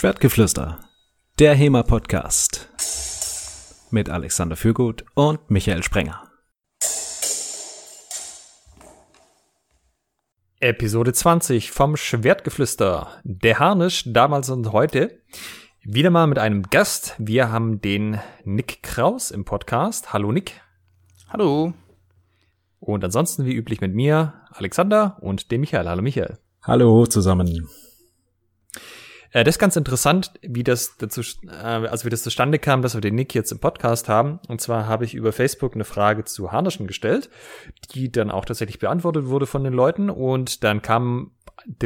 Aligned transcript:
Schwertgeflüster, 0.00 0.78
der 1.40 1.56
HEMA-Podcast 1.56 2.68
mit 3.90 4.08
Alexander 4.08 4.54
Fürgut 4.54 5.04
und 5.14 5.50
Michael 5.50 5.82
Sprenger. 5.82 6.22
Episode 10.60 11.12
20 11.12 11.72
vom 11.72 11.96
Schwertgeflüster. 11.96 13.08
Der 13.24 13.58
Harnisch 13.58 14.04
damals 14.06 14.50
und 14.50 14.70
heute. 14.70 15.20
Wieder 15.82 16.10
mal 16.10 16.28
mit 16.28 16.38
einem 16.38 16.62
Gast. 16.62 17.16
Wir 17.18 17.50
haben 17.50 17.80
den 17.80 18.20
Nick 18.44 18.84
Kraus 18.84 19.32
im 19.32 19.44
Podcast. 19.44 20.12
Hallo 20.12 20.30
Nick. 20.30 20.60
Hallo. 21.28 21.74
Und 22.78 23.02
ansonsten 23.02 23.46
wie 23.46 23.54
üblich 23.56 23.80
mit 23.80 23.96
mir, 23.96 24.34
Alexander 24.50 25.18
und 25.22 25.50
dem 25.50 25.62
Michael. 25.62 25.88
Hallo 25.88 26.02
Michael. 26.02 26.38
Hallo 26.62 27.04
zusammen. 27.06 27.68
Äh, 29.32 29.44
das 29.44 29.56
ist 29.56 29.58
ganz 29.58 29.76
interessant, 29.76 30.32
wie 30.42 30.64
das 30.64 30.96
dazu, 30.96 31.20
äh, 31.46 31.54
also 31.54 32.04
wie 32.04 32.10
das 32.10 32.22
zustande 32.22 32.58
kam, 32.58 32.82
dass 32.82 32.94
wir 32.94 33.00
den 33.00 33.14
Nick 33.14 33.34
jetzt 33.34 33.52
im 33.52 33.58
Podcast 33.58 34.08
haben. 34.08 34.40
Und 34.48 34.60
zwar 34.60 34.86
habe 34.86 35.04
ich 35.04 35.14
über 35.14 35.32
Facebook 35.32 35.74
eine 35.74 35.84
Frage 35.84 36.24
zu 36.24 36.52
Harnischen 36.52 36.86
gestellt, 36.86 37.30
die 37.94 38.10
dann 38.10 38.30
auch 38.30 38.44
tatsächlich 38.44 38.78
beantwortet 38.78 39.26
wurde 39.26 39.46
von 39.46 39.64
den 39.64 39.72
Leuten. 39.72 40.10
Und 40.10 40.64
dann 40.64 40.82
kam 40.82 41.32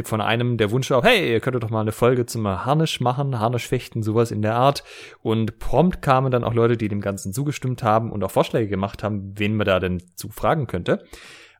von 0.05 0.21
einem 0.21 0.57
der 0.57 0.71
Wunsch 0.71 0.91
auf, 0.91 1.03
hey, 1.03 1.31
ihr 1.31 1.39
könntet 1.39 1.63
doch 1.63 1.69
mal 1.69 1.81
eine 1.81 1.91
Folge 1.91 2.25
zum 2.25 2.47
Harnisch 2.47 3.01
machen, 3.01 3.39
Harnischfechten, 3.39 4.03
sowas 4.03 4.31
in 4.31 4.41
der 4.41 4.55
Art. 4.55 4.83
Und 5.21 5.59
prompt 5.59 6.01
kamen 6.01 6.31
dann 6.31 6.43
auch 6.43 6.53
Leute, 6.53 6.77
die 6.77 6.87
dem 6.87 7.01
Ganzen 7.01 7.33
zugestimmt 7.33 7.83
haben 7.83 8.11
und 8.11 8.23
auch 8.23 8.31
Vorschläge 8.31 8.67
gemacht 8.67 9.03
haben, 9.03 9.33
wen 9.35 9.55
man 9.55 9.65
da 9.65 9.79
denn 9.79 10.01
zu 10.15 10.29
fragen 10.29 10.67
könnte. 10.67 11.03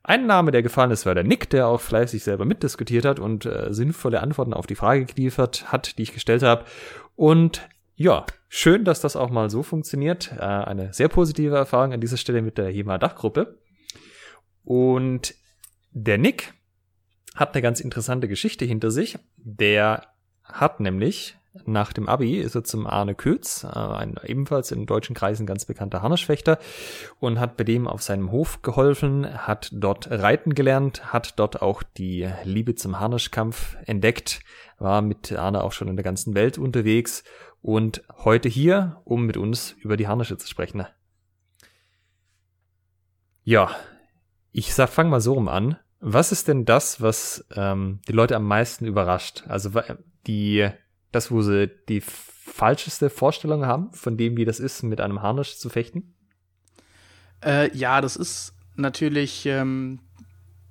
Ein 0.04 0.26
Name, 0.26 0.52
der 0.52 0.62
gefallen 0.62 0.92
ist, 0.92 1.06
war 1.06 1.16
der 1.16 1.24
Nick, 1.24 1.50
der 1.50 1.68
auch 1.68 1.80
fleißig 1.80 2.24
selber 2.24 2.44
mitdiskutiert 2.44 3.06
hat 3.06 3.20
und 3.20 3.46
äh, 3.46 3.74
sinnvolle 3.74 4.22
Antworten 4.22 4.54
auf 4.54 4.68
die 4.68 4.76
Frage 4.76 5.06
geliefert 5.06 5.72
hat, 5.72 5.98
die 5.98 6.04
ich 6.04 6.14
gestellt 6.14 6.44
habe. 6.44 6.66
Und 7.16 7.68
ja, 7.96 8.26
schön, 8.50 8.84
dass 8.84 9.00
das 9.00 9.16
auch 9.16 9.30
mal 9.30 9.50
so 9.50 9.64
funktioniert. 9.64 10.34
Äh, 10.38 10.42
eine 10.42 10.92
sehr 10.92 11.08
positive 11.08 11.56
Erfahrung 11.56 11.94
an 11.94 12.02
dieser 12.02 12.18
Stelle 12.18 12.42
mit 12.42 12.58
der 12.58 12.70
HEMA 12.70 12.98
Dachgruppe. 12.98 13.60
Und 14.66 15.36
der 15.92 16.18
Nick 16.18 16.54
hat 17.36 17.54
eine 17.54 17.62
ganz 17.62 17.80
interessante 17.80 18.28
Geschichte 18.28 18.66
hinter 18.66 18.92
sich. 18.92 19.18
Der 19.38 20.08
hat 20.44 20.82
nämlich 20.82 21.38
nach 21.66 21.94
dem 21.94 22.10
Abi 22.10 22.38
ist 22.38 22.56
er 22.56 22.64
zum 22.64 22.88
Arne 22.88 23.14
Kötz, 23.16 23.64
äh, 23.64 23.68
ein 23.68 24.16
ebenfalls 24.24 24.72
in 24.72 24.86
deutschen 24.86 25.16
Kreisen 25.16 25.46
ganz 25.46 25.66
bekannter 25.66 26.02
Harnischfechter, 26.02 26.58
und 27.20 27.40
hat 27.40 27.58
bei 27.58 27.64
dem 27.64 27.88
auf 27.88 28.02
seinem 28.02 28.32
Hof 28.32 28.62
geholfen, 28.62 29.28
hat 29.48 29.70
dort 29.72 30.10
reiten 30.10 30.56
gelernt, 30.56 31.14
hat 31.14 31.40
dort 31.40 31.62
auch 31.62 31.84
die 31.84 32.30
Liebe 32.44 32.76
zum 32.76 33.00
Harnischkampf 33.00 33.78
entdeckt, 33.86 34.42
war 34.80 35.02
mit 35.02 35.32
Arne 35.32 35.64
auch 35.64 35.72
schon 35.72 35.88
in 35.88 35.96
der 35.96 36.04
ganzen 36.04 36.34
Welt 36.34 36.58
unterwegs 36.58 37.24
und 37.62 38.04
heute 38.24 38.50
hier, 38.50 39.02
um 39.06 39.26
mit 39.26 39.38
uns 39.38 39.72
über 39.72 39.96
die 39.96 40.08
Harnische 40.08 40.38
zu 40.38 40.48
sprechen. 40.48 40.86
Ja, 43.44 43.72
ich 44.52 44.74
sag, 44.74 44.90
fang 44.90 45.10
mal 45.10 45.22
so 45.22 45.34
rum 45.34 45.50
an. 45.50 45.78
Was 46.00 46.32
ist 46.32 46.48
denn 46.48 46.66
das, 46.66 47.02
was 47.02 47.46
ähm, 47.56 48.02
die 48.08 48.12
Leute 48.12 48.36
am 48.36 48.46
meisten 48.46 48.86
überrascht? 48.86 49.44
Also 49.48 49.72
die 50.28 50.70
das, 51.14 51.32
wo 51.32 51.42
sie 51.42 51.70
die 51.88 52.02
falscheste 52.02 53.10
Vorstellung 53.10 53.66
haben 53.66 53.92
von 53.94 54.18
dem, 54.18 54.36
wie 54.38 54.46
das 54.46 54.60
ist, 54.60 54.84
mit 54.84 55.00
einem 55.00 55.22
Harnisch 55.22 55.58
zu 55.58 55.70
fechten? 55.70 56.14
Äh, 57.44 57.76
ja, 57.76 58.02
das 58.02 58.16
ist 58.16 58.54
natürlich, 58.76 59.46
ähm, 59.46 60.00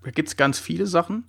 da 0.04 0.10
gibt 0.10 0.28
es 0.28 0.36
ganz 0.36 0.58
viele 0.58 0.86
Sachen. 0.86 1.24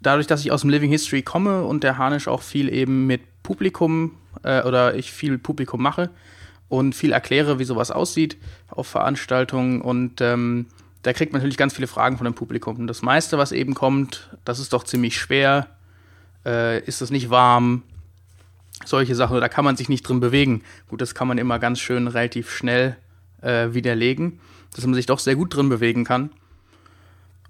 Dadurch, 0.00 0.26
dass 0.26 0.40
ich 0.40 0.52
aus 0.52 0.60
dem 0.60 0.70
Living 0.70 0.90
History 0.90 1.22
komme 1.22 1.64
und 1.64 1.82
der 1.82 1.98
Harnisch 1.98 2.28
auch 2.28 2.42
viel 2.42 2.72
eben 2.72 3.06
mit 3.06 3.22
Publikum 3.42 4.16
äh, 4.42 4.62
oder 4.62 4.94
ich 4.94 5.12
viel 5.12 5.38
Publikum 5.38 5.82
mache 5.82 6.10
und 6.68 6.94
viel 6.94 7.12
erkläre, 7.12 7.58
wie 7.58 7.64
sowas 7.64 7.90
aussieht 7.90 8.36
auf 8.68 8.86
Veranstaltungen 8.86 9.80
und 9.80 10.20
ähm, 10.20 10.66
da 11.02 11.12
kriegt 11.12 11.32
man 11.32 11.40
natürlich 11.40 11.56
ganz 11.56 11.74
viele 11.74 11.86
Fragen 11.86 12.16
von 12.16 12.24
dem 12.24 12.34
Publikum. 12.34 12.76
Und 12.76 12.86
das 12.86 13.02
meiste, 13.02 13.38
was 13.38 13.52
eben 13.52 13.74
kommt, 13.74 14.36
das 14.44 14.58
ist 14.58 14.72
doch 14.72 14.84
ziemlich 14.84 15.16
schwer. 15.16 15.68
Äh, 16.44 16.80
ist 16.84 17.00
das 17.00 17.10
nicht 17.10 17.30
warm? 17.30 17.82
Solche 18.84 19.14
Sachen, 19.14 19.40
da 19.40 19.48
kann 19.48 19.64
man 19.64 19.76
sich 19.76 19.88
nicht 19.88 20.02
drin 20.02 20.20
bewegen. 20.20 20.62
Gut, 20.88 21.00
das 21.00 21.14
kann 21.14 21.28
man 21.28 21.38
immer 21.38 21.58
ganz 21.58 21.80
schön 21.80 22.08
relativ 22.08 22.50
schnell 22.50 22.96
äh, 23.42 23.72
widerlegen, 23.72 24.40
dass 24.74 24.84
man 24.84 24.94
sich 24.94 25.06
doch 25.06 25.18
sehr 25.18 25.36
gut 25.36 25.54
drin 25.54 25.68
bewegen 25.68 26.04
kann. 26.04 26.30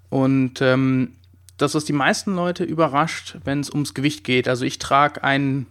Und 0.09 0.61
ähm, 0.61 1.13
das, 1.57 1.75
was 1.75 1.85
die 1.85 1.93
meisten 1.93 2.35
Leute 2.35 2.63
überrascht, 2.63 3.37
wenn 3.43 3.59
es 3.59 3.69
ums 3.69 3.93
Gewicht 3.93 4.23
geht. 4.23 4.47
Also 4.47 4.65
ich 4.65 4.79
trage 4.79 5.23
einen 5.23 5.67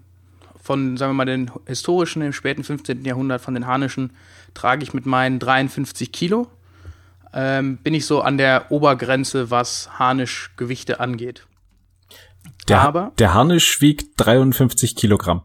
von, 0.62 0.96
sagen 0.96 1.10
wir 1.12 1.14
mal, 1.14 1.24
den 1.24 1.50
historischen, 1.66 2.20
im 2.20 2.32
späten 2.32 2.62
15. 2.62 3.04
Jahrhundert, 3.04 3.40
von 3.40 3.54
den 3.54 3.66
Harnischen, 3.66 4.10
trage 4.54 4.82
ich 4.82 4.92
mit 4.92 5.06
meinen 5.06 5.38
53 5.38 6.12
Kilo. 6.12 6.48
Ähm, 7.32 7.78
bin 7.78 7.94
ich 7.94 8.06
so 8.06 8.20
an 8.20 8.38
der 8.38 8.70
Obergrenze, 8.70 9.50
was 9.50 9.98
Harnischgewichte 9.98 11.00
angeht. 11.00 11.46
Der, 12.68 12.80
Aber, 12.82 13.12
der 13.18 13.34
Harnisch 13.34 13.80
wiegt 13.80 14.12
53 14.16 14.94
Kilogramm. 14.96 15.42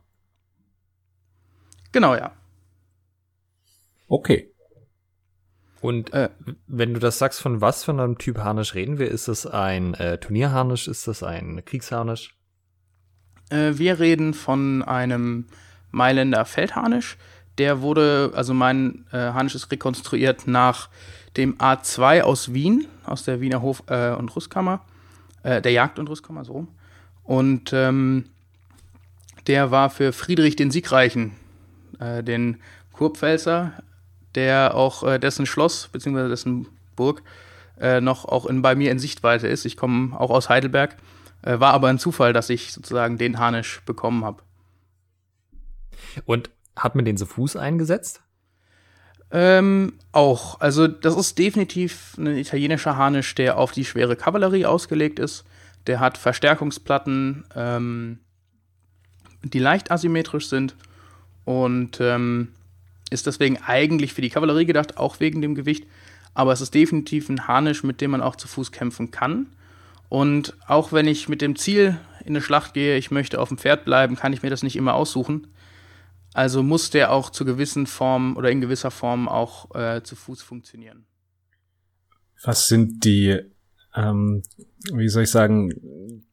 Genau, 1.91 2.15
ja. 2.15 2.31
Okay. 4.07 4.51
Und 5.81 6.13
äh, 6.13 6.29
wenn 6.67 6.93
du 6.93 6.99
das 6.99 7.19
sagst, 7.19 7.41
von 7.41 7.61
was 7.61 7.83
für 7.83 7.91
einem 7.91 8.17
Typ 8.17 8.37
Harnisch 8.37 8.73
reden 8.73 8.99
wir? 8.99 9.09
Ist 9.09 9.27
das 9.27 9.45
ein 9.45 9.93
äh, 9.95 10.17
Turnierharnisch? 10.17 10.87
Ist 10.87 11.07
das 11.07 11.23
ein 11.23 11.63
Kriegsharnisch? 11.65 12.35
Äh, 13.49 13.73
wir 13.75 13.99
reden 13.99 14.33
von 14.33 14.81
einem 14.83 15.47
Mailänder 15.91 16.45
Feldharnisch. 16.45 17.17
Der 17.57 17.81
wurde, 17.81 18.31
also 18.33 18.53
mein 18.53 19.05
äh, 19.11 19.17
Harnisch 19.17 19.55
ist 19.55 19.71
rekonstruiert 19.71 20.47
nach 20.47 20.89
dem 21.37 21.57
A2 21.57 22.21
aus 22.21 22.53
Wien, 22.53 22.87
aus 23.05 23.23
der 23.23 23.41
Wiener 23.41 23.61
Hof- 23.61 23.83
äh, 23.87 24.11
und 24.11 24.35
Rüstkammer, 24.35 24.85
äh, 25.43 25.61
der 25.61 25.71
Jagd- 25.71 25.99
und 25.99 26.09
Rüstkammer, 26.09 26.45
so 26.45 26.53
rum. 26.53 26.67
Und 27.23 27.71
ähm, 27.73 28.25
der 29.47 29.71
war 29.71 29.89
für 29.89 30.13
Friedrich 30.13 30.55
den 30.55 30.71
Siegreichen 30.71 31.31
äh, 31.99 32.23
den 32.23 32.57
Kurpfälzer, 32.91 33.73
der 34.35 34.75
auch 34.75 35.03
äh, 35.03 35.19
dessen 35.19 35.45
Schloss 35.45 35.89
bzw. 35.91 36.29
dessen 36.29 36.67
Burg 36.95 37.23
äh, 37.79 38.01
noch 38.01 38.25
auch 38.25 38.45
in, 38.45 38.61
bei 38.61 38.75
mir 38.75 38.91
in 38.91 38.99
Sichtweite 38.99 39.47
ist. 39.47 39.65
Ich 39.65 39.77
komme 39.77 40.19
auch 40.19 40.29
aus 40.29 40.49
Heidelberg, 40.49 40.97
äh, 41.41 41.59
war 41.59 41.73
aber 41.73 41.89
ein 41.89 41.99
Zufall, 41.99 42.33
dass 42.33 42.49
ich 42.49 42.73
sozusagen 42.73 43.17
den 43.17 43.39
Harnisch 43.39 43.81
bekommen 43.85 44.23
habe. 44.23 44.43
Und 46.25 46.49
hat 46.75 46.95
man 46.95 47.05
den 47.05 47.17
zu 47.17 47.25
Fuß 47.25 47.55
eingesetzt? 47.55 48.21
Ähm, 49.31 49.93
auch. 50.11 50.59
Also 50.59 50.87
das 50.87 51.15
ist 51.15 51.39
definitiv 51.39 52.15
ein 52.17 52.37
italienischer 52.37 52.97
Harnisch, 52.97 53.33
der 53.33 53.57
auf 53.57 53.71
die 53.71 53.85
schwere 53.85 54.15
Kavallerie 54.15 54.65
ausgelegt 54.65 55.17
ist. 55.19 55.43
Der 55.87 55.99
hat 55.99 56.17
Verstärkungsplatten, 56.17 57.45
ähm, 57.55 58.19
die 59.43 59.59
leicht 59.59 59.91
asymmetrisch 59.91 60.47
sind 60.47 60.75
und 61.45 61.99
ähm, 61.99 62.49
ist 63.09 63.27
deswegen 63.27 63.57
eigentlich 63.57 64.13
für 64.13 64.21
die 64.21 64.29
Kavallerie 64.29 64.65
gedacht, 64.65 64.97
auch 64.97 65.19
wegen 65.19 65.41
dem 65.41 65.55
Gewicht. 65.55 65.85
Aber 66.33 66.51
es 66.51 66.61
ist 66.61 66.73
definitiv 66.73 67.29
ein 67.29 67.47
Harnisch, 67.47 67.83
mit 67.83 68.01
dem 68.01 68.11
man 68.11 68.21
auch 68.21 68.35
zu 68.35 68.47
Fuß 68.47 68.71
kämpfen 68.71 69.11
kann. 69.11 69.47
Und 70.09 70.55
auch 70.67 70.91
wenn 70.91 71.07
ich 71.07 71.29
mit 71.29 71.41
dem 71.41 71.55
Ziel 71.55 71.99
in 72.21 72.29
eine 72.29 72.41
Schlacht 72.41 72.73
gehe, 72.73 72.97
ich 72.97 73.11
möchte 73.11 73.39
auf 73.39 73.49
dem 73.49 73.57
Pferd 73.57 73.85
bleiben, 73.85 74.15
kann 74.15 74.33
ich 74.33 74.41
mir 74.41 74.49
das 74.49 74.63
nicht 74.63 74.75
immer 74.75 74.93
aussuchen. 74.93 75.47
Also 76.33 76.63
muss 76.63 76.89
der 76.89 77.11
auch 77.11 77.29
zu 77.29 77.45
gewissen 77.45 77.85
Formen 77.85 78.35
oder 78.35 78.49
in 78.49 78.61
gewisser 78.61 78.91
Form 78.91 79.27
auch 79.27 79.73
äh, 79.75 80.01
zu 80.03 80.15
Fuß 80.15 80.41
funktionieren. 80.41 81.05
Was 82.43 82.67
sind 82.67 83.05
die, 83.05 83.39
ähm, 83.95 84.43
wie 84.93 85.09
soll 85.09 85.23
ich 85.23 85.31
sagen, 85.31 86.23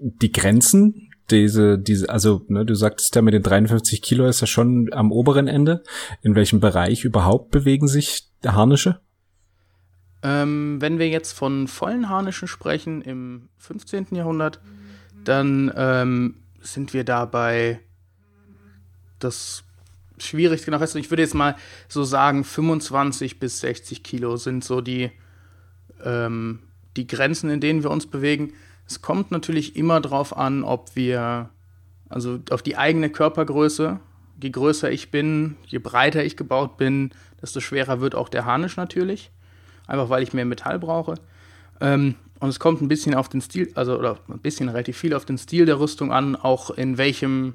die 0.00 0.32
Grenzen 0.32 1.10
diese, 1.30 1.78
diese, 1.78 2.10
also 2.10 2.44
ne, 2.48 2.66
du 2.66 2.74
sagtest 2.74 3.14
ja 3.14 3.22
mit 3.22 3.34
den 3.34 3.42
53 3.42 4.02
Kilo 4.02 4.26
ist 4.26 4.40
ja 4.40 4.46
schon 4.46 4.92
am 4.92 5.10
oberen 5.10 5.48
Ende. 5.48 5.82
In 6.22 6.34
welchem 6.34 6.60
Bereich 6.60 7.04
überhaupt 7.04 7.50
bewegen 7.50 7.88
sich 7.88 8.28
Harnische? 8.44 9.00
Ähm, 10.22 10.80
wenn 10.80 10.98
wir 10.98 11.08
jetzt 11.08 11.32
von 11.32 11.66
vollen 11.66 12.08
Harnischen 12.08 12.48
sprechen 12.48 13.02
im 13.02 13.48
15. 13.58 14.08
Jahrhundert, 14.12 14.60
dann 15.24 15.72
ähm, 15.76 16.36
sind 16.60 16.92
wir 16.92 17.04
dabei 17.04 17.80
das 19.18 19.64
schwierig 20.18 20.64
genau 20.64 20.78
fest. 20.78 20.94
Ich 20.96 21.10
würde 21.10 21.22
jetzt 21.22 21.34
mal 21.34 21.56
so 21.88 22.04
sagen, 22.04 22.44
25 22.44 23.38
bis 23.38 23.60
60 23.60 24.02
Kilo 24.02 24.36
sind 24.36 24.62
so 24.62 24.80
die, 24.80 25.10
ähm, 26.04 26.60
die 26.96 27.06
Grenzen, 27.06 27.50
in 27.50 27.60
denen 27.60 27.82
wir 27.82 27.90
uns 27.90 28.06
bewegen. 28.06 28.52
Es 28.86 29.02
kommt 29.02 29.30
natürlich 29.30 29.76
immer 29.76 30.00
darauf 30.00 30.36
an, 30.36 30.62
ob 30.64 30.94
wir, 30.94 31.48
also 32.08 32.38
auf 32.50 32.62
die 32.62 32.76
eigene 32.76 33.10
Körpergröße, 33.10 33.98
je 34.42 34.50
größer 34.50 34.90
ich 34.90 35.10
bin, 35.10 35.56
je 35.66 35.78
breiter 35.78 36.24
ich 36.24 36.36
gebaut 36.36 36.76
bin, 36.76 37.10
desto 37.40 37.60
schwerer 37.60 38.00
wird 38.00 38.14
auch 38.14 38.28
der 38.28 38.44
Harnisch 38.44 38.76
natürlich. 38.76 39.30
Einfach 39.86 40.08
weil 40.08 40.22
ich 40.22 40.32
mehr 40.32 40.44
Metall 40.44 40.78
brauche. 40.78 41.14
Ähm, 41.80 42.14
und 42.40 42.48
es 42.48 42.58
kommt 42.58 42.82
ein 42.82 42.88
bisschen 42.88 43.14
auf 43.14 43.28
den 43.28 43.40
Stil, 43.40 43.70
also 43.74 43.98
oder 43.98 44.18
ein 44.28 44.38
bisschen 44.38 44.68
relativ 44.68 44.98
viel 44.98 45.14
auf 45.14 45.24
den 45.24 45.38
Stil 45.38 45.66
der 45.66 45.78
Rüstung 45.78 46.12
an, 46.12 46.36
auch 46.36 46.70
in 46.70 46.98
welchem 46.98 47.54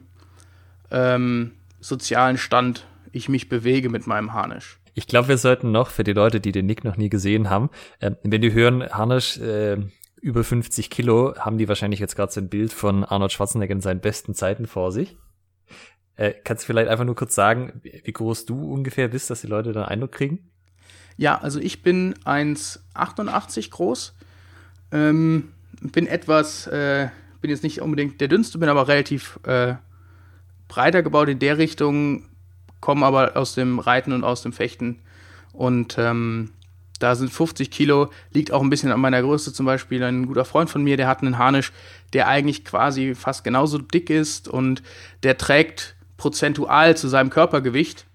ähm, 0.91 1.51
sozialen 1.79 2.37
Stand 2.37 2.85
ich 3.11 3.29
mich 3.29 3.49
bewege 3.49 3.89
mit 3.89 4.07
meinem 4.07 4.33
Harnisch. 4.33 4.79
Ich 4.93 5.07
glaube, 5.07 5.27
wir 5.27 5.37
sollten 5.37 5.71
noch 5.71 5.89
für 5.89 6.03
die 6.03 6.13
Leute, 6.13 6.39
die 6.39 6.51
den 6.51 6.65
Nick 6.65 6.83
noch 6.83 6.97
nie 6.97 7.09
gesehen 7.09 7.49
haben, 7.49 7.69
äh, 7.99 8.11
wenn 8.23 8.41
die 8.41 8.53
hören, 8.53 8.83
Harnisch 8.89 9.37
äh, 9.37 9.77
über 10.21 10.43
50 10.43 10.89
Kilo, 10.89 11.35
haben 11.37 11.57
die 11.57 11.67
wahrscheinlich 11.67 11.99
jetzt 11.99 12.15
gerade 12.15 12.31
so 12.31 12.41
ein 12.41 12.49
Bild 12.49 12.73
von 12.73 13.03
Arnold 13.03 13.31
Schwarzenegger 13.31 13.73
in 13.73 13.81
seinen 13.81 14.01
besten 14.01 14.35
Zeiten 14.35 14.67
vor 14.67 14.91
sich. 14.91 15.17
Äh, 16.15 16.33
kannst 16.43 16.63
du 16.63 16.67
vielleicht 16.67 16.89
einfach 16.89 17.05
nur 17.05 17.15
kurz 17.15 17.33
sagen, 17.33 17.81
wie 17.83 18.11
groß 18.11 18.45
du 18.45 18.71
ungefähr 18.71 19.07
bist, 19.07 19.29
dass 19.29 19.41
die 19.41 19.47
Leute 19.47 19.71
da 19.71 19.83
einen 19.83 19.89
Eindruck 19.89 20.11
kriegen? 20.11 20.51
Ja, 21.17 21.37
also 21.39 21.59
ich 21.59 21.81
bin 21.81 22.13
1,88 22.25 23.71
groß. 23.71 24.15
Ähm, 24.91 25.53
bin 25.81 26.07
etwas, 26.07 26.67
äh, 26.67 27.09
bin 27.41 27.51
jetzt 27.51 27.63
nicht 27.63 27.81
unbedingt 27.81 28.19
der 28.21 28.27
dünnste, 28.27 28.57
bin 28.57 28.69
aber 28.69 28.87
relativ 28.87 29.39
äh, 29.43 29.75
breiter 30.67 31.03
gebaut 31.03 31.29
in 31.29 31.39
der 31.39 31.57
Richtung, 31.57 32.28
komme 32.79 33.05
aber 33.05 33.35
aus 33.37 33.53
dem 33.53 33.79
Reiten 33.79 34.13
und 34.13 34.23
aus 34.23 34.41
dem 34.41 34.53
Fechten. 34.53 34.99
Und 35.53 35.97
ähm, 35.97 36.51
da 36.99 37.15
sind 37.15 37.31
50 37.31 37.71
Kilo, 37.71 38.09
liegt 38.31 38.51
auch 38.51 38.61
ein 38.61 38.69
bisschen 38.69 38.91
an 38.91 38.99
meiner 38.99 39.21
Größe. 39.21 39.53
Zum 39.53 39.65
Beispiel 39.65 40.03
ein 40.03 40.27
guter 40.27 40.45
Freund 40.45 40.69
von 40.69 40.83
mir, 40.83 40.97
der 40.97 41.07
hat 41.07 41.21
einen 41.21 41.37
Harnisch, 41.37 41.71
der 42.13 42.27
eigentlich 42.27 42.65
quasi 42.65 43.15
fast 43.15 43.43
genauso 43.43 43.77
dick 43.77 44.09
ist 44.09 44.47
und 44.47 44.83
der 45.23 45.37
trägt 45.37 45.95
prozentual 46.17 46.97
zu 46.97 47.07
seinem 47.07 47.29
Körpergewicht 47.29 48.05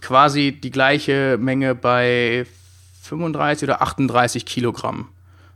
quasi 0.00 0.52
die 0.52 0.70
gleiche 0.70 1.38
Menge 1.38 1.74
bei 1.74 2.46
35 3.02 3.68
oder 3.68 3.82
38 3.82 4.46
Kilogramm. 4.46 5.08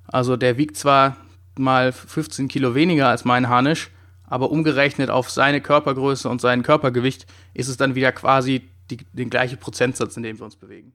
Also 0.07 0.37
der 0.37 0.57
wiegt 0.57 0.77
zwar 0.77 1.17
mal 1.57 1.93
15 1.93 2.49
Kilo 2.49 2.75
weniger 2.75 3.09
als 3.09 3.25
mein 3.25 3.49
Harnisch, 3.49 3.91
aber 4.33 4.51
umgerechnet 4.51 5.11
auf 5.11 5.29
seine 5.29 5.61
Körpergröße 5.61 6.27
und 6.27 6.41
sein 6.41 6.63
Körpergewicht 6.63 7.27
ist 7.53 7.69
es 7.69 7.77
dann 7.77 7.95
wieder 7.95 8.13
quasi 8.13 8.63
die, 8.91 8.97
den 9.13 9.29
gleichen 9.29 9.59
Prozentsatz, 9.59 10.17
in 10.17 10.23
dem 10.23 10.39
wir 10.39 10.47
uns 10.47 10.57
bewegen. 10.57 10.95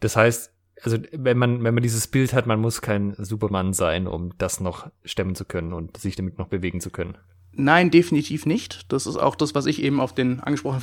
Das 0.00 0.16
heißt, 0.16 0.52
also 0.82 0.98
wenn 1.12 1.38
man, 1.38 1.64
wenn 1.64 1.72
man 1.72 1.82
dieses 1.82 2.08
Bild 2.08 2.34
hat, 2.34 2.46
man 2.46 2.60
muss 2.60 2.82
kein 2.82 3.14
Superman 3.16 3.72
sein, 3.72 4.06
um 4.06 4.36
das 4.36 4.60
noch 4.60 4.90
stemmen 5.02 5.34
zu 5.34 5.46
können 5.46 5.72
und 5.72 5.96
sich 5.96 6.14
damit 6.14 6.36
noch 6.36 6.48
bewegen 6.48 6.82
zu 6.82 6.90
können. 6.90 7.16
Nein, 7.52 7.90
definitiv 7.90 8.44
nicht. 8.44 8.92
Das 8.92 9.06
ist 9.06 9.16
auch 9.16 9.34
das, 9.34 9.54
was 9.54 9.64
ich 9.64 9.82
eben 9.82 9.98
auf 9.98 10.14
den 10.14 10.40
angesprochenen 10.40 10.82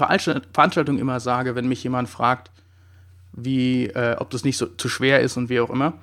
Veranstaltungen 0.54 0.98
immer 0.98 1.20
sage, 1.20 1.54
wenn 1.54 1.68
mich 1.68 1.84
jemand 1.84 2.10
fragt, 2.10 2.50
wie, 3.32 3.86
äh, 3.90 4.16
ob 4.18 4.32
das 4.32 4.44
nicht 4.44 4.58
so 4.58 4.66
zu 4.66 4.90
schwer 4.90 5.20
ist 5.20 5.38
und 5.38 5.50
wie 5.50 5.60
auch 5.60 5.70
immer. 5.70 6.00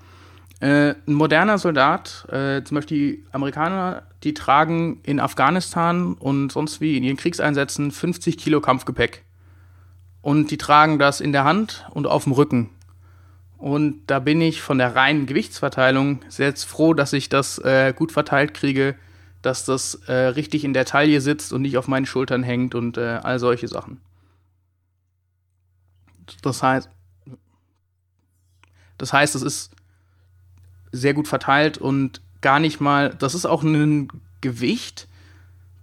Äh, 0.60 0.94
ein 1.06 1.14
moderner 1.14 1.56
Soldat, 1.56 2.26
äh, 2.30 2.62
zum 2.64 2.74
Beispiel 2.74 2.98
die 2.98 3.24
Amerikaner, 3.32 4.02
die 4.22 4.34
tragen 4.34 5.00
in 5.04 5.18
Afghanistan 5.18 6.12
und 6.14 6.52
sonst 6.52 6.82
wie 6.82 6.98
in 6.98 7.02
ihren 7.02 7.16
Kriegseinsätzen 7.16 7.90
50 7.90 8.36
Kilo 8.36 8.60
Kampfgepäck. 8.60 9.24
Und 10.20 10.50
die 10.50 10.58
tragen 10.58 10.98
das 10.98 11.22
in 11.22 11.32
der 11.32 11.44
Hand 11.44 11.86
und 11.92 12.06
auf 12.06 12.24
dem 12.24 12.34
Rücken. 12.34 12.68
Und 13.56 14.02
da 14.06 14.18
bin 14.18 14.42
ich 14.42 14.60
von 14.60 14.76
der 14.76 14.94
reinen 14.94 15.24
Gewichtsverteilung 15.24 16.20
sehr 16.28 16.54
froh, 16.56 16.92
dass 16.92 17.14
ich 17.14 17.30
das 17.30 17.58
äh, 17.58 17.94
gut 17.96 18.12
verteilt 18.12 18.52
kriege, 18.52 18.96
dass 19.40 19.64
das 19.64 19.94
äh, 20.06 20.12
richtig 20.12 20.64
in 20.64 20.74
der 20.74 20.84
Taille 20.84 21.22
sitzt 21.22 21.54
und 21.54 21.62
nicht 21.62 21.78
auf 21.78 21.88
meinen 21.88 22.04
Schultern 22.04 22.42
hängt 22.42 22.74
und 22.74 22.98
äh, 22.98 23.20
all 23.22 23.38
solche 23.38 23.68
Sachen. 23.68 24.00
Das 26.42 26.62
heißt, 26.62 26.90
das 28.98 29.12
heißt, 29.14 29.34
es 29.34 29.42
ist 29.42 29.70
sehr 30.92 31.14
gut 31.14 31.28
verteilt 31.28 31.78
und 31.78 32.20
gar 32.40 32.58
nicht 32.58 32.80
mal, 32.80 33.10
das 33.10 33.34
ist 33.34 33.46
auch 33.46 33.62
ein 33.62 34.08
Gewicht, 34.40 35.08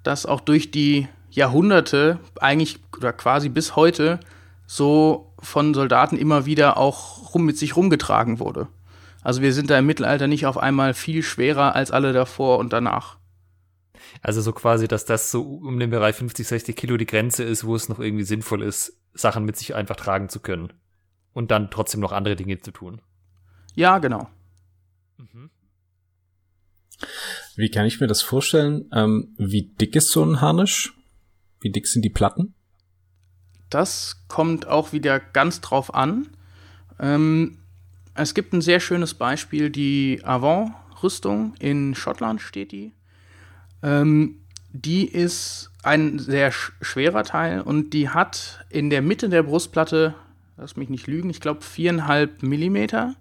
das 0.04 0.26
auch 0.26 0.42
durch 0.42 0.72
die 0.72 1.08
Jahrhunderte 1.30 2.20
eigentlich 2.40 2.80
oder 2.98 3.14
quasi 3.14 3.50
bis 3.50 3.76
heute 3.76 4.20
so 4.66 5.32
von 5.40 5.74
Soldaten 5.74 6.18
immer 6.18 6.46
wieder 6.46 6.78
auch 6.78 7.34
rum 7.34 7.46
mit 7.46 7.58
sich 7.58 7.76
rumgetragen 7.76 8.40
wurde. 8.40 8.68
Also 9.22 9.42
wir 9.42 9.54
sind 9.54 9.70
da 9.70 9.78
im 9.78 9.86
Mittelalter 9.86 10.28
nicht 10.28 10.46
auf 10.46 10.58
einmal 10.58 10.94
viel 10.94 11.22
schwerer 11.24 11.76
als 11.76 11.92
alle 11.92 12.14
davor 12.14 12.60
und 12.60 12.74
danach. 12.74 13.18
Also 14.22 14.42
so 14.42 14.54
quasi, 14.54 14.88
dass 14.88 15.06
das 15.06 15.32
so 15.32 15.42
um 15.42 15.80
den 15.80 15.90
Bereich 15.90 16.16
50, 16.16 16.48
60 16.48 16.76
Kilo 16.76 16.98
die 16.98 17.06
Grenze 17.06 17.44
ist, 17.44 17.66
wo 17.66 17.76
es 17.76 17.90
noch 17.90 18.00
irgendwie 18.00 18.24
sinnvoll 18.24 18.64
ist, 18.64 18.98
Sachen 19.14 19.46
mit 19.46 19.58
sich 19.58 19.76
einfach 19.76 19.96
tragen 19.96 20.30
zu 20.30 20.40
können. 20.40 20.74
Und 21.34 21.52
dann 21.52 21.70
trotzdem 21.70 22.02
noch 22.02 22.14
andere 22.14 22.36
Dinge 22.36 22.58
zu 22.60 22.72
tun. 22.72 23.02
Ja, 23.76 24.00
genau. 24.00 24.28
Mhm. 25.18 25.50
Wie 27.56 27.70
kann 27.70 27.86
ich 27.86 28.00
mir 28.00 28.08
das 28.08 28.22
vorstellen? 28.22 28.90
Ähm, 28.92 29.36
wie 29.38 29.64
dick 29.64 29.96
ist 29.96 30.12
so 30.12 30.24
ein 30.24 30.42
Harnisch? 30.42 30.94
Wie 31.60 31.72
dick 31.72 31.88
sind 31.88 32.04
die 32.04 32.10
Platten? 32.10 32.54
Das 33.70 34.24
kommt 34.28 34.68
auch 34.68 34.94
wieder 34.94 35.20
ganz 35.20 35.62
drauf 35.62 35.94
an. 35.94 36.30
Ähm, 37.00 37.60
es 38.14 38.34
gibt 38.34 38.54
ein 38.54 38.62
sehr 38.62 38.80
schönes 38.80 39.14
Beispiel, 39.14 39.70
die 39.70 40.22
Avant-Rüstung 40.24 41.54
in 41.60 41.94
Schottland 41.94 42.42
steht 42.42 42.72
die. 42.72 42.94
Ähm, 43.84 44.42
die 44.72 45.06
ist 45.06 45.72
ein 45.84 46.20
sehr 46.20 46.52
sch 46.52 46.74
schwerer 46.82 47.24
Teil 47.24 47.62
und 47.62 47.92
die 47.92 48.10
hat 48.10 48.66
in 48.70 48.90
der 48.90 49.02
Mitte 49.02 49.30
der 49.30 49.44
Brustplatte, 49.44 50.16
lass 50.58 50.76
mich 50.76 50.90
nicht 50.90 51.08
lügen, 51.08 51.30
ich 51.30 51.42
glaube 51.42 51.62
viereinhalb 51.62 52.44
Millimeter. 52.44 53.16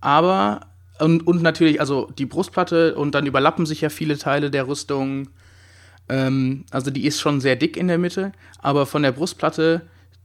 Aber 0.00 0.73
und, 1.04 1.26
und 1.26 1.42
natürlich, 1.42 1.80
also 1.80 2.10
die 2.18 2.26
Brustplatte 2.26 2.94
und 2.96 3.14
dann 3.14 3.26
überlappen 3.26 3.66
sich 3.66 3.82
ja 3.82 3.90
viele 3.90 4.16
Teile 4.16 4.50
der 4.50 4.66
Rüstung. 4.66 5.28
Ähm, 6.08 6.64
also 6.70 6.90
die 6.90 7.06
ist 7.06 7.20
schon 7.20 7.40
sehr 7.40 7.56
dick 7.56 7.76
in 7.76 7.88
der 7.88 7.98
Mitte, 7.98 8.32
aber 8.58 8.86
von 8.86 9.02
der 9.02 9.12
Brustplatte, 9.12 9.82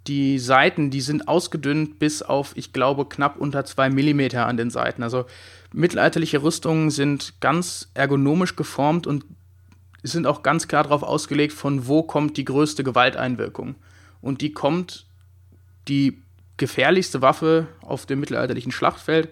die 0.08 0.40
Seiten, 0.40 0.90
die 0.90 1.02
sind 1.02 1.28
ausgedünnt 1.28 2.00
bis 2.00 2.22
auf, 2.22 2.54
ich 2.56 2.72
glaube, 2.74 3.06
knapp 3.06 3.38
unter 3.38 3.66
zwei 3.66 3.90
Millimeter 3.90 4.48
an 4.48 4.58
den 4.58 4.70
Seiten. 4.70 5.04
Also 5.04 5.26
mittelalterliche 5.74 6.42
Rüstungen 6.42 6.90
sind 6.90 7.42
ganz 7.42 7.92
ergonomisch 7.94 8.56
geformt 8.56 9.06
und 9.06 9.26
sind 10.02 10.26
auch 10.26 10.44
ganz 10.44 10.70
klar 10.70 10.84
darauf 10.84 11.04
ausgelegt, 11.04 11.54
von 11.54 11.88
wo 11.88 12.04
kommt 12.04 12.38
die 12.38 12.46
größte 12.46 12.84
Gewalteinwirkung. 12.86 13.76
Und 14.22 14.42
die 14.42 14.54
kommt, 14.54 15.06
die 15.90 16.22
gefährlichste 16.56 17.22
Waffe 17.22 17.68
auf 17.82 18.06
dem 18.06 18.22
mittelalterlichen 18.22 18.72
Schlachtfeld 18.72 19.30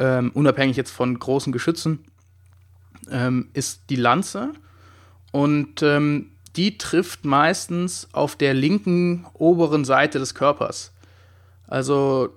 ähm, 0.00 0.32
unabhängig 0.34 0.76
jetzt 0.76 0.90
von 0.90 1.16
großen 1.16 1.52
Geschützen, 1.52 2.00
ähm, 3.10 3.48
ist 3.52 3.82
die 3.90 3.96
Lanze. 3.96 4.52
Und 5.30 5.82
ähm, 5.82 6.32
die 6.56 6.78
trifft 6.78 7.24
meistens 7.24 8.08
auf 8.12 8.34
der 8.34 8.54
linken 8.54 9.26
oberen 9.34 9.84
Seite 9.84 10.18
des 10.18 10.34
Körpers. 10.34 10.92
Also 11.68 12.30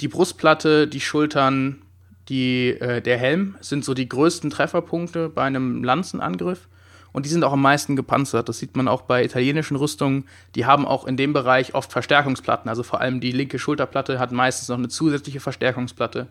die 0.00 0.08
Brustplatte, 0.08 0.88
die 0.88 1.00
Schultern, 1.00 1.82
die, 2.28 2.70
äh, 2.70 3.00
der 3.00 3.18
Helm 3.18 3.56
sind 3.60 3.84
so 3.84 3.94
die 3.94 4.08
größten 4.08 4.50
Trefferpunkte 4.50 5.28
bei 5.28 5.44
einem 5.44 5.84
Lanzenangriff. 5.84 6.68
Und 7.12 7.26
die 7.26 7.30
sind 7.30 7.44
auch 7.44 7.52
am 7.52 7.60
meisten 7.60 7.94
gepanzert. 7.94 8.48
Das 8.48 8.58
sieht 8.58 8.74
man 8.74 8.88
auch 8.88 9.02
bei 9.02 9.22
italienischen 9.22 9.76
Rüstungen. 9.76 10.24
Die 10.54 10.64
haben 10.64 10.86
auch 10.86 11.06
in 11.06 11.18
dem 11.18 11.34
Bereich 11.34 11.74
oft 11.74 11.92
Verstärkungsplatten. 11.92 12.70
Also 12.70 12.82
vor 12.82 13.02
allem 13.02 13.20
die 13.20 13.32
linke 13.32 13.58
Schulterplatte 13.58 14.18
hat 14.18 14.32
meistens 14.32 14.68
noch 14.68 14.78
eine 14.78 14.88
zusätzliche 14.88 15.38
Verstärkungsplatte 15.38 16.28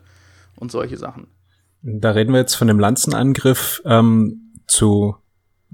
und 0.56 0.70
solche 0.70 0.96
Sachen. 0.96 1.28
Da 1.82 2.12
reden 2.12 2.32
wir 2.32 2.40
jetzt 2.40 2.54
von 2.54 2.68
dem 2.68 2.78
Lanzenangriff 2.78 3.82
ähm, 3.84 4.52
zu, 4.66 5.16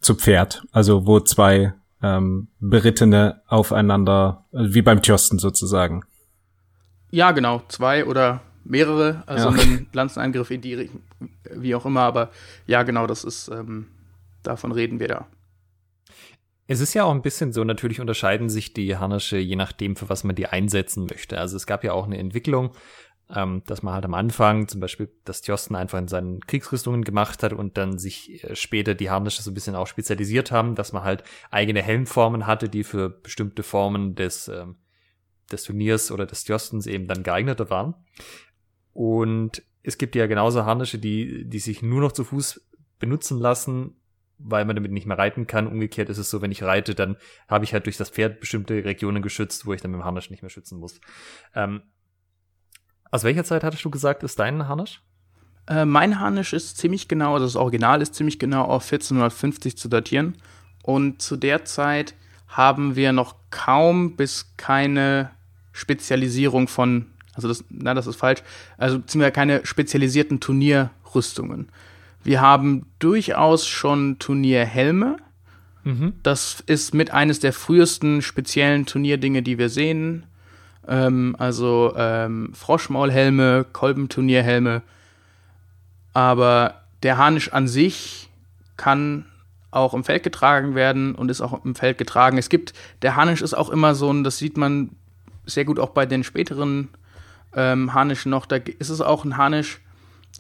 zu 0.01 0.15
Pferd, 0.15 0.63
also 0.73 1.07
wo 1.07 1.21
zwei 1.21 1.75
ähm, 2.03 2.49
Berittene 2.61 3.43
aufeinander, 3.47 4.47
also 4.53 4.75
wie 4.75 4.83
beim 4.83 5.03
Tjosten 5.03 5.39
sozusagen. 5.39 6.05
Ja, 7.11 7.33
genau, 7.33 7.63
zwei 7.69 8.05
oder 8.05 8.41
mehrere, 8.65 9.23
also 9.27 9.51
ja. 9.51 9.57
ein 9.57 9.87
Lanzenangriff 9.93 10.51
in 10.51 10.61
die 10.61 10.75
Richtung, 10.75 11.03
wie 11.51 11.75
auch 11.75 11.87
immer, 11.87 12.03
aber 12.03 12.31
ja, 12.67 12.83
genau, 12.83 13.07
das 13.07 13.25
ist, 13.25 13.49
ähm, 13.49 13.87
davon 14.43 14.73
reden 14.73 15.01
wir 15.01 15.09
da. 15.09 15.27
Es 16.71 16.81
ist 16.81 16.93
ja 16.93 17.05
auch 17.05 17.13
ein 17.13 17.23
bisschen 17.23 17.55
so, 17.55 17.65
natürlich 17.65 17.99
unterscheiden 17.99 18.51
sich 18.51 18.75
die 18.75 18.95
Harnische 18.97 19.39
je 19.39 19.57
nachdem, 19.57 19.97
für 19.97 20.11
was 20.11 20.23
man 20.23 20.37
die 20.37 20.49
einsetzen 20.49 21.07
möchte. 21.07 21.39
Also 21.39 21.57
es 21.57 21.67
gab 21.67 21.83
ja 21.83 21.95
auch 21.95 22.05
eine 22.05 22.19
Entwicklung 22.19 22.73
ähm, 23.35 23.63
dass 23.67 23.83
man 23.83 23.95
halt 23.95 24.05
am 24.05 24.15
Anfang 24.15 24.69
zum 24.69 24.81
Beispiel 24.81 25.11
das 25.25 25.43
Tjosten 25.43 25.77
einfach 25.77 25.99
in 25.99 26.09
seinen 26.09 26.41
Kriegsrüstungen 26.41 27.05
gemacht 27.05 27.43
hat 27.43 27.53
und 27.53 27.77
dann 27.77 27.99
sich 27.99 28.43
äh, 28.45 28.57
später 28.57 28.95
die 28.95 29.11
Harnische 29.11 29.43
so 29.43 29.51
ein 29.51 29.55
bisschen 29.55 29.75
auch 29.75 29.87
spezialisiert 29.87 30.51
haben, 30.51 30.75
dass 30.75 30.93
man 30.93 31.05
halt 31.05 31.25
eigene 31.51 31.83
Helmformen 31.83 32.47
hatte, 32.47 32.69
die 32.69 32.85
für 32.85 33.11
bestimmte 33.11 33.63
Formen 33.63 34.15
des, 34.15 34.49
ähm, 34.49 34.77
des 35.53 35.65
Turniers 35.65 36.11
oder 36.11 36.25
des 36.25 36.45
Tjostens 36.45 36.87
eben 36.87 37.07
dann 37.07 37.23
geeigneter 37.23 37.69
waren. 37.69 37.95
Und 38.95 39.63
es 39.83 39.99
gibt 39.99 40.15
ja 40.15 40.27
genauso 40.27 40.65
Harnische, 40.65 40.99
die, 40.99 41.45
die 41.49 41.61
sich 41.61 41.83
nur 41.83 42.01
noch 42.01 42.13
zu 42.13 42.25
Fuß 42.25 42.67
benutzen 42.99 43.39
lassen, 43.39 43.97
weil 44.39 44.65
man 44.65 44.77
damit 44.77 44.93
nicht 44.93 45.07
mehr 45.07 45.19
reiten 45.19 45.47
kann. 45.47 45.67
Umgekehrt 45.67 46.09
ist 46.09 46.19
es 46.19 46.31
so, 46.31 46.41
wenn 46.41 46.53
ich 46.53 46.63
reite, 46.63 46.95
dann 46.95 47.17
habe 47.47 47.65
ich 47.65 47.75
halt 47.75 47.87
durch 47.87 47.97
das 47.97 48.11
Pferd 48.11 48.41
bestimmte 48.41 48.85
Regionen 48.85 49.23
geschützt, 49.23 49.67
wo 49.67 49.73
ich 49.73 49.83
dann 49.83 49.91
mit 49.91 50.01
dem 50.01 50.05
Harnisch 50.05 50.31
nicht 50.31 50.43
mehr 50.43 50.51
schützen 50.51 50.79
muss. 50.79 51.01
Ähm, 51.55 51.83
aus 53.11 53.25
welcher 53.25 53.45
Zeit 53.45 53.65
hattest 53.65 53.85
du 53.85 53.91
gesagt, 53.91 54.23
ist 54.23 54.39
dein 54.39 54.69
Harnisch? 54.69 55.01
Äh, 55.67 55.85
mein 55.85 56.21
Harnisch 56.21 56.53
ist 56.53 56.79
ziemlich 56.79 57.09
genau, 57.09 57.35
also 57.35 57.47
das 57.47 57.57
Original 57.57 58.03
ist 58.03 58.15
ziemlich 58.15 58.39
genau 58.39 58.65
auf 58.65 58.85
1450 58.85 59.77
zu 59.77 59.89
datieren. 59.89 60.35
Und 60.83 61.21
zu 61.21 61.37
der 61.37 61.65
Zeit 61.65 62.15
haben 62.49 62.97
wir 62.97 63.13
noch 63.13 63.35
kaum 63.51 64.17
bis 64.17 64.53
keine 64.57 65.31
Spezialisierung 65.73 66.67
von, 66.67 67.07
also 67.35 67.49
das, 67.49 67.65
na, 67.69 67.95
das 67.95 68.07
ist 68.07 68.17
falsch, 68.17 68.43
also 68.79 68.99
beziehungsweise 68.99 69.33
keine 69.33 69.67
spezialisierten 69.67 70.41
Turnierrüstungen. 70.41 71.69
Wir 72.25 72.41
haben 72.41 72.87
durchaus 72.99 73.67
schon 73.67 74.19
Turnierhelme. 74.19 75.19
Mhm. 75.85 76.15
Das 76.23 76.63
ist 76.67 76.95
mit 76.95 77.11
eines 77.11 77.41
der 77.41 77.53
frühesten 77.53 78.23
speziellen 78.23 78.87
Turnierdinge, 78.87 79.43
die 79.43 79.59
wir 79.59 79.69
sehen. 79.69 80.27
Ähm, 80.89 81.37
also 81.39 81.93
ähm, 81.97 82.53
Froschmaulhelme, 82.55 83.67
Kolbenturnierhelme. 83.73 84.83
Aber 86.15 86.83
der 87.03 87.19
Harnisch 87.19 87.53
an 87.53 87.69
sich 87.69 88.29
kann 88.77 89.27
auch 89.71 89.95
im 89.95 90.05
Feld 90.05 90.23
getragen 90.23 90.75
werden 90.75 91.15
und 91.15 91.31
ist 91.31 91.41
auch 91.41 91.65
im 91.65 91.75
Feld 91.75 91.99
getragen. 91.99 92.39
Es 92.39 92.49
gibt, 92.49 92.73
der 93.03 93.17
Harnisch 93.17 93.43
ist 93.43 93.55
auch 93.55 93.69
immer 93.69 93.95
so 93.95 94.11
ein, 94.11 94.25
das 94.25 94.39
sieht 94.39 94.57
man 94.57 94.91
sehr 95.45 95.65
gut 95.65 95.79
auch 95.79 95.91
bei 95.91 96.07
den 96.07 96.25
späteren 96.25 96.89
ähm, 97.55 97.95
Harnischen 97.95 98.31
noch, 98.31 98.47
da 98.47 98.57
ist 98.57 98.89
es 98.89 99.01
auch 99.01 99.25
ein 99.25 99.37
Harnisch, 99.37 99.81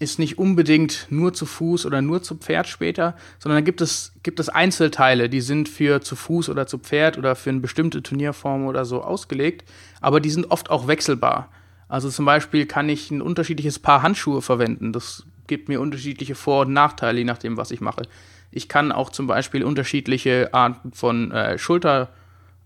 ist 0.01 0.19
nicht 0.19 0.39
unbedingt 0.39 1.07
nur 1.11 1.33
zu 1.33 1.47
Fuß 1.47 1.87
oder 1.87 2.03
nur 2.03 2.23
zu 2.23 2.37
Pferd 2.37 2.69
später, 2.69 3.17
sondern 3.39 3.59
da 3.59 3.65
gibt 3.65 3.81
es, 3.81 4.13
gibt 4.23 4.41
es 4.41 4.49
Einzelteile, 4.49 5.29
die 5.29 5.41
sind 5.41 5.69
für 5.69 6.01
zu 6.01 6.17
Fuß 6.17 6.49
oder 6.49 6.67
zu 6.67 6.79
Pferd 6.79 7.19
oder 7.19 7.35
für 7.35 7.51
eine 7.51 7.61
bestimmte 7.61 8.03
Turnierform 8.03 8.67
oder 8.67 8.85
so 8.85 9.03
ausgelegt, 9.03 9.69
aber 10.01 10.21
die 10.21 10.31
sind 10.31 10.51
oft 10.51 10.71
auch 10.71 10.87
wechselbar. 10.87 11.49
Also 11.89 12.11
zum 12.11 12.25
Beispiel 12.25 12.67
kann 12.67 12.89
ich 12.89 13.11
ein 13.11 13.23
unterschiedliches 13.23 13.79
Paar 13.79 14.03
Handschuhe 14.03 14.43
verwenden. 14.43 14.93
Das 14.93 15.25
gibt 15.47 15.69
mir 15.69 15.81
unterschiedliche 15.81 16.35
Vor- 16.35 16.67
und 16.67 16.73
Nachteile, 16.73 17.19
je 17.19 17.25
nachdem, 17.25 17.57
was 17.57 17.71
ich 17.71 17.81
mache. 17.81 18.03
Ich 18.51 18.69
kann 18.69 18.93
auch 18.93 19.11
zum 19.11 19.27
Beispiel 19.27 19.65
unterschiedliche 19.65 20.51
Arten 20.53 20.93
von 20.93 21.33
äh, 21.33 21.59
Schulterplatten 21.59 22.09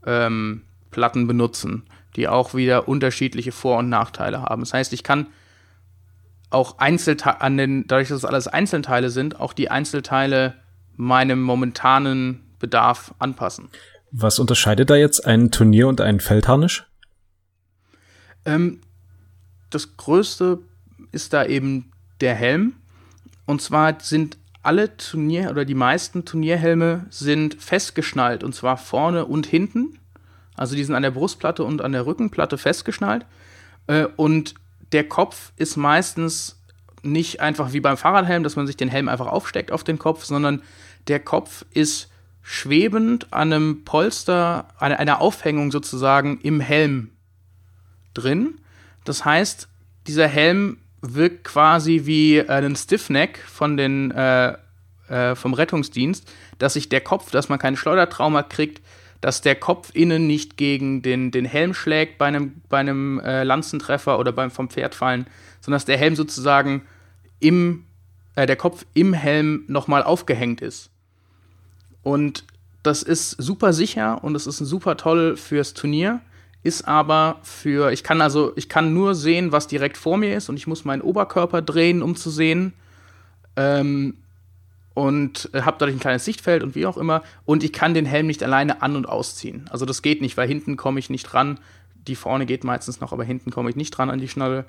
ähm, 0.06 1.26
benutzen, 1.26 1.84
die 2.16 2.28
auch 2.28 2.54
wieder 2.54 2.88
unterschiedliche 2.88 3.52
Vor- 3.52 3.78
und 3.78 3.88
Nachteile 3.88 4.42
haben. 4.42 4.62
Das 4.62 4.74
heißt, 4.74 4.92
ich 4.92 5.02
kann 5.02 5.28
auch 6.52 6.78
Einzelteile, 6.78 7.40
an 7.40 7.56
den, 7.56 7.87
dadurch, 7.87 8.09
dass 8.09 8.18
es 8.18 8.25
alles 8.25 8.49
Einzelteile 8.49 9.11
sind, 9.11 9.40
auch 9.40 9.52
die 9.52 9.71
Einzelteile 9.71 10.54
meinem 10.97 11.42
momentanen 11.42 12.40
Bedarf 12.59 13.14
anpassen. 13.18 13.68
Was 14.11 14.38
unterscheidet 14.38 14.90
da 14.90 14.97
jetzt 14.97 15.26
ein 15.26 15.50
Turnier 15.50 15.88
und 15.88 16.00
ein 16.00 16.21
Feldharnisch? 16.21 16.87
Ähm, 18.44 18.80
das 19.71 19.97
größte 19.97 20.59
ist 21.12 21.32
da 21.32 21.44
eben 21.44 21.90
der 22.21 22.35
Helm. 22.35 22.75
Und 23.47 23.62
zwar 23.62 23.99
sind 24.00 24.37
alle 24.62 24.97
Turnier- 24.97 25.50
oder 25.50 25.64
die 25.64 25.75
meisten 25.75 26.25
Turnierhelme 26.25 27.06
sind 27.11 27.61
festgeschnallt 27.61 28.44
und 28.44 28.54
zwar 28.54 28.76
vorne 28.76 29.25
und 29.25 29.47
hinten. 29.47 29.99
Also 30.54 30.76
die 30.76 30.85
sind 30.85 30.94
an 30.94 31.02
der 31.02 31.11
Brustplatte 31.11 31.64
und 31.64 31.82
an 31.82 31.92
der 31.92 32.06
Rückenplatte 32.06 32.59
festgeschnallt. 32.59 33.26
Äh, 33.87 34.06
und 34.16 34.54
der 34.92 35.08
Kopf 35.08 35.52
ist 35.56 35.76
meistens 35.76 36.61
nicht 37.02 37.40
einfach 37.40 37.72
wie 37.72 37.80
beim 37.80 37.96
Fahrradhelm, 37.96 38.42
dass 38.42 38.56
man 38.56 38.66
sich 38.66 38.76
den 38.76 38.88
Helm 38.88 39.08
einfach 39.08 39.26
aufsteckt 39.26 39.72
auf 39.72 39.84
den 39.84 39.99
Kopf, 39.99 40.25
sondern 40.25 40.62
der 41.08 41.20
Kopf 41.20 41.64
ist 41.72 42.08
schwebend 42.42 43.32
an 43.32 43.52
einem 43.52 43.84
Polster, 43.84 44.68
an 44.78 44.92
einer 44.92 45.20
Aufhängung 45.20 45.70
sozusagen 45.72 46.40
im 46.42 46.61
Helm 46.61 47.11
drin. 48.14 48.58
Das 49.04 49.25
heißt, 49.25 49.68
dieser 50.06 50.28
Helm 50.28 50.78
wirkt 51.00 51.44
quasi 51.44 52.02
wie 52.04 52.49
einen 52.49 52.76
Stiffneck 52.76 53.38
von 53.38 53.76
den, 53.76 54.11
äh, 54.12 54.56
äh, 55.08 55.34
vom 55.34 55.54
Rettungsdienst, 55.54 56.30
dass 56.58 56.75
sich 56.75 56.88
der 56.88 57.00
Kopf, 57.00 57.30
dass 57.30 57.49
man 57.49 57.58
keinen 57.58 57.76
Schleudertrauma 57.76 58.42
kriegt, 58.42 58.80
dass 59.23 59.41
der 59.41 59.55
Kopf 59.55 59.91
innen 59.95 60.26
nicht 60.26 60.59
gegen 60.59 61.00
den, 61.00 61.31
den 61.31 61.47
Helm 61.47 61.73
schlägt 61.73 62.19
bei 62.19 62.26
einem, 62.26 62.61
bei 62.69 62.79
einem 62.79 63.19
äh, 63.21 63.45
Lanzentreffer 63.45 64.19
oder 64.19 64.33
beim 64.33 64.50
vom 64.50 64.69
Pferd 64.69 64.95
fallen, 64.95 65.26
sondern 65.61 65.76
dass 65.76 65.87
der 65.87 65.97
Helm 65.97 66.14
sozusagen 66.14 66.83
im, 67.41 67.87
äh, 68.35 68.45
der 68.47 68.57
Kopf 68.57 68.85
im 68.93 69.14
Helm 69.14 69.64
nochmal 69.69 70.02
aufgehängt 70.02 70.61
ist. 70.61 70.91
Und 72.02 72.45
das 72.83 73.02
ist 73.02 73.31
super 73.31 73.73
sicher 73.73 74.23
und 74.23 74.35
es 74.35 74.47
ist 74.47 74.59
super 74.59 74.97
toll 74.97 75.37
fürs 75.37 75.73
Turnier 75.73 76.21
ist 76.62 76.87
aber 76.87 77.41
für, 77.43 77.91
ich 77.91 78.05
kann 78.05 78.21
also, 78.21 78.52
ich 78.57 78.69
kann 78.69 78.95
nur 78.95 79.14
sehen, 79.14 79.52
was 79.52 79.67
direkt 79.67 79.97
vor 79.97 80.17
mir 80.17 80.37
ist 80.37 80.49
und 80.49 80.57
ich 80.57 80.67
muss 80.67 80.85
meinen 80.85 81.02
Oberkörper 81.02 81.61
drehen, 81.61 82.02
um 82.02 82.14
zu 82.14 82.31
sehen. 82.31 82.73
Ähm, 83.57 84.14
und 84.94 85.50
äh, 85.52 85.62
habe 85.62 85.76
dadurch 85.78 85.96
ein 85.96 86.00
kleines 86.00 86.25
Sichtfeld 86.25 86.62
und 86.62 86.75
wie 86.75 86.87
auch 86.87 86.96
immer. 86.96 87.22
Und 87.44 87.64
ich 87.64 87.72
kann 87.72 87.94
den 87.94 88.06
Helm 88.06 88.26
nicht 88.26 88.42
alleine 88.42 88.82
an- 88.82 88.96
und 88.96 89.08
ausziehen. 89.08 89.66
Also 89.70 89.87
das 89.87 90.02
geht 90.02 90.20
nicht, 90.20 90.37
weil 90.37 90.49
hinten 90.49 90.76
komme 90.76 90.99
ich 90.99 91.11
nicht 91.11 91.32
ran. 91.34 91.58
Die 92.06 92.16
vorne 92.16 92.46
geht 92.46 92.64
meistens 92.64 93.00
noch, 93.00 93.12
aber 93.12 93.25
hinten 93.25 93.50
komme 93.50 93.70
ich 93.70 93.76
nicht 93.76 93.90
dran 93.92 94.11
an 94.11 94.18
die 94.18 94.28
Schnalle. 94.28 94.64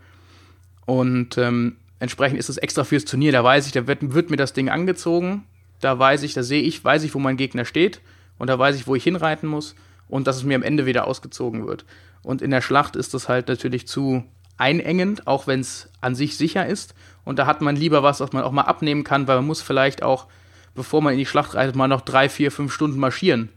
Und 0.86 1.38
ähm, 1.38 1.78
entsprechend 2.00 2.40
ist 2.40 2.50
es 2.50 2.58
extra 2.58 2.84
fürs 2.84 3.06
Turnier. 3.06 3.32
Da 3.32 3.44
weiß 3.44 3.66
ich, 3.66 3.72
da 3.72 3.88
wird, 3.88 4.14
wird 4.14 4.30
mir 4.30 4.38
das 4.38 4.54
Ding 4.54 4.70
angezogen. 4.70 5.44
Da 5.80 5.98
weiß 5.98 6.24
ich, 6.24 6.34
da 6.34 6.44
sehe 6.44 6.62
ich, 6.62 6.84
weiß 6.84 7.04
ich, 7.04 7.14
wo 7.16 7.20
mein 7.20 7.38
Gegner 7.38 7.66
steht. 7.66 8.02
Und 8.38 8.48
da 8.48 8.58
weiß 8.58 8.76
ich, 8.76 8.88
wo 8.88 8.96
ich 8.96 9.04
hinreiten 9.04 9.50
muss 9.50 9.76
und 10.08 10.28
dass 10.28 10.38
es 10.38 10.44
mir 10.44 10.56
am 10.56 10.64
Ende 10.64 10.86
wieder 10.86 11.08
ausgezogen 11.08 11.68
wird. 11.68 11.86
Und 12.22 12.42
in 12.42 12.52
der 12.52 12.62
Schlacht 12.62 12.96
ist 12.96 13.14
das 13.14 13.30
halt 13.30 13.48
natürlich 13.48 13.88
zu 13.88 14.24
einengend, 14.58 15.28
auch 15.28 15.48
wenn 15.48 15.60
es 15.60 15.90
an 16.02 16.16
sich 16.16 16.38
sicher 16.38 16.66
ist. 16.66 16.94
Und 17.24 17.40
da 17.40 17.46
hat 17.46 17.62
man 17.62 17.76
lieber 17.76 18.04
was, 18.04 18.20
was 18.20 18.34
man 18.34 18.44
auch 18.44 18.52
mal 18.52 18.64
abnehmen 18.64 19.04
kann, 19.04 19.28
weil 19.28 19.38
man 19.38 19.48
muss 19.48 19.62
vielleicht 19.62 20.04
auch, 20.04 20.28
bevor 20.76 21.02
man 21.02 21.14
in 21.14 21.20
die 21.20 21.26
Schlacht 21.26 21.56
reitet, 21.56 21.76
mal 21.76 21.88
noch 21.88 22.02
drei, 22.02 22.30
vier, 22.30 22.52
fünf 22.52 22.74
Stunden 22.74 23.00
marschieren. 23.00 23.50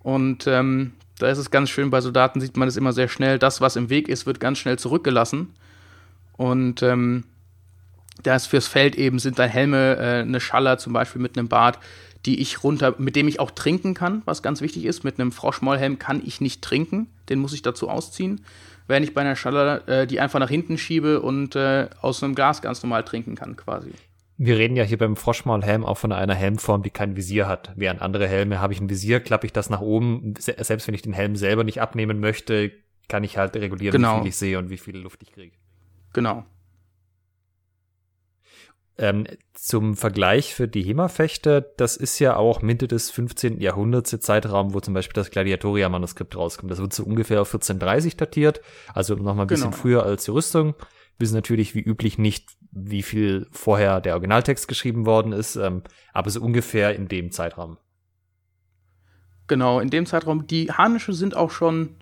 Und 0.00 0.46
ähm, 0.46 0.92
da 1.18 1.28
ist 1.28 1.38
es 1.38 1.50
ganz 1.50 1.70
schön, 1.70 1.90
bei 1.90 2.00
Soldaten 2.00 2.40
sieht 2.40 2.56
man 2.56 2.68
es 2.68 2.76
immer 2.76 2.92
sehr 2.92 3.08
schnell, 3.08 3.38
das, 3.38 3.60
was 3.60 3.76
im 3.76 3.90
Weg 3.90 4.08
ist, 4.08 4.26
wird 4.26 4.40
ganz 4.40 4.58
schnell 4.58 4.78
zurückgelassen. 4.78 5.54
Und 6.36 6.82
ähm, 6.82 7.24
da 8.22 8.36
ist 8.36 8.46
fürs 8.46 8.66
Feld 8.66 8.96
eben 8.96 9.18
sind 9.18 9.38
dann 9.38 9.50
Helme, 9.50 9.96
äh, 9.96 10.20
eine 10.22 10.40
Schaller 10.40 10.78
zum 10.78 10.92
Beispiel 10.92 11.20
mit 11.20 11.36
einem 11.36 11.48
Bart, 11.48 11.78
die 12.24 12.40
ich 12.40 12.62
runter, 12.62 12.94
mit 12.98 13.16
dem 13.16 13.28
ich 13.28 13.40
auch 13.40 13.50
trinken 13.50 13.94
kann, 13.94 14.22
was 14.24 14.42
ganz 14.42 14.60
wichtig 14.60 14.84
ist. 14.84 15.04
Mit 15.04 15.18
einem 15.18 15.32
Froschmollhelm 15.32 15.98
kann 15.98 16.22
ich 16.24 16.40
nicht 16.40 16.62
trinken, 16.62 17.08
den 17.28 17.38
muss 17.38 17.52
ich 17.52 17.62
dazu 17.62 17.88
ausziehen. 17.88 18.44
Während 18.88 19.06
ich 19.06 19.14
bei 19.14 19.20
einer 19.20 19.36
Schaller 19.36 19.86
äh, 19.88 20.06
die 20.06 20.20
einfach 20.20 20.38
nach 20.38 20.50
hinten 20.50 20.78
schiebe 20.78 21.20
und 21.20 21.56
äh, 21.56 21.88
aus 22.00 22.22
einem 22.22 22.34
Glas 22.34 22.62
ganz 22.62 22.82
normal 22.82 23.04
trinken 23.04 23.34
kann, 23.34 23.56
quasi. 23.56 23.92
Wir 24.38 24.58
reden 24.58 24.76
ja 24.76 24.84
hier 24.84 24.98
beim 24.98 25.16
Froschmaulhelm 25.16 25.84
auch 25.84 25.96
von 25.96 26.12
einer 26.12 26.34
Helmform, 26.34 26.82
die 26.82 26.90
kein 26.90 27.16
Visier 27.16 27.48
hat. 27.48 27.72
Während 27.74 28.02
andere 28.02 28.28
Helme 28.28 28.60
habe 28.60 28.74
ich 28.74 28.80
ein 28.80 28.90
Visier, 28.90 29.20
klappe 29.20 29.46
ich 29.46 29.52
das 29.52 29.70
nach 29.70 29.80
oben. 29.80 30.34
Selbst 30.38 30.86
wenn 30.86 30.94
ich 30.94 31.02
den 31.02 31.14
Helm 31.14 31.36
selber 31.36 31.64
nicht 31.64 31.80
abnehmen 31.80 32.20
möchte, 32.20 32.70
kann 33.08 33.24
ich 33.24 33.38
halt 33.38 33.56
regulieren, 33.56 33.92
genau. 33.92 34.16
wie 34.16 34.20
viel 34.20 34.28
ich 34.28 34.36
sehe 34.36 34.58
und 34.58 34.68
wie 34.68 34.76
viel 34.76 34.96
Luft 34.96 35.22
ich 35.22 35.32
kriege. 35.32 35.56
Genau. 36.12 36.44
Ähm, 38.98 39.26
zum 39.52 39.94
Vergleich 39.94 40.54
für 40.54 40.68
die 40.68 40.82
HEMA-Fechter, 40.82 41.60
das 41.60 41.98
ist 41.98 42.18
ja 42.18 42.36
auch 42.36 42.62
Mitte 42.62 42.88
des 42.88 43.10
15. 43.10 43.60
Jahrhunderts 43.60 44.10
der 44.10 44.20
Zeitraum, 44.20 44.72
wo 44.72 44.80
zum 44.80 44.94
Beispiel 44.94 45.14
das 45.14 45.30
Gladiatoria-Manuskript 45.30 46.34
rauskommt. 46.34 46.70
Das 46.70 46.78
wird 46.78 46.94
so 46.94 47.04
ungefähr 47.04 47.42
auf 47.42 47.48
1430 47.48 48.16
datiert, 48.16 48.62
also 48.94 49.14
nochmal 49.14 49.44
ein 49.44 49.48
bisschen 49.48 49.70
genau. 49.70 49.82
früher 49.82 50.02
als 50.04 50.24
die 50.24 50.30
Rüstung. 50.30 50.74
Wir 51.18 51.24
wissen 51.24 51.34
natürlich 51.34 51.74
wie 51.74 51.82
üblich 51.82 52.16
nicht, 52.16 52.48
wie 52.70 53.02
viel 53.02 53.46
vorher 53.50 54.00
der 54.00 54.14
Originaltext 54.14 54.66
geschrieben 54.66 55.04
worden 55.04 55.32
ist, 55.32 55.56
ähm, 55.56 55.82
aber 56.14 56.30
so 56.30 56.40
ungefähr 56.40 56.94
in 56.94 57.08
dem 57.08 57.30
Zeitraum. 57.32 57.76
Genau, 59.46 59.78
in 59.80 59.90
dem 59.90 60.06
Zeitraum. 60.06 60.46
Die 60.46 60.72
Harnische 60.72 61.12
sind 61.12 61.36
auch 61.36 61.50
schon, 61.50 61.96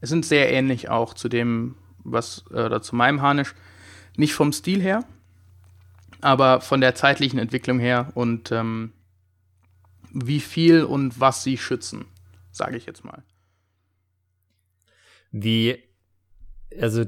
sind 0.00 0.24
sehr 0.24 0.50
ähnlich 0.50 0.88
auch 0.88 1.12
zu 1.12 1.28
dem, 1.28 1.76
was, 1.98 2.44
äh, 2.50 2.62
oder 2.62 2.80
zu 2.80 2.96
meinem 2.96 3.20
Harnisch. 3.20 3.54
Nicht 4.16 4.32
vom 4.32 4.52
Stil 4.52 4.80
her, 4.80 5.04
aber 6.20 6.60
von 6.60 6.80
der 6.80 6.94
zeitlichen 6.94 7.38
Entwicklung 7.38 7.78
her 7.78 8.10
und 8.14 8.52
ähm, 8.52 8.92
wie 10.12 10.40
viel 10.40 10.84
und 10.84 11.20
was 11.20 11.42
sie 11.42 11.58
schützen, 11.58 12.06
sage 12.50 12.76
ich 12.76 12.86
jetzt 12.86 13.04
mal. 13.04 13.22
Wie, 15.30 15.78
also 16.80 17.04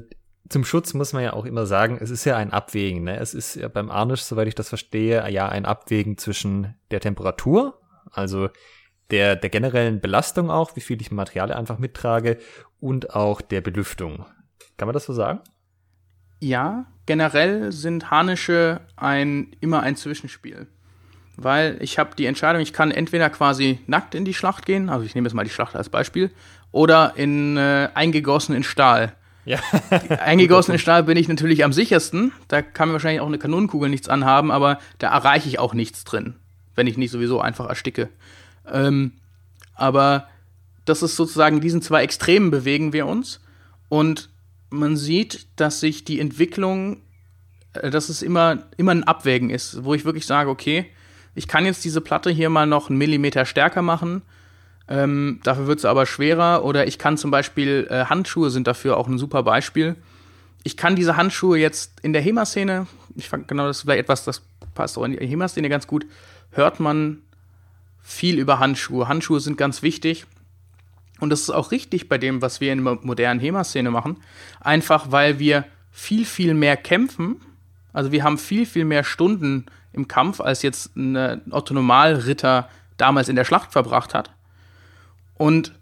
zum 0.49 0.65
Schutz 0.65 0.93
muss 0.93 1.13
man 1.13 1.23
ja 1.23 1.33
auch 1.33 1.45
immer 1.45 1.65
sagen, 1.65 1.97
es 1.99 2.09
ist 2.09 2.25
ja 2.25 2.37
ein 2.37 2.51
Abwägen. 2.51 3.03
Ne? 3.03 3.17
Es 3.17 3.33
ist 3.33 3.55
ja 3.55 3.67
beim 3.67 3.89
Arnisch, 3.89 4.23
soweit 4.23 4.47
ich 4.47 4.55
das 4.55 4.69
verstehe, 4.69 5.27
ja 5.29 5.49
ein 5.49 5.65
Abwägen 5.65 6.17
zwischen 6.17 6.75
der 6.91 6.99
Temperatur, 6.99 7.79
also 8.11 8.49
der, 9.11 9.35
der 9.35 9.49
generellen 9.49 10.01
Belastung 10.01 10.49
auch, 10.49 10.75
wie 10.75 10.81
viel 10.81 11.01
ich 11.01 11.11
Material 11.11 11.51
einfach 11.51 11.79
mittrage 11.79 12.37
und 12.79 13.15
auch 13.15 13.41
der 13.41 13.61
Belüftung. 13.61 14.25
Kann 14.77 14.87
man 14.87 14.93
das 14.93 15.05
so 15.05 15.13
sagen? 15.13 15.41
Ja, 16.41 16.85
generell 17.05 17.71
sind 17.71 18.11
Harnische 18.11 18.81
ein, 18.97 19.55
immer 19.61 19.81
ein 19.83 19.95
Zwischenspiel. 19.95 20.67
Weil 21.37 21.77
ich 21.79 21.97
habe 21.97 22.15
die 22.15 22.25
Entscheidung, 22.25 22.61
ich 22.61 22.73
kann 22.73 22.91
entweder 22.91 23.29
quasi 23.29 23.79
nackt 23.87 24.15
in 24.15 24.25
die 24.25 24.33
Schlacht 24.33 24.65
gehen, 24.65 24.89
also 24.89 25.05
ich 25.05 25.15
nehme 25.15 25.27
jetzt 25.27 25.35
mal 25.35 25.43
die 25.43 25.51
Schlacht 25.51 25.75
als 25.75 25.89
Beispiel, 25.89 26.31
oder 26.71 27.13
in 27.15 27.57
äh, 27.57 27.89
eingegossen 27.93 28.55
in 28.55 28.63
Stahl. 28.63 29.13
Ja. 29.45 29.59
eingegossen 30.19 30.73
in 30.73 30.79
Stahl 30.79 31.03
bin 31.03 31.15
ich 31.15 31.27
natürlich 31.27 31.63
am 31.63 31.73
sichersten. 31.73 32.31
Da 32.47 32.61
kann 32.61 32.89
mir 32.89 32.93
wahrscheinlich 32.93 33.21
auch 33.21 33.27
eine 33.27 33.39
Kanonenkugel 33.39 33.89
nichts 33.89 34.09
anhaben, 34.09 34.51
aber 34.51 34.79
da 34.97 35.11
erreiche 35.11 35.47
ich 35.47 35.59
auch 35.59 35.73
nichts 35.73 36.03
drin, 36.03 36.35
wenn 36.75 36.87
ich 36.87 36.97
nicht 36.97 37.11
sowieso 37.11 37.39
einfach 37.39 37.69
ersticke. 37.69 38.09
Ähm, 38.71 39.13
aber 39.75 40.27
das 40.85 41.03
ist 41.03 41.15
sozusagen, 41.15 41.61
diesen 41.61 41.83
zwei 41.83 42.03
Extremen 42.03 42.49
bewegen 42.49 42.93
wir 42.93 43.05
uns. 43.05 43.41
Und 43.89 44.30
man 44.71 44.97
sieht, 44.97 45.47
dass 45.57 45.79
sich 45.79 46.03
die 46.03 46.19
Entwicklung, 46.19 47.01
äh, 47.73 47.91
dass 47.91 48.09
es 48.09 48.23
immer, 48.23 48.63
immer 48.77 48.91
ein 48.91 49.03
Abwägen 49.03 49.51
ist, 49.51 49.83
wo 49.83 49.93
ich 49.93 50.05
wirklich 50.05 50.25
sage, 50.25 50.49
okay, 50.49 50.87
ich 51.35 51.47
kann 51.47 51.65
jetzt 51.65 51.85
diese 51.85 52.01
Platte 52.01 52.31
hier 52.31 52.49
mal 52.49 52.65
noch 52.65 52.89
einen 52.89 52.97
Millimeter 52.97 53.45
stärker 53.45 53.81
machen, 53.81 54.23
ähm, 54.87 55.39
dafür 55.43 55.67
wird 55.67 55.79
es 55.79 55.85
aber 55.85 56.05
schwerer. 56.05 56.65
Oder 56.65 56.85
ich 56.85 56.97
kann 56.97 57.17
zum 57.17 57.31
Beispiel, 57.31 57.87
äh, 57.89 58.05
Handschuhe 58.05 58.49
sind 58.49 58.67
dafür 58.67 58.97
auch 58.97 59.07
ein 59.07 59.17
super 59.17 59.43
Beispiel. 59.43 59.95
Ich 60.63 60.75
kann 60.75 60.95
diese 60.95 61.15
Handschuhe 61.15 61.57
jetzt 61.57 61.99
in 62.01 62.13
der 62.13 62.21
HEMA-Szene, 62.21 62.87
ich 63.15 63.29
fand 63.29 63.47
genau 63.47 63.67
das 63.67 63.77
ist 63.77 63.83
vielleicht 63.83 64.01
etwas, 64.01 64.25
das 64.25 64.41
passt 64.75 64.97
auch 64.97 65.03
in 65.03 65.13
die 65.13 65.25
HEMA-Szene 65.25 65.69
ganz 65.69 65.87
gut, 65.87 66.05
hört 66.51 66.79
man 66.79 67.19
viel 68.01 68.37
über 68.37 68.59
Handschuhe. 68.59 69.07
Handschuhe 69.07 69.39
sind 69.39 69.57
ganz 69.57 69.81
wichtig. 69.81 70.25
Und 71.21 71.29
das 71.29 71.41
ist 71.41 71.51
auch 71.51 71.71
richtig 71.71 72.09
bei 72.09 72.17
dem, 72.17 72.41
was 72.41 72.59
wir 72.59 72.73
in 72.73 72.83
der 72.83 72.97
modernen 73.03 73.39
HEMA-Szene 73.39 73.91
machen. 73.91 74.17
Einfach 74.59 75.11
weil 75.11 75.39
wir 75.39 75.65
viel, 75.91 76.25
viel 76.25 76.55
mehr 76.55 76.75
kämpfen. 76.75 77.39
Also 77.93 78.11
wir 78.11 78.23
haben 78.23 78.39
viel, 78.39 78.65
viel 78.65 78.85
mehr 78.85 79.03
Stunden 79.03 79.67
im 79.93 80.07
Kampf, 80.07 80.41
als 80.41 80.63
jetzt 80.63 80.95
ein 80.97 81.41
Otto 81.51 81.75
Normalritter 81.75 82.67
damals 82.97 83.29
in 83.29 83.35
der 83.35 83.45
Schlacht 83.45 83.71
verbracht 83.71 84.15
hat. 84.15 84.31
Und 85.35 85.73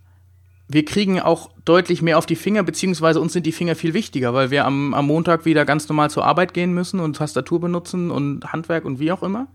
wir 0.67 0.83
kriegen 0.83 1.21
auch 1.21 1.49
deutlich 1.63 2.01
mehr 2.01 2.17
auf 2.17 2.25
die 2.25 2.35
Finger, 2.35 2.63
beziehungsweise 2.63 3.21
uns 3.21 3.31
sind 3.31 3.45
die 3.45 3.53
Finger 3.53 3.75
viel 3.75 3.93
wichtiger, 3.93 4.33
weil 4.33 4.51
wir 4.51 4.65
am, 4.65 4.93
am 4.93 5.07
Montag 5.07 5.45
wieder 5.45 5.63
ganz 5.63 5.87
normal 5.87 6.09
zur 6.09 6.25
Arbeit 6.25 6.53
gehen 6.53 6.73
müssen 6.73 6.99
und 6.99 7.15
Tastatur 7.15 7.61
benutzen 7.61 8.11
und 8.11 8.51
Handwerk 8.51 8.83
und 8.83 8.99
wie 8.99 9.13
auch 9.13 9.23
immer. 9.23 9.47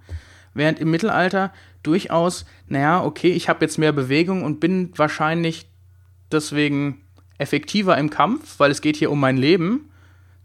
Während 0.54 0.78
im 0.78 0.90
Mittelalter 0.90 1.52
durchaus, 1.82 2.46
naja, 2.68 3.04
okay, 3.04 3.32
ich 3.32 3.50
habe 3.50 3.64
jetzt 3.64 3.76
mehr 3.76 3.92
Bewegung 3.92 4.44
und 4.44 4.60
bin 4.60 4.92
wahrscheinlich 4.96 5.66
deswegen 6.33 7.00
effektiver 7.38 7.97
im 7.99 8.11
Kampf, 8.11 8.59
weil 8.59 8.71
es 8.71 8.81
geht 8.81 8.97
hier 8.97 9.11
um 9.11 9.21
mein 9.21 9.37
Leben. 9.37 9.90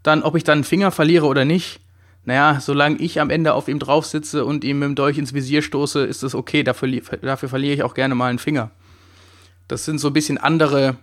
Dann, 0.02 0.22
ob 0.22 0.34
ich 0.34 0.44
dann 0.44 0.58
einen 0.58 0.64
Finger 0.64 0.90
verliere 0.90 1.26
oder 1.26 1.44
nicht, 1.44 1.80
naja, 2.24 2.60
solange 2.60 2.96
ich 2.98 3.20
am 3.20 3.30
Ende 3.30 3.54
auf 3.54 3.68
ihm 3.68 3.78
drauf 3.78 4.06
sitze 4.06 4.44
und 4.44 4.64
ihm 4.64 4.78
mit 4.78 4.88
dem 4.88 4.94
Dolch 4.94 5.18
ins 5.18 5.34
Visier 5.34 5.62
stoße, 5.62 6.04
ist 6.04 6.22
es 6.22 6.34
okay. 6.34 6.62
Dafür, 6.62 6.88
dafür 7.22 7.48
verliere 7.48 7.74
ich 7.74 7.82
auch 7.82 7.94
gerne 7.94 8.14
mal 8.14 8.28
einen 8.28 8.38
Finger. 8.38 8.70
Das 9.68 9.84
sind 9.84 9.98
so 9.98 10.08
ein 10.08 10.12
bisschen 10.12 10.38
andere 10.38 10.96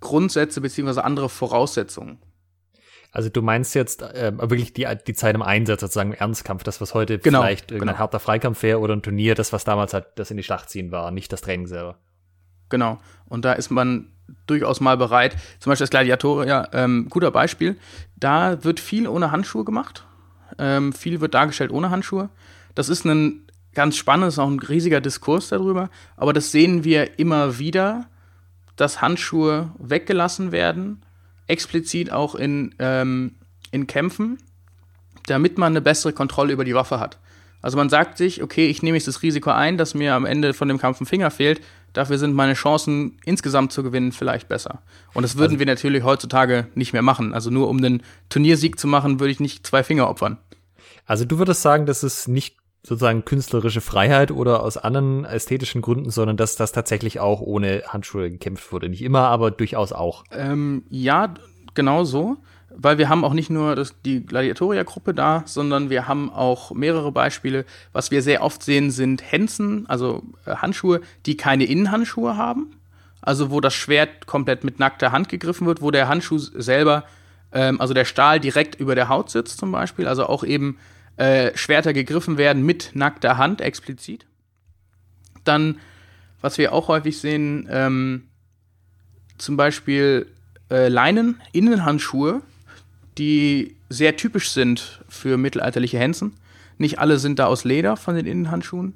Grundsätze 0.00 0.60
beziehungsweise 0.60 1.04
andere 1.04 1.28
Voraussetzungen. 1.28 2.18
Also 3.10 3.30
du 3.30 3.42
meinst 3.42 3.74
jetzt 3.74 4.02
äh, 4.02 4.32
wirklich 4.38 4.74
die, 4.74 4.86
die 5.06 5.14
Zeit 5.14 5.34
im 5.34 5.42
Einsatz, 5.42 5.80
sozusagen 5.80 6.12
im 6.12 6.18
Ernstkampf, 6.18 6.62
das, 6.62 6.80
was 6.80 6.94
heute 6.94 7.18
genau, 7.18 7.40
vielleicht 7.40 7.70
irgendein 7.70 7.94
genau. 7.94 7.98
harter 8.00 8.20
Freikampf 8.20 8.62
wäre 8.62 8.78
oder 8.78 8.94
ein 8.94 9.02
Turnier, 9.02 9.34
das, 9.34 9.52
was 9.52 9.64
damals 9.64 9.94
halt 9.94 10.06
das 10.16 10.30
in 10.30 10.36
die 10.36 10.42
Schlacht 10.42 10.68
ziehen 10.68 10.92
war, 10.92 11.10
nicht 11.10 11.32
das 11.32 11.40
Training 11.40 11.66
selber. 11.66 11.98
Genau. 12.68 12.98
Und 13.26 13.44
da 13.44 13.52
ist 13.52 13.70
man 13.70 14.08
durchaus 14.46 14.80
mal 14.80 14.96
bereit. 14.96 15.36
Zum 15.58 15.70
Beispiel 15.70 15.84
das 15.84 15.90
Gladiatoria, 15.90 16.68
ähm, 16.72 17.06
guter 17.08 17.30
Beispiel. 17.30 17.76
Da 18.16 18.62
wird 18.64 18.80
viel 18.80 19.08
ohne 19.08 19.30
Handschuhe 19.30 19.64
gemacht. 19.64 20.04
Ähm, 20.58 20.92
viel 20.92 21.20
wird 21.20 21.34
dargestellt 21.34 21.70
ohne 21.70 21.90
Handschuhe. 21.90 22.30
Das 22.74 22.88
ist 22.88 23.04
ein 23.04 23.42
ganz 23.74 23.96
spannendes, 23.96 24.38
auch 24.38 24.48
ein 24.48 24.58
riesiger 24.58 25.00
Diskurs 25.00 25.48
darüber. 25.48 25.90
Aber 26.16 26.32
das 26.32 26.50
sehen 26.50 26.84
wir 26.84 27.18
immer 27.18 27.58
wieder, 27.58 28.06
dass 28.76 29.02
Handschuhe 29.02 29.72
weggelassen 29.78 30.52
werden, 30.52 31.02
explizit 31.46 32.12
auch 32.12 32.34
in, 32.34 32.74
ähm, 32.78 33.34
in 33.70 33.86
Kämpfen, 33.86 34.38
damit 35.26 35.58
man 35.58 35.72
eine 35.72 35.80
bessere 35.80 36.12
Kontrolle 36.12 36.52
über 36.52 36.64
die 36.64 36.74
Waffe 36.74 37.00
hat. 37.00 37.18
Also 37.60 37.76
man 37.76 37.88
sagt 37.88 38.18
sich, 38.18 38.42
okay, 38.42 38.68
ich 38.68 38.82
nehme 38.82 38.96
jetzt 38.96 39.08
das 39.08 39.22
Risiko 39.22 39.50
ein, 39.50 39.78
dass 39.78 39.94
mir 39.94 40.14
am 40.14 40.26
Ende 40.26 40.54
von 40.54 40.68
dem 40.68 40.78
Kampf 40.78 41.00
ein 41.00 41.06
Finger 41.06 41.30
fehlt. 41.30 41.60
Dafür 41.92 42.18
sind 42.18 42.34
meine 42.34 42.54
Chancen 42.54 43.18
insgesamt 43.24 43.72
zu 43.72 43.82
gewinnen 43.82 44.12
vielleicht 44.12 44.48
besser. 44.48 44.82
Und 45.14 45.22
das 45.22 45.36
würden 45.36 45.52
also, 45.52 45.58
wir 45.58 45.66
natürlich 45.66 46.04
heutzutage 46.04 46.68
nicht 46.74 46.92
mehr 46.92 47.02
machen. 47.02 47.34
Also 47.34 47.50
nur 47.50 47.68
um 47.68 47.78
einen 47.78 48.02
Turniersieg 48.28 48.78
zu 48.78 48.86
machen, 48.86 49.20
würde 49.20 49.32
ich 49.32 49.40
nicht 49.40 49.66
zwei 49.66 49.82
Finger 49.82 50.08
opfern. 50.08 50.38
Also 51.06 51.24
du 51.24 51.38
würdest 51.38 51.62
sagen, 51.62 51.86
das 51.86 52.04
ist 52.04 52.28
nicht 52.28 52.56
sozusagen 52.82 53.24
künstlerische 53.24 53.80
Freiheit 53.80 54.30
oder 54.30 54.62
aus 54.62 54.76
anderen 54.76 55.24
ästhetischen 55.24 55.82
Gründen, 55.82 56.10
sondern 56.10 56.36
dass 56.36 56.56
das 56.56 56.72
tatsächlich 56.72 57.20
auch 57.20 57.40
ohne 57.40 57.82
Handschuhe 57.88 58.30
gekämpft 58.30 58.72
wurde. 58.72 58.88
Nicht 58.88 59.02
immer, 59.02 59.28
aber 59.28 59.50
durchaus 59.50 59.92
auch. 59.92 60.24
Ähm, 60.30 60.84
ja, 60.88 61.34
genau 61.74 62.04
so 62.04 62.36
weil 62.80 62.96
wir 62.96 63.08
haben 63.08 63.24
auch 63.24 63.34
nicht 63.34 63.50
nur 63.50 63.74
das, 63.74 64.00
die 64.04 64.24
Gladiatoria-Gruppe 64.24 65.12
da, 65.12 65.42
sondern 65.46 65.90
wir 65.90 66.06
haben 66.06 66.32
auch 66.32 66.70
mehrere 66.70 67.10
Beispiele. 67.10 67.64
Was 67.92 68.12
wir 68.12 68.22
sehr 68.22 68.40
oft 68.40 68.62
sehen, 68.62 68.92
sind 68.92 69.20
Hänsen, 69.20 69.84
also 69.88 70.22
äh, 70.46 70.54
Handschuhe, 70.54 71.00
die 71.26 71.36
keine 71.36 71.64
Innenhandschuhe 71.64 72.36
haben. 72.36 72.76
Also 73.20 73.50
wo 73.50 73.60
das 73.60 73.74
Schwert 73.74 74.26
komplett 74.26 74.62
mit 74.62 74.78
nackter 74.78 75.10
Hand 75.10 75.28
gegriffen 75.28 75.66
wird, 75.66 75.82
wo 75.82 75.90
der 75.90 76.06
Handschuh 76.06 76.38
selber, 76.38 77.04
ähm, 77.50 77.80
also 77.80 77.94
der 77.94 78.04
Stahl 78.04 78.38
direkt 78.38 78.76
über 78.76 78.94
der 78.94 79.08
Haut 79.08 79.28
sitzt 79.28 79.58
zum 79.58 79.72
Beispiel. 79.72 80.06
Also 80.06 80.26
auch 80.26 80.44
eben 80.44 80.78
äh, 81.16 81.50
Schwerter 81.56 81.92
gegriffen 81.92 82.38
werden 82.38 82.64
mit 82.64 82.92
nackter 82.94 83.38
Hand 83.38 83.60
explizit. 83.60 84.24
Dann, 85.42 85.80
was 86.40 86.58
wir 86.58 86.72
auch 86.72 86.86
häufig 86.86 87.18
sehen, 87.18 87.68
ähm, 87.72 88.28
zum 89.36 89.56
Beispiel 89.56 90.28
äh, 90.70 90.86
Leinen, 90.86 91.40
Innenhandschuhe, 91.50 92.42
die 93.18 93.76
sehr 93.88 94.16
typisch 94.16 94.50
sind 94.50 95.02
für 95.08 95.36
mittelalterliche 95.36 95.98
Hänsen. 95.98 96.34
Nicht 96.78 96.98
alle 96.98 97.18
sind 97.18 97.38
da 97.38 97.46
aus 97.46 97.64
Leder 97.64 97.96
von 97.96 98.14
den 98.14 98.26
Innenhandschuhen. 98.26 98.94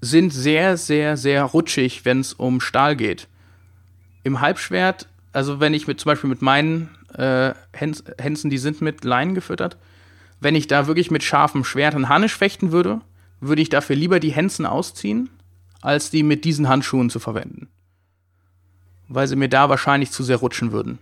Sind 0.00 0.32
sehr, 0.32 0.76
sehr, 0.76 1.16
sehr 1.16 1.44
rutschig, 1.44 2.04
wenn 2.04 2.20
es 2.20 2.32
um 2.32 2.60
Stahl 2.60 2.96
geht. 2.96 3.28
Im 4.24 4.40
Halbschwert, 4.40 5.08
also 5.32 5.60
wenn 5.60 5.74
ich 5.74 5.86
mit 5.86 6.00
zum 6.00 6.10
Beispiel 6.10 6.30
mit 6.30 6.42
meinen 6.42 6.90
äh, 7.14 7.52
Hänsen, 7.72 8.50
die 8.50 8.58
sind 8.58 8.80
mit 8.80 9.04
Leinen 9.04 9.34
gefüttert, 9.34 9.76
wenn 10.40 10.54
ich 10.54 10.66
da 10.66 10.86
wirklich 10.86 11.10
mit 11.10 11.22
scharfem 11.22 11.64
Schwert 11.64 11.94
und 11.94 12.08
Harnisch 12.08 12.36
fechten 12.36 12.72
würde, 12.72 13.00
würde 13.40 13.62
ich 13.62 13.68
dafür 13.68 13.96
lieber 13.96 14.18
die 14.18 14.32
Hänsen 14.32 14.66
ausziehen, 14.66 15.30
als 15.80 16.10
die 16.10 16.22
mit 16.22 16.44
diesen 16.44 16.68
Handschuhen 16.68 17.10
zu 17.10 17.20
verwenden. 17.20 17.68
Weil 19.08 19.26
sie 19.26 19.36
mir 19.36 19.48
da 19.48 19.68
wahrscheinlich 19.68 20.10
zu 20.10 20.22
sehr 20.22 20.38
rutschen 20.38 20.72
würden. 20.72 20.98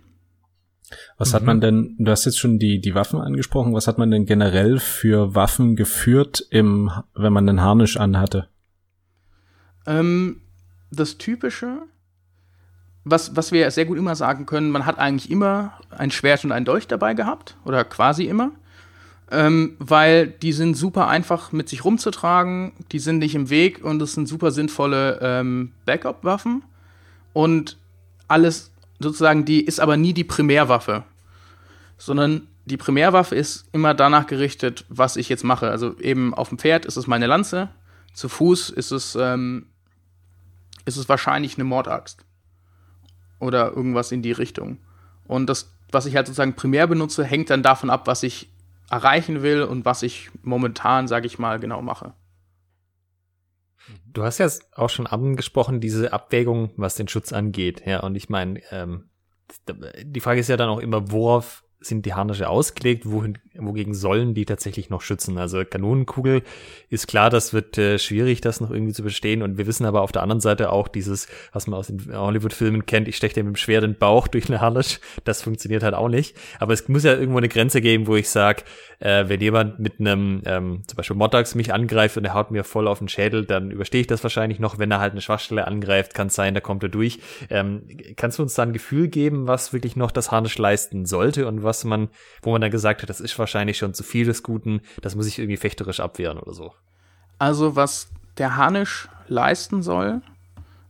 Was 1.18 1.30
mhm. 1.30 1.34
hat 1.34 1.42
man 1.44 1.56
mhm. 1.58 1.60
denn, 1.60 1.96
du 1.98 2.10
hast 2.10 2.24
jetzt 2.24 2.38
schon 2.38 2.58
die, 2.58 2.80
die 2.80 2.94
Waffen 2.94 3.20
angesprochen, 3.20 3.74
was 3.74 3.86
hat 3.86 3.98
man 3.98 4.10
denn 4.10 4.26
generell 4.26 4.78
für 4.78 5.34
Waffen 5.34 5.76
geführt, 5.76 6.46
im, 6.50 6.90
wenn 7.14 7.32
man 7.32 7.46
den 7.46 7.60
Harnisch 7.60 7.96
anhatte? 7.96 8.48
Ähm, 9.86 10.40
das 10.90 11.18
Typische, 11.18 11.82
was, 13.04 13.36
was 13.36 13.52
wir 13.52 13.70
sehr 13.70 13.86
gut 13.86 13.98
immer 13.98 14.16
sagen 14.16 14.46
können, 14.46 14.70
man 14.70 14.86
hat 14.86 14.98
eigentlich 14.98 15.30
immer 15.30 15.72
ein 15.90 16.10
Schwert 16.10 16.44
und 16.44 16.52
ein 16.52 16.64
Dolch 16.64 16.86
dabei 16.86 17.14
gehabt, 17.14 17.56
oder 17.64 17.84
quasi 17.84 18.24
immer. 18.24 18.52
Ähm, 19.32 19.76
weil 19.78 20.26
die 20.26 20.52
sind 20.52 20.76
super 20.76 21.06
einfach 21.06 21.52
mit 21.52 21.68
sich 21.68 21.84
rumzutragen, 21.84 22.72
die 22.90 22.98
sind 22.98 23.18
nicht 23.18 23.36
im 23.36 23.48
Weg 23.48 23.84
und 23.84 24.02
es 24.02 24.14
sind 24.14 24.26
super 24.26 24.50
sinnvolle 24.50 25.20
ähm, 25.22 25.70
Backup-Waffen. 25.86 26.64
Und 27.32 27.78
alles 28.26 28.72
sozusagen, 29.00 29.44
die 29.44 29.64
ist 29.64 29.80
aber 29.80 29.96
nie 29.96 30.12
die 30.12 30.24
Primärwaffe, 30.24 31.04
sondern 31.98 32.46
die 32.66 32.76
Primärwaffe 32.76 33.34
ist 33.34 33.68
immer 33.72 33.94
danach 33.94 34.26
gerichtet, 34.26 34.84
was 34.88 35.16
ich 35.16 35.28
jetzt 35.28 35.44
mache. 35.44 35.70
Also 35.70 35.98
eben 35.98 36.34
auf 36.34 36.50
dem 36.50 36.58
Pferd 36.58 36.84
ist 36.84 36.96
es 36.96 37.06
meine 37.06 37.26
Lanze, 37.26 37.70
zu 38.12 38.28
Fuß 38.28 38.70
ist 38.70 38.92
es, 38.92 39.16
ähm, 39.16 39.66
ist 40.84 40.96
es 40.96 41.08
wahrscheinlich 41.08 41.56
eine 41.56 41.64
Mordaxt. 41.64 42.24
Oder 43.38 43.72
irgendwas 43.72 44.12
in 44.12 44.22
die 44.22 44.32
Richtung. 44.32 44.78
Und 45.26 45.46
das, 45.46 45.72
was 45.90 46.06
ich 46.06 46.14
halt 46.14 46.26
sozusagen 46.26 46.54
primär 46.54 46.86
benutze, 46.86 47.24
hängt 47.24 47.50
dann 47.50 47.62
davon 47.62 47.88
ab, 47.88 48.06
was 48.06 48.22
ich 48.22 48.50
erreichen 48.90 49.42
will 49.42 49.62
und 49.62 49.84
was 49.84 50.02
ich 50.02 50.30
momentan, 50.42 51.08
sage 51.08 51.26
ich 51.26 51.38
mal, 51.38 51.58
genau 51.58 51.80
mache. 51.80 52.12
Du 54.12 54.24
hast 54.24 54.38
ja 54.38 54.48
auch 54.74 54.90
schon 54.90 55.06
angesprochen, 55.06 55.80
diese 55.80 56.12
Abwägung, 56.12 56.70
was 56.76 56.94
den 56.94 57.08
Schutz 57.08 57.32
angeht. 57.32 57.82
Ja, 57.86 58.00
und 58.00 58.14
ich 58.16 58.28
meine, 58.28 58.60
ähm, 58.70 59.10
die 60.02 60.20
Frage 60.20 60.40
ist 60.40 60.48
ja 60.48 60.56
dann 60.56 60.68
auch 60.68 60.80
immer, 60.80 61.10
worauf 61.10 61.64
sind 61.80 62.06
die 62.06 62.14
Harnische 62.14 62.48
ausgelegt, 62.48 63.04
wohin, 63.06 63.38
wogegen 63.54 63.94
sollen 63.94 64.34
die 64.34 64.44
tatsächlich 64.44 64.90
noch 64.90 65.02
schützen? 65.02 65.38
Also 65.38 65.64
Kanonenkugel 65.64 66.42
ist 66.88 67.08
klar, 67.08 67.30
das 67.30 67.52
wird 67.52 67.78
äh, 67.78 67.98
schwierig, 67.98 68.40
das 68.40 68.60
noch 68.60 68.70
irgendwie 68.70 68.92
zu 68.92 69.02
bestehen. 69.02 69.42
Und 69.42 69.58
wir 69.58 69.66
wissen 69.66 69.84
aber 69.86 70.02
auf 70.02 70.12
der 70.12 70.22
anderen 70.22 70.40
Seite 70.40 70.72
auch 70.72 70.88
dieses, 70.88 71.26
was 71.52 71.66
man 71.66 71.78
aus 71.78 71.88
den 71.88 72.14
Hollywood-Filmen 72.14 72.86
kennt, 72.86 73.08
ich 73.08 73.16
steche 73.16 73.34
dir 73.34 73.44
mit 73.44 73.54
dem 73.54 73.56
Schwert 73.56 73.84
in 73.84 73.92
den 73.92 73.98
Bauch 73.98 74.28
durch 74.28 74.48
eine 74.48 74.60
Harnisch. 74.60 75.00
Das 75.24 75.42
funktioniert 75.42 75.82
halt 75.82 75.94
auch 75.94 76.08
nicht. 76.08 76.36
Aber 76.58 76.72
es 76.72 76.88
muss 76.88 77.04
ja 77.04 77.14
irgendwo 77.14 77.38
eine 77.38 77.48
Grenze 77.48 77.80
geben, 77.80 78.06
wo 78.06 78.16
ich 78.16 78.28
sage, 78.28 78.62
äh, 79.00 79.28
wenn 79.28 79.40
jemand 79.40 79.78
mit 79.78 79.98
einem, 79.98 80.42
ähm, 80.44 80.82
zum 80.86 80.96
Beispiel 80.96 81.16
Modax 81.16 81.54
mich 81.54 81.72
angreift 81.72 82.16
und 82.16 82.24
er 82.24 82.34
haut 82.34 82.50
mir 82.50 82.64
voll 82.64 82.86
auf 82.86 82.98
den 82.98 83.08
Schädel, 83.08 83.46
dann 83.46 83.70
überstehe 83.70 84.02
ich 84.02 84.06
das 84.06 84.22
wahrscheinlich 84.22 84.58
noch. 84.60 84.78
Wenn 84.78 84.90
er 84.90 85.00
halt 85.00 85.12
eine 85.12 85.22
Schwachstelle 85.22 85.66
angreift, 85.66 86.14
kann 86.14 86.28
es 86.28 86.34
sein, 86.34 86.54
da 86.54 86.60
kommt 86.60 86.82
er 86.82 86.88
durch. 86.88 87.18
Ähm, 87.48 87.82
kannst 88.16 88.38
du 88.38 88.42
uns 88.42 88.54
da 88.54 88.62
ein 88.62 88.72
Gefühl 88.72 89.08
geben, 89.08 89.48
was 89.48 89.72
wirklich 89.72 89.96
noch 89.96 90.10
das 90.10 90.30
Harnisch 90.30 90.56
leisten 90.58 91.06
sollte 91.06 91.48
und 91.48 91.64
was 91.64 91.84
man, 91.84 92.08
wo 92.42 92.52
man 92.52 92.60
dann 92.60 92.70
gesagt 92.70 93.02
hat, 93.02 93.10
das 93.10 93.20
ist 93.20 93.38
wahrscheinlich 93.38 93.49
schon 93.78 93.94
zu 93.94 94.02
viel 94.02 94.26
des 94.26 94.42
Guten, 94.42 94.80
das 95.00 95.14
muss 95.14 95.26
ich 95.26 95.38
irgendwie 95.38 95.56
fechterisch 95.56 96.00
abwehren 96.00 96.38
oder 96.38 96.54
so. 96.54 96.74
Also 97.38 97.76
was 97.76 98.08
der 98.38 98.56
Harnisch 98.56 99.08
leisten 99.28 99.82
soll, 99.82 100.22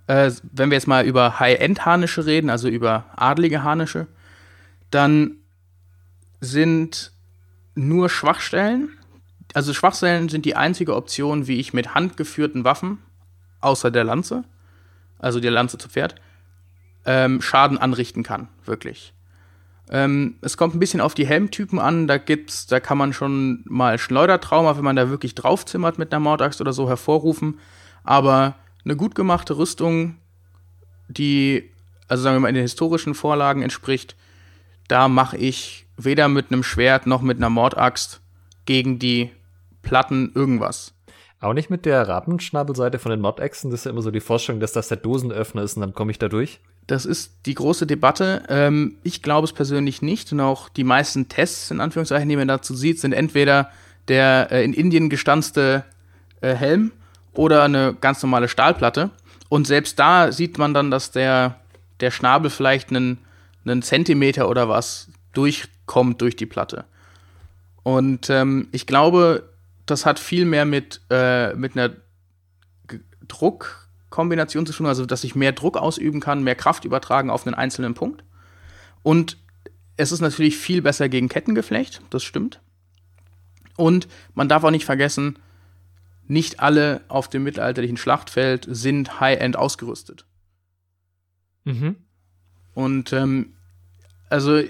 äh, 0.06 0.30
wenn 0.52 0.70
wir 0.70 0.76
jetzt 0.76 0.88
mal 0.88 1.04
über 1.04 1.38
High-End-Harnische 1.38 2.26
reden, 2.26 2.50
also 2.50 2.68
über 2.68 3.04
adlige 3.14 3.62
Harnische, 3.62 4.08
dann 4.90 5.36
sind 6.40 7.12
nur 7.74 8.08
Schwachstellen. 8.08 8.88
Also 9.54 9.72
Schwachstellen 9.72 10.28
sind 10.28 10.44
die 10.44 10.56
einzige 10.56 10.96
Option, 10.96 11.46
wie 11.46 11.60
ich 11.60 11.72
mit 11.72 11.94
handgeführten 11.94 12.64
Waffen, 12.64 12.98
außer 13.60 13.90
der 13.90 14.04
Lanze, 14.04 14.44
also 15.18 15.38
der 15.38 15.50
Lanze 15.50 15.78
zu 15.78 15.88
Pferd, 15.88 16.16
ähm, 17.04 17.40
Schaden 17.40 17.78
anrichten 17.78 18.22
kann, 18.22 18.48
wirklich. 18.64 19.12
Ähm, 19.90 20.36
es 20.40 20.56
kommt 20.56 20.74
ein 20.74 20.78
bisschen 20.78 21.00
auf 21.00 21.14
die 21.14 21.26
Helmtypen 21.26 21.80
an, 21.80 22.06
da 22.06 22.16
gibt's, 22.16 22.66
da 22.66 22.78
kann 22.78 22.96
man 22.96 23.12
schon 23.12 23.64
mal 23.66 23.98
Schleudertrauma, 23.98 24.76
wenn 24.76 24.84
man 24.84 24.94
da 24.94 25.10
wirklich 25.10 25.34
draufzimmert 25.34 25.98
mit 25.98 26.12
einer 26.12 26.20
Mordaxt 26.20 26.60
oder 26.60 26.72
so, 26.72 26.88
hervorrufen. 26.88 27.58
Aber 28.04 28.54
eine 28.84 28.96
gut 28.96 29.16
gemachte 29.16 29.58
Rüstung, 29.58 30.16
die, 31.08 31.70
also 32.06 32.22
sagen 32.22 32.36
wir 32.36 32.40
mal, 32.40 32.48
in 32.48 32.54
den 32.54 32.62
historischen 32.62 33.14
Vorlagen 33.14 33.62
entspricht, 33.62 34.14
da 34.86 35.08
mache 35.08 35.36
ich 35.36 35.86
weder 35.96 36.28
mit 36.28 36.52
einem 36.52 36.62
Schwert 36.62 37.06
noch 37.06 37.20
mit 37.20 37.38
einer 37.38 37.50
Mordaxt 37.50 38.20
gegen 38.66 39.00
die 39.00 39.30
Platten 39.82 40.30
irgendwas. 40.34 40.94
Auch 41.40 41.54
nicht 41.54 41.70
mit 41.70 41.86
der 41.86 42.06
Rabenschnabelseite 42.06 42.98
von 42.98 43.10
den 43.10 43.20
Mordechsen. 43.20 43.70
Das 43.70 43.80
ist 43.80 43.84
ja 43.84 43.92
immer 43.92 44.02
so 44.02 44.10
die 44.10 44.20
Vorstellung, 44.20 44.60
dass 44.60 44.72
das 44.72 44.88
der 44.88 44.98
Dosenöffner 44.98 45.62
ist 45.62 45.76
und 45.76 45.80
dann 45.80 45.94
komme 45.94 46.10
ich 46.10 46.18
da 46.18 46.28
durch. 46.28 46.60
Das 46.86 47.06
ist 47.06 47.32
die 47.46 47.54
große 47.54 47.86
Debatte. 47.86 48.42
Ähm, 48.48 48.96
ich 49.04 49.22
glaube 49.22 49.46
es 49.46 49.54
persönlich 49.54 50.02
nicht. 50.02 50.32
Und 50.32 50.40
auch 50.40 50.68
die 50.68 50.84
meisten 50.84 51.28
Tests, 51.28 51.70
in 51.70 51.80
Anführungszeichen, 51.80 52.28
die 52.28 52.36
man 52.36 52.48
dazu 52.48 52.74
sieht, 52.74 53.00
sind 53.00 53.12
entweder 53.12 53.70
der 54.08 54.48
äh, 54.50 54.64
in 54.64 54.74
Indien 54.74 55.08
gestanzte 55.08 55.84
äh, 56.42 56.54
Helm 56.54 56.92
oder 57.32 57.62
eine 57.62 57.96
ganz 57.98 58.22
normale 58.22 58.48
Stahlplatte. 58.48 59.10
Und 59.48 59.66
selbst 59.66 59.98
da 59.98 60.32
sieht 60.32 60.58
man 60.58 60.74
dann, 60.74 60.90
dass 60.90 61.10
der, 61.10 61.56
der 62.00 62.10
Schnabel 62.10 62.50
vielleicht 62.50 62.90
einen, 62.90 63.18
einen 63.64 63.80
Zentimeter 63.80 64.48
oder 64.48 64.68
was 64.68 65.08
durchkommt 65.32 66.20
durch 66.20 66.36
die 66.36 66.46
Platte. 66.46 66.84
Und 67.82 68.28
ähm, 68.28 68.68
ich 68.72 68.86
glaube, 68.86 69.49
das 69.86 70.06
hat 70.06 70.18
viel 70.18 70.44
mehr 70.44 70.64
mit, 70.64 71.00
äh, 71.10 71.54
mit 71.54 71.76
einer 71.76 71.94
Druckkombination 73.28 74.66
zu 74.66 74.72
tun, 74.72 74.86
also 74.86 75.06
dass 75.06 75.24
ich 75.24 75.34
mehr 75.34 75.52
Druck 75.52 75.76
ausüben 75.76 76.20
kann, 76.20 76.42
mehr 76.42 76.54
Kraft 76.54 76.84
übertragen 76.84 77.30
auf 77.30 77.46
einen 77.46 77.54
einzelnen 77.54 77.94
Punkt. 77.94 78.24
Und 79.02 79.38
es 79.96 80.12
ist 80.12 80.20
natürlich 80.20 80.56
viel 80.56 80.82
besser 80.82 81.08
gegen 81.08 81.28
Kettengeflecht, 81.28 82.00
das 82.10 82.22
stimmt. 82.22 82.60
Und 83.76 84.08
man 84.34 84.48
darf 84.48 84.64
auch 84.64 84.70
nicht 84.70 84.84
vergessen, 84.84 85.38
nicht 86.26 86.60
alle 86.60 87.02
auf 87.08 87.28
dem 87.28 87.42
mittelalterlichen 87.42 87.96
Schlachtfeld 87.96 88.66
sind 88.68 89.20
High-End 89.20 89.56
ausgerüstet. 89.56 90.24
Mhm. 91.64 91.96
Und 92.74 93.12
ähm, 93.12 93.54
also 94.28 94.62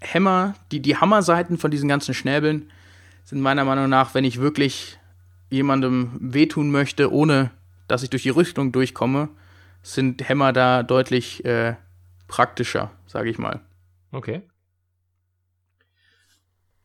Hämmer, 0.00 0.54
die, 0.70 0.80
die 0.80 0.96
Hammerseiten 0.96 1.56
von 1.56 1.70
diesen 1.70 1.88
ganzen 1.88 2.14
Schnäbeln 2.14 2.70
sind 3.24 3.40
meiner 3.40 3.64
Meinung 3.64 3.88
nach, 3.88 4.14
wenn 4.14 4.24
ich 4.24 4.40
wirklich 4.40 4.98
jemandem 5.50 6.12
wehtun 6.20 6.70
möchte, 6.70 7.12
ohne 7.12 7.50
dass 7.88 8.02
ich 8.02 8.10
durch 8.10 8.22
die 8.22 8.30
Rüstung 8.30 8.72
durchkomme, 8.72 9.28
sind 9.82 10.28
Hämmer 10.28 10.52
da 10.52 10.82
deutlich 10.82 11.44
äh, 11.44 11.76
praktischer, 12.28 12.90
sage 13.06 13.30
ich 13.30 13.38
mal. 13.38 13.60
Okay. 14.10 14.42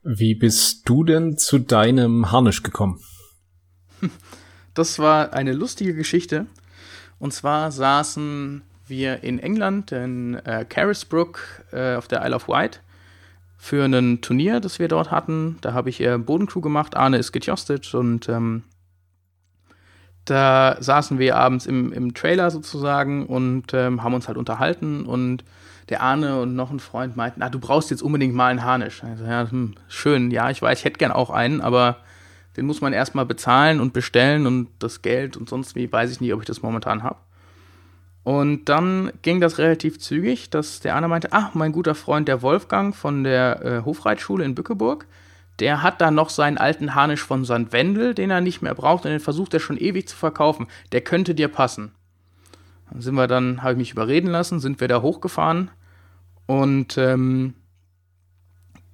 Wie 0.03 0.35
bist 0.35 0.87
du 0.87 1.03
denn 1.03 1.37
zu 1.37 1.59
deinem 1.59 2.31
Harnisch 2.31 2.63
gekommen? 2.63 2.99
Das 4.75 4.97
war 4.97 5.33
eine 5.33 5.51
lustige 5.51 5.93
Geschichte. 5.93 6.45
Und 7.17 7.33
zwar 7.33 7.71
saßen 7.71 8.61
wir 8.87 9.23
in 9.23 9.39
England, 9.39 9.91
in 9.91 10.35
äh, 10.35 10.63
Carisbrooke, 10.63 11.41
äh, 11.73 11.95
auf 11.95 12.07
der 12.07 12.25
Isle 12.25 12.35
of 12.35 12.47
Wight, 12.47 12.81
für 13.61 13.85
ein 13.85 14.21
Turnier, 14.21 14.61
das 14.61 14.79
wir 14.79 14.87
dort 14.87 15.11
hatten. 15.11 15.57
Da 15.59 15.73
habe 15.73 15.89
ich 15.89 15.99
äh, 15.99 16.17
Bodencrew 16.17 16.61
gemacht. 16.61 16.95
Arne 16.95 17.17
ist 17.17 17.33
getjostet 17.33 17.93
und 17.93 18.29
ähm, 18.29 18.63
da 20.23 20.77
saßen 20.79 21.19
wir 21.19 21.35
abends 21.35 21.65
im, 21.65 21.91
im 21.91 22.13
Trailer 22.13 22.51
sozusagen 22.51 23.25
und 23.25 23.73
ähm, 23.73 24.01
haben 24.01 24.13
uns 24.13 24.27
halt 24.29 24.37
unterhalten 24.37 25.05
und 25.05 25.43
der 25.89 26.01
Arne 26.01 26.39
und 26.39 26.55
noch 26.55 26.71
ein 26.71 26.79
Freund 26.79 27.17
meinten, 27.17 27.41
na, 27.41 27.49
du 27.49 27.59
brauchst 27.59 27.91
jetzt 27.91 28.01
unbedingt 28.01 28.33
mal 28.33 28.47
einen 28.47 28.63
Harnisch. 28.63 29.03
Also, 29.03 29.25
ja, 29.25 29.49
hm, 29.49 29.75
schön, 29.89 30.31
ja, 30.31 30.49
ich 30.49 30.61
weiß, 30.61 30.79
ich 30.79 30.85
hätte 30.85 30.99
gern 30.99 31.11
auch 31.11 31.29
einen, 31.29 31.59
aber 31.59 31.97
den 32.55 32.65
muss 32.65 32.79
man 32.79 32.93
erstmal 32.93 33.25
bezahlen 33.25 33.81
und 33.81 33.91
bestellen 33.91 34.47
und 34.47 34.69
das 34.79 35.01
Geld 35.01 35.35
und 35.35 35.49
sonst 35.49 35.75
wie, 35.75 35.91
weiß 35.91 36.11
ich 36.11 36.21
nicht, 36.21 36.33
ob 36.33 36.39
ich 36.39 36.47
das 36.47 36.61
momentan 36.61 37.03
habe. 37.03 37.17
Und 38.23 38.65
dann 38.65 39.11
ging 39.21 39.39
das 39.39 39.57
relativ 39.57 39.99
zügig, 39.99 40.49
dass 40.49 40.81
der 40.81 40.95
Arne 40.95 41.07
meinte, 41.07 41.29
ach, 41.31 41.53
mein 41.53 41.71
guter 41.71 41.95
Freund 41.95 42.27
der 42.27 42.41
Wolfgang 42.41 42.95
von 42.95 43.23
der 43.23 43.65
äh, 43.65 43.85
Hofreitschule 43.85 44.43
in 44.43 44.55
Bückeburg, 44.55 45.07
der 45.59 45.81
hat 45.83 45.99
da 45.99 46.11
noch 46.11 46.29
seinen 46.29 46.57
alten 46.57 46.95
Harnisch 46.95 47.23
von 47.23 47.43
St. 47.43 47.71
Wendel, 47.71 48.13
den 48.13 48.29
er 48.29 48.41
nicht 48.41 48.61
mehr 48.61 48.75
braucht 48.75 49.05
und 49.05 49.11
den 49.11 49.19
versucht 49.19 49.53
er 49.53 49.59
schon 49.59 49.77
ewig 49.77 50.07
zu 50.07 50.15
verkaufen. 50.15 50.67
Der 50.91 51.01
könnte 51.01 51.35
dir 51.35 51.47
passen. 51.47 51.91
Dann 52.89 53.01
sind 53.01 53.15
wir 53.15 53.27
dann, 53.27 53.61
habe 53.61 53.73
ich 53.73 53.77
mich 53.77 53.91
überreden 53.91 54.29
lassen, 54.29 54.59
sind 54.59 54.79
wir 54.79 54.87
da 54.87 55.01
hochgefahren 55.01 55.71
und 56.45 56.97
ähm, 56.97 57.53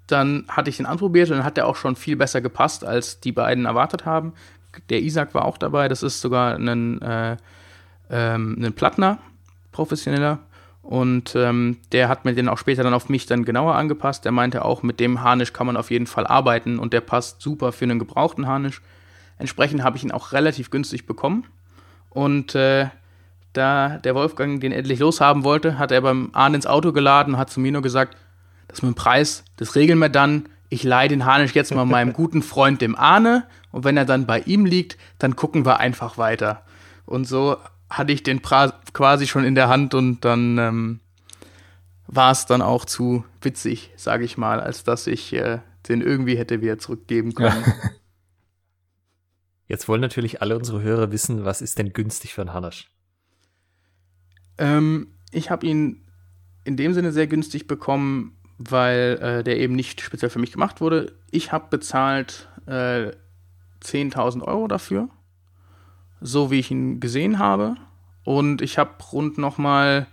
dann 0.08 0.46
hatte 0.50 0.70
ich 0.70 0.78
den 0.78 0.86
anprobiert 0.86 1.30
und 1.30 1.38
dann 1.38 1.46
hat 1.46 1.58
der 1.58 1.68
auch 1.68 1.76
schon 1.76 1.96
viel 1.96 2.16
besser 2.16 2.42
gepasst, 2.42 2.84
als 2.84 3.20
die 3.22 3.32
beiden 3.32 3.66
erwartet 3.66 4.06
haben. 4.06 4.34
Der 4.90 5.02
Isaac 5.02 5.34
war 5.34 5.46
auch 5.46 5.58
dabei, 5.58 5.88
das 5.88 6.04
ist 6.04 6.22
sogar 6.22 6.56
ein, 6.56 7.02
äh, 7.02 7.38
ähm, 8.10 8.58
ein 8.62 8.74
Plattner, 8.74 9.20
professioneller. 9.72 10.40
Und 10.82 11.36
ähm, 11.36 11.78
der 11.92 12.10
hat 12.10 12.26
mir 12.26 12.36
den 12.36 12.48
auch 12.48 12.60
später 12.60 12.84
dann 12.84 12.94
auf 12.94 13.10
mich 13.10 13.26
dann 13.26 13.44
genauer 13.44 13.74
angepasst. 13.76 14.24
Der 14.24 14.32
meinte 14.32 14.64
auch, 14.64 14.84
mit 14.84 15.00
dem 15.00 15.24
Harnisch 15.24 15.52
kann 15.52 15.66
man 15.66 15.78
auf 15.78 15.90
jeden 15.90 16.06
Fall 16.06 16.28
arbeiten 16.28 16.78
und 16.78 16.94
der 16.94 17.02
passt 17.02 17.42
super 17.42 17.72
für 17.72 17.86
einen 17.86 17.98
gebrauchten 17.98 18.46
Harnisch. 18.46 18.82
Entsprechend 19.40 19.84
habe 19.84 19.98
ich 19.98 20.04
ihn 20.04 20.12
auch 20.12 20.32
relativ 20.32 20.70
günstig 20.70 21.08
bekommen. 21.08 21.46
Und 22.12 22.54
äh, 22.54 22.88
da 23.54 23.98
der 23.98 24.16
Wolfgang 24.16 24.62
den 24.62 24.72
endlich 24.72 25.00
loshaben 25.00 25.44
wollte, 25.44 25.80
hat 25.80 25.92
er 25.92 26.02
beim 26.02 26.30
Arne 26.34 26.58
ins 26.58 26.68
Auto 26.68 26.92
geladen 26.92 27.34
und 27.34 27.40
hat 27.40 27.50
zu 27.50 27.60
mir 27.60 27.72
nur 27.72 27.82
gesagt, 27.82 28.16
das 28.68 28.82
mit 28.82 28.94
dem 28.94 28.96
Preis, 28.96 29.44
das 29.58 29.76
regeln 29.76 30.00
wir 30.00 30.10
dann. 30.10 30.50
Ich 30.70 30.84
leihe 30.84 31.10
den 31.10 31.26
Harnisch 31.26 31.56
jetzt 31.56 31.74
mal 31.74 31.86
meinem 31.86 32.14
guten 32.14 32.44
Freund, 32.44 32.82
dem 32.82 32.96
Arne. 32.96 33.46
Und 33.72 33.84
wenn 33.86 33.98
er 33.98 34.06
dann 34.06 34.26
bei 34.26 34.42
ihm 34.42 34.66
liegt, 34.66 34.98
dann 35.18 35.36
gucken 35.36 35.66
wir 35.66 35.80
einfach 35.80 36.18
weiter. 36.18 36.62
Und 37.06 37.26
so 37.26 37.58
hatte 37.90 38.12
ich 38.12 38.24
den 38.24 38.42
pra 38.42 38.74
quasi 38.94 39.28
schon 39.28 39.44
in 39.44 39.56
der 39.56 39.70
Hand 39.70 39.94
und 39.94 40.26
dann 40.26 40.58
ähm, 40.58 41.00
war 42.08 42.32
es 42.32 42.46
dann 42.46 42.62
auch 42.62 42.86
zu 42.86 43.26
witzig, 43.42 43.92
sage 43.96 44.26
ich 44.26 44.38
mal, 44.38 44.60
als 44.60 44.84
dass 44.84 45.08
ich 45.08 45.34
äh, 45.34 45.60
den 45.88 46.02
irgendwie 46.02 46.38
hätte 46.38 46.62
wieder 46.62 46.78
zurückgeben 46.78 47.34
können. 47.34 47.64
Jetzt 49.68 49.88
wollen 49.88 50.02
natürlich 50.02 50.42
alle 50.42 50.56
unsere 50.56 50.82
Hörer 50.82 51.12
wissen, 51.12 51.44
was 51.44 51.62
ist 51.62 51.80
denn 51.80 51.94
günstig 51.94 52.34
für 52.34 52.42
einen 52.42 52.54
Harnisch? 52.54 52.92
Ähm, 54.58 55.08
ich 55.32 55.50
habe 55.50 55.66
ihn 55.66 56.06
in 56.64 56.78
dem 56.78 56.94
Sinne 56.94 57.12
sehr 57.12 57.28
günstig 57.28 57.68
bekommen, 57.68 58.38
weil 58.58 59.20
äh, 59.22 59.44
der 59.44 59.58
eben 59.60 59.76
nicht 59.76 60.02
speziell 60.02 60.30
für 60.30 60.40
mich 60.40 60.52
gemacht 60.52 60.82
wurde. 60.82 61.14
Ich 61.32 61.52
habe 61.52 61.68
bezahlt 61.70 62.48
äh, 62.68 63.12
10.000 63.84 64.44
Euro 64.44 64.68
dafür, 64.68 65.10
so 66.22 66.52
wie 66.52 66.60
ich 66.60 66.72
ihn 66.72 67.00
gesehen 67.00 67.40
habe. 67.40 67.76
Und 68.24 68.62
ich 68.62 68.78
habe 68.78 68.92
rund 69.12 69.38
nochmal 69.38 70.08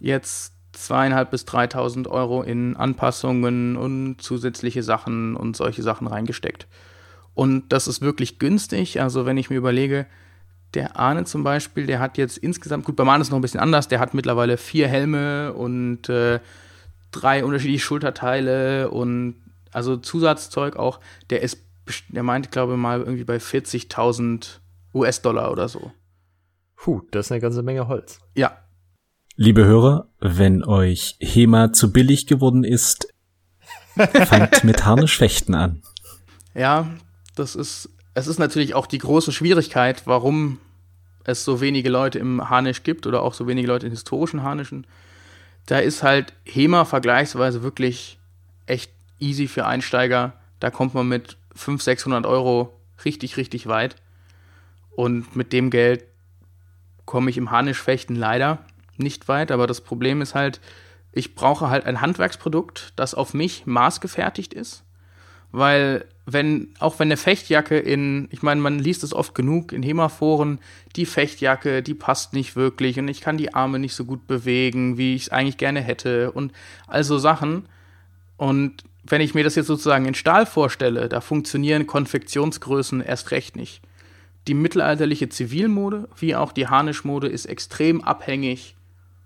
jetzt 0.00 0.54
zweieinhalb 0.72 1.30
bis 1.30 1.44
3.000 1.44 2.08
Euro 2.08 2.42
in 2.42 2.76
Anpassungen 2.76 3.76
und 3.76 4.20
zusätzliche 4.20 4.82
Sachen 4.82 5.34
und 5.34 5.56
solche 5.56 5.82
Sachen 5.82 6.06
reingesteckt. 6.06 6.66
Und 7.34 7.72
das 7.72 7.88
ist 7.88 8.00
wirklich 8.00 8.38
günstig. 8.38 9.00
Also 9.00 9.26
wenn 9.26 9.36
ich 9.36 9.50
mir 9.50 9.56
überlege, 9.56 10.06
der 10.74 10.96
Arne 10.96 11.24
zum 11.24 11.44
Beispiel, 11.44 11.86
der 11.86 12.00
hat 12.00 12.18
jetzt 12.18 12.38
insgesamt, 12.38 12.84
gut, 12.84 12.96
beim 12.96 13.08
Arne 13.08 13.22
ist 13.22 13.28
es 13.28 13.30
noch 13.30 13.38
ein 13.38 13.42
bisschen 13.42 13.60
anders, 13.60 13.88
der 13.88 14.00
hat 14.00 14.14
mittlerweile 14.14 14.56
vier 14.56 14.88
Helme 14.88 15.52
und 15.54 16.08
äh, 16.08 16.40
drei 17.10 17.44
unterschiedliche 17.44 17.84
Schulterteile 17.84 18.90
und 18.90 19.36
also 19.72 19.96
Zusatzzeug 19.96 20.76
auch. 20.76 21.00
Der 21.30 21.42
ist, 21.42 21.58
der 22.08 22.22
meinte, 22.22 22.50
glaube 22.50 22.74
ich 22.74 22.78
mal, 22.78 23.00
irgendwie 23.00 23.24
bei 23.24 23.36
40.000 23.36 24.58
US-Dollar 24.98 25.50
oder 25.50 25.68
so. 25.68 25.92
Puh, 26.76 27.02
das 27.10 27.26
ist 27.26 27.32
eine 27.32 27.40
ganze 27.40 27.62
Menge 27.62 27.88
Holz. 27.88 28.20
Ja. 28.34 28.58
Liebe 29.36 29.64
Hörer, 29.64 30.08
wenn 30.20 30.64
euch 30.64 31.16
HEMA 31.20 31.72
zu 31.72 31.92
billig 31.92 32.26
geworden 32.26 32.64
ist, 32.64 33.14
fangt 33.94 34.64
mit 34.64 34.84
Harnischfechten 34.84 35.54
an. 35.54 35.82
Ja, 36.54 36.88
das 37.36 37.54
ist, 37.54 37.90
es 38.14 38.26
ist 38.26 38.38
natürlich 38.38 38.74
auch 38.74 38.86
die 38.86 38.98
große 38.98 39.32
Schwierigkeit, 39.32 40.06
warum 40.06 40.58
es 41.24 41.44
so 41.44 41.60
wenige 41.60 41.88
Leute 41.88 42.18
im 42.18 42.48
Harnisch 42.48 42.82
gibt 42.82 43.06
oder 43.06 43.22
auch 43.22 43.34
so 43.34 43.46
wenige 43.46 43.68
Leute 43.68 43.86
in 43.86 43.92
historischen 43.92 44.42
Harnischen 44.42 44.86
da 45.68 45.78
ist 45.78 46.02
halt 46.02 46.32
HEMA 46.44 46.86
vergleichsweise 46.86 47.62
wirklich 47.62 48.18
echt 48.64 48.90
easy 49.20 49.48
für 49.48 49.66
Einsteiger. 49.66 50.32
Da 50.60 50.70
kommt 50.70 50.94
man 50.94 51.06
mit 51.06 51.36
500, 51.54 51.82
600 51.82 52.26
Euro 52.26 52.80
richtig, 53.04 53.36
richtig 53.36 53.66
weit. 53.66 53.96
Und 54.98 55.36
mit 55.36 55.52
dem 55.52 55.70
Geld 55.70 56.02
komme 57.04 57.30
ich 57.30 57.36
im 57.36 57.52
Harnischfechten 57.52 58.16
leider 58.16 58.58
nicht 58.96 59.28
weit. 59.28 59.52
Aber 59.52 59.68
das 59.68 59.80
Problem 59.80 60.20
ist 60.20 60.34
halt, 60.34 60.60
ich 61.12 61.36
brauche 61.36 61.70
halt 61.70 61.86
ein 61.86 62.00
Handwerksprodukt, 62.00 62.94
das 62.96 63.14
auf 63.14 63.32
mich 63.32 63.64
maßgefertigt 63.64 64.54
ist. 64.54 64.82
Weil, 65.52 66.04
wenn, 66.26 66.74
auch 66.80 66.98
wenn 66.98 67.06
eine 67.06 67.16
Fechtjacke 67.16 67.78
in, 67.78 68.26
ich 68.32 68.42
meine, 68.42 68.60
man 68.60 68.80
liest 68.80 69.04
es 69.04 69.14
oft 69.14 69.36
genug 69.36 69.70
in 69.70 69.84
HEMA-Foren, 69.84 70.58
die 70.96 71.06
Fechtjacke, 71.06 71.80
die 71.80 71.94
passt 71.94 72.32
nicht 72.32 72.56
wirklich 72.56 72.98
und 72.98 73.06
ich 73.06 73.20
kann 73.20 73.36
die 73.36 73.54
Arme 73.54 73.78
nicht 73.78 73.94
so 73.94 74.04
gut 74.04 74.26
bewegen, 74.26 74.98
wie 74.98 75.14
ich 75.14 75.22
es 75.22 75.28
eigentlich 75.28 75.58
gerne 75.58 75.80
hätte 75.80 76.32
und 76.32 76.50
also 76.88 77.18
Sachen. 77.18 77.68
Und 78.36 78.82
wenn 79.04 79.20
ich 79.20 79.32
mir 79.32 79.44
das 79.44 79.54
jetzt 79.54 79.68
sozusagen 79.68 80.06
in 80.06 80.14
Stahl 80.14 80.44
vorstelle, 80.44 81.08
da 81.08 81.20
funktionieren 81.20 81.86
Konfektionsgrößen 81.86 83.00
erst 83.00 83.30
recht 83.30 83.54
nicht. 83.54 83.80
Die 84.48 84.54
mittelalterliche 84.54 85.28
Zivilmode 85.28 86.08
wie 86.16 86.34
auch 86.34 86.52
die 86.52 86.68
Harnischmode 86.68 87.28
ist 87.28 87.46
extrem 87.46 88.02
abhängig 88.02 88.76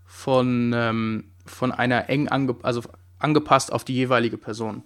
von, 0.04 0.72
ähm, 0.74 1.32
von 1.46 1.70
einer 1.72 2.08
eng 2.10 2.28
ange 2.28 2.56
also 2.62 2.82
angepasst 3.20 3.72
auf 3.72 3.84
die 3.84 3.94
jeweilige 3.94 4.36
Person. 4.36 4.82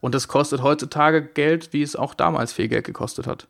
Und 0.00 0.14
das 0.14 0.26
kostet 0.26 0.62
heutzutage 0.62 1.22
Geld, 1.22 1.72
wie 1.74 1.82
es 1.82 1.96
auch 1.96 2.14
damals 2.14 2.52
viel 2.52 2.68
Geld 2.68 2.84
gekostet 2.84 3.26
hat. 3.26 3.48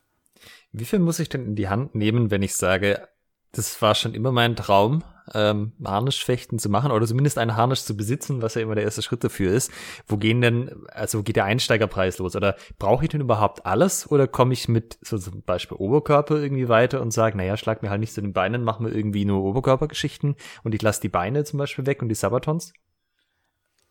Wie 0.72 0.84
viel 0.84 0.98
muss 0.98 1.20
ich 1.20 1.28
denn 1.28 1.46
in 1.46 1.54
die 1.54 1.68
Hand 1.68 1.94
nehmen, 1.94 2.32
wenn 2.32 2.42
ich 2.42 2.56
sage, 2.56 3.08
das 3.52 3.80
war 3.80 3.94
schon 3.94 4.12
immer 4.12 4.32
mein 4.32 4.56
Traum, 4.56 5.04
ähm, 5.32 5.72
Harnischfechten 5.84 6.58
zu 6.58 6.68
machen 6.68 6.90
oder 6.90 7.06
zumindest 7.06 7.38
einen 7.38 7.56
Harnisch 7.56 7.84
zu 7.84 7.96
besitzen, 7.96 8.42
was 8.42 8.54
ja 8.54 8.62
immer 8.62 8.74
der 8.74 8.84
erste 8.84 9.02
Schritt 9.02 9.24
dafür 9.24 9.52
ist. 9.52 9.70
Wo 10.06 10.16
gehen 10.16 10.40
denn, 10.40 10.70
also 10.88 11.18
wo 11.18 11.22
geht 11.22 11.36
der 11.36 11.44
Einsteigerpreis 11.44 12.18
los? 12.18 12.36
Oder 12.36 12.56
brauche 12.78 13.04
ich 13.04 13.10
denn 13.10 13.20
überhaupt 13.20 13.64
alles? 13.64 14.10
Oder 14.10 14.26
komme 14.26 14.52
ich 14.52 14.68
mit 14.68 14.98
so 15.00 15.18
zum 15.18 15.42
Beispiel 15.42 15.78
Oberkörper 15.78 16.36
irgendwie 16.36 16.68
weiter 16.68 17.00
und 17.00 17.12
sage, 17.12 17.36
naja, 17.36 17.56
schlag 17.56 17.82
mir 17.82 17.90
halt 17.90 18.00
nicht 18.00 18.12
zu 18.12 18.20
den 18.20 18.32
Beinen, 18.32 18.64
mach 18.64 18.80
mir 18.80 18.90
irgendwie 18.90 19.24
nur 19.24 19.42
Oberkörpergeschichten 19.42 20.36
und 20.62 20.74
ich 20.74 20.82
lasse 20.82 21.00
die 21.00 21.08
Beine 21.08 21.44
zum 21.44 21.58
Beispiel 21.58 21.86
weg 21.86 22.02
und 22.02 22.08
die 22.08 22.14
Sabatons? 22.14 22.72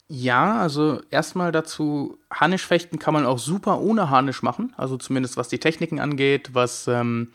Ja, 0.07 0.59
also 0.59 1.01
erstmal 1.09 1.51
dazu, 1.51 2.19
Harnischfechten 2.29 2.99
kann 2.99 3.13
man 3.13 3.25
auch 3.25 3.39
super 3.39 3.79
ohne 3.79 4.09
Harnisch 4.09 4.43
machen, 4.43 4.73
also 4.77 4.97
zumindest 4.97 5.37
was 5.37 5.47
die 5.47 5.59
Techniken 5.59 5.99
angeht, 5.99 6.49
was 6.53 6.87
ähm, 6.87 7.29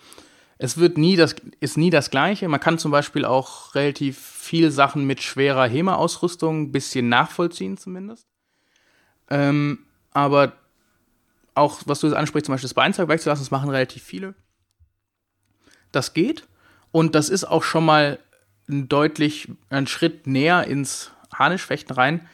es 0.58 0.76
wird 0.76 0.98
nie 0.98 1.16
das, 1.16 1.36
ist 1.60 1.76
nie 1.76 1.90
das 1.90 2.10
Gleiche. 2.10 2.48
Man 2.48 2.60
kann 2.60 2.78
zum 2.78 2.90
Beispiel 2.90 3.24
auch 3.24 3.74
relativ 3.76 4.18
viel 4.18 4.70
Sachen 4.72 5.04
mit 5.04 5.22
schwerer 5.22 5.68
HEMA-Ausrüstung 5.68 6.62
ein 6.62 6.72
bisschen 6.72 7.08
nachvollziehen 7.08 7.76
zumindest. 7.76 8.26
Ähm, 9.30 9.80
aber 10.10 10.54
auch, 11.54 11.82
was 11.86 12.00
du 12.00 12.08
jetzt 12.08 12.16
ansprichst, 12.16 12.46
zum 12.46 12.54
Beispiel 12.54 12.68
das 12.68 12.74
Beinzeug 12.74 13.08
wegzulassen, 13.08 13.44
das 13.44 13.50
machen 13.52 13.70
relativ 13.70 14.02
viele. 14.02 14.34
Das 15.92 16.12
geht. 16.12 16.46
Und 16.90 17.14
das 17.14 17.28
ist 17.28 17.44
auch 17.44 17.62
schon 17.62 17.84
mal 17.84 18.18
ein 18.68 18.88
deutlich 18.88 19.48
ein 19.70 19.86
Schritt 19.86 20.26
näher 20.26 20.66
ins 20.66 21.12
Harnischfechten 21.32 21.94
rein. 21.94 22.28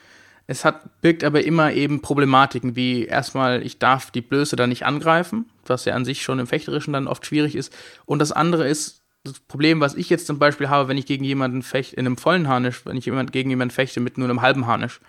Es 0.46 0.64
hat, 0.64 1.00
birgt 1.00 1.24
aber 1.24 1.44
immer 1.44 1.72
eben 1.72 2.02
Problematiken, 2.02 2.76
wie 2.76 3.07
erstmal, 3.07 3.64
ich 3.64 3.78
darf 3.78 4.11
die 4.11 4.20
Blöße 4.20 4.57
da 4.57 4.66
nicht 4.66 4.85
angreifen, 4.85 5.46
was 5.64 5.87
ja 5.87 5.94
an 5.94 6.04
sich 6.04 6.22
schon 6.22 6.38
im 6.38 6.46
Fechterischen 6.46 6.92
dann 6.92 7.07
oft 7.07 7.24
schwierig 7.24 7.54
ist. 7.54 7.74
Und 8.04 8.18
das 8.18 8.33
andere 8.33 8.68
ist, 8.68 9.02
das 9.24 9.40
Problem, 9.40 9.80
was 9.80 9.94
ich 9.94 10.11
jetzt 10.11 10.26
zum 10.26 10.38
Beispiel 10.38 10.68
habe, 10.68 10.88
wenn 10.88 10.98
ich 10.98 11.07
gegen 11.07 11.24
jemanden 11.24 11.62
fechte, 11.62 11.96
in 11.96 12.04
einem 12.04 12.18
vollen 12.18 12.46
Harnisch, 12.46 12.85
wenn 12.85 12.96
ich 12.96 13.07
jemand, 13.07 13.33
gegen 13.33 13.48
jemanden 13.48 13.74
fechte 13.74 14.00
mit 14.00 14.18
nur 14.18 14.28
einem 14.28 14.42
halben 14.42 14.66
Harnisch. 14.66 15.00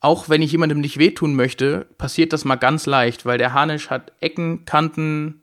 Auch 0.00 0.28
wenn 0.28 0.42
ich 0.42 0.50
jemandem 0.50 0.80
nicht 0.80 0.98
wehtun 0.98 1.36
möchte, 1.36 1.86
passiert 1.96 2.32
das 2.32 2.44
mal 2.44 2.56
ganz 2.56 2.86
leicht, 2.86 3.26
weil 3.26 3.38
der 3.38 3.52
Harnisch 3.52 3.88
hat 3.88 4.12
Ecken, 4.20 4.64
Kanten, 4.64 5.42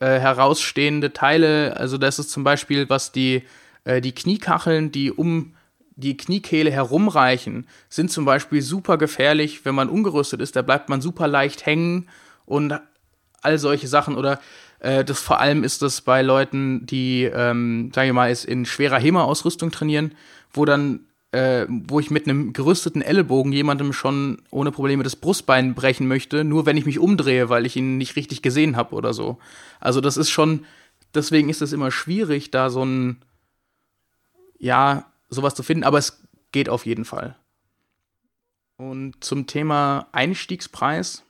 äh, 0.00 0.18
herausstehende 0.18 1.14
Teile. 1.14 1.76
Also 1.78 1.96
das 1.96 2.18
ist 2.18 2.30
zum 2.30 2.44
Beispiel, 2.44 2.90
was 2.90 3.12
die, 3.12 3.44
äh, 3.84 4.02
die 4.02 4.12
Kniekacheln, 4.12 4.92
die 4.92 5.10
um 5.10 5.54
die 5.96 6.16
Kniekehle 6.16 6.70
herumreichen, 6.70 7.66
sind 7.88 8.10
zum 8.10 8.24
Beispiel 8.24 8.62
super 8.62 8.98
gefährlich, 8.98 9.64
wenn 9.64 9.74
man 9.74 9.88
ungerüstet 9.88 10.40
ist. 10.40 10.56
Da 10.56 10.62
bleibt 10.62 10.88
man 10.88 11.00
super 11.00 11.28
leicht 11.28 11.66
hängen 11.66 12.08
und 12.46 12.78
all 13.42 13.58
solche 13.58 13.88
Sachen. 13.88 14.16
Oder 14.16 14.40
äh, 14.80 15.04
das 15.04 15.20
vor 15.20 15.40
allem 15.40 15.62
ist 15.62 15.82
das 15.82 16.00
bei 16.00 16.22
Leuten, 16.22 16.86
die, 16.86 17.24
ähm, 17.24 17.90
sagen 17.94 18.08
wir 18.08 18.12
mal, 18.14 18.32
in 18.46 18.66
schwerer 18.66 18.98
HEMA-Ausrüstung 18.98 19.70
trainieren, 19.70 20.14
wo 20.52 20.64
dann, 20.64 21.00
äh, 21.32 21.66
wo 21.68 22.00
ich 22.00 22.10
mit 22.10 22.26
einem 22.26 22.52
gerüsteten 22.52 23.02
Ellenbogen 23.02 23.52
jemandem 23.52 23.92
schon 23.92 24.42
ohne 24.50 24.72
Probleme 24.72 25.04
das 25.04 25.16
Brustbein 25.16 25.74
brechen 25.74 26.08
möchte, 26.08 26.44
nur 26.44 26.66
wenn 26.66 26.76
ich 26.76 26.86
mich 26.86 26.98
umdrehe, 26.98 27.48
weil 27.48 27.66
ich 27.66 27.76
ihn 27.76 27.98
nicht 27.98 28.16
richtig 28.16 28.42
gesehen 28.42 28.76
habe 28.76 28.94
oder 28.94 29.14
so. 29.14 29.38
Also 29.80 30.00
das 30.00 30.16
ist 30.16 30.30
schon, 30.30 30.64
deswegen 31.14 31.48
ist 31.48 31.62
es 31.62 31.72
immer 31.72 31.90
schwierig, 31.90 32.50
da 32.50 32.70
so 32.70 32.84
ein, 32.84 33.22
ja, 34.58 35.06
sowas 35.34 35.54
zu 35.54 35.62
finden, 35.62 35.84
aber 35.84 35.98
es 35.98 36.22
geht 36.52 36.68
auf 36.68 36.86
jeden 36.86 37.04
Fall. 37.04 37.36
Und 38.76 39.22
zum 39.22 39.46
Thema 39.46 40.08
Einstiegspreis 40.12 41.22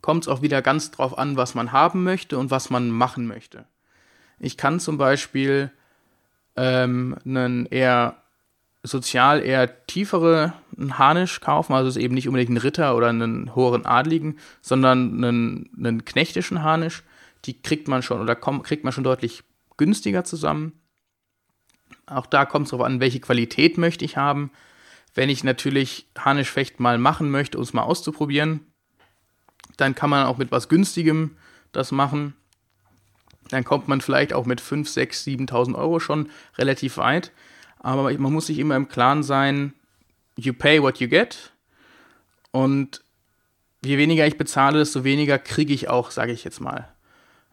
kommt 0.00 0.24
es 0.24 0.28
auch 0.28 0.42
wieder 0.42 0.62
ganz 0.62 0.90
drauf 0.90 1.16
an, 1.16 1.36
was 1.36 1.54
man 1.54 1.72
haben 1.72 2.02
möchte 2.02 2.38
und 2.38 2.50
was 2.50 2.70
man 2.70 2.90
machen 2.90 3.26
möchte. 3.26 3.66
Ich 4.38 4.56
kann 4.56 4.80
zum 4.80 4.98
Beispiel 4.98 5.70
ähm, 6.56 7.16
einen 7.24 7.66
eher 7.66 8.16
sozial 8.82 9.44
eher 9.44 9.86
tiefere 9.86 10.54
Harnisch 10.90 11.40
kaufen, 11.40 11.72
also 11.72 11.88
es 11.88 11.96
ist 11.96 12.02
eben 12.02 12.14
nicht 12.14 12.26
unbedingt 12.26 12.50
ein 12.50 12.56
Ritter 12.56 12.96
oder 12.96 13.08
einen 13.08 13.54
hohen 13.54 13.86
Adligen, 13.86 14.38
sondern 14.60 15.24
einen, 15.24 15.70
einen 15.78 16.04
knechtischen 16.04 16.62
Harnisch. 16.62 17.04
Die 17.44 17.62
kriegt 17.62 17.86
man 17.86 18.02
schon 18.02 18.20
oder 18.20 18.34
komm, 18.34 18.62
kriegt 18.62 18.82
man 18.82 18.92
schon 18.92 19.04
deutlich 19.04 19.44
günstiger 19.76 20.24
zusammen. 20.24 20.72
Auch 22.06 22.26
da 22.26 22.44
kommt 22.44 22.66
es 22.66 22.70
darauf 22.70 22.86
an, 22.86 23.00
welche 23.00 23.20
Qualität 23.20 23.78
möchte 23.78 24.04
ich 24.04 24.16
haben. 24.16 24.50
Wenn 25.14 25.28
ich 25.28 25.44
natürlich 25.44 26.06
Harnischfecht 26.18 26.80
mal 26.80 26.98
machen 26.98 27.30
möchte, 27.30 27.58
um 27.58 27.64
es 27.64 27.72
mal 27.72 27.82
auszuprobieren, 27.82 28.60
dann 29.76 29.94
kann 29.94 30.10
man 30.10 30.26
auch 30.26 30.38
mit 30.38 30.50
was 30.50 30.68
günstigem 30.68 31.36
das 31.72 31.92
machen. 31.92 32.34
Dann 33.50 33.64
kommt 33.64 33.88
man 33.88 34.00
vielleicht 34.00 34.32
auch 34.32 34.46
mit 34.46 34.60
5, 34.60 34.88
6, 34.88 35.24
7.000 35.26 35.74
Euro 35.74 36.00
schon 36.00 36.30
relativ 36.56 36.96
weit. 36.96 37.32
Aber 37.78 38.04
man 38.04 38.32
muss 38.32 38.46
sich 38.46 38.58
immer 38.58 38.76
im 38.76 38.88
Klaren 38.88 39.22
sein, 39.22 39.74
you 40.36 40.52
pay 40.52 40.80
what 40.80 41.00
you 41.00 41.08
get. 41.08 41.52
Und 42.50 43.02
je 43.84 43.98
weniger 43.98 44.26
ich 44.26 44.38
bezahle, 44.38 44.78
desto 44.78 45.04
weniger 45.04 45.38
kriege 45.38 45.74
ich 45.74 45.88
auch, 45.88 46.10
sage 46.10 46.32
ich 46.32 46.44
jetzt 46.44 46.60
mal. 46.60 46.92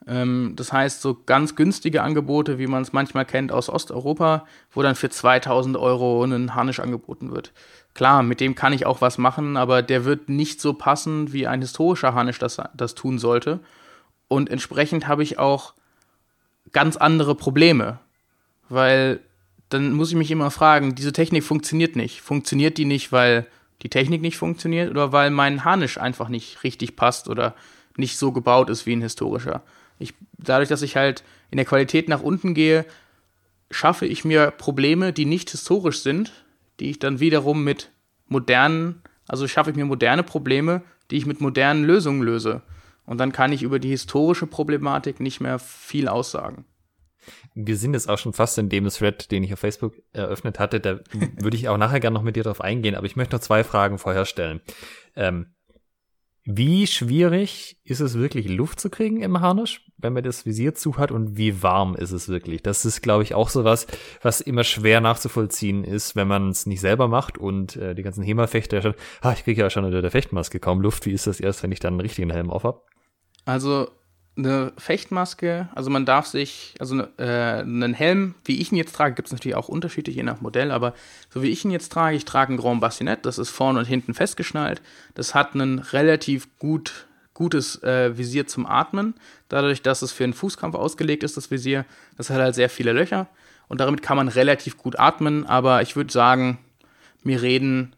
Ähm, 0.07 0.53
das 0.55 0.71
heißt, 0.71 1.01
so 1.01 1.17
ganz 1.25 1.55
günstige 1.55 2.03
Angebote, 2.03 2.57
wie 2.57 2.67
man 2.67 2.81
es 2.81 2.93
manchmal 2.93 3.25
kennt 3.25 3.51
aus 3.51 3.69
Osteuropa, 3.69 4.45
wo 4.71 4.81
dann 4.81 4.95
für 4.95 5.09
2000 5.09 5.77
Euro 5.77 6.23
ein 6.23 6.55
Harnisch 6.55 6.79
angeboten 6.79 7.31
wird. 7.31 7.51
Klar, 7.93 8.23
mit 8.23 8.39
dem 8.39 8.55
kann 8.55 8.73
ich 8.73 8.85
auch 8.85 9.01
was 9.01 9.17
machen, 9.17 9.57
aber 9.57 9.81
der 9.81 10.05
wird 10.05 10.29
nicht 10.29 10.61
so 10.61 10.73
passen, 10.73 11.33
wie 11.33 11.47
ein 11.47 11.61
historischer 11.61 12.13
Harnisch 12.13 12.39
das, 12.39 12.57
das 12.73 12.95
tun 12.95 13.19
sollte. 13.19 13.59
Und 14.27 14.49
entsprechend 14.49 15.07
habe 15.07 15.23
ich 15.23 15.39
auch 15.39 15.73
ganz 16.71 16.97
andere 16.97 17.35
Probleme, 17.35 17.99
weil 18.69 19.19
dann 19.69 19.93
muss 19.93 20.09
ich 20.09 20.15
mich 20.15 20.31
immer 20.31 20.51
fragen, 20.51 20.95
diese 20.95 21.13
Technik 21.13 21.43
funktioniert 21.43 21.95
nicht. 21.95 22.21
Funktioniert 22.21 22.77
die 22.77 22.85
nicht, 22.85 23.11
weil 23.11 23.47
die 23.81 23.89
Technik 23.89 24.21
nicht 24.21 24.37
funktioniert 24.37 24.89
oder 24.89 25.11
weil 25.11 25.29
mein 25.29 25.63
Harnisch 25.63 25.97
einfach 25.97 26.29
nicht 26.29 26.63
richtig 26.63 26.95
passt 26.95 27.27
oder 27.27 27.55
nicht 27.97 28.17
so 28.17 28.31
gebaut 28.31 28.69
ist 28.69 28.85
wie 28.85 28.95
ein 28.95 29.01
historischer? 29.01 29.61
Ich, 29.99 30.13
dadurch, 30.37 30.69
dass 30.69 30.81
ich 30.81 30.95
halt 30.95 31.23
in 31.51 31.57
der 31.57 31.65
Qualität 31.65 32.09
nach 32.09 32.21
unten 32.21 32.53
gehe, 32.53 32.85
schaffe 33.69 34.05
ich 34.05 34.25
mir 34.25 34.51
Probleme, 34.51 35.13
die 35.13 35.25
nicht 35.25 35.51
historisch 35.51 36.01
sind, 36.01 36.31
die 36.79 36.89
ich 36.89 36.99
dann 36.99 37.19
wiederum 37.19 37.63
mit 37.63 37.91
modernen, 38.27 39.01
also 39.27 39.47
schaffe 39.47 39.71
ich 39.71 39.75
mir 39.75 39.85
moderne 39.85 40.23
Probleme, 40.23 40.81
die 41.11 41.17
ich 41.17 41.25
mit 41.25 41.41
modernen 41.41 41.83
Lösungen 41.83 42.21
löse. 42.21 42.61
Und 43.05 43.17
dann 43.17 43.31
kann 43.31 43.51
ich 43.51 43.63
über 43.63 43.79
die 43.79 43.89
historische 43.89 44.47
Problematik 44.47 45.19
nicht 45.19 45.41
mehr 45.41 45.59
viel 45.59 46.07
aussagen. 46.07 46.65
Wir 47.55 47.75
sind 47.75 47.93
jetzt 47.93 48.09
auch 48.09 48.17
schon 48.17 48.33
fast 48.33 48.57
in 48.57 48.69
dem 48.69 48.87
Thread, 48.87 49.31
den 49.31 49.43
ich 49.43 49.51
auf 49.53 49.59
Facebook 49.59 49.95
eröffnet 50.13 50.59
hatte. 50.59 50.79
Da 50.79 50.99
würde 51.37 51.57
ich 51.57 51.67
auch 51.69 51.77
nachher 51.77 51.99
gerne 51.99 52.13
noch 52.13 52.23
mit 52.23 52.35
dir 52.35 52.43
drauf 52.43 52.61
eingehen, 52.61 52.95
aber 52.95 53.05
ich 53.05 53.15
möchte 53.15 53.35
noch 53.35 53.41
zwei 53.41 53.63
Fragen 53.63 53.97
vorher 53.97 54.25
stellen. 54.25 54.61
Ähm, 55.15 55.47
wie 56.51 56.87
schwierig 56.87 57.77
ist 57.83 57.99
es 57.99 58.17
wirklich, 58.17 58.47
Luft 58.49 58.79
zu 58.79 58.89
kriegen 58.89 59.21
im 59.21 59.39
Harnisch, 59.39 59.85
wenn 59.99 60.13
man 60.13 60.23
das 60.23 60.47
Visier 60.47 60.73
zu 60.73 60.97
hat 60.97 61.11
und 61.11 61.37
wie 61.37 61.61
warm 61.61 61.95
ist 61.95 62.11
es 62.11 62.27
wirklich? 62.27 62.63
Das 62.63 62.85
ist, 62.85 63.03
glaube 63.03 63.21
ich, 63.21 63.35
auch 63.35 63.49
so 63.49 63.63
was, 63.63 63.85
immer 64.41 64.63
schwer 64.63 64.99
nachzuvollziehen 64.99 65.83
ist, 65.83 66.15
wenn 66.15 66.27
man 66.27 66.49
es 66.49 66.65
nicht 66.65 66.81
selber 66.81 67.07
macht 67.07 67.37
und 67.37 67.75
äh, 67.75 67.93
die 67.93 68.01
ganzen 68.01 68.23
HEMA-Fechter 68.23 68.81
schon, 68.81 68.95
ah, 69.21 69.33
ich 69.33 69.43
kriege 69.43 69.61
ja 69.61 69.69
schon 69.69 69.85
unter 69.85 70.01
der 70.01 70.09
Fechtmaske 70.09 70.59
kaum 70.59 70.81
Luft. 70.81 71.05
Wie 71.05 71.11
ist 71.11 71.27
das 71.27 71.39
erst, 71.39 71.61
wenn 71.61 71.71
ich 71.71 71.79
dann 71.79 71.93
einen 71.93 72.01
richtigen 72.01 72.31
Helm 72.31 72.49
auf 72.49 72.63
habe? 72.63 72.81
Also 73.45 73.87
eine 74.39 74.73
Fechtmaske, 74.77 75.69
also 75.75 75.89
man 75.89 76.05
darf 76.05 76.25
sich, 76.25 76.73
also 76.79 77.01
äh, 77.17 77.59
einen 77.59 77.93
Helm, 77.93 78.35
wie 78.45 78.59
ich 78.59 78.71
ihn 78.71 78.77
jetzt 78.77 78.95
trage, 78.95 79.13
gibt 79.13 79.27
es 79.27 79.31
natürlich 79.31 79.55
auch 79.55 79.67
Unterschiede 79.67 80.11
je 80.11 80.23
nach 80.23 80.41
Modell, 80.41 80.71
aber 80.71 80.93
so 81.29 81.43
wie 81.43 81.49
ich 81.49 81.63
ihn 81.65 81.71
jetzt 81.71 81.91
trage, 81.91 82.15
ich 82.15 82.25
trage 82.25 82.53
ein 82.53 82.57
Grand 82.57 82.81
Bassinet, 82.81 83.25
das 83.25 83.37
ist 83.37 83.49
vorne 83.49 83.79
und 83.79 83.85
hinten 83.85 84.13
festgeschnallt. 84.13 84.81
Das 85.13 85.35
hat 85.35 85.53
einen 85.53 85.79
relativ 85.79 86.57
gut, 86.57 87.07
gutes 87.33 87.83
äh, 87.83 88.17
Visier 88.17 88.47
zum 88.47 88.65
Atmen. 88.65 89.13
Dadurch, 89.49 89.81
dass 89.81 90.01
es 90.01 90.11
für 90.11 90.23
einen 90.23 90.33
Fußkampf 90.33 90.75
ausgelegt 90.75 91.23
ist, 91.23 91.37
das 91.37 91.51
Visier, 91.51 91.85
das 92.17 92.29
hat 92.29 92.39
halt 92.39 92.55
sehr 92.55 92.69
viele 92.69 92.93
Löcher. 92.93 93.27
Und 93.67 93.81
damit 93.81 94.01
kann 94.01 94.17
man 94.17 94.29
relativ 94.29 94.77
gut 94.77 94.97
atmen. 94.97 95.45
Aber 95.45 95.81
ich 95.81 95.95
würde 95.95 96.11
sagen, 96.11 96.57
wir 97.23 97.41
reden 97.41 97.95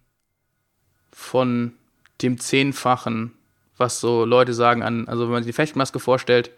von 1.12 1.73
dem 2.21 2.39
Zehnfachen, 2.39 3.34
was 3.81 3.99
so 3.99 4.23
Leute 4.23 4.53
sagen 4.53 4.81
an, 4.81 5.09
also 5.09 5.23
wenn 5.23 5.31
man 5.31 5.43
sich 5.43 5.49
die 5.49 5.55
Fechtmaske 5.55 5.99
vorstellt, 5.99 6.51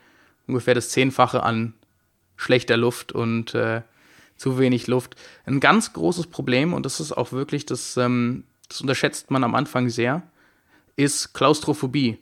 ungefähr 0.45 0.75
das 0.75 0.89
Zehnfache 0.89 1.41
an 1.41 1.73
schlechter 2.35 2.77
Luft 2.77 3.11
und 3.11 3.55
äh, 3.55 3.81
zu 4.35 4.59
wenig 4.59 4.85
Luft. 4.87 5.15
Ein 5.45 5.59
ganz 5.59 5.93
großes 5.93 6.27
Problem, 6.27 6.73
und 6.73 6.85
das 6.85 6.99
ist 6.99 7.11
auch 7.11 7.31
wirklich, 7.31 7.65
das, 7.65 7.97
ähm, 7.97 8.43
das 8.69 8.81
unterschätzt 8.81 9.31
man 9.31 9.43
am 9.43 9.55
Anfang 9.55 9.89
sehr, 9.89 10.21
ist 10.95 11.33
Klaustrophobie. 11.33 12.19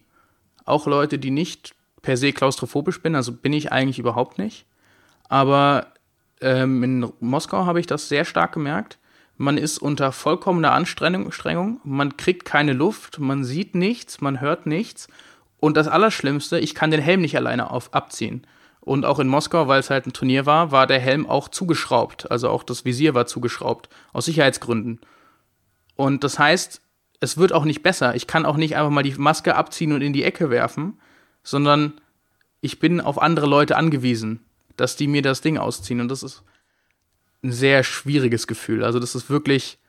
Auch 0.64 0.88
Leute, 0.88 1.20
die 1.20 1.32
nicht 1.32 1.76
per 2.02 2.16
se 2.16 2.32
klaustrophobisch 2.32 3.02
bin, 3.02 3.16
also 3.16 3.32
bin 3.32 3.54
ich 3.54 3.72
eigentlich 3.72 4.00
überhaupt 4.00 4.38
nicht. 4.38 4.66
Aber 5.28 5.88
ähm, 6.42 6.84
in 6.84 7.14
Moskau 7.20 7.66
habe 7.66 7.80
ich 7.80 7.88
das 7.88 8.10
sehr 8.10 8.26
stark 8.26 8.54
gemerkt. 8.54 8.98
Man 9.42 9.58
ist 9.58 9.80
unter 9.80 10.12
vollkommener 10.12 10.72
Anstrengung, 10.72 11.82
man 11.84 12.16
kriegt 12.16 12.46
keine 12.46 12.74
Luft, 12.74 13.18
man 13.18 13.44
sieht 13.44 13.74
nichts, 13.74 14.22
man 14.22 14.40
hört 14.40 14.68
nichts. 14.68 15.08
Und 15.60 15.78
das 15.78 15.88
Allerschlimmste, 15.88 16.60
ich 16.60 16.76
kann 16.76 16.92
den 16.92 17.02
Helm 17.02 17.22
nicht 17.22 17.36
alleine 17.36 17.72
auf, 17.72 17.92
abziehen. 17.92 18.46
Und 18.82 19.04
auch 19.04 19.18
in 19.18 19.28
Moskau, 19.28 19.68
weil 19.68 19.80
es 19.80 19.90
halt 19.90 20.06
ein 20.06 20.14
Turnier 20.14 20.46
war, 20.46 20.72
war 20.72 20.86
der 20.86 21.00
Helm 21.00 21.28
auch 21.28 21.50
zugeschraubt. 21.50 22.30
Also 22.30 22.50
auch 22.50 22.62
das 22.62 22.86
Visier 22.86 23.16
war 23.16 23.26
zugeschraubt. 23.26 23.90
Aus 24.14 24.26
Sicherheitsgründen. 24.26 25.00
Und 25.96 26.24
das 26.24 26.38
heißt, 26.38 26.80
es 27.20 27.38
wird 27.38 27.52
auch 27.52 27.66
nicht 27.66 27.82
besser. 27.82 28.14
Ich 28.14 28.28
kann 28.28 28.46
auch 28.46 28.58
nicht 28.58 28.76
einfach 28.76 28.92
mal 28.92 29.02
die 29.02 29.16
Maske 29.16 29.56
abziehen 29.56 29.92
und 29.92 30.04
in 30.04 30.14
die 30.14 30.24
Ecke 30.24 30.52
werfen, 30.52 31.00
sondern 31.42 31.94
ich 32.60 32.78
bin 32.78 33.02
auf 33.02 33.20
andere 33.20 33.48
Leute 33.48 33.76
angewiesen, 33.76 34.46
dass 34.78 34.98
die 34.98 35.08
mir 35.08 35.24
das 35.24 35.42
Ding 35.42 35.58
ausziehen. 35.58 36.00
Und 36.00 36.10
das 36.10 36.22
ist 36.22 36.44
ein 37.44 37.52
sehr 37.52 37.84
schwieriges 37.84 38.48
Gefühl. 38.48 38.84
Also 38.84 39.00
das 39.00 39.16
ist 39.16 39.30
wirklich 39.30 39.80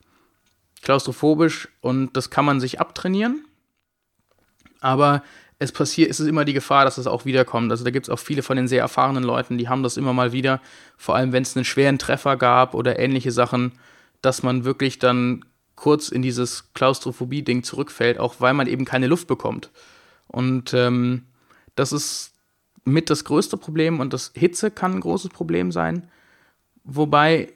klaustrophobisch 0.82 1.68
und 1.80 2.16
das 2.16 2.30
kann 2.30 2.44
man 2.44 2.60
sich 2.60 2.80
abtrainieren. 2.80 3.44
Aber 4.80 5.22
es 5.58 5.70
passiert, 5.70 6.10
es 6.10 6.18
ist 6.18 6.26
immer 6.26 6.44
die 6.44 6.54
Gefahr, 6.54 6.84
dass 6.84 6.98
es 6.98 7.06
auch 7.06 7.24
wiederkommt. 7.24 7.70
Also 7.70 7.84
da 7.84 7.90
gibt 7.90 8.06
es 8.06 8.10
auch 8.10 8.18
viele 8.18 8.42
von 8.42 8.56
den 8.56 8.66
sehr 8.66 8.80
erfahrenen 8.80 9.22
Leuten, 9.22 9.58
die 9.58 9.68
haben 9.68 9.82
das 9.82 9.96
immer 9.96 10.12
mal 10.12 10.32
wieder, 10.32 10.60
vor 10.96 11.14
allem 11.14 11.32
wenn 11.32 11.44
es 11.44 11.56
einen 11.56 11.64
schweren 11.64 11.98
Treffer 11.98 12.36
gab 12.36 12.74
oder 12.74 12.98
ähnliche 12.98 13.30
Sachen, 13.30 13.72
dass 14.22 14.42
man 14.42 14.64
wirklich 14.64 14.98
dann 14.98 15.44
kurz 15.76 16.08
in 16.08 16.22
dieses 16.22 16.72
Klaustrophobie-Ding 16.74 17.62
zurückfällt, 17.62 18.18
auch 18.18 18.36
weil 18.40 18.54
man 18.54 18.66
eben 18.66 18.84
keine 18.84 19.06
Luft 19.06 19.28
bekommt. 19.28 19.70
Und 20.26 20.74
ähm, 20.74 21.26
das 21.76 21.92
ist 21.92 22.32
mit 22.84 23.10
das 23.10 23.24
größte 23.24 23.56
Problem 23.56 24.00
und 24.00 24.12
das 24.12 24.32
Hitze 24.34 24.70
kann 24.70 24.94
ein 24.94 25.00
großes 25.00 25.30
Problem 25.30 25.70
sein, 25.70 26.08
wobei 26.84 27.52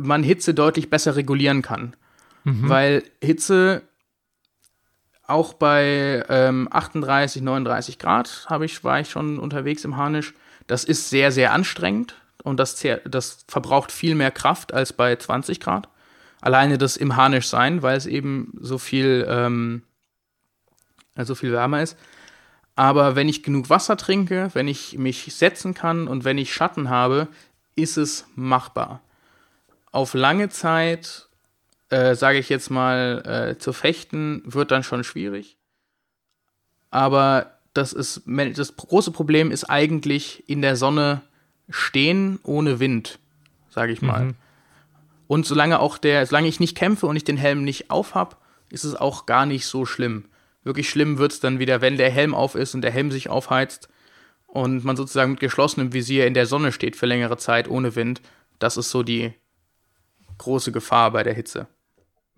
man 0.00 0.22
Hitze 0.22 0.54
deutlich 0.54 0.90
besser 0.90 1.16
regulieren 1.16 1.62
kann. 1.62 1.94
Mhm. 2.44 2.68
Weil 2.68 3.02
Hitze 3.22 3.82
auch 5.26 5.52
bei 5.52 6.24
ähm, 6.28 6.68
38, 6.70 7.42
39 7.42 7.98
Grad 7.98 8.46
habe 8.48 8.64
ich, 8.64 8.82
war 8.82 9.00
ich 9.00 9.10
schon 9.10 9.38
unterwegs 9.38 9.84
im 9.84 9.96
Harnisch. 9.96 10.34
Das 10.66 10.84
ist 10.84 11.10
sehr, 11.10 11.30
sehr 11.32 11.52
anstrengend 11.52 12.16
und 12.42 12.58
das, 12.58 12.82
das 13.04 13.44
verbraucht 13.46 13.92
viel 13.92 14.14
mehr 14.14 14.30
Kraft 14.30 14.72
als 14.72 14.92
bei 14.92 15.16
20 15.16 15.60
Grad. 15.60 15.88
Alleine 16.40 16.78
das 16.78 16.96
im 16.96 17.16
Harnisch 17.16 17.48
sein, 17.48 17.82
weil 17.82 17.96
es 17.96 18.06
eben 18.06 18.52
so 18.60 18.78
viel, 18.78 19.26
ähm, 19.28 19.82
so 21.16 21.34
viel 21.34 21.52
wärmer 21.52 21.82
ist. 21.82 21.96
Aber 22.76 23.16
wenn 23.16 23.28
ich 23.28 23.42
genug 23.42 23.70
Wasser 23.70 23.96
trinke, 23.96 24.50
wenn 24.54 24.68
ich 24.68 24.96
mich 24.96 25.34
setzen 25.34 25.74
kann 25.74 26.06
und 26.06 26.24
wenn 26.24 26.38
ich 26.38 26.54
Schatten 26.54 26.88
habe, 26.88 27.26
ist 27.78 27.96
es 27.96 28.26
machbar. 28.34 29.00
Auf 29.90 30.14
lange 30.14 30.48
Zeit 30.50 31.28
äh, 31.90 32.14
sage 32.14 32.38
ich 32.38 32.48
jetzt 32.48 32.70
mal, 32.70 33.22
äh, 33.54 33.58
zu 33.58 33.72
fechten, 33.72 34.42
wird 34.44 34.70
dann 34.70 34.82
schon 34.82 35.04
schwierig. 35.04 35.56
Aber 36.90 37.58
das 37.74 37.92
ist, 37.92 38.22
das 38.26 38.76
große 38.76 39.10
Problem 39.10 39.50
ist 39.50 39.64
eigentlich 39.64 40.48
in 40.48 40.62
der 40.62 40.76
Sonne 40.76 41.22
stehen 41.68 42.38
ohne 42.42 42.80
Wind, 42.80 43.18
sage 43.70 43.92
ich 43.92 44.02
mal. 44.02 44.26
Mhm. 44.26 44.34
Und 45.26 45.46
solange 45.46 45.80
auch 45.80 45.98
der, 45.98 46.26
solange 46.26 46.48
ich 46.48 46.60
nicht 46.60 46.76
kämpfe 46.76 47.06
und 47.06 47.16
ich 47.16 47.24
den 47.24 47.36
Helm 47.36 47.64
nicht 47.64 47.90
aufhab, 47.90 48.42
ist 48.70 48.84
es 48.84 48.94
auch 48.94 49.26
gar 49.26 49.46
nicht 49.46 49.66
so 49.66 49.86
schlimm. 49.86 50.24
Wirklich 50.64 50.88
schlimm 50.88 51.18
wird 51.18 51.32
es 51.32 51.40
dann 51.40 51.58
wieder, 51.58 51.80
wenn 51.80 51.96
der 51.96 52.10
Helm 52.10 52.34
auf 52.34 52.54
ist 52.54 52.74
und 52.74 52.82
der 52.82 52.90
Helm 52.90 53.10
sich 53.10 53.28
aufheizt 53.28 53.88
und 54.48 54.84
man 54.84 54.96
sozusagen 54.96 55.32
mit 55.32 55.40
geschlossenem 55.40 55.92
Visier 55.92 56.26
in 56.26 56.34
der 56.34 56.46
Sonne 56.46 56.72
steht 56.72 56.96
für 56.96 57.06
längere 57.06 57.36
Zeit 57.36 57.70
ohne 57.70 57.94
Wind. 57.94 58.20
Das 58.58 58.76
ist 58.76 58.90
so 58.90 59.04
die 59.04 59.32
große 60.38 60.72
Gefahr 60.72 61.12
bei 61.12 61.22
der 61.22 61.34
Hitze 61.34 61.68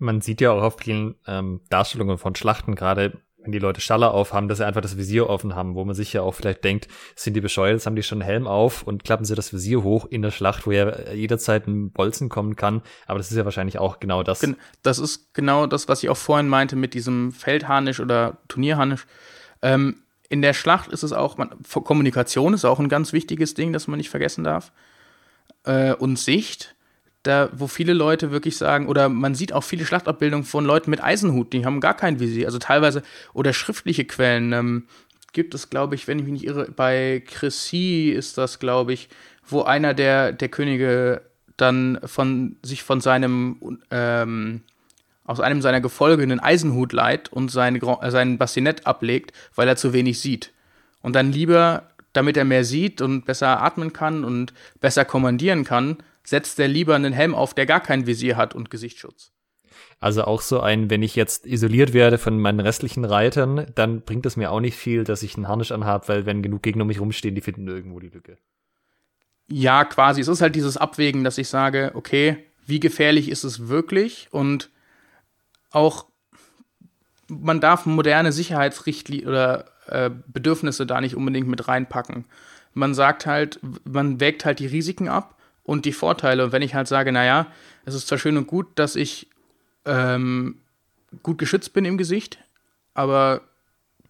man 0.01 0.19
sieht 0.19 0.41
ja 0.41 0.51
auch 0.51 0.63
auf 0.63 0.77
vielen 0.79 1.15
ähm, 1.27 1.61
Darstellungen 1.69 2.17
von 2.17 2.35
Schlachten, 2.35 2.75
gerade 2.75 3.21
wenn 3.37 3.51
die 3.51 3.59
Leute 3.59 3.81
Schaller 3.81 4.13
aufhaben, 4.13 4.47
dass 4.47 4.59
sie 4.59 4.65
einfach 4.65 4.81
das 4.81 4.97
Visier 4.97 5.27
offen 5.27 5.55
haben, 5.55 5.73
wo 5.73 5.83
man 5.83 5.95
sich 5.95 6.13
ja 6.13 6.21
auch 6.21 6.33
vielleicht 6.33 6.63
denkt, 6.63 6.87
sind 7.15 7.33
die 7.33 7.41
bescheuert, 7.41 7.73
jetzt 7.73 7.85
haben 7.85 7.95
die 7.95 8.03
schon 8.03 8.21
einen 8.21 8.29
Helm 8.29 8.47
auf 8.47 8.83
und 8.83 9.03
klappen 9.03 9.25
sie 9.25 9.35
das 9.35 9.53
Visier 9.53 9.81
hoch 9.83 10.05
in 10.09 10.21
der 10.21 10.31
Schlacht, 10.31 10.67
wo 10.67 10.71
ja 10.71 11.11
jederzeit 11.11 11.67
ein 11.67 11.91
Bolzen 11.91 12.29
kommen 12.29 12.55
kann. 12.55 12.81
Aber 13.07 13.17
das 13.17 13.31
ist 13.31 13.37
ja 13.37 13.45
wahrscheinlich 13.45 13.79
auch 13.79 13.99
genau 13.99 14.21
das. 14.21 14.45
Das 14.83 14.99
ist 14.99 15.33
genau 15.33 15.65
das, 15.65 15.87
was 15.87 16.03
ich 16.03 16.09
auch 16.09 16.17
vorhin 16.17 16.49
meinte 16.49 16.75
mit 16.75 16.93
diesem 16.93 17.31
Feldharnisch 17.31 17.99
oder 17.99 18.37
Turnierharnisch. 18.47 19.07
Ähm, 19.63 20.03
in 20.31 20.41
der 20.41 20.53
Schlacht 20.53 20.91
ist 20.91 21.03
es 21.03 21.11
auch, 21.11 21.37
man, 21.37 21.49
Kommunikation 21.83 22.53
ist 22.53 22.63
auch 22.63 22.79
ein 22.79 22.87
ganz 22.87 23.11
wichtiges 23.11 23.53
Ding, 23.53 23.73
das 23.73 23.87
man 23.87 23.97
nicht 23.97 24.09
vergessen 24.09 24.45
darf. 24.45 24.71
Äh, 25.65 25.93
und 25.93 26.17
Sicht 26.17 26.73
da, 27.23 27.49
wo 27.51 27.67
viele 27.67 27.93
Leute 27.93 28.31
wirklich 28.31 28.55
sagen, 28.57 28.87
oder 28.87 29.09
man 29.09 29.35
sieht 29.35 29.51
auch 29.51 29.63
viele 29.63 29.85
Schlachtabbildungen 29.85 30.45
von 30.45 30.65
Leuten 30.65 30.89
mit 30.89 31.03
Eisenhut, 31.03 31.51
die 31.51 31.65
haben 31.65 31.81
gar 31.81 31.95
kein 31.95 32.19
Visier, 32.19 32.47
also 32.47 32.59
teilweise, 32.59 33.03
oder 33.33 33.51
schriftliche 33.51 34.05
Quellen, 34.05 34.53
ähm, 34.53 34.87
gibt 35.33 35.53
es, 35.53 35.69
glaube 35.69 35.95
ich, 35.95 36.07
wenn 36.07 36.17
ich 36.17 36.23
mich 36.23 36.33
nicht 36.33 36.45
irre, 36.45 36.71
bei 36.71 37.21
Chrissy 37.27 38.13
ist 38.15 38.37
das, 38.37 38.57
glaube 38.57 38.93
ich, 38.93 39.09
wo 39.45 39.63
einer 39.63 39.93
der, 39.93 40.31
der 40.31 40.49
Könige 40.49 41.23
dann 41.57 41.99
von 42.05 42.55
sich 42.63 42.83
von 42.83 43.01
seinem 43.01 43.79
ähm, 43.91 44.61
aus 45.31 45.39
einem 45.39 45.61
seiner 45.61 45.81
Gefolge 45.81 46.23
einen 46.23 46.39
Eisenhut 46.39 46.93
leiht 46.93 47.29
und 47.29 47.49
sein, 47.49 47.81
äh, 47.81 48.11
sein 48.11 48.37
Bastinett 48.37 48.85
ablegt, 48.85 49.31
weil 49.55 49.67
er 49.67 49.77
zu 49.77 49.93
wenig 49.93 50.19
sieht. 50.19 50.51
Und 51.01 51.15
dann 51.15 51.31
lieber, 51.31 51.87
damit 52.13 52.37
er 52.37 52.45
mehr 52.45 52.65
sieht 52.65 53.01
und 53.01 53.25
besser 53.25 53.61
atmen 53.61 53.93
kann 53.93 54.23
und 54.23 54.53
besser 54.81 55.05
kommandieren 55.05 55.63
kann, 55.63 55.97
setzt 56.23 56.59
er 56.59 56.67
lieber 56.67 56.95
einen 56.95 57.13
Helm 57.13 57.33
auf, 57.33 57.53
der 57.53 57.65
gar 57.65 57.79
kein 57.79 58.05
Visier 58.05 58.37
hat 58.37 58.53
und 58.53 58.69
Gesichtsschutz. 58.69 59.31
Also 59.99 60.25
auch 60.25 60.41
so 60.41 60.59
ein, 60.59 60.89
wenn 60.89 61.01
ich 61.01 61.15
jetzt 61.15 61.45
isoliert 61.45 61.93
werde 61.93 62.17
von 62.17 62.39
meinen 62.39 62.59
restlichen 62.59 63.05
Reitern, 63.05 63.67
dann 63.75 64.01
bringt 64.01 64.25
es 64.25 64.35
mir 64.35 64.51
auch 64.51 64.59
nicht 64.59 64.75
viel, 64.75 65.03
dass 65.03 65.23
ich 65.23 65.35
einen 65.35 65.47
Harnisch 65.47 65.71
anhabe, 65.71 66.07
weil 66.07 66.25
wenn 66.25 66.41
genug 66.41 66.61
Gegner 66.63 66.81
um 66.81 66.87
mich 66.87 66.99
rumstehen, 66.99 67.35
die 67.35 67.41
finden 67.41 67.67
irgendwo 67.67 67.99
die 67.99 68.09
Lücke. 68.09 68.37
Ja, 69.47 69.85
quasi. 69.85 70.21
Es 70.21 70.27
ist 70.27 70.41
halt 70.41 70.55
dieses 70.55 70.77
Abwägen, 70.77 71.23
dass 71.23 71.37
ich 71.37 71.47
sage, 71.47 71.91
okay, 71.93 72.37
wie 72.65 72.79
gefährlich 72.79 73.29
ist 73.29 73.43
es 73.43 73.67
wirklich? 73.67 74.27
Und 74.31 74.69
auch 75.71 76.05
man 77.27 77.61
darf 77.61 77.85
moderne 77.85 78.31
Sicherheitsrichtlinien 78.31 79.27
oder 79.27 79.65
äh, 79.87 80.09
Bedürfnisse 80.27 80.85
da 80.85 80.99
nicht 81.01 81.15
unbedingt 81.15 81.47
mit 81.47 81.67
reinpacken. 81.67 82.25
Man 82.73 82.93
sagt 82.93 83.25
halt, 83.25 83.59
man 83.83 84.19
wägt 84.19 84.45
halt 84.45 84.59
die 84.59 84.67
Risiken 84.67 85.07
ab 85.07 85.37
und 85.63 85.85
die 85.85 85.93
Vorteile. 85.93 86.45
Und 86.45 86.51
wenn 86.51 86.61
ich 86.61 86.75
halt 86.75 86.87
sage, 86.87 87.11
naja, 87.11 87.47
es 87.85 87.95
ist 87.95 88.07
zwar 88.07 88.17
schön 88.17 88.37
und 88.37 88.47
gut, 88.47 88.67
dass 88.75 88.95
ich 88.95 89.27
ähm, 89.85 90.57
gut 91.23 91.37
geschützt 91.37 91.73
bin 91.73 91.85
im 91.85 91.97
Gesicht, 91.97 92.37
aber 92.93 93.41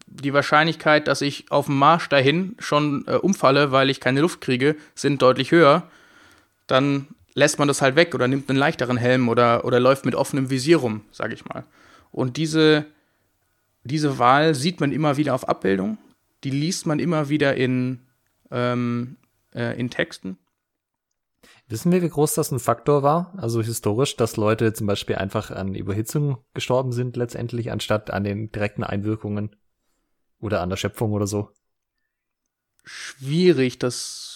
die 0.07 0.33
Wahrscheinlichkeit, 0.33 1.07
dass 1.07 1.21
ich 1.21 1.51
auf 1.51 1.67
dem 1.67 1.77
Marsch 1.77 2.09
dahin 2.09 2.55
schon 2.59 3.05
äh, 3.07 3.15
umfalle, 3.15 3.71
weil 3.71 3.89
ich 3.89 3.99
keine 3.99 4.21
Luft 4.21 4.41
kriege, 4.41 4.75
sind 4.93 5.21
deutlich 5.21 5.51
höher, 5.51 5.83
dann 6.67 7.07
lässt 7.33 7.59
man 7.59 7.67
das 7.67 7.81
halt 7.81 7.95
weg 7.95 8.13
oder 8.15 8.27
nimmt 8.27 8.49
einen 8.49 8.59
leichteren 8.59 8.97
Helm 8.97 9.29
oder, 9.29 9.65
oder 9.65 9.79
läuft 9.79 10.05
mit 10.05 10.15
offenem 10.15 10.49
Visier 10.49 10.77
rum, 10.77 11.01
sage 11.11 11.33
ich 11.33 11.45
mal. 11.45 11.63
Und 12.11 12.37
diese, 12.37 12.85
diese 13.83 14.19
Wahl 14.19 14.53
sieht 14.55 14.79
man 14.79 14.91
immer 14.91 15.17
wieder 15.17 15.33
auf 15.33 15.47
Abbildung, 15.47 15.97
die 16.43 16.49
liest 16.49 16.85
man 16.85 16.99
immer 16.99 17.29
wieder 17.29 17.55
in, 17.55 17.99
ähm, 18.51 19.17
äh, 19.53 19.79
in 19.79 19.89
Texten. 19.89 20.37
Wissen 21.67 21.91
wir, 21.91 22.01
wie 22.01 22.09
groß 22.09 22.33
das 22.33 22.51
ein 22.51 22.59
Faktor 22.59 23.01
war? 23.01 23.33
Also 23.37 23.61
historisch, 23.61 24.17
dass 24.17 24.35
Leute 24.35 24.73
zum 24.73 24.87
Beispiel 24.87 25.15
einfach 25.15 25.51
an 25.51 25.73
Überhitzung 25.73 26.37
gestorben 26.53 26.91
sind 26.91 27.15
letztendlich, 27.15 27.71
anstatt 27.71 28.11
an 28.11 28.25
den 28.25 28.51
direkten 28.51 28.83
Einwirkungen 28.83 29.55
oder 30.39 30.61
an 30.61 30.69
der 30.69 30.75
Schöpfung 30.75 31.13
oder 31.13 31.27
so? 31.27 31.49
Schwierig, 32.83 33.79
das 33.79 34.30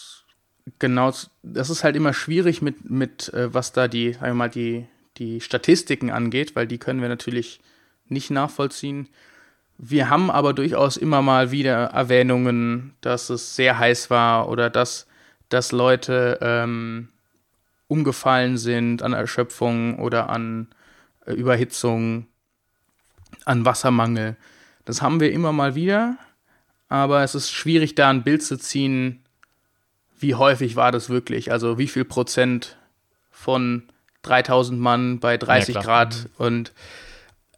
genau, 0.80 1.14
das 1.44 1.70
ist 1.70 1.84
halt 1.84 1.96
immer 1.96 2.14
schwierig 2.14 2.62
mit, 2.62 2.90
mit 2.90 3.34
äh, 3.34 3.54
was 3.54 3.72
da 3.72 3.88
die, 3.88 4.14
sagen 4.14 4.26
wir 4.28 4.34
mal, 4.34 4.50
die, 4.50 4.86
die 5.18 5.42
Statistiken 5.42 6.12
angeht, 6.12 6.56
weil 6.56 6.68
die 6.68 6.78
können 6.78 7.02
wir 7.02 7.10
natürlich 7.10 7.60
nicht 8.08 8.32
nachvollziehen. 8.32 9.10
Wir 9.78 10.10
haben 10.10 10.32
aber 10.32 10.54
durchaus 10.54 10.98
immer 10.98 11.22
mal 11.22 11.52
wieder 11.52 11.86
Erwähnungen, 11.88 12.96
dass 13.02 13.30
es 13.30 13.56
sehr 13.56 13.78
heiß 13.78 14.10
war 14.10 14.50
oder 14.50 14.70
dass, 14.70 15.08
dass 15.50 15.72
Leute 15.72 16.40
ähm, 16.42 17.10
umgefallen 17.88 18.58
sind 18.58 19.04
an 19.04 19.14
Erschöpfung 19.14 20.00
oder 20.00 20.30
an 20.30 20.68
äh, 21.26 21.34
Überhitzung, 21.34 22.28
an 23.44 23.66
Wassermangel. 23.66 24.38
Das 24.86 25.02
haben 25.02 25.20
wir 25.20 25.32
immer 25.32 25.52
mal 25.52 25.76
wieder, 25.76 26.18
aber 26.88 27.24
es 27.24 27.36
ist 27.36 27.52
schwierig, 27.52 27.96
da 27.96 28.10
ein 28.10 28.24
Bild 28.24 28.44
zu 28.44 28.58
ziehen, 28.58 29.25
wie 30.18 30.36
häufig 30.36 30.76
war 30.76 30.92
das 30.92 31.10
wirklich, 31.10 31.52
also 31.52 31.78
wie 31.78 31.88
viel 31.88 32.06
Prozent 32.06 32.78
von 33.32 33.84
3000 34.24 34.80
Mann 34.80 35.20
bei 35.20 35.38
30 35.38 35.76
ja, 35.76 35.82
Grad 35.82 36.16
mhm. 36.16 36.46
und 36.46 36.74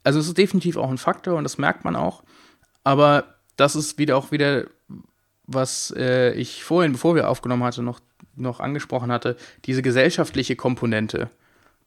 also 0.04 0.20
es 0.20 0.28
ist 0.28 0.38
definitiv 0.38 0.78
auch 0.78 0.90
ein 0.90 0.98
Faktor 0.98 1.36
und 1.36 1.44
das 1.44 1.58
merkt 1.58 1.84
man 1.84 1.96
auch, 1.96 2.24
aber 2.84 3.36
das 3.58 3.76
ist 3.76 3.98
wieder 3.98 4.18
auch 4.18 4.32
wieder 4.32 4.68
was 5.48 5.94
äh, 5.98 6.34
ich 6.34 6.64
vorhin, 6.64 6.92
bevor 6.92 7.16
wir 7.16 7.30
aufgenommen 7.30 7.64
hatte, 7.64 7.82
noch, 7.82 8.02
noch 8.36 8.60
angesprochen 8.60 9.12
hatte, 9.12 9.38
diese 9.66 9.82
gesellschaftliche 9.82 10.56
Komponente, 10.56 11.30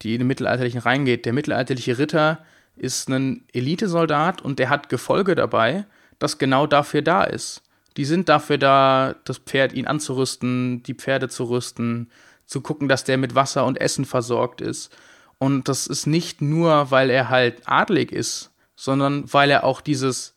die 0.02 0.14
in 0.14 0.20
den 0.20 0.26
Mittelalterlichen 0.26 0.80
reingeht. 0.80 1.26
Der 1.26 1.34
mittelalterliche 1.34 1.98
Ritter 1.98 2.44
ist 2.74 3.08
ein 3.10 3.44
Elitesoldat 3.52 4.40
und 4.40 4.58
der 4.58 4.70
hat 4.70 4.88
Gefolge 4.88 5.34
dabei, 5.34 5.84
das 6.18 6.38
genau 6.38 6.66
dafür 6.66 7.02
da 7.02 7.22
ist. 7.22 7.62
Die 7.96 8.04
sind 8.04 8.28
dafür 8.28 8.58
da, 8.58 9.14
das 9.24 9.38
Pferd 9.38 9.72
ihn 9.72 9.86
anzurüsten, 9.86 10.82
die 10.82 10.94
Pferde 10.94 11.28
zu 11.28 11.44
rüsten, 11.44 12.10
zu 12.46 12.60
gucken, 12.60 12.88
dass 12.88 13.04
der 13.04 13.18
mit 13.18 13.34
Wasser 13.34 13.64
und 13.66 13.80
Essen 13.80 14.04
versorgt 14.04 14.60
ist. 14.60 14.96
Und 15.38 15.68
das 15.68 15.86
ist 15.86 16.06
nicht 16.06 16.42
nur, 16.42 16.90
weil 16.90 17.10
er 17.10 17.30
halt 17.30 17.62
adlig 17.66 18.12
ist, 18.12 18.52
sondern 18.76 19.32
weil 19.32 19.50
er 19.50 19.64
auch 19.64 19.80
dieses 19.80 20.36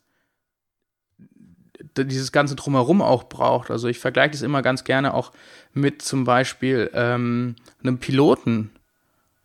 dieses 1.98 2.32
ganze 2.32 2.56
drumherum 2.56 3.02
auch 3.02 3.26
braucht. 3.26 3.70
Also 3.70 3.88
ich 3.88 4.00
vergleiche 4.00 4.32
das 4.32 4.42
immer 4.42 4.62
ganz 4.62 4.84
gerne 4.84 5.14
auch 5.14 5.32
mit 5.74 6.02
zum 6.02 6.24
Beispiel 6.24 6.90
ähm, 6.94 7.56
einem 7.82 8.00
Piloten. 8.00 8.72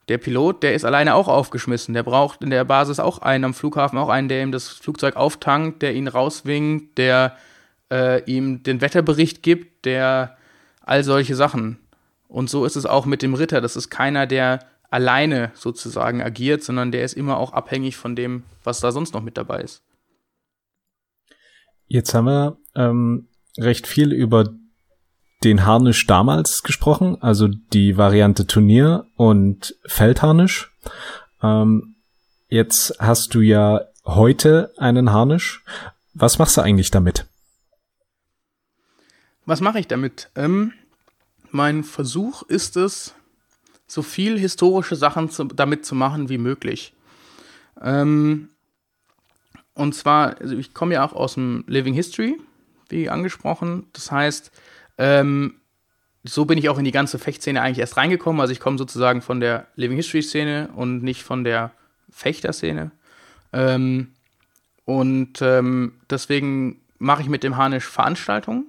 Der 0.09 0.19
Pilot, 0.19 0.63
der 0.63 0.75
ist 0.75 0.85
alleine 0.85 1.15
auch 1.15 1.29
aufgeschmissen. 1.29 1.93
Der 1.93 2.03
braucht 2.03 2.43
in 2.43 2.51
der 2.51 2.65
Basis 2.65 2.99
auch 3.01 3.19
einen 3.19 3.45
am 3.45 3.55
Flughafen, 3.55 3.99
auch 3.99 4.09
einen, 4.09 4.29
der 4.29 4.43
ihm 4.43 4.53
das 4.53 4.69
Flugzeug 4.69 5.17
auftankt, 5.17 5.83
der 5.83 5.95
ihn 5.95 6.09
rauswinkt, 6.09 6.97
der 6.97 7.37
äh, 7.91 8.23
ihm 8.25 8.63
den 8.63 8.81
Wetterbericht 8.81 9.43
gibt, 9.43 9.85
der 9.85 10.37
all 10.83 11.05
solche 11.05 11.35
Sachen. 11.35 11.79
Und 12.29 12.51
so 12.51 12.65
ist 12.65 12.77
es 12.77 12.87
auch 12.87 13.07
mit 13.07 13.23
dem 13.23 13.35
Ritter. 13.35 13.61
Das 13.61 13.77
ist 13.77 13.91
keiner, 13.91 14.27
der 14.27 14.61
alleine 14.91 15.51
sozusagen 15.55 16.23
agiert, 16.23 16.63
sondern 16.63 16.93
der 16.93 17.05
ist 17.05 17.15
immer 17.15 17.39
auch 17.39 17.53
abhängig 17.53 17.97
von 17.97 18.17
dem, 18.17 18.45
was 18.65 18.81
da 18.81 18.93
sonst 18.93 19.15
noch 19.15 19.23
mit 19.23 19.37
dabei 19.37 19.61
ist. 19.61 19.83
Jetzt 21.87 22.15
haben 22.15 22.27
wir 22.27 22.59
ähm, 22.75 23.29
recht 23.59 23.87
viel 23.87 24.13
über 24.13 24.53
den 25.45 25.65
Harnisch 25.65 26.07
damals 26.07 26.63
gesprochen, 26.63 27.17
also 27.23 27.49
die 27.49 27.97
Variante 27.97 28.47
Turnier 28.47 29.07
und 29.17 29.77
Feldharnisch. 29.87 30.75
Ähm, 31.43 31.97
jetzt 32.49 32.97
hast 32.99 33.35
du 33.35 33.41
ja 33.41 33.83
heute 34.05 34.73
einen 34.79 35.13
Harnisch. 35.13 35.65
Was 36.15 36.39
machst 36.39 36.57
du 36.57 36.61
eigentlich 36.61 36.91
damit? 36.91 37.28
Was 39.49 39.63
mache 39.63 39.81
ich 39.81 39.87
damit? 39.87 40.29
Ähm, 40.37 40.75
mein 41.53 41.83
Versuch 41.83 42.43
ist 42.43 42.77
es, 42.77 43.15
so 43.87 44.03
viel 44.03 44.39
historische 44.39 44.95
Sachen 44.95 45.31
zu, 45.31 45.45
damit 45.45 45.87
zu 45.87 45.95
machen 45.95 46.29
wie 46.29 46.37
möglich. 46.37 46.93
Ähm, 47.81 48.51
und 49.73 49.95
zwar, 49.95 50.39
also 50.39 50.55
ich 50.55 50.75
komme 50.75 50.93
ja 50.93 51.07
auch 51.07 51.15
aus 51.15 51.33
dem 51.33 51.65
Living 51.67 51.95
History, 51.95 52.39
wie 52.91 53.09
angesprochen. 53.09 53.87
Das 53.95 54.13
heißt, 54.13 54.53
ähm, 54.99 55.55
so 56.25 56.45
bin 56.45 56.59
ich 56.59 56.69
auch 56.69 56.77
in 56.77 56.85
die 56.85 56.93
ganze 56.93 57.19
Fechtszene 57.19 57.63
eigentlich 57.63 57.79
erst 57.79 57.97
reingekommen. 57.97 58.43
Also 58.43 58.53
ich 58.53 58.61
komme 58.61 58.77
sozusagen 58.77 59.23
von 59.23 59.41
der 59.41 59.67
Living 59.77 59.97
History 59.97 60.23
Szene 60.23 60.69
und 60.77 61.03
nicht 61.03 61.23
von 61.23 61.43
der 61.43 61.73
Fechterszene. 62.11 62.91
Ähm, 63.55 64.13
und 64.85 65.41
ähm, 65.41 65.95
deswegen 66.11 66.83
mache 66.99 67.23
ich 67.23 67.31
mit 67.31 67.45
dem 67.45 67.57
Harnisch 67.57 67.87
Veranstaltungen. 67.87 68.67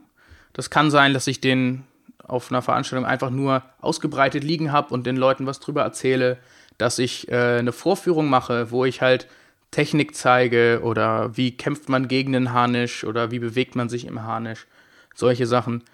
Das 0.60 0.70
kann 0.70 0.92
sein, 0.92 1.14
dass 1.14 1.26
ich 1.28 1.40
den 1.40 1.86
auf 2.22 2.52
einer 2.52 2.62
Veranstaltung 2.62 3.06
einfach 3.06 3.30
nur 3.30 3.64
ausgebreitet 3.80 4.44
liegen 4.44 4.74
habe 4.74 4.94
und 4.94 5.08
den 5.08 5.16
Leuten 5.16 5.46
was 5.46 5.62
drüber 5.62 5.84
erzähle, 5.84 6.38
dass 6.78 7.00
ich 7.00 7.30
äh, 7.30 7.60
eine 7.60 7.72
Vorführung 7.72 8.30
mache, 8.30 8.70
wo 8.70 8.84
ich 8.84 9.02
halt 9.02 9.30
Technik 9.72 10.18
zeige 10.18 10.82
oder 10.84 11.38
wie 11.38 11.56
kämpft 11.56 11.88
man 11.88 12.10
gegen 12.10 12.34
den 12.34 12.52
Harnisch 12.52 13.06
oder 13.06 13.32
wie 13.32 13.40
bewegt 13.40 13.78
man 13.78 13.88
sich 13.88 14.04
im 14.04 14.24
Harnisch, 14.24 14.68
solche 15.16 15.48
Sachen. 15.48 15.86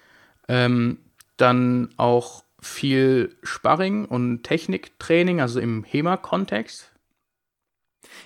Ähm, 0.48 0.98
dann 1.38 1.90
auch 1.98 2.44
viel 2.60 3.36
Sparring 3.44 4.06
und 4.06 4.42
Techniktraining, 4.42 5.42
also 5.42 5.60
im 5.60 5.84
HEMA-Kontext. 5.84 6.92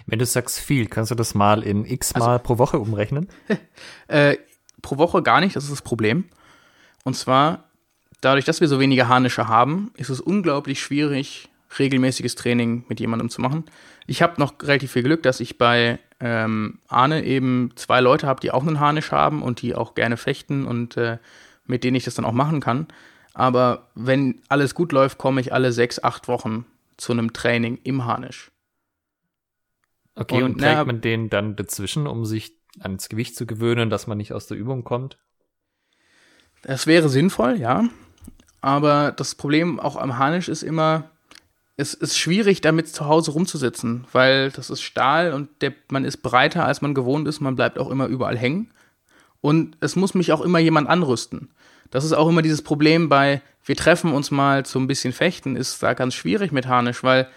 Wenn 0.05 0.19
du 0.19 0.25
sagst 0.25 0.59
viel, 0.59 0.87
kannst 0.87 1.11
du 1.11 1.15
das 1.15 1.35
mal 1.35 1.63
in 1.63 1.83
x 1.83 2.13
Mal 2.13 2.29
also, 2.29 2.43
pro 2.43 2.57
Woche 2.57 2.79
umrechnen? 2.79 3.27
äh, 4.07 4.37
pro 4.81 4.97
Woche 4.97 5.23
gar 5.23 5.39
nicht, 5.39 5.55
das 5.55 5.65
ist 5.65 5.71
das 5.71 5.81
Problem. 5.81 6.25
Und 7.03 7.15
zwar, 7.15 7.65
dadurch, 8.21 8.45
dass 8.45 8.61
wir 8.61 8.67
so 8.67 8.79
wenige 8.79 9.07
Harnische 9.07 9.47
haben, 9.47 9.91
ist 9.95 10.09
es 10.09 10.21
unglaublich 10.21 10.81
schwierig, 10.81 11.49
regelmäßiges 11.77 12.35
Training 12.35 12.85
mit 12.87 12.99
jemandem 12.99 13.29
zu 13.29 13.41
machen. 13.41 13.65
Ich 14.07 14.21
habe 14.21 14.39
noch 14.39 14.53
relativ 14.61 14.91
viel 14.91 15.03
Glück, 15.03 15.23
dass 15.23 15.39
ich 15.39 15.57
bei 15.57 15.99
ähm, 16.19 16.79
Arne 16.87 17.23
eben 17.23 17.71
zwei 17.75 18.01
Leute 18.01 18.27
habe, 18.27 18.39
die 18.39 18.51
auch 18.51 18.65
einen 18.65 18.79
Harnisch 18.79 19.11
haben 19.11 19.43
und 19.43 19.61
die 19.61 19.75
auch 19.75 19.93
gerne 19.93 20.17
fechten 20.17 20.65
und 20.65 20.97
äh, 20.97 21.19
mit 21.65 21.83
denen 21.83 21.95
ich 21.95 22.03
das 22.05 22.15
dann 22.15 22.25
auch 22.25 22.33
machen 22.33 22.59
kann. 22.59 22.87
Aber 23.33 23.89
wenn 23.95 24.41
alles 24.49 24.73
gut 24.73 24.91
läuft, 24.91 25.17
komme 25.17 25.39
ich 25.39 25.53
alle 25.53 25.71
sechs, 25.71 26.03
acht 26.03 26.27
Wochen 26.27 26.65
zu 26.97 27.13
einem 27.13 27.31
Training 27.33 27.79
im 27.83 28.05
Harnisch. 28.05 28.51
Okay, 30.15 30.43
und, 30.43 30.53
und 30.53 30.57
trägt 30.57 30.73
na, 30.73 30.85
man 30.85 31.01
den 31.01 31.29
dann 31.29 31.55
dazwischen, 31.55 32.07
um 32.07 32.25
sich 32.25 32.58
ans 32.79 33.09
Gewicht 33.09 33.35
zu 33.35 33.45
gewöhnen, 33.45 33.89
dass 33.89 34.07
man 34.07 34.17
nicht 34.17 34.33
aus 34.33 34.47
der 34.47 34.57
Übung 34.57 34.83
kommt? 34.83 35.17
Das 36.61 36.87
wäre 36.87 37.09
sinnvoll, 37.09 37.57
ja. 37.57 37.85
Aber 38.61 39.11
das 39.11 39.35
Problem 39.35 39.79
auch 39.79 39.95
am 39.95 40.17
Harnisch 40.17 40.49
ist 40.49 40.63
immer, 40.63 41.09
es 41.77 41.93
ist 41.93 42.17
schwierig, 42.17 42.59
damit 42.59 42.89
zu 42.89 43.05
Hause 43.05 43.31
rumzusitzen, 43.31 44.05
weil 44.11 44.51
das 44.51 44.69
ist 44.69 44.81
Stahl 44.81 45.33
und 45.33 45.49
der, 45.61 45.73
man 45.89 46.03
ist 46.03 46.17
breiter, 46.17 46.65
als 46.65 46.81
man 46.81 46.93
gewohnt 46.93 47.27
ist. 47.27 47.39
Man 47.39 47.55
bleibt 47.55 47.79
auch 47.79 47.89
immer 47.89 48.07
überall 48.07 48.37
hängen. 48.37 48.71
Und 49.39 49.77
es 49.79 49.95
muss 49.95 50.13
mich 50.13 50.33
auch 50.33 50.41
immer 50.41 50.59
jemand 50.59 50.89
anrüsten. 50.89 51.51
Das 51.89 52.03
ist 52.03 52.11
auch 52.11 52.27
immer 52.27 52.41
dieses 52.41 52.61
Problem 52.61 53.07
bei, 53.07 53.41
wir 53.63 53.77
treffen 53.77 54.11
uns 54.11 54.29
mal 54.29 54.65
zu 54.65 54.77
ein 54.79 54.87
bisschen 54.87 55.13
Fechten, 55.13 55.55
ist 55.55 55.81
da 55.81 55.93
ganz 55.93 56.15
schwierig 56.15 56.51
mit 56.51 56.67
Harnisch, 56.67 57.03
weil 57.03 57.29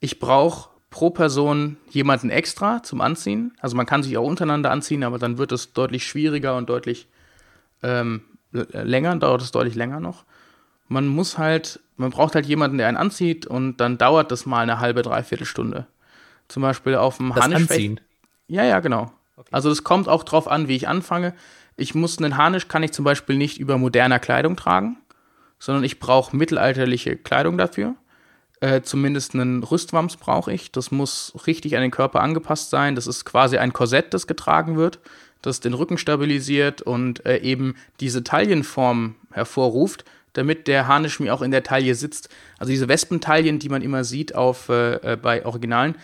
ich 0.00 0.18
brauche 0.18 0.70
pro 0.92 1.10
Person 1.10 1.78
jemanden 1.90 2.30
extra 2.30 2.84
zum 2.84 3.00
Anziehen. 3.00 3.52
Also 3.58 3.76
man 3.76 3.86
kann 3.86 4.04
sich 4.04 4.16
auch 4.16 4.26
untereinander 4.26 4.70
anziehen, 4.70 5.02
aber 5.02 5.18
dann 5.18 5.38
wird 5.38 5.50
es 5.50 5.72
deutlich 5.72 6.06
schwieriger 6.06 6.56
und 6.56 6.68
deutlich 6.68 7.08
ähm, 7.82 8.22
länger, 8.52 9.16
dauert 9.16 9.42
es 9.42 9.50
deutlich 9.50 9.74
länger 9.74 9.98
noch 9.98 10.24
man 10.92 11.06
muss 11.06 11.38
halt, 11.38 11.80
man 11.96 12.10
braucht 12.10 12.34
halt 12.34 12.46
jemanden, 12.46 12.78
der 12.78 12.86
einen 12.86 12.96
anzieht 12.96 13.46
und 13.46 13.78
dann 13.78 13.98
dauert 13.98 14.30
das 14.30 14.46
mal 14.46 14.60
eine 14.60 14.78
halbe, 14.78 15.02
dreiviertel 15.02 15.46
Stunde. 15.46 15.86
Zum 16.48 16.62
Beispiel 16.62 16.94
auf 16.96 17.16
dem 17.16 17.34
Harnisch. 17.34 17.62
Anziehen. 17.62 18.00
Ja, 18.46 18.64
ja, 18.64 18.80
genau. 18.80 19.12
Okay. 19.36 19.48
Also 19.50 19.70
das 19.70 19.84
kommt 19.84 20.08
auch 20.08 20.22
drauf 20.22 20.46
an, 20.46 20.68
wie 20.68 20.76
ich 20.76 20.86
anfange. 20.86 21.34
Ich 21.76 21.94
muss 21.94 22.18
einen 22.18 22.36
Harnisch 22.36 22.68
kann 22.68 22.82
ich 22.82 22.92
zum 22.92 23.04
Beispiel 23.04 23.36
nicht 23.36 23.58
über 23.58 23.78
moderner 23.78 24.18
Kleidung 24.18 24.56
tragen, 24.56 24.98
sondern 25.58 25.82
ich 25.84 25.98
brauche 25.98 26.36
mittelalterliche 26.36 27.16
Kleidung 27.16 27.56
dafür. 27.56 27.94
Äh, 28.62 28.82
zumindest 28.82 29.34
einen 29.34 29.64
Rüstwams 29.64 30.16
brauche 30.16 30.52
ich. 30.52 30.70
Das 30.70 30.92
muss 30.92 31.32
richtig 31.48 31.74
an 31.74 31.82
den 31.82 31.90
Körper 31.90 32.20
angepasst 32.20 32.70
sein. 32.70 32.94
Das 32.94 33.08
ist 33.08 33.24
quasi 33.24 33.58
ein 33.58 33.72
Korsett, 33.72 34.14
das 34.14 34.28
getragen 34.28 34.76
wird, 34.76 35.00
das 35.42 35.58
den 35.58 35.74
Rücken 35.74 35.98
stabilisiert 35.98 36.80
und 36.80 37.26
äh, 37.26 37.38
eben 37.38 37.74
diese 37.98 38.22
Taillenform 38.22 39.16
hervorruft, 39.32 40.04
damit 40.32 40.68
der 40.68 40.86
Harnisch 40.86 41.18
mir 41.18 41.34
auch 41.34 41.42
in 41.42 41.50
der 41.50 41.64
Taille 41.64 41.96
sitzt. 41.96 42.28
Also 42.56 42.70
diese 42.70 42.86
Wespentaillen, 42.86 43.58
die 43.58 43.68
man 43.68 43.82
immer 43.82 44.04
sieht 44.04 44.36
auf, 44.36 44.68
äh, 44.68 45.14
äh, 45.14 45.16
bei 45.16 45.44
Originalen, 45.44 45.96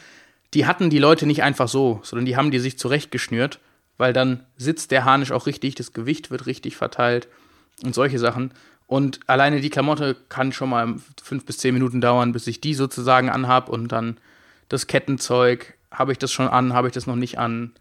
die 0.52 0.66
hatten 0.66 0.90
die 0.90 0.98
Leute 0.98 1.26
nicht 1.26 1.44
einfach 1.44 1.68
so, 1.68 2.00
sondern 2.02 2.26
die 2.26 2.36
haben 2.36 2.50
die 2.50 2.59
sich 2.59 2.76
zurechtgeschnürt, 2.76 3.61
weil 3.98 4.12
dann 4.12 4.44
sitzt 4.56 4.90
der 4.90 5.04
Harnisch 5.04 5.30
auch 5.30 5.46
richtig, 5.46 5.76
das 5.76 5.92
Gewicht 5.92 6.32
wird 6.32 6.46
richtig 6.46 6.76
verteilt 6.76 7.28
und 7.84 7.94
solche 7.94 8.18
Sachen. 8.18 8.50
Und 8.89 9.20
alleine 9.26 9.61
die 9.61 9.68
Klamotte 9.68 10.16
kann 10.30 10.51
schon 10.51 10.70
mal 10.70 10.95
fünf 11.22 11.45
bis 11.45 11.59
zehn 11.59 11.74
Minuten 11.74 12.01
dauern, 12.01 12.32
bis 12.32 12.47
ich 12.47 12.62
die 12.62 12.72
sozusagen 12.72 13.28
anhab 13.28 13.68
und 13.68 13.93
dann 13.93 14.16
das 14.70 14.86
Kettenzeug, 14.86 15.74
habe 15.93 16.12
ich 16.12 16.18
das 16.18 16.32
schon 16.32 16.49
an, 16.49 16.72
habe 16.72 16.89
ich 16.89 16.95
das 16.95 17.07
noch 17.07 17.14
nicht 17.14 17.39
an. 17.39 17.74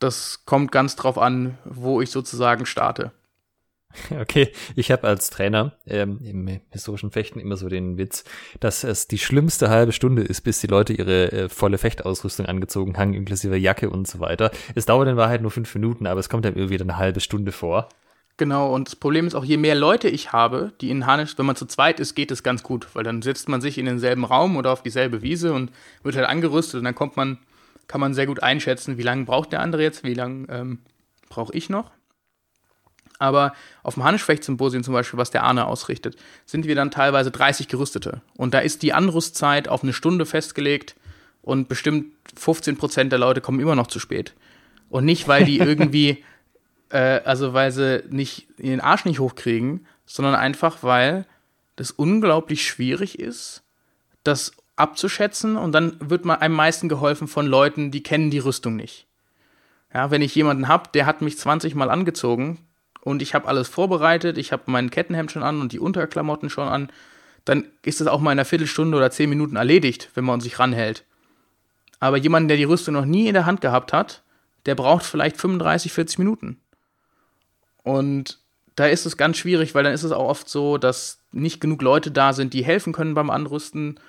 Das 0.00 0.44
kommt 0.44 0.72
ganz 0.72 0.96
drauf 0.96 1.16
an, 1.16 1.56
wo 1.64 2.00
ich 2.02 2.10
sozusagen 2.10 2.66
starte. 2.66 3.12
Okay, 4.10 4.52
ich 4.74 4.90
habe 4.90 5.06
als 5.06 5.30
Trainer 5.30 5.72
ähm, 5.86 6.18
im 6.22 6.60
historischen 6.70 7.12
Fechten 7.12 7.40
immer 7.40 7.56
so 7.56 7.68
den 7.68 7.96
Witz, 7.96 8.24
dass 8.60 8.84
es 8.84 9.08
die 9.08 9.16
schlimmste 9.16 9.70
halbe 9.70 9.92
Stunde 9.92 10.22
ist, 10.22 10.42
bis 10.42 10.60
die 10.60 10.66
Leute 10.66 10.92
ihre 10.92 11.32
äh, 11.32 11.48
volle 11.48 11.78
Fechtausrüstung 11.78 12.44
angezogen 12.44 12.98
haben, 12.98 13.14
inklusive 13.14 13.56
Jacke 13.56 13.88
und 13.88 14.06
so 14.06 14.20
weiter. 14.20 14.50
Es 14.74 14.84
dauert 14.84 15.08
in 15.08 15.16
Wahrheit 15.16 15.40
nur 15.40 15.50
fünf 15.50 15.74
Minuten, 15.74 16.06
aber 16.06 16.20
es 16.20 16.28
kommt 16.28 16.44
dann 16.44 16.56
irgendwie 16.56 16.74
wieder 16.74 16.84
eine 16.84 16.98
halbe 16.98 17.20
Stunde 17.20 17.52
vor. 17.52 17.88
Genau, 18.38 18.74
und 18.74 18.88
das 18.88 18.96
Problem 18.96 19.26
ist 19.26 19.34
auch, 19.34 19.44
je 19.44 19.56
mehr 19.56 19.74
Leute 19.74 20.08
ich 20.08 20.32
habe, 20.32 20.72
die 20.82 20.90
in 20.90 21.06
Harnisch, 21.06 21.38
wenn 21.38 21.46
man 21.46 21.56
zu 21.56 21.64
zweit 21.64 22.00
ist, 22.00 22.14
geht 22.14 22.30
es 22.30 22.42
ganz 22.42 22.62
gut, 22.62 22.88
weil 22.92 23.02
dann 23.02 23.22
setzt 23.22 23.48
man 23.48 23.62
sich 23.62 23.78
in 23.78 23.86
denselben 23.86 24.24
Raum 24.24 24.56
oder 24.56 24.72
auf 24.72 24.82
dieselbe 24.82 25.22
Wiese 25.22 25.54
und 25.54 25.70
wird 26.02 26.16
halt 26.16 26.28
angerüstet 26.28 26.78
und 26.78 26.84
dann 26.84 26.94
kommt 26.94 27.16
man, 27.16 27.38
kann 27.88 28.00
man 28.00 28.12
sehr 28.12 28.26
gut 28.26 28.42
einschätzen, 28.42 28.98
wie 28.98 29.02
lange 29.02 29.24
braucht 29.24 29.52
der 29.52 29.60
andere 29.60 29.82
jetzt, 29.82 30.04
wie 30.04 30.12
lange 30.12 30.46
ähm, 30.50 30.78
brauche 31.30 31.54
ich 31.54 31.70
noch. 31.70 31.90
Aber 33.18 33.54
auf 33.82 33.94
dem 33.94 34.04
Hannischfecht-Symposium 34.04 34.84
zum 34.84 34.92
Beispiel, 34.92 35.18
was 35.18 35.30
der 35.30 35.42
Arne 35.42 35.66
ausrichtet, 35.66 36.16
sind 36.44 36.66
wir 36.66 36.74
dann 36.74 36.90
teilweise 36.90 37.30
30 37.30 37.68
Gerüstete. 37.68 38.20
Und 38.36 38.52
da 38.52 38.58
ist 38.58 38.82
die 38.82 38.92
Anrüstzeit 38.92 39.68
auf 39.68 39.82
eine 39.82 39.94
Stunde 39.94 40.26
festgelegt 40.26 40.96
und 41.40 41.68
bestimmt 41.68 42.12
15 42.36 42.76
Prozent 42.76 43.12
der 43.12 43.18
Leute 43.18 43.40
kommen 43.40 43.60
immer 43.60 43.76
noch 43.76 43.86
zu 43.86 43.98
spät. 43.98 44.34
Und 44.90 45.06
nicht, 45.06 45.28
weil 45.28 45.44
die 45.44 45.58
irgendwie, 45.58 46.22
äh, 46.90 47.20
also 47.24 47.52
weil 47.52 47.72
sie 47.72 48.04
nicht 48.10 48.48
den 48.58 48.80
Arsch 48.80 49.04
nicht 49.04 49.20
hochkriegen, 49.20 49.86
sondern 50.04 50.34
einfach, 50.34 50.82
weil 50.82 51.26
das 51.76 51.90
unglaublich 51.90 52.66
schwierig 52.66 53.18
ist, 53.18 53.62
das 54.24 54.52
abzuschätzen 54.76 55.56
und 55.56 55.72
dann 55.72 55.96
wird 56.00 56.24
man 56.24 56.38
einem 56.38 56.54
meisten 56.54 56.88
geholfen 56.88 57.28
von 57.28 57.46
Leuten, 57.46 57.90
die 57.90 58.02
kennen 58.02 58.30
die 58.30 58.38
Rüstung 58.38 58.76
nicht. 58.76 59.06
Ja, 59.92 60.10
wenn 60.10 60.22
ich 60.22 60.34
jemanden 60.34 60.68
habe, 60.68 60.90
der 60.92 61.06
hat 61.06 61.22
mich 61.22 61.38
20 61.38 61.74
Mal 61.74 61.90
angezogen, 61.90 62.66
und 63.06 63.22
ich 63.22 63.36
habe 63.36 63.46
alles 63.46 63.68
vorbereitet, 63.68 64.36
ich 64.36 64.50
habe 64.50 64.64
mein 64.66 64.90
Kettenhemd 64.90 65.30
schon 65.30 65.44
an 65.44 65.60
und 65.60 65.70
die 65.70 65.78
Unterklamotten 65.78 66.50
schon 66.50 66.66
an, 66.66 66.90
dann 67.44 67.64
ist 67.84 68.00
das 68.00 68.08
auch 68.08 68.18
mal 68.18 68.32
in 68.32 68.38
einer 68.40 68.44
Viertelstunde 68.44 68.96
oder 68.96 69.12
zehn 69.12 69.30
Minuten 69.30 69.54
erledigt, 69.54 70.10
wenn 70.14 70.24
man 70.24 70.40
sich 70.40 70.58
ranhält. 70.58 71.04
Aber 72.00 72.16
jemand, 72.16 72.50
der 72.50 72.56
die 72.56 72.64
Rüstung 72.64 72.94
noch 72.94 73.04
nie 73.04 73.28
in 73.28 73.34
der 73.34 73.46
Hand 73.46 73.60
gehabt 73.60 73.92
hat, 73.92 74.24
der 74.66 74.74
braucht 74.74 75.04
vielleicht 75.04 75.36
35, 75.36 75.92
40 75.92 76.18
Minuten. 76.18 76.60
Und 77.86 78.40
da 78.74 78.86
ist 78.86 79.06
es 79.06 79.16
ganz 79.16 79.36
schwierig, 79.36 79.76
weil 79.76 79.84
dann 79.84 79.92
ist 79.92 80.02
es 80.02 80.10
auch 80.10 80.28
oft 80.28 80.48
so, 80.48 80.76
dass 80.76 81.20
nicht 81.30 81.60
genug 81.60 81.82
Leute 81.82 82.10
da 82.10 82.32
sind, 82.32 82.52
die 82.52 82.64
helfen 82.64 82.92
können 82.92 83.14
beim 83.14 83.30
Anrüsten. 83.30 84.00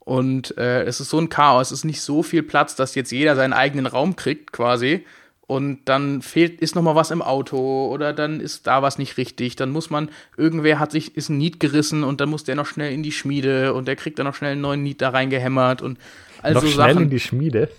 Und 0.00 0.58
äh, 0.58 0.82
es 0.82 1.00
ist 1.00 1.08
so 1.08 1.18
ein 1.18 1.30
Chaos, 1.30 1.70
es 1.70 1.78
ist 1.78 1.84
nicht 1.84 2.02
so 2.02 2.22
viel 2.22 2.42
Platz, 2.42 2.76
dass 2.76 2.94
jetzt 2.94 3.10
jeder 3.10 3.34
seinen 3.34 3.54
eigenen 3.54 3.86
Raum 3.86 4.16
kriegt, 4.16 4.52
quasi, 4.52 5.06
und 5.46 5.80
dann 5.86 6.20
fehlt, 6.20 6.60
ist 6.60 6.74
noch 6.74 6.82
mal 6.82 6.94
was 6.94 7.10
im 7.10 7.22
Auto 7.22 7.88
oder 7.90 8.12
dann 8.12 8.38
ist 8.38 8.66
da 8.66 8.82
was 8.82 8.98
nicht 8.98 9.16
richtig. 9.16 9.56
Dann 9.56 9.70
muss 9.70 9.88
man, 9.88 10.10
irgendwer 10.36 10.78
hat 10.78 10.92
sich, 10.92 11.16
ist 11.16 11.30
ein 11.30 11.38
Niet 11.38 11.58
gerissen 11.58 12.04
und 12.04 12.20
dann 12.20 12.28
muss 12.28 12.44
der 12.44 12.54
noch 12.54 12.66
schnell 12.66 12.92
in 12.92 13.02
die 13.02 13.12
Schmiede 13.12 13.72
und 13.72 13.88
der 13.88 13.96
kriegt 13.96 14.18
dann 14.18 14.26
noch 14.26 14.34
schnell 14.34 14.52
einen 14.52 14.60
neuen 14.60 14.82
Niet 14.82 15.00
da 15.00 15.08
reingehämmert 15.08 15.80
und 15.80 15.98
also 16.42 16.60
noch 16.60 16.66
schnell 16.66 16.92
Sachen. 16.92 17.04
in 17.04 17.10
die 17.10 17.20
Schmiede? 17.20 17.70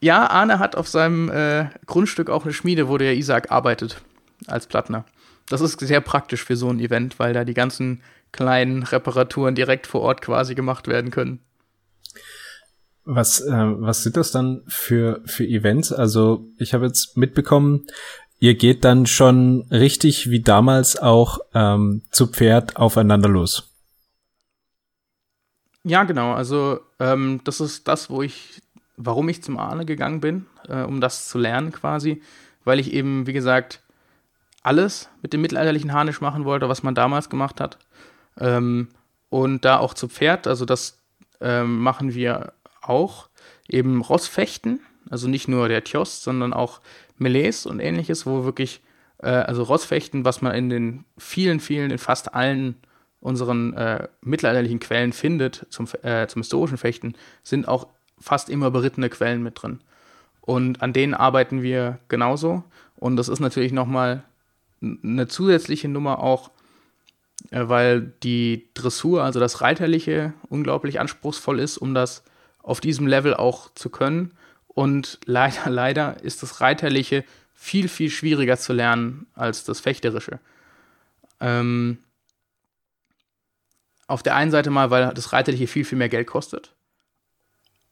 Ja, 0.00 0.26
Arne 0.26 0.58
hat 0.58 0.74
auf 0.74 0.88
seinem 0.88 1.30
äh, 1.30 1.66
Grundstück 1.84 2.30
auch 2.30 2.44
eine 2.44 2.54
Schmiede, 2.54 2.88
wo 2.88 2.96
der 2.96 3.14
Isaac 3.14 3.52
arbeitet 3.52 4.00
als 4.46 4.66
Plattner. 4.66 5.04
Das 5.48 5.60
ist 5.60 5.78
sehr 5.80 6.00
praktisch 6.00 6.44
für 6.44 6.56
so 6.56 6.68
ein 6.68 6.80
Event, 6.80 7.18
weil 7.18 7.32
da 7.32 7.44
die 7.44 7.54
ganzen 7.54 8.02
kleinen 8.32 8.82
Reparaturen 8.82 9.54
direkt 9.54 9.86
vor 9.86 10.02
Ort 10.02 10.20
quasi 10.20 10.54
gemacht 10.54 10.88
werden 10.88 11.10
können. 11.10 11.40
Was, 13.04 13.40
äh, 13.40 13.52
was 13.52 14.02
sind 14.02 14.16
das 14.16 14.32
dann 14.32 14.62
für, 14.66 15.22
für 15.26 15.44
Events? 15.44 15.92
Also 15.92 16.48
ich 16.58 16.74
habe 16.74 16.86
jetzt 16.86 17.16
mitbekommen, 17.16 17.86
ihr 18.40 18.54
geht 18.54 18.84
dann 18.84 19.06
schon 19.06 19.66
richtig 19.70 20.28
wie 20.30 20.42
damals 20.42 20.96
auch 20.96 21.38
ähm, 21.54 22.02
zu 22.10 22.26
Pferd 22.26 22.76
aufeinander 22.76 23.28
los. 23.28 23.72
Ja, 25.84 26.02
genau. 26.02 26.32
Also 26.32 26.80
ähm, 26.98 27.40
das 27.44 27.60
ist 27.60 27.86
das, 27.86 28.10
wo 28.10 28.22
ich, 28.22 28.60
warum 28.96 29.28
ich 29.28 29.40
zum 29.40 29.56
Arne 29.56 29.86
gegangen 29.86 30.20
bin, 30.20 30.46
äh, 30.68 30.82
um 30.82 31.00
das 31.00 31.28
zu 31.28 31.38
lernen 31.38 31.70
quasi, 31.70 32.22
weil 32.64 32.80
ich 32.80 32.92
eben, 32.92 33.28
wie 33.28 33.32
gesagt, 33.32 33.82
alles 34.66 35.08
mit 35.22 35.32
dem 35.32 35.40
mittelalterlichen 35.40 35.92
Harnisch 35.92 36.20
machen 36.20 36.44
wollte, 36.44 36.68
was 36.68 36.82
man 36.82 36.94
damals 36.94 37.30
gemacht 37.30 37.60
hat. 37.60 37.78
Ähm, 38.38 38.88
und 39.28 39.64
da 39.64 39.78
auch 39.78 39.94
zu 39.94 40.08
Pferd, 40.08 40.46
also 40.46 40.64
das 40.64 41.02
ähm, 41.40 41.78
machen 41.78 42.14
wir 42.14 42.52
auch 42.82 43.28
eben 43.68 44.00
Rossfechten, 44.00 44.80
also 45.10 45.28
nicht 45.28 45.48
nur 45.48 45.68
der 45.68 45.84
Tjost, 45.84 46.22
sondern 46.22 46.52
auch 46.52 46.80
Melees 47.18 47.66
und 47.66 47.80
ähnliches, 47.80 48.26
wo 48.26 48.44
wirklich, 48.44 48.80
äh, 49.18 49.28
also 49.28 49.62
Rossfechten, 49.62 50.24
was 50.24 50.42
man 50.42 50.54
in 50.54 50.68
den 50.68 51.04
vielen, 51.16 51.60
vielen, 51.60 51.90
in 51.90 51.98
fast 51.98 52.34
allen 52.34 52.76
unseren 53.20 53.72
äh, 53.74 54.08
mittelalterlichen 54.20 54.78
Quellen 54.78 55.12
findet 55.12 55.66
zum, 55.70 55.88
äh, 56.02 56.26
zum 56.26 56.42
historischen 56.42 56.78
Fechten, 56.78 57.14
sind 57.42 57.66
auch 57.66 57.88
fast 58.18 58.48
immer 58.48 58.70
berittene 58.70 59.08
Quellen 59.10 59.42
mit 59.42 59.62
drin. 59.62 59.80
Und 60.40 60.80
an 60.80 60.92
denen 60.92 61.14
arbeiten 61.14 61.62
wir 61.62 61.98
genauso. 62.08 62.62
Und 62.94 63.16
das 63.16 63.28
ist 63.28 63.40
natürlich 63.40 63.72
nochmal 63.72 64.22
eine 65.02 65.28
zusätzliche 65.28 65.88
Nummer 65.88 66.20
auch, 66.20 66.50
äh, 67.50 67.68
weil 67.68 68.12
die 68.22 68.68
Dressur, 68.74 69.22
also 69.22 69.40
das 69.40 69.60
Reiterliche, 69.60 70.32
unglaublich 70.48 71.00
anspruchsvoll 71.00 71.60
ist, 71.60 71.78
um 71.78 71.94
das 71.94 72.22
auf 72.62 72.80
diesem 72.80 73.06
Level 73.06 73.34
auch 73.34 73.72
zu 73.74 73.90
können. 73.90 74.32
Und 74.68 75.18
leider, 75.24 75.70
leider 75.70 76.22
ist 76.22 76.42
das 76.42 76.60
Reiterliche 76.60 77.24
viel, 77.54 77.88
viel 77.88 78.10
schwieriger 78.10 78.58
zu 78.58 78.72
lernen 78.72 79.26
als 79.34 79.64
das 79.64 79.80
Fechterische. 79.80 80.38
Ähm, 81.40 81.98
auf 84.06 84.22
der 84.22 84.36
einen 84.36 84.50
Seite 84.50 84.70
mal, 84.70 84.90
weil 84.90 85.12
das 85.14 85.32
Reiterliche 85.32 85.66
viel, 85.66 85.84
viel 85.84 85.98
mehr 85.98 86.08
Geld 86.08 86.26
kostet 86.26 86.72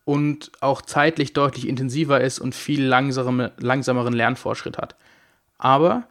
und 0.05 0.53
auch 0.61 0.83
zeitlich 0.83 1.33
deutlich 1.33 1.67
intensiver 1.67 2.21
ist 2.21 2.39
und 2.39 2.55
viel 2.55 2.85
langsamere, 2.85 3.53
langsameren 3.59 4.13
Lernfortschritt 4.13 4.79
hat. 4.79 4.97
Aber 5.59 6.07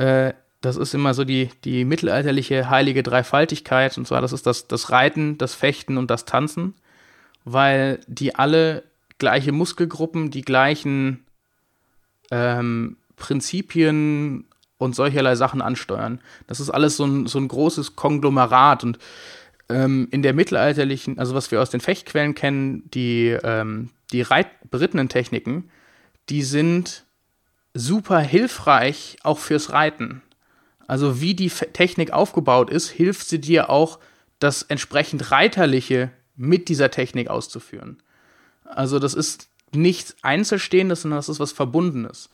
äh, 0.00 0.32
das 0.62 0.76
ist 0.76 0.94
immer 0.94 1.14
so 1.14 1.24
die, 1.24 1.50
die 1.64 1.84
mittelalterliche 1.84 2.68
heilige 2.68 3.02
Dreifaltigkeit, 3.02 3.96
und 3.96 4.06
zwar 4.06 4.20
das 4.20 4.32
ist 4.32 4.46
das, 4.46 4.66
das 4.66 4.90
Reiten, 4.90 5.38
das 5.38 5.54
Fechten 5.54 5.96
und 5.96 6.10
das 6.10 6.24
Tanzen. 6.24 6.74
Weil 7.44 8.00
die 8.06 8.34
alle 8.34 8.82
gleiche 9.18 9.52
Muskelgruppen, 9.52 10.30
die 10.30 10.42
gleichen 10.42 11.24
ähm, 12.30 12.96
Prinzipien 13.16 14.44
und 14.76 14.94
solcherlei 14.94 15.34
Sachen 15.34 15.62
ansteuern. 15.62 16.20
Das 16.46 16.60
ist 16.60 16.70
alles 16.70 16.96
so 16.96 17.06
ein, 17.06 17.26
so 17.26 17.38
ein 17.38 17.48
großes 17.48 17.96
Konglomerat. 17.96 18.84
Und 18.84 18.98
ähm, 19.70 20.08
in 20.10 20.22
der 20.22 20.34
mittelalterlichen, 20.34 21.18
also 21.18 21.34
was 21.34 21.50
wir 21.50 21.60
aus 21.60 21.70
den 21.70 21.80
Fechtquellen 21.80 22.34
kennen, 22.34 22.90
die, 22.90 23.36
ähm, 23.42 23.90
die 24.12 24.22
Reit 24.22 24.48
berittenen 24.70 25.08
Techniken, 25.08 25.70
die 26.28 26.42
sind 26.42 27.04
super 27.74 28.20
hilfreich 28.20 29.18
auch 29.22 29.38
fürs 29.38 29.72
Reiten. 29.72 30.22
Also 30.86 31.20
wie 31.20 31.34
die 31.34 31.48
Technik 31.48 32.12
aufgebaut 32.12 32.70
ist, 32.70 32.88
hilft 32.88 33.28
sie 33.28 33.40
dir 33.40 33.70
auch, 33.70 33.98
das 34.40 34.62
entsprechend 34.62 35.30
Reiterliche 35.30 36.10
mit 36.34 36.68
dieser 36.68 36.90
Technik 36.90 37.28
auszuführen. 37.28 38.02
Also 38.64 38.98
das 38.98 39.14
ist 39.14 39.48
nichts 39.72 40.16
Einzelstehendes, 40.22 41.02
sondern 41.02 41.18
das 41.18 41.28
ist 41.28 41.40
was 41.40 41.52
Verbundenes. 41.52 42.30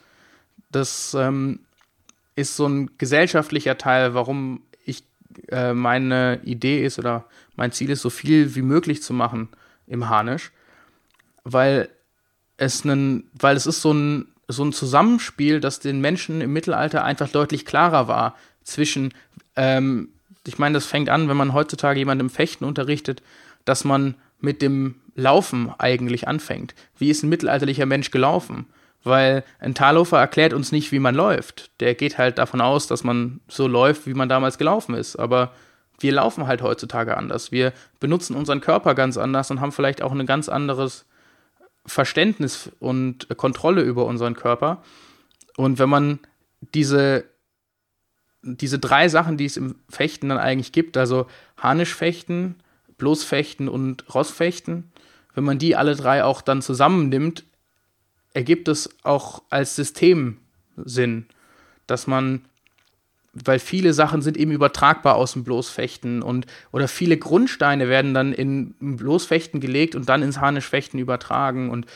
Das 0.71 1.15
ähm, 1.15 1.61
ist 2.37 2.57
so 2.57 2.67
ein 2.67 2.91
gesellschaftlicher 2.97 3.77
Teil, 3.77 4.15
warum 4.15 4.63
ich 4.85 5.05
äh, 5.49 5.75
meine 5.75 6.41
Idee 6.45 6.85
ist 6.85 6.99
oder 6.99 7.25
mein 7.57 7.73
Ziel 7.73 7.91
ist, 7.91 8.03
so 8.03 8.11
viel 8.11 8.55
wie 8.55 8.63
möglich 8.63 9.03
zu 9.03 9.13
machen 9.13 9.49
im 9.87 10.09
Harnisch, 10.09 10.53
weil 11.45 11.89
es 12.57 12.85
einen, 12.85 13.29
weil 13.35 13.57
es 13.57 13.67
ist 13.67 13.83
so 13.83 13.93
ein 13.93 14.29
so 14.49 14.65
ein 14.65 14.73
Zusammenspiel, 14.73 15.61
das 15.61 15.81
den 15.81 16.01
Menschen 16.01 16.41
im 16.41 16.53
Mittelalter 16.53 17.05
einfach 17.05 17.29
deutlich 17.29 17.65
klarer 17.65 18.09
war 18.09 18.37
zwischen, 18.63 19.13
ähm, 19.57 20.09
ich 20.47 20.59
meine, 20.59 20.75
das 20.75 20.87
fängt 20.87 21.09
an, 21.09 21.29
wenn 21.29 21.37
man 21.37 21.53
heutzutage 21.53 21.99
jemandem 21.99 22.31
Fechten 22.31 22.65
unterrichtet, 22.65 23.23
dass 23.65 23.85
man 23.85 24.15
mit 24.41 24.63
dem 24.63 24.97
Laufen 25.15 25.73
eigentlich 25.79 26.29
anfängt. 26.29 26.75
Wie 26.99 27.11
ist 27.11 27.23
ein 27.23 27.29
mittelalterlicher 27.29 27.87
Mensch 27.87 28.11
gelaufen? 28.11 28.67
Weil 29.03 29.45
ein 29.61 29.75
Talhofer 29.75 30.19
erklärt 30.19 30.53
uns 30.53 30.73
nicht, 30.73 30.93
wie 30.93 30.99
man 30.99 31.15
läuft. 31.15 31.71
Der 31.81 31.95
geht 31.95 32.19
halt 32.19 32.39
davon 32.39 32.61
aus, 32.61 32.87
dass 32.87 33.05
man 33.05 33.41
so 33.49 33.67
läuft, 33.67 34.07
wie 34.07 34.15
man 34.15 34.29
damals 34.29 34.59
gelaufen 34.59 34.95
ist. 34.95 35.17
Aber 35.17 35.53
wir 35.99 36.13
laufen 36.13 36.47
halt 36.47 36.61
heutzutage 36.61 37.17
anders. 37.17 37.53
Wir 37.53 37.73
benutzen 38.01 38.37
unseren 38.37 38.61
Körper 38.61 38.95
ganz 38.95 39.17
anders 39.17 39.51
und 39.51 39.61
haben 39.61 39.73
vielleicht 39.73 40.03
auch 40.03 40.13
ein 40.13 40.27
ganz 40.27 40.49
anderes 40.49 41.07
Verständnis 41.87 42.71
und 42.81 43.29
Kontrolle 43.37 43.83
über 43.83 44.07
unseren 44.07 44.35
Körper. 44.35 44.83
Und 45.57 45.79
wenn 45.79 45.89
man 45.89 46.19
diese, 46.75 47.25
diese 48.43 48.79
drei 48.79 49.09
Sachen, 49.09 49.37
die 49.37 49.47
es 49.47 49.57
im 49.57 49.77
Fechten 49.89 50.29
dann 50.29 50.39
eigentlich 50.39 50.73
gibt, 50.73 50.97
also 50.97 51.27
Harnischfechten, 51.57 52.57
Bloßfechten 52.99 53.69
und 53.69 54.13
Rossfechten, 54.15 54.91
wenn 55.35 55.45
man 55.45 55.59
die 55.59 55.77
alle 55.77 55.97
drei 55.97 56.25
auch 56.25 56.41
dann 56.41 56.63
zusammennimmt, 56.63 57.45
ergibt 58.33 58.69
es 58.69 58.91
auch 59.03 59.43
als 59.51 59.77
System 59.77 60.39
Sinn, 60.77 61.27
dass 61.87 62.07
man 62.07 62.45
weil 63.45 63.59
viele 63.59 63.93
Sachen 63.93 64.23
sind 64.23 64.37
eben 64.37 64.53
übertragbar 64.53 65.17
aus 65.17 65.33
dem 65.33 65.45
Bloßfechten 65.45 66.23
und 66.23 66.47
oder 66.73 66.89
viele 66.89 67.17
Grundsteine 67.17 67.89
werden 67.89 68.15
dann 68.15 68.33
in 68.33 68.75
Bloßfechten 68.81 69.61
gelegt 69.61 69.95
und 69.95 70.09
dann 70.09 70.23
ins 70.23 70.41
Harnischfechten 70.41 70.99
übertragen 70.99 71.71
und 71.71 71.87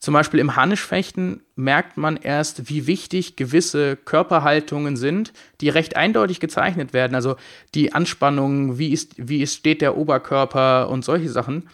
zum 0.00 0.14
Beispiel 0.14 0.40
im 0.40 0.56
Harnischfechten 0.56 1.42
merkt 1.56 1.98
man 1.98 2.16
erst, 2.16 2.70
wie 2.70 2.86
wichtig 2.86 3.36
gewisse 3.36 3.96
Körperhaltungen 3.96 4.96
sind, 4.96 5.34
die 5.60 5.68
recht 5.68 5.94
eindeutig 5.94 6.40
gezeichnet 6.40 6.94
werden. 6.94 7.14
Also 7.14 7.36
die 7.74 7.92
Anspannung, 7.92 8.78
wie, 8.78 8.94
ist, 8.94 9.12
wie 9.18 9.42
ist, 9.42 9.56
steht 9.56 9.82
der 9.82 9.98
Oberkörper 9.98 10.88
und 10.88 11.04
solche 11.04 11.28
Sachen. 11.28 11.68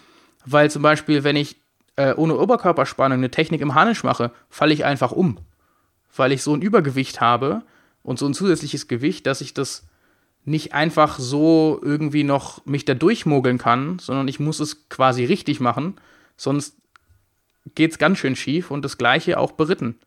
Weil 0.45 0.73
zum 0.73 0.83
Beispiel, 0.83 1.23
wenn 1.23 1.37
ich 1.37 1.55
äh, 1.95 2.15
ohne 2.15 2.37
Oberkörperspannung 2.37 3.19
eine 3.19 3.31
Technik 3.31 3.61
im 3.61 3.77
Harnisch 3.77 4.03
mache, 4.03 4.33
falle 4.51 4.75
ich 4.75 4.85
einfach 4.85 5.13
um. 5.13 5.39
Weil 6.17 6.33
ich 6.33 6.43
so 6.43 6.53
ein 6.53 6.63
Übergewicht 6.63 7.21
habe 7.21 7.63
und 8.07 8.21
so 8.21 8.27
ein 8.27 8.35
zusätzliches 8.35 8.87
Gewicht, 8.87 9.27
dass 9.27 9.41
ich 9.41 9.53
das 9.53 9.85
nicht 10.45 10.75
einfach 10.75 11.19
so 11.19 11.81
irgendwie 11.83 12.23
noch 12.23 12.65
mich 12.65 12.85
da 12.85 12.95
durchmogeln 12.95 13.59
kann, 13.59 13.99
sondern 13.99 14.29
ich 14.29 14.39
muss 14.39 14.61
es 14.61 14.89
quasi 14.89 15.25
richtig 15.25 15.59
machen, 15.59 15.97
sonst 16.37 16.77
geht's 17.75 17.99
ganz 17.99 18.19
schön 18.19 18.37
schief 18.37 18.71
und 18.71 18.85
das 18.85 18.97
gleiche 18.97 19.41
auch 19.41 19.53
beritten. 19.53 19.99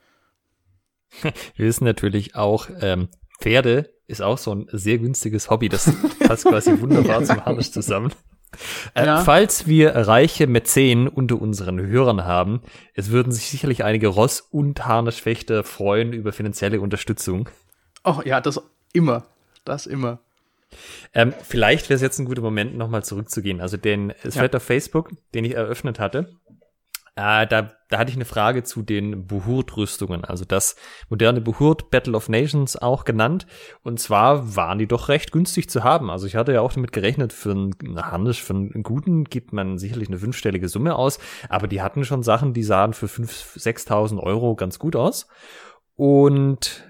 Wir 1.56 1.66
wissen 1.66 1.84
natürlich 1.84 2.36
auch, 2.36 2.70
ähm, 2.80 3.10
Pferde 3.42 3.94
ist 4.08 4.22
auch 4.22 4.38
so 4.38 4.56
ein 4.56 4.68
sehr 4.72 4.98
günstiges 4.98 5.50
Hobby. 5.50 5.68
Das 5.68 5.92
passt 6.26 6.46
quasi 6.46 6.80
wunderbar 6.80 7.22
zum 7.26 7.46
Harnisch 7.46 7.72
zusammen. 7.72 8.14
Äh, 8.94 9.06
ja. 9.06 9.24
Falls 9.24 9.68
wir 9.68 9.92
reiche 9.94 10.48
Mäzen 10.48 11.10
unter 11.10 11.40
unseren 11.40 11.86
Hörern 11.86 12.24
haben, 12.24 12.62
es 12.94 13.12
würden 13.12 13.32
sich 13.34 13.50
sicherlich 13.50 13.84
einige 13.84 14.08
Ross- 14.08 14.42
und 14.42 14.86
Harnischfechter 14.86 15.64
freuen 15.64 16.14
über 16.14 16.32
finanzielle 16.32 16.80
Unterstützung. 16.80 17.50
Oh 18.10 18.22
ja, 18.26 18.42
das 18.42 18.60
immer. 18.92 19.26
Das 19.66 19.86
immer. 19.86 20.20
Ähm, 21.14 21.34
vielleicht 21.44 21.90
wäre 21.90 21.96
es 21.96 22.02
jetzt 22.02 22.18
ein 22.20 22.26
guter 22.26 22.42
Moment, 22.42 22.76
nochmal 22.76 23.04
zurückzugehen. 23.04 23.62
Also 23.62 23.78
den 23.78 24.14
Thread 24.24 24.54
ja. 24.54 24.58
auf 24.58 24.64
Facebook, 24.64 25.12
den 25.34 25.46
ich 25.46 25.54
eröffnet 25.54 26.00
hatte, 26.00 26.36
äh, 27.16 27.46
da, 27.46 27.72
da 27.90 27.98
hatte 27.98 28.10
ich 28.10 28.16
eine 28.16 28.26
Frage 28.26 28.64
zu 28.64 28.82
den 28.82 29.28
Buhurt-Rüstungen, 29.28 30.24
also 30.24 30.46
das 30.46 30.76
moderne 31.10 31.42
Buhurt 31.42 31.92
Battle 31.92 32.16
of 32.16 32.30
Nations 32.30 32.78
auch 32.78 33.04
genannt. 33.04 33.46
Und 33.84 34.00
zwar 34.00 34.56
waren 34.56 34.80
die 34.80 34.88
doch 34.88 35.10
recht 35.10 35.32
günstig 35.32 35.70
zu 35.70 35.84
haben. 35.84 36.10
Also 36.10 36.28
ich 36.28 36.36
hatte 36.36 36.54
ja 36.54 36.62
auch 36.62 36.74
damit 36.74 36.94
gerechnet, 36.94 37.34
für 37.34 37.52
einen 37.52 37.76
Harnisch, 37.98 38.42
für 38.42 38.54
einen 38.54 38.84
guten 38.84 39.26
gibt 39.26 39.54
man 39.54 39.78
sicherlich 39.78 40.08
eine 40.08 40.18
fünfstellige 40.18 40.70
Summe 40.70 40.96
aus, 40.96 41.20
aber 41.50 41.68
die 41.68 41.82
hatten 41.82 42.06
schon 42.06 42.24
Sachen, 42.24 42.54
die 42.54 42.64
sahen 42.64 42.94
für 42.94 43.08
5.000, 43.08 43.88
6.000 43.88 44.20
Euro 44.20 44.56
ganz 44.56 44.80
gut 44.80 44.96
aus. 44.96 45.28
Und 45.96 46.89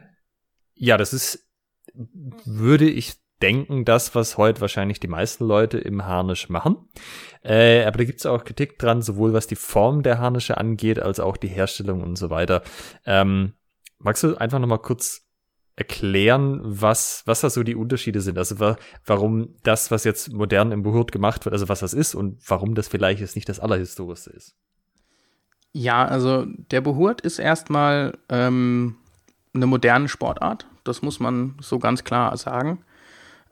ja, 0.80 0.98
das 0.98 1.14
ist, 1.14 1.48
würde 1.94 2.90
ich 2.90 3.16
denken, 3.42 3.86
das, 3.86 4.16
was 4.16 4.38
heute 4.38 4.62
wahrscheinlich 4.62 5.00
die 5.00 5.08
meisten 5.08 5.46
Leute 5.46 5.78
im 5.78 6.06
Harnisch 6.06 6.50
machen. 6.50 6.90
Äh, 7.44 7.84
aber 7.86 8.00
da 8.00 8.04
gibt 8.06 8.20
es 8.20 8.26
auch 8.26 8.44
Kritik 8.44 8.80
dran, 8.80 9.02
sowohl 9.02 9.34
was 9.34 9.48
die 9.48 9.56
Form 9.56 10.04
der 10.04 10.20
Harnische 10.20 10.58
angeht, 10.58 11.00
als 11.00 11.20
auch 11.20 11.38
die 11.38 11.48
Herstellung 11.48 12.02
und 12.02 12.18
so 12.18 12.30
weiter. 12.30 12.64
Ähm, 13.06 13.54
magst 13.98 14.24
du 14.24 14.36
einfach 14.36 14.60
nochmal 14.60 14.80
kurz 14.80 15.26
erklären, 15.76 16.60
was, 16.64 17.24
was 17.26 17.42
da 17.42 17.50
so 17.50 17.64
die 17.64 17.76
Unterschiede 17.76 18.22
sind? 18.22 18.38
Also 18.38 18.60
wa 18.60 18.78
warum 19.06 19.56
das, 19.64 19.92
was 19.92 20.04
jetzt 20.04 20.32
modern 20.32 20.72
im 20.72 20.84
Behurt 20.84 21.12
gemacht 21.12 21.46
wird, 21.46 21.54
also 21.54 21.70
was 21.70 21.80
das 21.80 21.94
ist 21.94 22.16
und 22.16 22.42
warum 22.50 22.76
das 22.76 22.88
vielleicht 22.88 23.22
jetzt 23.22 23.36
nicht 23.36 23.48
das 23.48 23.60
Allerhistorischste 23.60 24.32
ist? 24.32 24.56
Ja, 25.72 26.06
also 26.06 26.46
der 26.46 26.82
Behurt 26.82 27.22
ist 27.22 27.40
erstmal 27.40 28.18
ähm, 28.28 28.98
eine 29.54 29.66
moderne 29.66 30.08
Sportart. 30.08 30.68
Das 30.84 31.02
muss 31.02 31.20
man 31.20 31.56
so 31.62 31.80
ganz 31.80 32.04
klar 32.04 32.36
sagen. 32.38 32.84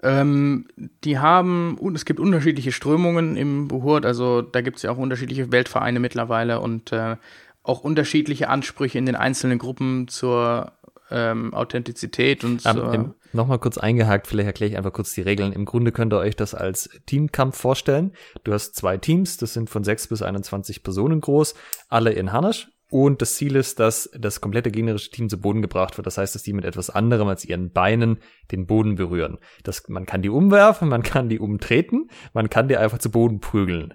Ähm, 0.03 0.67
die 1.03 1.17
haben, 1.17 1.77
und 1.79 1.95
es 1.95 2.05
gibt 2.05 2.19
unterschiedliche 2.19 2.71
Strömungen 2.71 3.35
im 3.35 3.67
Buhurt, 3.67 4.05
also 4.05 4.43
da 4.43 4.61
gibt 4.61 4.77
es 4.77 4.83
ja 4.83 4.91
auch 4.91 4.97
unterschiedliche 4.97 5.51
Weltvereine 5.51 5.99
mittlerweile 5.99 6.59
und 6.59 6.91
äh, 6.91 7.17
auch 7.63 7.81
unterschiedliche 7.81 8.47
Ansprüche 8.49 8.99
in 8.99 9.07
den 9.07 9.15
einzelnen 9.15 9.57
Gruppen 9.57 10.07
zur 10.07 10.71
ähm, 11.09 11.53
Authentizität 11.53 12.43
und 12.43 12.63
um, 12.65 13.15
Nochmal 13.33 13.59
kurz 13.59 13.77
eingehakt, 13.77 14.27
vielleicht 14.27 14.47
erkläre 14.47 14.71
ich 14.71 14.77
einfach 14.77 14.93
kurz 14.93 15.13
die 15.13 15.21
Regeln. 15.21 15.51
Im 15.51 15.65
Grunde 15.65 15.91
könnt 15.91 16.13
ihr 16.13 16.17
euch 16.19 16.35
das 16.35 16.55
als 16.55 16.89
Teamkampf 17.05 17.57
vorstellen. 17.57 18.13
Du 18.43 18.53
hast 18.53 18.75
zwei 18.75 18.97
Teams, 18.97 19.37
das 19.37 19.53
sind 19.53 19.69
von 19.69 19.83
6 19.83 20.07
bis 20.07 20.21
21 20.21 20.83
Personen 20.83 21.21
groß, 21.21 21.55
alle 21.89 22.11
in 22.11 22.31
Harnisch 22.31 22.69
und 22.89 23.21
das 23.21 23.35
Ziel 23.35 23.55
ist, 23.55 23.79
dass 23.79 24.09
das 24.17 24.39
komplette 24.39 24.71
gegnerische 24.71 25.11
Team 25.11 25.27
zu 25.27 25.39
Boden 25.39 25.61
gebracht 25.61 25.97
wird. 25.97 26.07
Das 26.07 26.17
heißt, 26.17 26.33
dass 26.35 26.43
die 26.43 26.53
mit 26.53 26.63
etwas 26.63 26.89
anderem 26.89 27.27
als 27.27 27.43
ihren 27.43 27.71
Beinen 27.71 28.19
den 28.51 28.65
Boden 28.65 28.95
berühren. 28.95 29.39
Das, 29.63 29.87
man 29.89 30.05
kann 30.05 30.21
die 30.21 30.29
umwerfen, 30.29 30.87
man 30.87 31.03
kann 31.03 31.27
die 31.27 31.39
umtreten, 31.39 32.09
man 32.33 32.49
kann 32.49 32.69
die 32.69 32.77
einfach 32.77 32.99
zu 32.99 33.11
Boden 33.11 33.41
prügeln. 33.41 33.93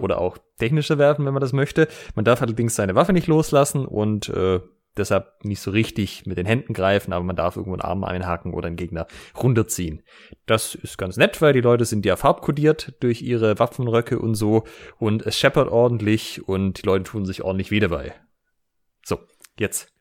Oder 0.00 0.18
auch 0.18 0.38
technische 0.58 0.96
werfen, 0.96 1.26
wenn 1.26 1.34
man 1.34 1.42
das 1.42 1.52
möchte. 1.52 1.86
Man 2.14 2.24
darf 2.24 2.40
allerdings 2.40 2.74
seine 2.74 2.94
Waffe 2.94 3.12
nicht 3.12 3.26
loslassen 3.26 3.84
und 3.84 4.30
äh, 4.30 4.60
deshalb 4.96 5.44
nicht 5.44 5.60
so 5.60 5.70
richtig 5.70 6.24
mit 6.24 6.38
den 6.38 6.46
Händen 6.46 6.72
greifen, 6.72 7.12
aber 7.12 7.24
man 7.24 7.36
darf 7.36 7.56
irgendwo 7.56 7.74
einen 7.74 7.82
Arm 7.82 8.04
einhaken 8.04 8.54
oder 8.54 8.68
einen 8.68 8.76
Gegner 8.76 9.06
runterziehen. 9.36 10.02
Das 10.46 10.74
ist 10.74 10.96
ganz 10.96 11.18
nett, 11.18 11.42
weil 11.42 11.52
die 11.52 11.60
Leute 11.60 11.84
sind 11.84 12.06
ja 12.06 12.16
farbkodiert 12.16 12.94
durch 13.00 13.20
ihre 13.20 13.58
Waffenröcke 13.58 14.18
und 14.18 14.34
so 14.34 14.64
und 14.98 15.26
es 15.26 15.36
scheppert 15.36 15.68
ordentlich 15.68 16.48
und 16.48 16.82
die 16.82 16.86
Leute 16.86 17.04
tun 17.04 17.26
sich 17.26 17.42
ordentlich 17.42 17.70
weh 17.70 17.80
dabei. 17.80 18.14
Jetzt. 19.60 19.92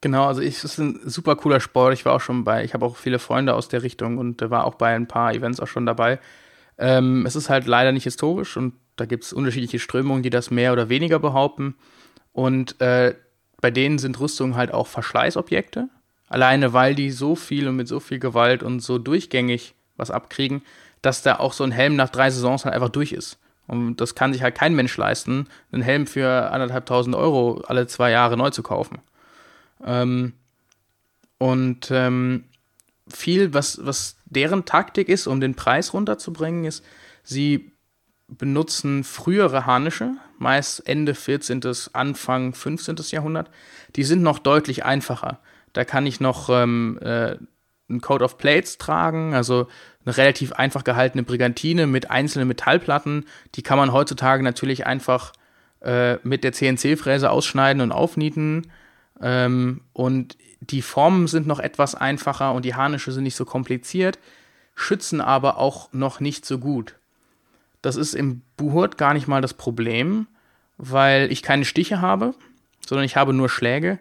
Genau, 0.00 0.26
also 0.26 0.40
ich, 0.40 0.56
es 0.56 0.64
ist 0.64 0.78
ein 0.78 1.00
super 1.08 1.36
cooler 1.36 1.60
Sport. 1.60 1.94
Ich 1.94 2.04
war 2.04 2.14
auch 2.14 2.20
schon 2.20 2.42
bei, 2.42 2.64
ich 2.64 2.74
habe 2.74 2.84
auch 2.84 2.96
viele 2.96 3.20
Freunde 3.20 3.54
aus 3.54 3.68
der 3.68 3.84
Richtung 3.84 4.18
und 4.18 4.40
war 4.50 4.64
auch 4.64 4.74
bei 4.74 4.92
ein 4.94 5.06
paar 5.06 5.32
Events 5.32 5.60
auch 5.60 5.68
schon 5.68 5.86
dabei. 5.86 6.18
Ähm, 6.78 7.24
es 7.24 7.36
ist 7.36 7.48
halt 7.48 7.66
leider 7.66 7.92
nicht 7.92 8.02
historisch 8.02 8.56
und 8.56 8.74
da 8.96 9.06
gibt 9.06 9.22
es 9.22 9.32
unterschiedliche 9.32 9.78
Strömungen, 9.78 10.24
die 10.24 10.30
das 10.30 10.50
mehr 10.50 10.72
oder 10.72 10.88
weniger 10.88 11.20
behaupten. 11.20 11.76
Und 12.32 12.80
äh, 12.80 13.14
bei 13.60 13.70
denen 13.70 13.98
sind 13.98 14.18
Rüstungen 14.18 14.56
halt 14.56 14.74
auch 14.74 14.88
Verschleißobjekte. 14.88 15.88
Alleine 16.28 16.72
weil 16.72 16.96
die 16.96 17.12
so 17.12 17.36
viel 17.36 17.68
und 17.68 17.76
mit 17.76 17.86
so 17.86 18.00
viel 18.00 18.18
Gewalt 18.18 18.64
und 18.64 18.80
so 18.80 18.98
durchgängig 18.98 19.76
was 19.96 20.10
abkriegen, 20.10 20.62
dass 21.02 21.22
da 21.22 21.38
auch 21.38 21.52
so 21.52 21.62
ein 21.62 21.70
Helm 21.70 21.94
nach 21.94 22.10
drei 22.10 22.30
Saisons 22.30 22.64
halt 22.64 22.74
einfach 22.74 22.88
durch 22.88 23.12
ist. 23.12 23.38
Und 23.68 23.96
das 24.00 24.14
kann 24.14 24.32
sich 24.32 24.42
halt 24.42 24.54
kein 24.54 24.74
Mensch 24.74 24.96
leisten, 24.96 25.46
einen 25.70 25.82
Helm 25.82 26.06
für 26.06 26.50
anderthalbtausend 26.50 27.14
Euro 27.14 27.62
alle 27.66 27.86
zwei 27.86 28.10
Jahre 28.10 28.36
neu 28.36 28.50
zu 28.50 28.62
kaufen. 28.62 28.98
Ähm, 29.84 30.32
und 31.36 31.90
ähm, 31.90 32.44
viel, 33.08 33.54
was, 33.54 33.78
was 33.84 34.16
deren 34.24 34.64
Taktik 34.64 35.08
ist, 35.08 35.26
um 35.26 35.40
den 35.40 35.54
Preis 35.54 35.92
runterzubringen, 35.92 36.64
ist, 36.64 36.84
sie 37.22 37.72
benutzen 38.26 39.04
frühere 39.04 39.66
Harnische, 39.66 40.12
meist 40.38 40.86
Ende 40.86 41.14
14., 41.14 41.60
Anfang 41.92 42.54
15. 42.54 42.96
Jahrhundert. 43.10 43.50
Die 43.96 44.04
sind 44.04 44.22
noch 44.22 44.38
deutlich 44.38 44.84
einfacher. 44.84 45.40
Da 45.72 45.84
kann 45.84 46.06
ich 46.06 46.20
noch 46.20 46.48
ähm, 46.50 46.98
äh, 47.02 47.36
ein 47.88 48.00
Code 48.00 48.24
of 48.24 48.38
Plates 48.38 48.78
tragen, 48.78 49.34
also 49.34 49.66
eine 50.04 50.16
relativ 50.16 50.52
einfach 50.52 50.84
gehaltene 50.84 51.22
Brigantine 51.22 51.86
mit 51.86 52.10
einzelnen 52.10 52.48
Metallplatten. 52.48 53.26
Die 53.54 53.62
kann 53.62 53.78
man 53.78 53.92
heutzutage 53.92 54.42
natürlich 54.42 54.86
einfach 54.86 55.32
äh, 55.80 56.16
mit 56.22 56.44
der 56.44 56.52
CNC-Fräse 56.52 57.30
ausschneiden 57.30 57.82
und 57.82 57.92
aufnieten. 57.92 58.70
Ähm, 59.20 59.82
und 59.92 60.36
die 60.60 60.82
Formen 60.82 61.26
sind 61.28 61.46
noch 61.46 61.60
etwas 61.60 61.94
einfacher 61.94 62.52
und 62.52 62.64
die 62.64 62.74
Harnische 62.74 63.12
sind 63.12 63.24
nicht 63.24 63.36
so 63.36 63.44
kompliziert, 63.44 64.18
schützen 64.74 65.20
aber 65.20 65.58
auch 65.58 65.92
noch 65.92 66.20
nicht 66.20 66.44
so 66.44 66.58
gut. 66.58 66.96
Das 67.80 67.96
ist 67.96 68.14
im 68.14 68.42
Buhurt 68.56 68.98
gar 68.98 69.14
nicht 69.14 69.28
mal 69.28 69.40
das 69.40 69.54
Problem, 69.54 70.26
weil 70.78 71.30
ich 71.30 71.42
keine 71.42 71.64
Stiche 71.64 72.00
habe, 72.00 72.34
sondern 72.86 73.04
ich 73.04 73.16
habe 73.16 73.32
nur 73.32 73.48
Schläge 73.48 73.98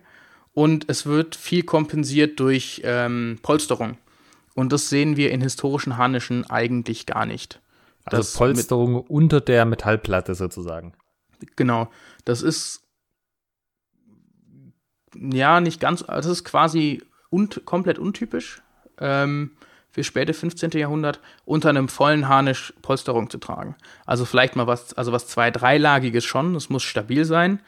und 0.58 0.86
es 0.88 1.05
wird 1.05 1.36
viel 1.36 1.62
kompensiert 1.62 2.39
durch 2.39 2.82
ähm, 2.84 3.38
Polsterung. 3.43 3.99
Und 4.55 4.74
das 4.74 4.89
sehen 4.89 5.16
wir 5.16 5.30
in 5.30 5.39
historischen 5.39 5.97
Harnischen 5.97 6.49
eigentlich 6.49 7.05
gar 7.05 7.28
nicht. 7.28 7.62
Also 8.05 8.18
das 8.18 8.34
Polsterung 8.34 9.01
unter 9.01 9.39
der 9.39 9.66
Metallplatte 9.66 10.34
sozusagen. 10.34 10.93
Genau. 11.58 11.91
Das 12.26 12.41
ist 12.41 12.82
ja 15.14 15.62
nicht 15.62 15.80
ganz, 15.80 16.03
das 16.08 16.26
ist 16.26 16.43
quasi 16.43 17.03
un 17.30 17.49
komplett 17.64 17.99
untypisch 17.99 18.64
ähm, 18.97 19.51
für 19.91 20.03
späte 20.03 20.34
15. 20.34 20.72
Jahrhundert 20.72 21.20
unter 21.45 21.70
einem 21.70 21.88
vollen 21.88 22.28
Harnisch 22.28 22.74
Polsterung 22.82 23.30
zu 23.30 23.38
tragen. 23.38 23.76
Also 24.08 24.26
vielleicht 24.26 24.55
mal 24.55 24.66
was, 24.66 24.95
also 24.95 25.12
was 25.12 25.28
zwei, 25.28 25.51
dreilagiges 25.51 26.26
schon, 26.26 26.55
es 26.55 26.72
muss 26.72 26.82
stabil 26.82 27.26
sein, 27.26 27.62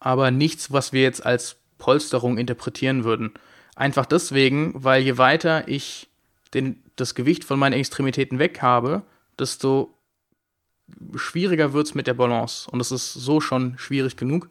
aber 0.00 0.32
nichts, 0.32 0.72
was 0.72 0.92
wir 0.92 1.02
jetzt 1.02 1.24
als 1.24 1.58
Polsterung 1.78 2.38
interpretieren 2.38 3.04
würden. 3.04 3.32
Einfach 3.74 4.06
deswegen, 4.06 4.72
weil 4.74 5.02
je 5.02 5.18
weiter 5.18 5.68
ich 5.68 6.08
den, 6.54 6.82
das 6.96 7.14
Gewicht 7.14 7.44
von 7.44 7.58
meinen 7.58 7.74
Extremitäten 7.74 8.38
weg 8.38 8.62
habe, 8.62 9.02
desto 9.38 9.94
schwieriger 11.14 11.72
wird 11.72 11.86
es 11.86 11.94
mit 11.94 12.06
der 12.06 12.14
Balance. 12.14 12.70
Und 12.70 12.78
das 12.78 12.92
ist 12.92 13.12
so 13.12 13.40
schon 13.40 13.76
schwierig 13.78 14.16
genug. 14.16 14.48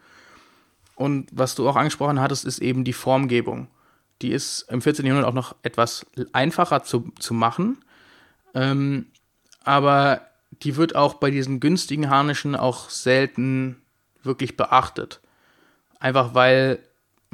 Und 0.96 1.28
was 1.32 1.56
du 1.56 1.68
auch 1.68 1.76
angesprochen 1.76 2.22
hattest, 2.22 2.46
ist 2.46 2.60
eben 2.60 2.84
die 2.84 2.94
Formgebung. 2.94 3.68
die 4.22 4.32
ist 4.32 4.62
im 4.70 4.82
14. 4.82 5.06
Jahrhundert 5.06 5.30
auch 5.30 5.36
noch 5.36 5.56
etwas 5.62 6.06
einfacher 6.32 6.84
zu, 6.84 7.12
zu 7.20 7.34
machen. 7.34 7.84
Ähm, 8.54 9.08
aber 9.64 10.22
die 10.64 10.78
wird 10.78 10.96
auch 10.96 11.16
bei 11.16 11.32
diesen 11.32 11.60
günstigen 11.60 12.10
Harnischen 12.10 12.56
auch 12.56 12.90
selten 12.90 13.82
wirklich 14.24 14.56
beachtet. 14.56 15.20
Einfach 16.00 16.34
weil 16.34 16.80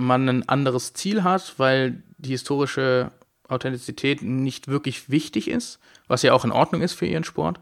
man 0.04 0.28
ein 0.30 0.50
anderes 0.50 0.94
Ziel 0.94 1.24
hat, 1.24 1.56
weil 1.58 2.04
die 2.18 2.32
historische 2.32 3.12
Authentizität 3.48 4.22
nicht 4.22 4.68
wirklich 4.68 5.10
wichtig 5.10 5.50
ist, 5.50 5.80
was 6.08 6.22
ja 6.22 6.34
auch 6.34 6.46
in 6.46 6.52
Ordnung 6.52 6.82
ist 6.82 6.94
für 6.94 7.06
ihren 7.06 7.24
Sport. 7.24 7.60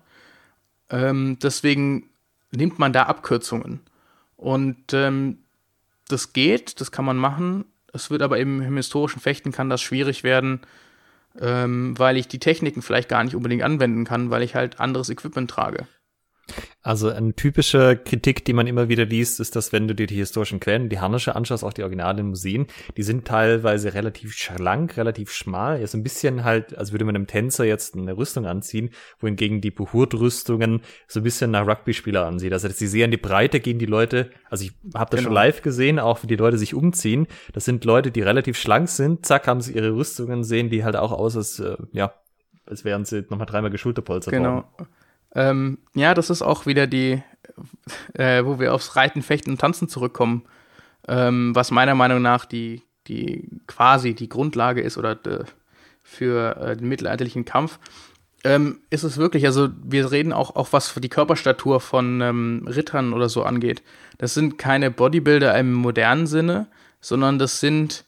Ähm, 0.89 1.37
deswegen 1.41 2.09
nimmt 2.51 2.79
man 2.79 2.93
da 2.93 3.03
Abkürzungen. 3.03 3.81
Und 4.37 4.93
ähm, 4.93 5.39
das 6.07 6.33
geht, 6.33 6.79
das 6.81 6.91
kann 6.91 7.05
man 7.05 7.17
machen. 7.17 7.65
Es 7.93 8.09
wird 8.09 8.21
aber 8.21 8.39
eben 8.39 8.61
im 8.61 8.75
historischen 8.75 9.19
Fechten 9.19 9.51
kann 9.51 9.69
das 9.69 9.81
schwierig 9.81 10.23
werden, 10.23 10.61
ähm, 11.39 11.97
weil 11.97 12.17
ich 12.17 12.27
die 12.27 12.39
Techniken 12.39 12.81
vielleicht 12.81 13.09
gar 13.09 13.23
nicht 13.23 13.35
unbedingt 13.35 13.63
anwenden 13.63 14.05
kann, 14.05 14.29
weil 14.29 14.43
ich 14.43 14.55
halt 14.55 14.79
anderes 14.79 15.09
Equipment 15.09 15.49
trage. 15.49 15.87
Also 16.81 17.09
eine 17.09 17.33
typische 17.33 17.97
Kritik, 17.97 18.45
die 18.45 18.53
man 18.53 18.67
immer 18.67 18.89
wieder 18.89 19.05
liest, 19.05 19.39
ist, 19.39 19.55
dass 19.55 19.73
wenn 19.73 19.87
du 19.87 19.95
dir 19.95 20.07
die 20.07 20.15
historischen 20.15 20.59
Quellen, 20.59 20.89
die 20.89 20.99
Harnische 20.99 21.35
anschaust, 21.35 21.63
auch 21.63 21.73
die 21.73 21.83
originalen 21.83 22.27
Museen, 22.27 22.67
die 22.95 23.03
sind 23.03 23.25
teilweise 23.25 23.93
relativ 23.93 24.33
schlank, 24.33 24.97
relativ 24.97 25.31
schmal. 25.31 25.81
Ist 25.81 25.93
ein 25.93 26.03
bisschen 26.03 26.43
halt, 26.43 26.77
als 26.77 26.91
würde 26.91 27.05
man 27.05 27.15
einem 27.15 27.27
Tänzer 27.27 27.65
jetzt 27.65 27.95
eine 27.95 28.17
Rüstung 28.17 28.45
anziehen, 28.45 28.91
wohingegen 29.19 29.61
die 29.61 29.71
Behurt-Rüstungen 29.71 30.81
so 31.07 31.19
ein 31.19 31.23
bisschen 31.23 31.51
nach 31.51 31.67
Rugby-Spieler 31.67 32.25
ansieht. 32.25 32.53
Also 32.53 32.69
sie 32.69 32.87
sehen 32.87 33.11
die 33.11 33.17
Breite 33.17 33.59
gehen 33.59 33.79
die 33.79 33.85
Leute, 33.85 34.31
also 34.49 34.63
ich 34.63 34.71
habe 34.95 35.11
das 35.11 35.19
genau. 35.19 35.29
schon 35.29 35.33
live 35.33 35.61
gesehen, 35.61 35.99
auch 35.99 36.23
wie 36.23 36.27
die 36.27 36.35
Leute 36.35 36.57
sich 36.57 36.73
umziehen. 36.73 37.27
Das 37.53 37.65
sind 37.65 37.85
Leute, 37.85 38.11
die 38.11 38.21
relativ 38.21 38.57
schlank 38.57 38.89
sind. 38.89 39.25
Zack, 39.25 39.47
haben 39.47 39.61
sie 39.61 39.73
ihre 39.73 39.95
Rüstungen, 39.95 40.43
sehen 40.43 40.69
die 40.69 40.83
halt 40.83 40.95
auch 40.95 41.11
aus, 41.11 41.35
als, 41.35 41.59
äh, 41.59 41.77
ja, 41.91 42.13
als 42.65 42.85
wären 42.85 43.05
sie 43.05 43.25
nochmal 43.29 43.47
dreimal 43.47 43.71
geschulterpolstert 43.71 44.33
genau. 44.33 44.55
worden. 44.77 44.87
Ähm, 45.35 45.77
ja, 45.93 46.13
das 46.13 46.29
ist 46.29 46.41
auch 46.41 46.65
wieder 46.65 46.87
die, 46.87 47.21
äh, 48.13 48.43
wo 48.43 48.59
wir 48.59 48.73
aufs 48.73 48.95
Reiten, 48.95 49.21
Fechten 49.21 49.51
und 49.51 49.61
Tanzen 49.61 49.89
zurückkommen, 49.89 50.45
ähm, 51.07 51.55
was 51.55 51.71
meiner 51.71 51.95
Meinung 51.95 52.21
nach 52.21 52.45
die, 52.45 52.83
die 53.07 53.49
quasi 53.67 54.13
die 54.13 54.29
Grundlage 54.29 54.81
ist 54.81 54.97
oder 54.97 55.15
de, 55.15 55.41
äh, 55.41 55.45
für 56.03 56.57
äh, 56.57 56.75
den 56.75 56.87
mittelalterlichen 56.87 57.45
Kampf. 57.45 57.79
Ähm, 58.43 58.79
ist 58.89 59.03
es 59.03 59.17
wirklich, 59.17 59.45
also 59.45 59.69
wir 59.83 60.11
reden 60.11 60.33
auch, 60.33 60.55
auch 60.55 60.69
was 60.71 60.93
die 60.95 61.09
Körperstatur 61.09 61.81
von 61.81 62.21
ähm, 62.21 62.67
Rittern 62.67 63.13
oder 63.13 63.29
so 63.29 63.43
angeht. 63.43 63.83
Das 64.17 64.33
sind 64.33 64.57
keine 64.57 64.91
Bodybuilder 64.91 65.57
im 65.59 65.73
modernen 65.73 66.25
Sinne, 66.25 66.67
sondern 67.01 67.37
das 67.37 67.59
sind 67.59 68.05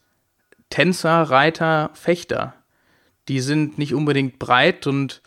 Tänzer, 0.69 1.23
Reiter, 1.23 1.91
Fechter. 1.93 2.53
Die 3.27 3.41
sind 3.41 3.77
nicht 3.77 3.93
unbedingt 3.93 4.39
breit 4.39 4.87
und 4.87 5.21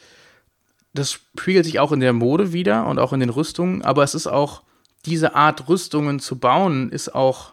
das 0.95 1.13
spiegelt 1.13 1.65
sich 1.65 1.81
auch 1.81 1.93
in 1.93 2.01
der 2.01 2.13
Mode 2.13 2.53
wieder 2.53 2.87
und 2.87 2.99
auch 2.99 3.13
in 3.13 3.21
den 3.21 3.31
Rüstungen, 3.31 3.83
aber 3.83 4.05
es 4.05 4.15
ist 4.15 4.27
auch, 4.27 4.63
diese 5.07 5.35
Art 5.35 5.69
Rüstungen 5.69 6.19
zu 6.19 6.39
bauen, 6.39 6.91
ist 6.91 7.15
auch 7.15 7.53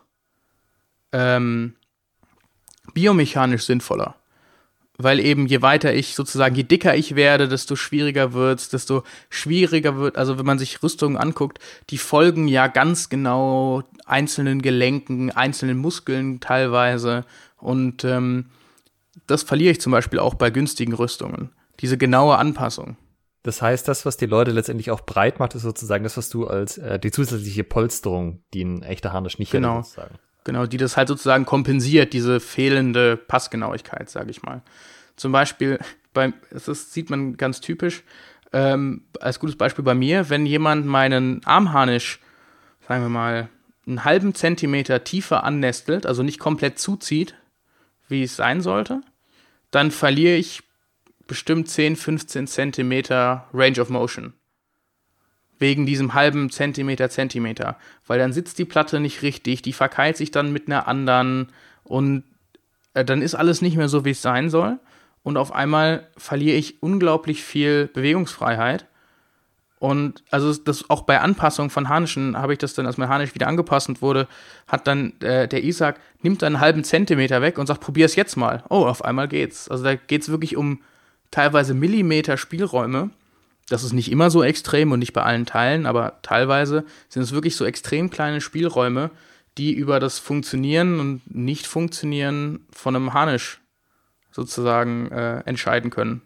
ähm, 1.11 1.75
biomechanisch 2.93 3.65
sinnvoller. 3.65 4.15
Weil 4.97 5.19
eben 5.19 5.47
je 5.47 5.61
weiter 5.61 5.93
ich 5.93 6.15
sozusagen, 6.15 6.55
je 6.55 6.63
dicker 6.63 6.95
ich 6.95 7.15
werde, 7.15 7.47
desto 7.47 7.75
schwieriger 7.75 8.33
wird's, 8.33 8.69
desto 8.69 9.03
schwieriger 9.29 9.97
wird, 9.97 10.17
also 10.17 10.37
wenn 10.37 10.45
man 10.45 10.59
sich 10.59 10.83
Rüstungen 10.83 11.17
anguckt, 11.17 11.59
die 11.89 11.97
folgen 11.97 12.47
ja 12.47 12.67
ganz 12.67 13.09
genau 13.09 13.83
einzelnen 14.05 14.61
Gelenken, 14.61 15.31
einzelnen 15.31 15.77
Muskeln 15.77 16.39
teilweise. 16.39 17.25
Und 17.57 18.03
ähm, 18.03 18.45
das 19.27 19.43
verliere 19.43 19.71
ich 19.71 19.81
zum 19.81 19.91
Beispiel 19.91 20.19
auch 20.19 20.35
bei 20.35 20.51
günstigen 20.51 20.93
Rüstungen. 20.93 21.49
Diese 21.79 21.97
genaue 21.97 22.37
Anpassung. 22.37 22.95
Das 23.43 23.61
heißt, 23.61 23.87
das, 23.87 24.05
was 24.05 24.17
die 24.17 24.27
Leute 24.27 24.51
letztendlich 24.51 24.91
auch 24.91 25.01
breit 25.01 25.39
macht, 25.39 25.55
ist 25.55 25.63
sozusagen 25.63 26.03
das, 26.03 26.15
was 26.15 26.29
du 26.29 26.47
als 26.47 26.77
äh, 26.77 26.99
die 26.99 27.11
zusätzliche 27.11 27.63
Polsterung, 27.63 28.43
die 28.53 28.63
ein 28.63 28.83
echter 28.83 29.13
Harnisch 29.13 29.39
nicht 29.39 29.51
genau. 29.51 29.77
hätte, 29.77 29.83
sozusagen. 29.83 30.15
Genau, 30.43 30.65
die 30.65 30.77
das 30.77 30.97
halt 30.97 31.07
sozusagen 31.07 31.45
kompensiert, 31.45 32.13
diese 32.13 32.39
fehlende 32.39 33.17
Passgenauigkeit, 33.17 34.09
sage 34.09 34.31
ich 34.31 34.43
mal. 34.43 34.61
Zum 35.15 35.31
Beispiel, 35.31 35.79
beim, 36.13 36.33
das 36.51 36.93
sieht 36.93 37.09
man 37.09 37.37
ganz 37.37 37.61
typisch, 37.61 38.03
ähm, 38.53 39.05
als 39.19 39.39
gutes 39.39 39.55
Beispiel 39.55 39.83
bei 39.83 39.95
mir, 39.95 40.29
wenn 40.29 40.45
jemand 40.45 40.85
meinen 40.85 41.45
Armharnisch, 41.45 42.19
sagen 42.87 43.03
wir 43.03 43.09
mal, 43.09 43.49
einen 43.87 44.03
halben 44.03 44.35
Zentimeter 44.35 45.03
tiefer 45.03 45.43
annestelt, 45.43 46.05
also 46.05 46.23
nicht 46.23 46.39
komplett 46.39 46.79
zuzieht, 46.79 47.35
wie 48.07 48.23
es 48.23 48.35
sein 48.35 48.61
sollte, 48.61 49.01
dann 49.71 49.91
verliere 49.91 50.35
ich 50.35 50.63
bestimmt 51.31 51.69
10, 51.69 51.95
15 51.95 52.45
Zentimeter 52.45 53.47
Range 53.53 53.79
of 53.79 53.89
Motion. 53.89 54.33
Wegen 55.59 55.85
diesem 55.85 56.13
halben 56.13 56.49
Zentimeter, 56.49 57.09
Zentimeter. 57.09 57.77
Weil 58.05 58.19
dann 58.19 58.33
sitzt 58.33 58.59
die 58.59 58.65
Platte 58.65 58.99
nicht 58.99 59.21
richtig, 59.21 59.61
die 59.61 59.71
verkeilt 59.71 60.17
sich 60.17 60.31
dann 60.31 60.51
mit 60.51 60.67
einer 60.67 60.89
anderen 60.89 61.53
und 61.85 62.25
äh, 62.95 63.05
dann 63.05 63.21
ist 63.21 63.33
alles 63.33 63.61
nicht 63.61 63.77
mehr 63.77 63.87
so, 63.87 64.03
wie 64.03 64.09
es 64.09 64.21
sein 64.21 64.49
soll. 64.49 64.77
Und 65.23 65.37
auf 65.37 65.53
einmal 65.53 66.09
verliere 66.17 66.57
ich 66.57 66.83
unglaublich 66.83 67.45
viel 67.45 67.87
Bewegungsfreiheit. 67.93 68.87
Und 69.79 70.25
also 70.31 70.53
das 70.53 70.89
auch 70.89 71.03
bei 71.03 71.21
Anpassung 71.21 71.69
von 71.69 71.87
Harnischen 71.87 72.37
habe 72.37 72.51
ich 72.51 72.59
das 72.59 72.73
dann, 72.73 72.85
als 72.85 72.97
mein 72.97 73.07
Harnisch 73.07 73.35
wieder 73.35 73.47
angepasst 73.47 74.01
wurde, 74.01 74.27
hat 74.67 74.85
dann 74.85 75.13
äh, 75.21 75.47
der 75.47 75.63
Isaac 75.63 75.97
nimmt 76.23 76.41
dann 76.41 76.55
einen 76.55 76.61
halben 76.61 76.83
Zentimeter 76.83 77.41
weg 77.41 77.57
und 77.57 77.67
sagt, 77.67 77.79
probier 77.79 78.05
es 78.05 78.17
jetzt 78.17 78.35
mal. 78.35 78.65
Oh, 78.69 78.85
auf 78.85 79.05
einmal 79.05 79.29
geht's. 79.29 79.69
Also 79.69 79.85
da 79.85 79.95
geht 79.95 80.23
es 80.23 80.27
wirklich 80.27 80.57
um 80.57 80.81
teilweise 81.31 81.73
Millimeter 81.73 82.37
Spielräume. 82.37 83.09
Das 83.69 83.83
ist 83.83 83.93
nicht 83.93 84.11
immer 84.11 84.29
so 84.29 84.43
extrem 84.43 84.91
und 84.91 84.99
nicht 84.99 85.13
bei 85.13 85.23
allen 85.23 85.45
Teilen, 85.45 85.85
aber 85.85 86.19
teilweise 86.21 86.83
sind 87.09 87.21
es 87.21 87.31
wirklich 87.31 87.55
so 87.55 87.65
extrem 87.65 88.09
kleine 88.09 88.41
Spielräume, 88.41 89.11
die 89.57 89.73
über 89.73 89.99
das 89.99 90.19
Funktionieren 90.19 90.99
und 90.99 91.21
Nicht-Funktionieren 91.33 92.65
von 92.71 92.95
einem 92.95 93.13
Harnisch 93.13 93.61
sozusagen 94.31 95.09
äh, 95.11 95.39
entscheiden 95.45 95.89
können. 95.89 96.21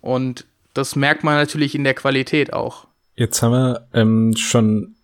Und 0.00 0.46
das 0.72 0.96
merkt 0.96 1.24
man 1.24 1.34
natürlich 1.36 1.74
in 1.74 1.84
der 1.84 1.94
Qualität 1.94 2.52
auch. 2.52 2.86
Jetzt 3.16 3.42
haben 3.42 3.52
wir 3.52 3.88
ähm, 3.92 4.34
schon, 4.36 4.96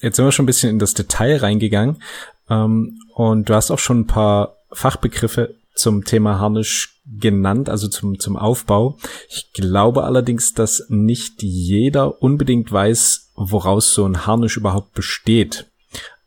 jetzt 0.00 0.16
sind 0.16 0.24
wir 0.24 0.32
schon 0.32 0.44
ein 0.44 0.46
bisschen 0.46 0.70
in 0.70 0.78
das 0.78 0.94
Detail 0.94 1.38
reingegangen. 1.38 2.02
Ähm, 2.48 2.98
und 3.14 3.48
du 3.48 3.54
hast 3.54 3.70
auch 3.70 3.78
schon 3.78 4.00
ein 4.00 4.06
paar 4.06 4.56
Fachbegriffe 4.72 5.56
zum 5.76 6.04
Thema 6.04 6.40
Harnisch 6.40 7.00
genannt, 7.06 7.68
also 7.68 7.86
zum, 7.88 8.18
zum 8.18 8.36
Aufbau. 8.36 8.96
Ich 9.28 9.52
glaube 9.52 10.04
allerdings, 10.04 10.54
dass 10.54 10.86
nicht 10.88 11.42
jeder 11.42 12.20
unbedingt 12.22 12.72
weiß, 12.72 13.32
woraus 13.36 13.94
so 13.94 14.04
ein 14.04 14.26
Harnisch 14.26 14.56
überhaupt 14.56 14.94
besteht. 14.94 15.70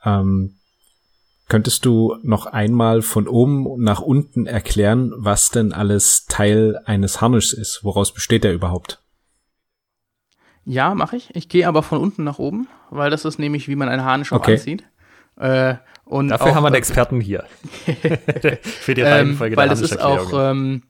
Ähm, 0.05 0.55
könntest 1.49 1.83
du 1.85 2.15
noch 2.21 2.45
einmal 2.45 3.01
von 3.01 3.27
oben 3.27 3.81
nach 3.83 4.01
unten 4.01 4.45
erklären, 4.45 5.11
was 5.17 5.49
denn 5.49 5.73
alles 5.73 6.25
Teil 6.27 6.79
eines 6.85 7.19
Harnisches 7.19 7.53
ist? 7.53 7.83
Woraus 7.83 8.13
besteht 8.13 8.45
er 8.45 8.53
überhaupt? 8.53 9.01
Ja, 10.63 10.93
mache 10.93 11.17
ich. 11.17 11.35
Ich 11.35 11.49
gehe 11.49 11.67
aber 11.67 11.81
von 11.81 11.99
unten 11.99 12.23
nach 12.23 12.37
oben, 12.37 12.67
weil 12.91 13.09
das 13.09 13.25
ist 13.25 13.39
nämlich, 13.39 13.67
wie 13.67 13.75
man 13.75 13.89
ein 13.89 14.03
Harnisch 14.03 14.31
okay. 14.31 14.53
anzieht. 14.53 14.83
Äh, 15.39 15.75
und 16.05 16.29
Dafür 16.29 16.47
auch, 16.47 16.55
haben 16.55 16.63
wir 16.63 16.71
den 16.71 16.75
Experten 16.75 17.21
hier. 17.21 17.45
Für 18.61 18.95
die 18.95 19.01
Reihenfolge 19.01 19.53
ähm, 19.53 19.57
Weil 19.57 19.69
das 19.69 19.81
ist 19.81 19.99
auch, 20.01 20.33
ähm, 20.33 20.83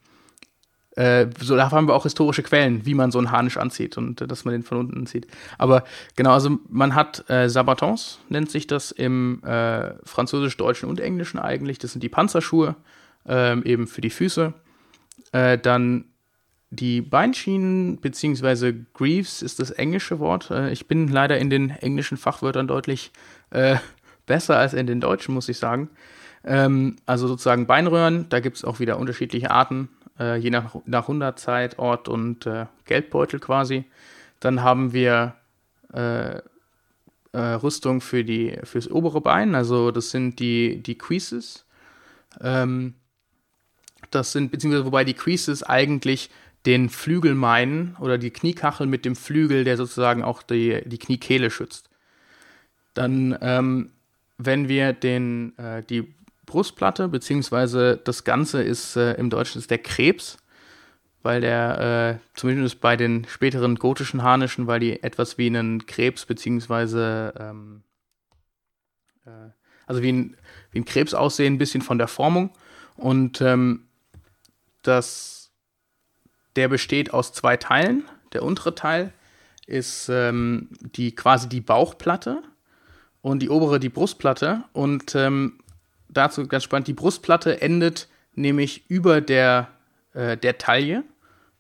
äh, 0.96 1.28
so, 1.40 1.56
da 1.56 1.72
haben 1.72 1.88
wir 1.88 1.94
auch 1.94 2.04
historische 2.04 2.42
Quellen, 2.42 2.86
wie 2.86 2.94
man 2.94 3.12
so 3.12 3.20
einen 3.20 3.32
Harnisch 3.32 3.58
anzieht 3.58 3.98
und 3.98 4.22
äh, 4.22 4.28
dass 4.28 4.46
man 4.46 4.54
den 4.54 4.64
von 4.64 4.78
unten 4.78 5.06
zieht. 5.06 5.28
Aber 5.58 5.84
genau, 6.16 6.32
also 6.32 6.58
man 6.68 6.96
hat 6.96 7.30
äh, 7.30 7.50
Sabatons, 7.50 8.20
nennt 8.30 8.50
sich 8.50 8.66
das 8.66 8.92
im 8.92 9.44
äh, 9.44 9.94
Französisch-Deutschen 10.04 10.90
und 10.90 11.00
Englischen 11.00 11.40
eigentlich. 11.40 11.80
Das 11.80 11.92
sind 11.92 12.02
die 12.02 12.10
Panzerschuhe, 12.10 12.76
ähm, 13.28 13.64
eben 13.64 13.88
für 13.88 14.02
die 14.02 14.10
Füße. 14.10 14.54
Äh, 15.32 15.58
dann 15.58 16.06
die 16.72 17.02
Beinschienen, 17.02 18.00
beziehungsweise 18.00 18.74
Greaves 18.94 19.42
ist 19.42 19.60
das 19.60 19.72
englische 19.72 20.20
Wort. 20.20 20.50
Äh, 20.52 20.72
ich 20.72 20.88
bin 20.88 21.08
leider 21.08 21.38
in 21.38 21.50
den 21.50 21.72
englischen 21.72 22.18
Fachwörtern 22.18 22.68
deutlich 22.68 23.12
besser 24.30 24.58
als 24.58 24.74
in 24.74 24.88
den 24.88 25.02
deutschen, 25.02 25.34
muss 25.34 25.50
ich 25.50 25.58
sagen. 25.58 25.90
Ähm, 26.46 26.96
also 27.06 27.28
sozusagen 27.28 27.68
Beinröhren, 27.68 28.28
da 28.30 28.40
gibt 28.40 28.56
es 28.56 28.64
auch 28.64 28.80
wieder 28.80 28.98
unterschiedliche 28.98 29.52
Arten, 29.52 29.90
äh, 30.18 30.38
je 30.38 30.52
nach, 30.52 30.76
nach 30.86 31.10
Hundertzeit, 31.10 31.80
Ort 31.80 32.08
und 32.08 32.46
äh, 32.46 32.68
Geldbeutel 32.86 33.40
quasi. 33.40 33.84
Dann 34.40 34.62
haben 34.64 34.94
wir 34.94 35.36
äh, 35.94 36.38
äh, 36.38 37.38
Rüstung 37.38 38.00
für 38.00 38.24
die, 38.24 38.58
fürs 38.64 38.90
obere 38.90 39.20
Bein, 39.20 39.56
also 39.56 39.92
das 39.92 40.12
sind 40.12 40.40
die, 40.40 40.82
die 40.82 40.98
Creases. 40.98 41.66
Ähm, 42.40 42.94
das 44.12 44.32
sind, 44.32 44.52
beziehungsweise 44.52 44.86
wobei 44.86 45.04
die 45.04 45.14
Creases 45.14 45.64
eigentlich 45.64 46.30
den 46.66 46.90
Flügel 46.90 47.36
meinen 47.36 47.96
oder 48.00 48.18
die 48.18 48.32
Kniekachel 48.32 48.88
mit 48.88 49.06
dem 49.06 49.16
Flügel, 49.16 49.64
der 49.64 49.78
sozusagen 49.78 50.24
auch 50.24 50.44
die, 50.44 50.82
die 50.86 50.98
Kniekehle 51.00 51.52
schützt. 51.52 51.90
Dann 52.94 53.38
ähm, 53.42 53.92
wenn 54.40 54.68
wir 54.68 54.94
den, 54.94 55.56
äh, 55.60 55.84
die 55.84 56.16
Brustplatte, 56.46 57.10
beziehungsweise 57.10 57.98
das 57.98 58.24
Ganze 58.24 58.64
ist 58.64 58.96
äh, 58.96 59.14
im 59.14 59.30
Deutschen 59.30 59.60
ist 59.60 59.70
der 59.70 59.78
Krebs, 59.78 60.38
weil 61.22 61.42
der, 61.42 62.20
äh, 62.22 62.38
zumindest 62.40 62.82
bei 62.82 62.96
den 62.96 63.26
späteren 63.28 63.76
gotischen 63.76 64.24
Harnischen, 64.24 64.66
weil 64.66 64.80
die 64.80 65.04
etwas 65.04 65.38
wie 65.38 65.48
einen 65.48 65.86
Krebs, 65.86 66.26
beziehungsweise 66.26 67.34
ähm, 67.38 67.84
äh, 69.26 69.52
also 69.86 70.02
wie 70.02 70.12
ein, 70.12 70.38
wie 70.72 70.80
ein 70.80 70.86
Krebs 70.86 71.14
aussehen, 71.14 71.56
ein 71.56 71.58
bisschen 71.58 71.82
von 71.82 71.98
der 71.98 72.08
Formung. 72.08 72.52
Und 72.96 73.42
ähm, 73.42 73.88
das, 74.82 75.52
der 76.56 76.70
besteht 76.70 77.14
aus 77.14 77.34
zwei 77.34 77.58
Teilen. 77.58 78.06
Der 78.32 78.44
untere 78.44 78.76
Teil 78.76 79.12
ist 79.66 80.08
ähm, 80.10 80.70
die 80.80 81.14
quasi 81.14 81.50
die 81.50 81.62
Bauchplatte 81.62 82.44
und 83.22 83.40
die 83.40 83.50
obere 83.50 83.80
die 83.80 83.90
Brustplatte. 83.90 84.64
Und 84.74 85.16
ähm, 85.16 85.60
dazu 86.10 86.48
ganz 86.48 86.64
spannend, 86.64 86.88
die 86.88 86.94
Brustplatte 86.94 87.62
endet 87.62 88.08
nämlich 88.36 88.90
über 88.90 89.22
der, 89.22 89.70
äh, 90.14 90.38
der 90.38 90.58
Taille, 90.58 91.04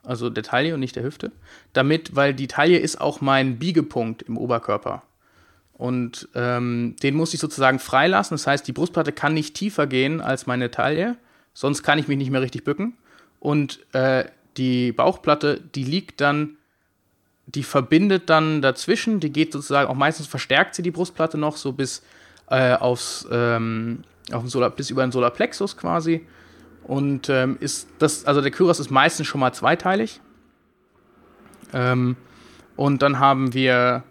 also 0.04 0.30
der 0.30 0.44
Taille 0.44 0.74
und 0.74 0.80
nicht 0.80 0.96
der 0.96 1.04
Hüfte. 1.04 1.32
Damit, 1.74 2.16
weil 2.16 2.34
die 2.34 2.48
Taille 2.48 2.80
ist 2.80 3.00
auch 3.00 3.22
mein 3.22 3.60
Biegepunkt 3.60 4.22
im 4.24 4.38
Oberkörper. 4.38 5.04
Und 5.74 6.28
ähm, 6.36 6.96
den 7.02 7.16
muss 7.16 7.34
ich 7.34 7.40
sozusagen 7.40 7.80
freilassen. 7.80 8.36
Das 8.36 8.48
heißt, 8.48 8.68
die 8.68 8.74
Brustplatte 8.74 9.14
kann 9.14 9.34
nicht 9.34 9.56
tiefer 9.56 9.88
gehen 9.88 10.20
als 10.20 10.46
meine 10.46 10.72
Taille, 10.72 11.16
sonst 11.54 11.84
kann 11.84 12.00
ich 12.00 12.08
mich 12.08 12.18
nicht 12.18 12.32
mehr 12.32 12.42
richtig 12.42 12.66
bücken. 12.66 12.98
Und 13.40 13.80
äh, 13.94 14.26
die 14.58 14.92
Bauchplatte, 14.92 15.62
die 15.62 15.86
liegt 15.86 16.20
dann 16.20 16.58
die 17.56 17.64
verbindet 17.64 18.30
dann 18.30 18.62
dazwischen, 18.62 19.20
die 19.20 19.32
geht 19.32 19.52
sozusagen 19.54 19.90
auch 19.90 19.96
meistens 19.96 20.28
verstärkt 20.28 20.76
sie 20.76 20.82
die 20.82 20.92
Brustplatte 20.92 21.38
noch 21.38 21.58
so 21.58 21.72
bis 21.74 22.04
äh, 22.50 22.74
aufs 22.74 23.28
ähm, 23.32 24.04
auf 24.32 24.42
den 24.44 24.50
Solar, 24.50 24.70
bis 24.70 24.90
über 24.90 25.02
den 25.02 25.12
Solarplexus 25.12 25.76
quasi. 25.76 26.26
Und 26.84 27.30
ähm, 27.30 27.58
ist 27.60 27.88
das 28.00 28.26
also 28.26 28.42
der 28.42 28.52
Kyros 28.52 28.80
ist 28.80 28.92
meistens 28.92 29.28
schon 29.28 29.42
mal 29.42 29.54
zweiteilig. 29.54 30.22
Ähm, 31.74 32.16
und 32.76 33.02
dann 33.02 33.20
haben 33.20 33.54
wir 33.54 34.04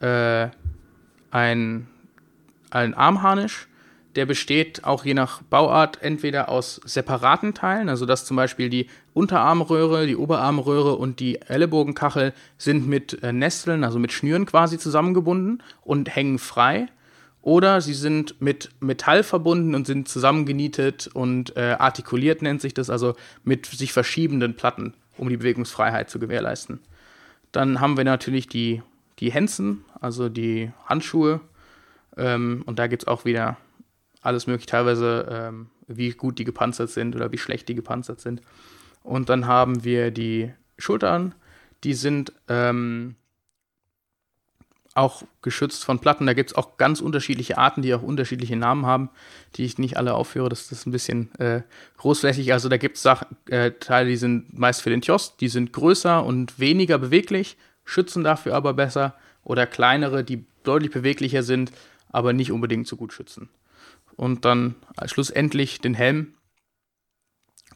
äh, 0.00 0.48
ein 1.30 1.88
ein 2.70 2.94
Armharnisch 2.94 3.68
der 4.16 4.26
besteht 4.26 4.84
auch 4.84 5.04
je 5.04 5.14
nach 5.14 5.42
Bauart 5.42 6.02
entweder 6.02 6.48
aus 6.48 6.80
separaten 6.84 7.54
Teilen, 7.54 7.88
also 7.88 8.06
dass 8.06 8.24
zum 8.24 8.36
Beispiel 8.36 8.70
die 8.70 8.88
Unterarmröhre, 9.16 10.06
die 10.06 10.14
Oberarmröhre 10.14 10.94
und 10.94 11.20
die 11.20 11.40
Ellenbogenkachel 11.40 12.34
sind 12.58 12.86
mit 12.86 13.22
äh, 13.22 13.32
Nesteln, 13.32 13.82
also 13.82 13.98
mit 13.98 14.12
Schnüren 14.12 14.44
quasi 14.44 14.76
zusammengebunden 14.76 15.62
und 15.80 16.14
hängen 16.14 16.38
frei. 16.38 16.88
Oder 17.40 17.80
sie 17.80 17.94
sind 17.94 18.42
mit 18.42 18.68
Metall 18.80 19.22
verbunden 19.22 19.74
und 19.74 19.86
sind 19.86 20.06
zusammengenietet 20.06 21.08
und 21.14 21.56
äh, 21.56 21.76
artikuliert 21.78 22.42
nennt 22.42 22.60
sich 22.60 22.74
das, 22.74 22.90
also 22.90 23.14
mit 23.42 23.64
sich 23.64 23.94
verschiebenden 23.94 24.54
Platten, 24.54 24.92
um 25.16 25.30
die 25.30 25.38
Bewegungsfreiheit 25.38 26.10
zu 26.10 26.18
gewährleisten. 26.18 26.80
Dann 27.52 27.80
haben 27.80 27.96
wir 27.96 28.04
natürlich 28.04 28.48
die, 28.48 28.82
die 29.18 29.32
Hänsen, 29.32 29.82
also 29.98 30.28
die 30.28 30.72
Handschuhe. 30.84 31.40
Ähm, 32.18 32.64
und 32.66 32.78
da 32.78 32.86
gibt 32.86 33.04
es 33.04 33.08
auch 33.08 33.24
wieder 33.24 33.56
alles 34.20 34.46
mögliche, 34.46 34.68
teilweise 34.68 35.26
ähm, 35.30 35.68
wie 35.86 36.10
gut 36.10 36.38
die 36.38 36.44
gepanzert 36.44 36.90
sind 36.90 37.16
oder 37.16 37.32
wie 37.32 37.38
schlecht 37.38 37.66
die 37.70 37.74
gepanzert 37.74 38.20
sind. 38.20 38.42
Und 39.06 39.28
dann 39.28 39.46
haben 39.46 39.84
wir 39.84 40.10
die 40.10 40.52
Schultern, 40.78 41.34
die 41.84 41.94
sind 41.94 42.32
ähm, 42.48 43.14
auch 44.94 45.22
geschützt 45.42 45.84
von 45.84 46.00
Platten. 46.00 46.26
Da 46.26 46.32
gibt 46.32 46.50
es 46.50 46.56
auch 46.56 46.76
ganz 46.76 47.00
unterschiedliche 47.00 47.58
Arten, 47.58 47.82
die 47.82 47.94
auch 47.94 48.02
unterschiedliche 48.02 48.56
Namen 48.56 48.84
haben, 48.84 49.10
die 49.54 49.64
ich 49.64 49.78
nicht 49.78 49.96
alle 49.96 50.14
aufführe. 50.14 50.48
Das 50.48 50.72
ist 50.72 50.86
ein 50.86 50.92
bisschen 50.92 51.32
äh, 51.38 51.62
großflächig. 51.98 52.52
Also 52.52 52.68
da 52.68 52.78
gibt 52.78 52.96
es 52.96 53.06
äh, 53.48 53.72
Teile, 53.72 54.08
die 54.08 54.16
sind 54.16 54.58
meist 54.58 54.82
für 54.82 54.90
den 54.90 55.02
Tjost, 55.02 55.40
die 55.40 55.48
sind 55.48 55.72
größer 55.72 56.24
und 56.24 56.58
weniger 56.58 56.98
beweglich, 56.98 57.56
schützen 57.84 58.24
dafür 58.24 58.54
aber 58.54 58.74
besser. 58.74 59.14
Oder 59.44 59.66
kleinere, 59.66 60.24
die 60.24 60.44
deutlich 60.64 60.90
beweglicher 60.90 61.44
sind, 61.44 61.70
aber 62.10 62.32
nicht 62.32 62.50
unbedingt 62.50 62.88
so 62.88 62.96
gut 62.96 63.12
schützen 63.12 63.48
und 64.16 64.44
dann 64.44 64.74
schlussendlich 65.04 65.80
den 65.80 65.94
Helm. 65.94 66.34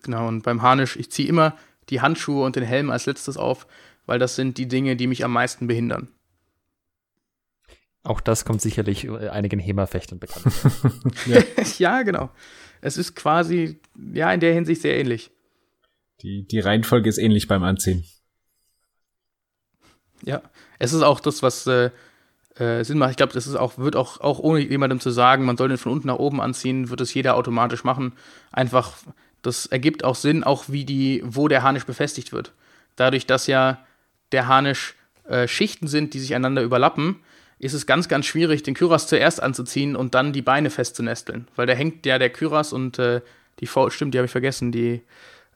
Genau, 0.02 0.28
und 0.28 0.42
beim 0.42 0.62
Harnisch, 0.62 0.96
ich 0.96 1.10
ziehe 1.10 1.28
immer 1.28 1.56
die 1.88 2.00
Handschuhe 2.00 2.44
und 2.44 2.56
den 2.56 2.64
Helm 2.64 2.90
als 2.90 3.06
letztes 3.06 3.36
auf, 3.36 3.66
weil 4.06 4.18
das 4.18 4.36
sind 4.36 4.58
die 4.58 4.68
Dinge, 4.68 4.96
die 4.96 5.06
mich 5.06 5.24
am 5.24 5.32
meisten 5.32 5.66
behindern. 5.66 6.08
Auch 8.02 8.20
das 8.20 8.44
kommt 8.44 8.62
sicherlich 8.62 9.04
äh, 9.04 9.28
einigen 9.28 9.60
HEMA-Fechtern 9.60 10.18
bekannt. 10.18 10.54
ja. 11.26 11.42
ja, 11.78 12.02
genau. 12.02 12.30
Es 12.80 12.96
ist 12.96 13.14
quasi, 13.14 13.78
ja, 14.12 14.32
in 14.32 14.40
der 14.40 14.54
Hinsicht 14.54 14.80
sehr 14.80 14.96
ähnlich. 14.96 15.30
Die, 16.22 16.46
die 16.46 16.60
Reihenfolge 16.60 17.08
ist 17.08 17.18
ähnlich 17.18 17.46
beim 17.46 17.62
Anziehen. 17.62 18.04
Ja, 20.22 20.42
es 20.78 20.92
ist 20.92 21.02
auch 21.02 21.20
das, 21.20 21.42
was 21.42 21.66
äh, 21.66 21.90
äh, 22.56 22.84
Sinn 22.84 22.98
macht. 22.98 23.10
Ich 23.10 23.16
glaube, 23.16 23.32
das 23.32 23.46
ist 23.46 23.56
auch, 23.56 23.78
wird 23.78 23.96
auch, 23.96 24.20
auch 24.20 24.38
ohne 24.38 24.60
jemandem 24.60 25.00
zu 25.00 25.10
sagen, 25.10 25.44
man 25.44 25.56
soll 25.56 25.68
den 25.68 25.78
von 25.78 25.92
unten 25.92 26.08
nach 26.08 26.18
oben 26.18 26.40
anziehen, 26.40 26.90
wird 26.90 27.00
es 27.00 27.14
jeder 27.14 27.36
automatisch 27.36 27.84
machen. 27.84 28.12
Einfach, 28.50 28.96
das 29.42 29.66
ergibt 29.66 30.04
auch 30.04 30.14
Sinn, 30.14 30.44
auch 30.44 30.64
wie 30.68 30.84
die, 30.84 31.22
wo 31.24 31.48
der 31.48 31.62
Harnisch 31.62 31.84
befestigt 31.84 32.32
wird. 32.32 32.52
Dadurch, 32.96 33.26
dass 33.26 33.46
ja 33.46 33.84
der 34.32 34.46
Harnisch 34.46 34.94
äh, 35.24 35.48
Schichten 35.48 35.88
sind, 35.88 36.14
die 36.14 36.20
sich 36.20 36.34
einander 36.34 36.62
überlappen, 36.62 37.16
ist 37.58 37.74
es 37.74 37.86
ganz, 37.86 38.08
ganz 38.08 38.26
schwierig, 38.26 38.62
den 38.62 38.74
Kyras 38.74 39.06
zuerst 39.06 39.42
anzuziehen 39.42 39.94
und 39.94 40.14
dann 40.14 40.32
die 40.32 40.42
Beine 40.42 40.70
festzunesteln. 40.70 41.46
Weil 41.56 41.66
da 41.66 41.74
hängt 41.74 42.06
ja 42.06 42.18
der 42.18 42.30
Kyras 42.30 42.72
und 42.72 42.98
äh, 42.98 43.20
die 43.60 43.66
v 43.66 43.90
stimmt, 43.90 44.14
die 44.14 44.18
habe 44.18 44.26
ich 44.26 44.32
vergessen, 44.32 44.72
die, 44.72 45.02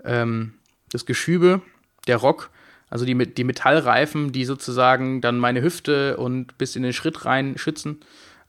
ähm, 0.05 0.55
das 0.91 1.07
Geschübe, 1.07 1.63
der 2.07 2.19
Rock, 2.19 2.51
also 2.91 3.07
die, 3.07 3.17
die 3.17 3.45
Metallreifen, 3.45 4.33
die 4.33 4.45
sozusagen 4.45 5.21
dann 5.21 5.39
meine 5.39 5.63
Hüfte 5.63 6.19
und 6.19 6.59
bis 6.59 6.77
in 6.77 6.83
den 6.83 6.93
Schritt 6.93 7.25
rein 7.25 7.57
schützen, 7.57 8.01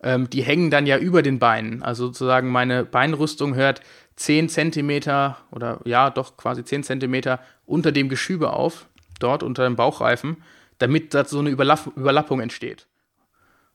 ähm, 0.06 0.30
die 0.30 0.44
hängen 0.44 0.70
dann 0.70 0.86
ja 0.86 1.00
über 1.00 1.24
den 1.24 1.40
Beinen. 1.40 1.82
Also 1.82 2.06
sozusagen 2.06 2.50
meine 2.52 2.86
Beinrüstung 2.86 3.56
hört 3.56 3.82
10 4.18 4.50
Zentimeter 4.50 5.38
oder 5.52 5.82
ja, 5.84 6.12
doch 6.12 6.38
quasi 6.38 6.64
10 6.64 6.84
Zentimeter 6.84 7.40
unter 7.66 7.92
dem 7.92 8.08
Geschübe 8.08 8.54
auf, 8.54 8.88
dort 9.20 9.42
unter 9.42 9.64
dem 9.66 9.76
Bauchreifen, 9.76 10.38
damit 10.78 11.14
da 11.16 11.26
so 11.26 11.40
eine 11.40 11.50
Überlapp 11.50 11.92
Überlappung 11.98 12.40
entsteht. 12.40 12.88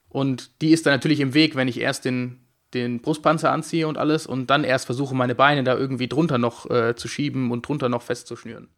Und 0.08 0.62
die 0.62 0.70
ist 0.70 0.86
dann 0.86 0.94
natürlich 0.94 1.18
im 1.18 1.34
Weg, 1.34 1.56
wenn 1.56 1.66
ich 1.66 1.80
erst 1.80 2.04
den, 2.04 2.38
den 2.74 3.02
Brustpanzer 3.02 3.50
anziehe 3.50 3.88
und 3.88 3.98
alles 3.98 4.26
und 4.26 4.50
dann 4.50 4.62
erst 4.62 4.86
versuche, 4.86 5.16
meine 5.16 5.34
Beine 5.34 5.64
da 5.64 5.76
irgendwie 5.76 6.08
drunter 6.08 6.38
noch 6.38 6.70
äh, 6.70 6.94
zu 6.94 7.08
schieben 7.08 7.50
und 7.50 7.66
drunter 7.66 7.88
noch 7.88 8.02
festzuschnüren. 8.02 8.68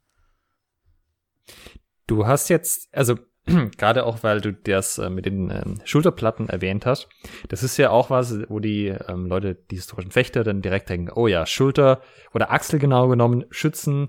Du 2.07 2.27
hast 2.27 2.49
jetzt, 2.49 2.89
also 2.93 3.19
gerade 3.77 4.07
auch, 4.07 4.23
weil 4.23 4.41
du 4.41 4.53
das 4.53 4.99
äh, 4.99 5.11
mit 5.11 5.27
den 5.27 5.51
ähm, 5.51 5.81
Schulterplatten 5.85 6.49
erwähnt 6.49 6.87
hast, 6.87 7.09
das 7.49 7.63
ist 7.63 7.77
ja 7.77 7.91
auch 7.91 8.11
was, 8.11 8.39
wo 8.49 8.61
die 8.61 8.89
ähm, 8.89 9.27
Leute, 9.27 9.57
die 9.71 9.77
historischen 9.77 10.13
Fechter, 10.13 10.45
dann 10.45 10.63
direkt 10.63 10.89
denken, 10.89 11.11
oh 11.15 11.27
ja, 11.27 11.47
Schulter 11.47 12.01
oder 12.35 12.53
Achsel 12.53 12.79
genau 12.79 13.09
genommen, 13.09 13.45
schützen 13.51 14.09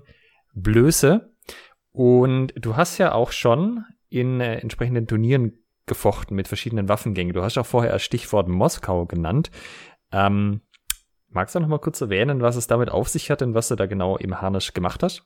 Blöße. 0.54 1.32
Und 1.90 2.52
du 2.56 2.76
hast 2.76 2.98
ja 2.98 3.12
auch 3.12 3.32
schon 3.32 3.84
in 4.08 4.40
äh, 4.40 4.56
entsprechenden 4.56 5.06
Turnieren 5.06 5.64
gefochten 5.86 6.36
mit 6.36 6.48
verschiedenen 6.48 6.88
Waffengängen. 6.88 7.34
Du 7.34 7.42
hast 7.42 7.58
auch 7.58 7.66
vorher 7.66 7.92
das 7.92 8.02
Stichwort 8.02 8.48
Moskau 8.48 9.06
genannt. 9.06 9.50
Ähm, 10.12 10.60
magst 11.28 11.54
du 11.54 11.60
noch 11.60 11.68
mal 11.68 11.78
kurz 11.78 12.00
erwähnen, 12.00 12.40
was 12.40 12.56
es 12.56 12.66
damit 12.66 12.90
auf 12.90 13.08
sich 13.08 13.30
hat 13.30 13.42
und 13.42 13.54
was 13.54 13.68
du 13.68 13.74
da 13.74 13.86
genau 13.86 14.16
im 14.16 14.40
Harnisch 14.40 14.72
gemacht 14.72 15.02
hast? 15.02 15.24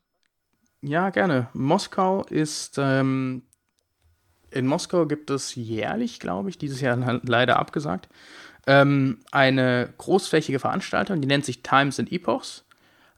Ja, 0.80 1.10
gerne. 1.10 1.48
Moskau 1.54 2.22
ist, 2.24 2.78
ähm, 2.78 3.47
in 4.50 4.66
Moskau 4.66 5.06
gibt 5.06 5.30
es 5.30 5.54
jährlich, 5.54 6.20
glaube 6.20 6.50
ich, 6.50 6.58
dieses 6.58 6.80
Jahr 6.80 7.20
leider 7.22 7.58
abgesagt, 7.58 8.08
ähm, 8.66 9.18
eine 9.30 9.92
großflächige 9.98 10.58
Veranstaltung, 10.58 11.20
die 11.20 11.28
nennt 11.28 11.44
sich 11.44 11.62
Times 11.62 11.98
and 11.98 12.12
Epochs. 12.12 12.64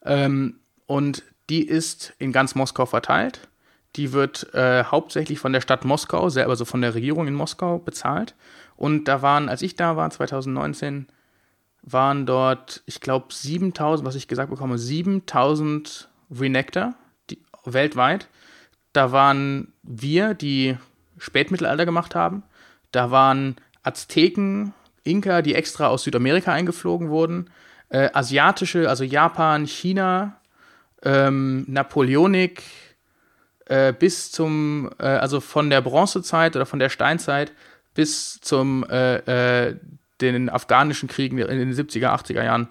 Ähm, 0.04 0.60
und 0.86 1.22
die 1.50 1.66
ist 1.66 2.14
in 2.18 2.32
ganz 2.32 2.54
Moskau 2.54 2.86
verteilt. 2.86 3.48
Die 3.96 4.12
wird 4.12 4.54
äh, 4.54 4.84
hauptsächlich 4.84 5.40
von 5.40 5.52
der 5.52 5.60
Stadt 5.60 5.84
Moskau, 5.84 6.28
selber 6.28 6.54
so 6.54 6.64
von 6.64 6.80
der 6.80 6.94
Regierung 6.94 7.26
in 7.26 7.34
Moskau 7.34 7.78
bezahlt. 7.78 8.34
Und 8.76 9.04
da 9.06 9.22
waren, 9.22 9.48
als 9.48 9.62
ich 9.62 9.74
da 9.74 9.96
war, 9.96 10.10
2019, 10.10 11.08
waren 11.82 12.26
dort, 12.26 12.82
ich 12.86 13.00
glaube, 13.00 13.26
7000, 13.34 14.06
was 14.06 14.14
ich 14.14 14.28
gesagt 14.28 14.50
bekomme, 14.50 14.78
7000 14.78 16.08
Renekter, 16.30 16.94
weltweit. 17.64 18.28
Da 18.92 19.12
waren 19.12 19.72
wir, 19.82 20.34
die 20.34 20.76
Spätmittelalter 21.20 21.84
gemacht 21.84 22.16
haben. 22.16 22.42
Da 22.90 23.12
waren 23.12 23.56
Azteken, 23.84 24.74
Inka, 25.04 25.42
die 25.42 25.54
extra 25.54 25.86
aus 25.86 26.02
Südamerika 26.02 26.52
eingeflogen 26.52 27.08
wurden. 27.08 27.50
Äh, 27.88 28.10
asiatische, 28.12 28.88
also 28.88 29.04
Japan, 29.04 29.66
China, 29.66 30.40
ähm, 31.02 31.64
Napoleonik, 31.68 32.62
äh, 33.66 33.92
bis 33.92 34.32
zum, 34.32 34.90
äh, 34.98 35.04
also 35.04 35.40
von 35.40 35.70
der 35.70 35.80
Bronzezeit 35.80 36.56
oder 36.56 36.66
von 36.66 36.78
der 36.78 36.88
Steinzeit 36.88 37.52
bis 37.94 38.40
zum 38.40 38.84
äh, 38.84 39.68
äh, 39.68 39.76
den 40.20 40.48
afghanischen 40.48 41.08
Kriegen 41.08 41.38
in 41.38 41.58
den 41.58 41.72
70er, 41.72 42.08
80er 42.08 42.44
Jahren 42.44 42.68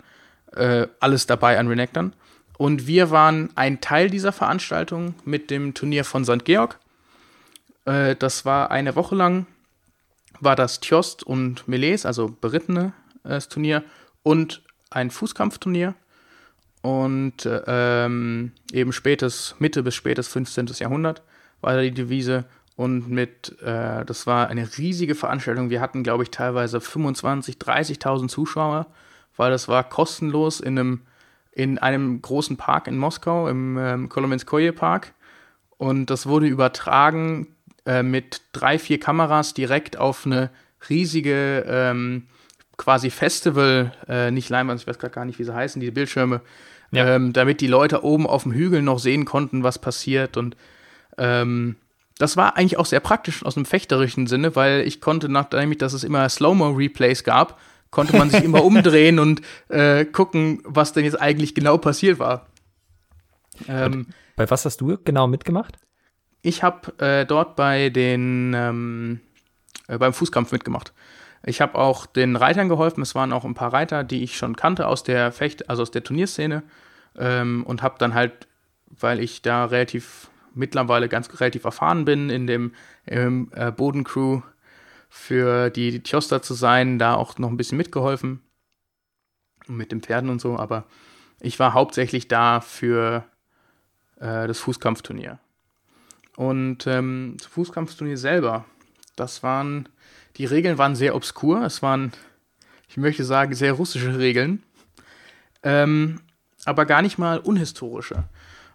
äh, 0.56 0.88
alles 1.00 1.26
dabei 1.26 1.58
an 1.58 1.68
Renectern. 1.68 2.14
Und 2.58 2.88
wir 2.88 3.10
waren 3.10 3.50
ein 3.56 3.82
Teil 3.82 4.10
dieser 4.10 4.32
Veranstaltung 4.32 5.16
mit 5.24 5.50
dem 5.50 5.74
Turnier 5.74 6.04
von 6.04 6.26
St. 6.26 6.44
Georg. 6.44 6.80
Äh, 7.86 8.16
das 8.16 8.46
war 8.46 8.72
eine 8.72 8.96
Woche 8.96 9.16
lang, 9.16 9.46
war 10.40 10.56
das 10.56 10.80
Tjost 10.80 11.24
und 11.24 11.68
Melees, 11.68 12.06
also 12.06 12.30
berittene 12.30 12.94
äh, 13.24 13.40
Turnier 13.40 13.84
und 14.24 14.62
ein 14.90 15.12
Fußkampfturnier. 15.12 15.96
Und 16.82 17.46
äh, 17.46 17.62
ähm, 17.68 18.54
eben 18.72 18.94
spätes, 18.94 19.56
Mitte 19.60 19.84
bis 19.84 19.96
spätes 19.96 20.28
15. 20.30 20.68
Jahrhundert 20.80 21.24
war 21.62 21.76
da 21.76 21.82
die 21.82 21.92
Devise. 21.92 22.46
Und 22.76 23.10
mit, 23.10 23.62
äh, 23.62 24.06
das 24.06 24.26
war 24.26 24.48
eine 24.48 24.78
riesige 24.78 25.14
Veranstaltung. 25.14 25.70
Wir 25.70 25.82
hatten, 25.82 26.04
glaube 26.04 26.24
ich, 26.24 26.32
teilweise 26.32 26.80
25, 26.80 27.58
30.000 27.58 28.30
Zuschauer, 28.30 28.88
weil 29.36 29.52
das 29.52 29.68
war 29.68 29.84
kostenlos 29.84 30.62
in 30.62 30.80
einem, 30.80 31.02
in 31.52 31.78
einem 31.78 32.22
großen 32.22 32.56
Park 32.56 32.88
in 32.88 32.98
Moskau, 32.98 33.50
im 33.50 33.78
ähm, 33.78 34.08
Kolomenskoye 34.08 34.72
Park. 34.72 35.14
Und 35.78 36.06
das 36.06 36.26
wurde 36.26 36.48
übertragen 36.48 37.48
äh, 37.90 38.04
mit 38.04 38.44
drei, 38.52 38.78
vier 38.78 39.00
Kameras 39.00 39.56
direkt 39.56 39.98
auf 39.98 40.28
eine 40.28 40.52
riesige 40.92 41.66
ähm, 41.68 42.28
quasi 42.78 43.10
Festival, 43.10 43.92
äh, 44.08 44.30
nicht 44.30 44.50
Leinwand, 44.50 44.80
ich 44.80 44.86
weiß 44.86 45.00
gerade 45.00 45.14
gar 45.14 45.26
nicht, 45.26 45.40
wie 45.40 45.44
sie 45.44 45.56
heißen, 45.56 45.80
diese 45.80 45.92
Bildschirme, 45.92 46.42
ja. 46.92 47.16
ähm, 47.16 47.34
damit 47.34 47.62
die 47.62 47.68
Leute 47.68 48.04
oben 48.04 48.28
auf 48.28 48.44
dem 48.44 48.52
Hügel 48.52 48.84
noch 48.84 49.00
sehen 49.00 49.26
konnten, 49.26 49.64
was 49.64 49.80
passiert. 49.80 50.38
Und 50.38 50.56
ähm, 51.18 51.78
das 52.20 52.38
war 52.38 52.58
eigentlich 52.58 52.78
auch 52.78 52.86
sehr 52.86 53.00
praktisch 53.00 53.44
aus 53.44 53.58
einem 53.58 53.66
fechterischen 53.66 54.28
Sinne, 54.28 54.56
weil 54.56 54.82
ich 54.82 55.02
konnte, 55.02 55.28
nachdem 55.28 55.72
ich, 55.72 55.80
dass 55.80 55.94
es 55.94 56.04
immer 56.04 56.30
Slow-Mo-Replays 56.30 57.24
gab, 57.24 57.60
konnte 57.90 58.16
man 58.16 58.30
sich 58.30 58.44
immer 58.44 58.64
umdrehen 58.66 59.18
und 59.18 59.42
äh, 59.70 60.06
gucken, 60.06 60.62
was 60.64 60.94
denn 60.94 61.06
jetzt 61.06 61.20
eigentlich 61.20 61.56
genau 61.56 61.80
passiert 61.80 62.20
war. 62.20 62.46
Ähm, 63.68 64.06
bei 64.36 64.48
was 64.48 64.64
hast 64.64 64.80
du 64.80 64.96
genau 65.04 65.26
mitgemacht? 65.26 65.80
Ich 66.42 66.64
habe 66.64 66.98
äh, 67.00 67.26
dort 67.26 67.56
bei 67.56 67.90
den 67.90 68.54
ähm, 68.56 69.20
äh, 69.88 69.98
beim 69.98 70.14
Fußkampf 70.14 70.52
mitgemacht. 70.52 70.94
Ich 71.44 71.62
habe 71.62 71.76
auch 71.76 72.06
den 72.06 72.36
Reitern 72.36 72.70
geholfen. 72.70 73.02
Es 73.02 73.16
waren 73.16 73.34
auch 73.34 73.46
ein 73.46 73.56
paar 73.56 73.74
Reiter, 73.74 74.04
die 74.04 74.24
ich 74.24 74.38
schon 74.38 74.56
kannte 74.56 74.88
aus 74.88 75.04
der 75.04 75.32
Fecht, 75.32 75.70
also 75.70 75.82
aus 75.82 75.92
der 75.92 76.04
Turnierszene, 76.04 76.64
ähm, 77.18 77.64
und 77.66 77.82
habe 77.82 77.96
dann 77.98 78.14
halt, 78.14 78.48
weil 78.88 79.20
ich 79.20 79.42
da 79.42 79.66
relativ 79.66 80.30
mittlerweile 80.54 81.10
ganz 81.10 81.30
relativ 81.40 81.64
erfahren 81.64 82.06
bin 82.06 82.30
in 82.30 82.48
dem 82.48 82.74
im, 83.06 83.52
äh, 83.54 83.72
Bodencrew 83.72 84.42
für 85.10 85.70
die, 85.70 86.04
Tjoster 86.04 86.42
zu 86.42 86.54
sein, 86.54 87.00
da 87.00 87.16
auch 87.16 87.38
noch 87.38 87.50
ein 87.50 87.58
bisschen 87.58 87.78
mitgeholfen. 87.78 88.42
Mit 89.68 89.92
den 89.92 90.02
Pferden 90.02 90.30
und 90.30 90.42
so, 90.42 90.58
aber 90.58 90.86
ich 91.40 91.60
war 91.60 91.74
hauptsächlich 91.74 92.28
da 92.28 92.60
für 92.60 93.24
äh, 94.20 94.48
das 94.48 94.60
Fußkampfturnier. 94.60 95.40
Und 96.40 96.88
ähm, 96.88 97.36
das 97.38 97.48
Fußkampfturnier 97.48 98.18
selber, 98.18 98.64
das 99.18 99.44
waren, 99.44 99.90
die 100.38 100.46
Regeln 100.46 100.78
waren 100.78 100.96
sehr 100.96 101.14
obskur. 101.14 101.66
Es 101.66 101.82
waren, 101.82 102.14
ich 102.88 102.96
möchte 102.96 103.26
sagen, 103.26 103.54
sehr 103.54 103.74
russische 103.74 104.18
Regeln. 104.18 104.64
Ähm, 105.64 106.22
aber 106.64 106.86
gar 106.86 107.02
nicht 107.02 107.18
mal 107.18 107.40
unhistorische. 107.40 108.24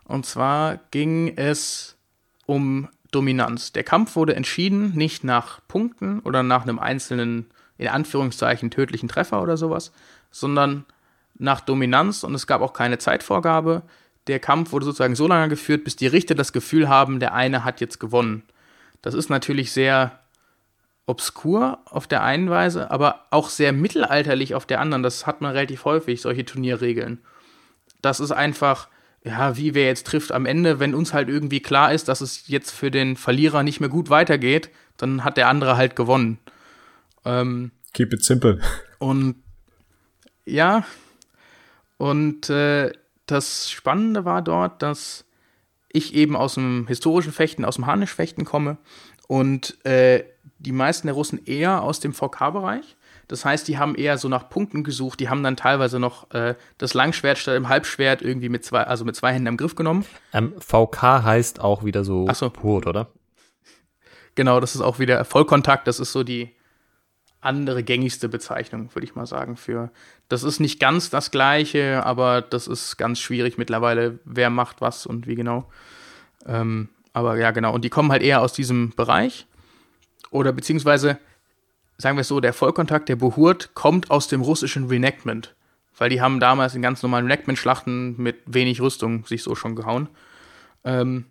Und 0.04 0.26
zwar 0.26 0.78
ging 0.90 1.38
es 1.38 1.96
um 2.44 2.90
Dominanz. 3.10 3.72
Der 3.72 3.82
Kampf 3.82 4.14
wurde 4.14 4.36
entschieden 4.36 4.90
nicht 4.94 5.24
nach 5.24 5.66
Punkten 5.66 6.20
oder 6.20 6.42
nach 6.42 6.64
einem 6.64 6.78
einzelnen, 6.78 7.46
in 7.78 7.88
Anführungszeichen, 7.88 8.70
tödlichen 8.70 9.08
Treffer 9.08 9.40
oder 9.40 9.56
sowas, 9.56 9.90
sondern 10.30 10.84
nach 11.38 11.62
Dominanz 11.62 12.24
und 12.24 12.34
es 12.34 12.46
gab 12.46 12.60
auch 12.60 12.74
keine 12.74 12.98
Zeitvorgabe. 12.98 13.84
Der 14.26 14.38
Kampf 14.38 14.72
wurde 14.72 14.86
sozusagen 14.86 15.16
so 15.16 15.26
lange 15.28 15.48
geführt, 15.48 15.84
bis 15.84 15.96
die 15.96 16.06
Richter 16.06 16.34
das 16.34 16.52
Gefühl 16.52 16.88
haben, 16.88 17.20
der 17.20 17.34
eine 17.34 17.64
hat 17.64 17.80
jetzt 17.80 18.00
gewonnen. 18.00 18.42
Das 19.02 19.14
ist 19.14 19.28
natürlich 19.28 19.72
sehr 19.72 20.18
obskur 21.06 21.78
auf 21.84 22.06
der 22.06 22.22
einen 22.22 22.48
Weise, 22.48 22.90
aber 22.90 23.26
auch 23.30 23.50
sehr 23.50 23.72
mittelalterlich 23.72 24.54
auf 24.54 24.64
der 24.66 24.80
anderen. 24.80 25.02
Das 25.02 25.26
hat 25.26 25.40
man 25.40 25.52
relativ 25.52 25.84
häufig, 25.84 26.22
solche 26.22 26.44
Turnierregeln. 26.44 27.18
Das 28.00 28.20
ist 28.20 28.30
einfach, 28.30 28.88
ja, 29.22 29.56
wie 29.56 29.74
wer 29.74 29.86
jetzt 29.86 30.06
trifft 30.06 30.32
am 30.32 30.46
Ende, 30.46 30.80
wenn 30.80 30.94
uns 30.94 31.12
halt 31.12 31.28
irgendwie 31.28 31.60
klar 31.60 31.92
ist, 31.92 32.08
dass 32.08 32.22
es 32.22 32.48
jetzt 32.48 32.70
für 32.70 32.90
den 32.90 33.16
Verlierer 33.16 33.62
nicht 33.62 33.80
mehr 33.80 33.90
gut 33.90 34.08
weitergeht, 34.08 34.70
dann 34.96 35.24
hat 35.24 35.36
der 35.36 35.48
andere 35.48 35.76
halt 35.76 35.96
gewonnen. 35.96 36.38
Ähm, 37.24 37.72
Keep 37.92 38.14
it 38.14 38.24
simple. 38.24 38.60
Und 38.98 39.36
ja, 40.46 40.84
und 41.98 42.50
äh, 42.50 42.92
das 43.26 43.70
Spannende 43.70 44.24
war 44.24 44.42
dort, 44.42 44.82
dass 44.82 45.24
ich 45.88 46.14
eben 46.14 46.36
aus 46.36 46.54
dem 46.54 46.86
historischen 46.86 47.32
Fechten, 47.32 47.64
aus 47.64 47.76
dem 47.76 47.86
Harnischfechten 47.86 48.44
komme 48.44 48.78
und 49.28 49.84
äh, 49.86 50.24
die 50.58 50.72
meisten 50.72 51.06
der 51.06 51.14
Russen 51.14 51.44
eher 51.46 51.82
aus 51.82 52.00
dem 52.00 52.12
VK-Bereich. 52.12 52.96
Das 53.28 53.44
heißt, 53.44 53.66
die 53.68 53.78
haben 53.78 53.94
eher 53.94 54.18
so 54.18 54.28
nach 54.28 54.50
Punkten 54.50 54.84
gesucht. 54.84 55.20
Die 55.20 55.28
haben 55.28 55.42
dann 55.42 55.56
teilweise 55.56 55.98
noch 55.98 56.30
äh, 56.32 56.56
das 56.78 56.94
Langschwert 56.94 57.38
statt 57.38 57.56
im 57.56 57.68
Halbschwert 57.68 58.20
irgendwie 58.20 58.48
mit 58.48 58.64
zwei, 58.64 58.82
also 58.82 59.04
mit 59.04 59.16
zwei 59.16 59.32
Händen 59.32 59.46
im 59.46 59.56
Griff 59.56 59.74
genommen. 59.74 60.04
Ähm, 60.32 60.52
VK 60.58 61.22
heißt 61.22 61.60
auch 61.60 61.84
wieder 61.84 62.04
so, 62.04 62.26
Ach 62.28 62.34
so. 62.34 62.52
Hurt, 62.62 62.86
oder? 62.86 63.08
Genau, 64.34 64.60
das 64.60 64.74
ist 64.74 64.80
auch 64.80 64.98
wieder 64.98 65.24
Vollkontakt. 65.24 65.86
Das 65.86 66.00
ist 66.00 66.12
so 66.12 66.22
die 66.22 66.54
andere 67.44 67.82
gängigste 67.82 68.28
Bezeichnung, 68.28 68.94
würde 68.94 69.04
ich 69.04 69.14
mal 69.14 69.26
sagen. 69.26 69.56
Für 69.56 69.90
das 70.28 70.42
ist 70.42 70.60
nicht 70.60 70.80
ganz 70.80 71.10
das 71.10 71.30
Gleiche, 71.30 72.04
aber 72.04 72.42
das 72.42 72.66
ist 72.66 72.96
ganz 72.96 73.18
schwierig 73.20 73.58
mittlerweile. 73.58 74.18
Wer 74.24 74.50
macht 74.50 74.80
was 74.80 75.06
und 75.06 75.26
wie 75.26 75.34
genau? 75.34 75.70
Ähm, 76.46 76.88
aber 77.12 77.36
ja, 77.36 77.50
genau. 77.50 77.74
Und 77.74 77.84
die 77.84 77.90
kommen 77.90 78.10
halt 78.10 78.22
eher 78.22 78.40
aus 78.40 78.52
diesem 78.52 78.90
Bereich 78.90 79.46
oder 80.30 80.52
beziehungsweise 80.52 81.18
sagen 81.98 82.16
wir 82.16 82.22
es 82.22 82.28
so, 82.28 82.40
der 82.40 82.52
Vollkontakt, 82.52 83.08
der 83.08 83.16
Behurt, 83.16 83.74
kommt 83.74 84.10
aus 84.10 84.28
dem 84.28 84.40
russischen 84.40 84.86
Reenactment. 84.86 85.54
Weil 85.96 86.10
die 86.10 86.20
haben 86.20 86.40
damals 86.40 86.74
in 86.74 86.82
ganz 86.82 87.02
normalen 87.02 87.26
Reenactment-Schlachten 87.26 88.16
mit 88.20 88.38
wenig 88.46 88.80
Rüstung 88.80 89.24
sich 89.26 89.44
so 89.44 89.54
schon 89.54 89.76
gehauen. 89.76 90.08
Ähm, 90.82 91.26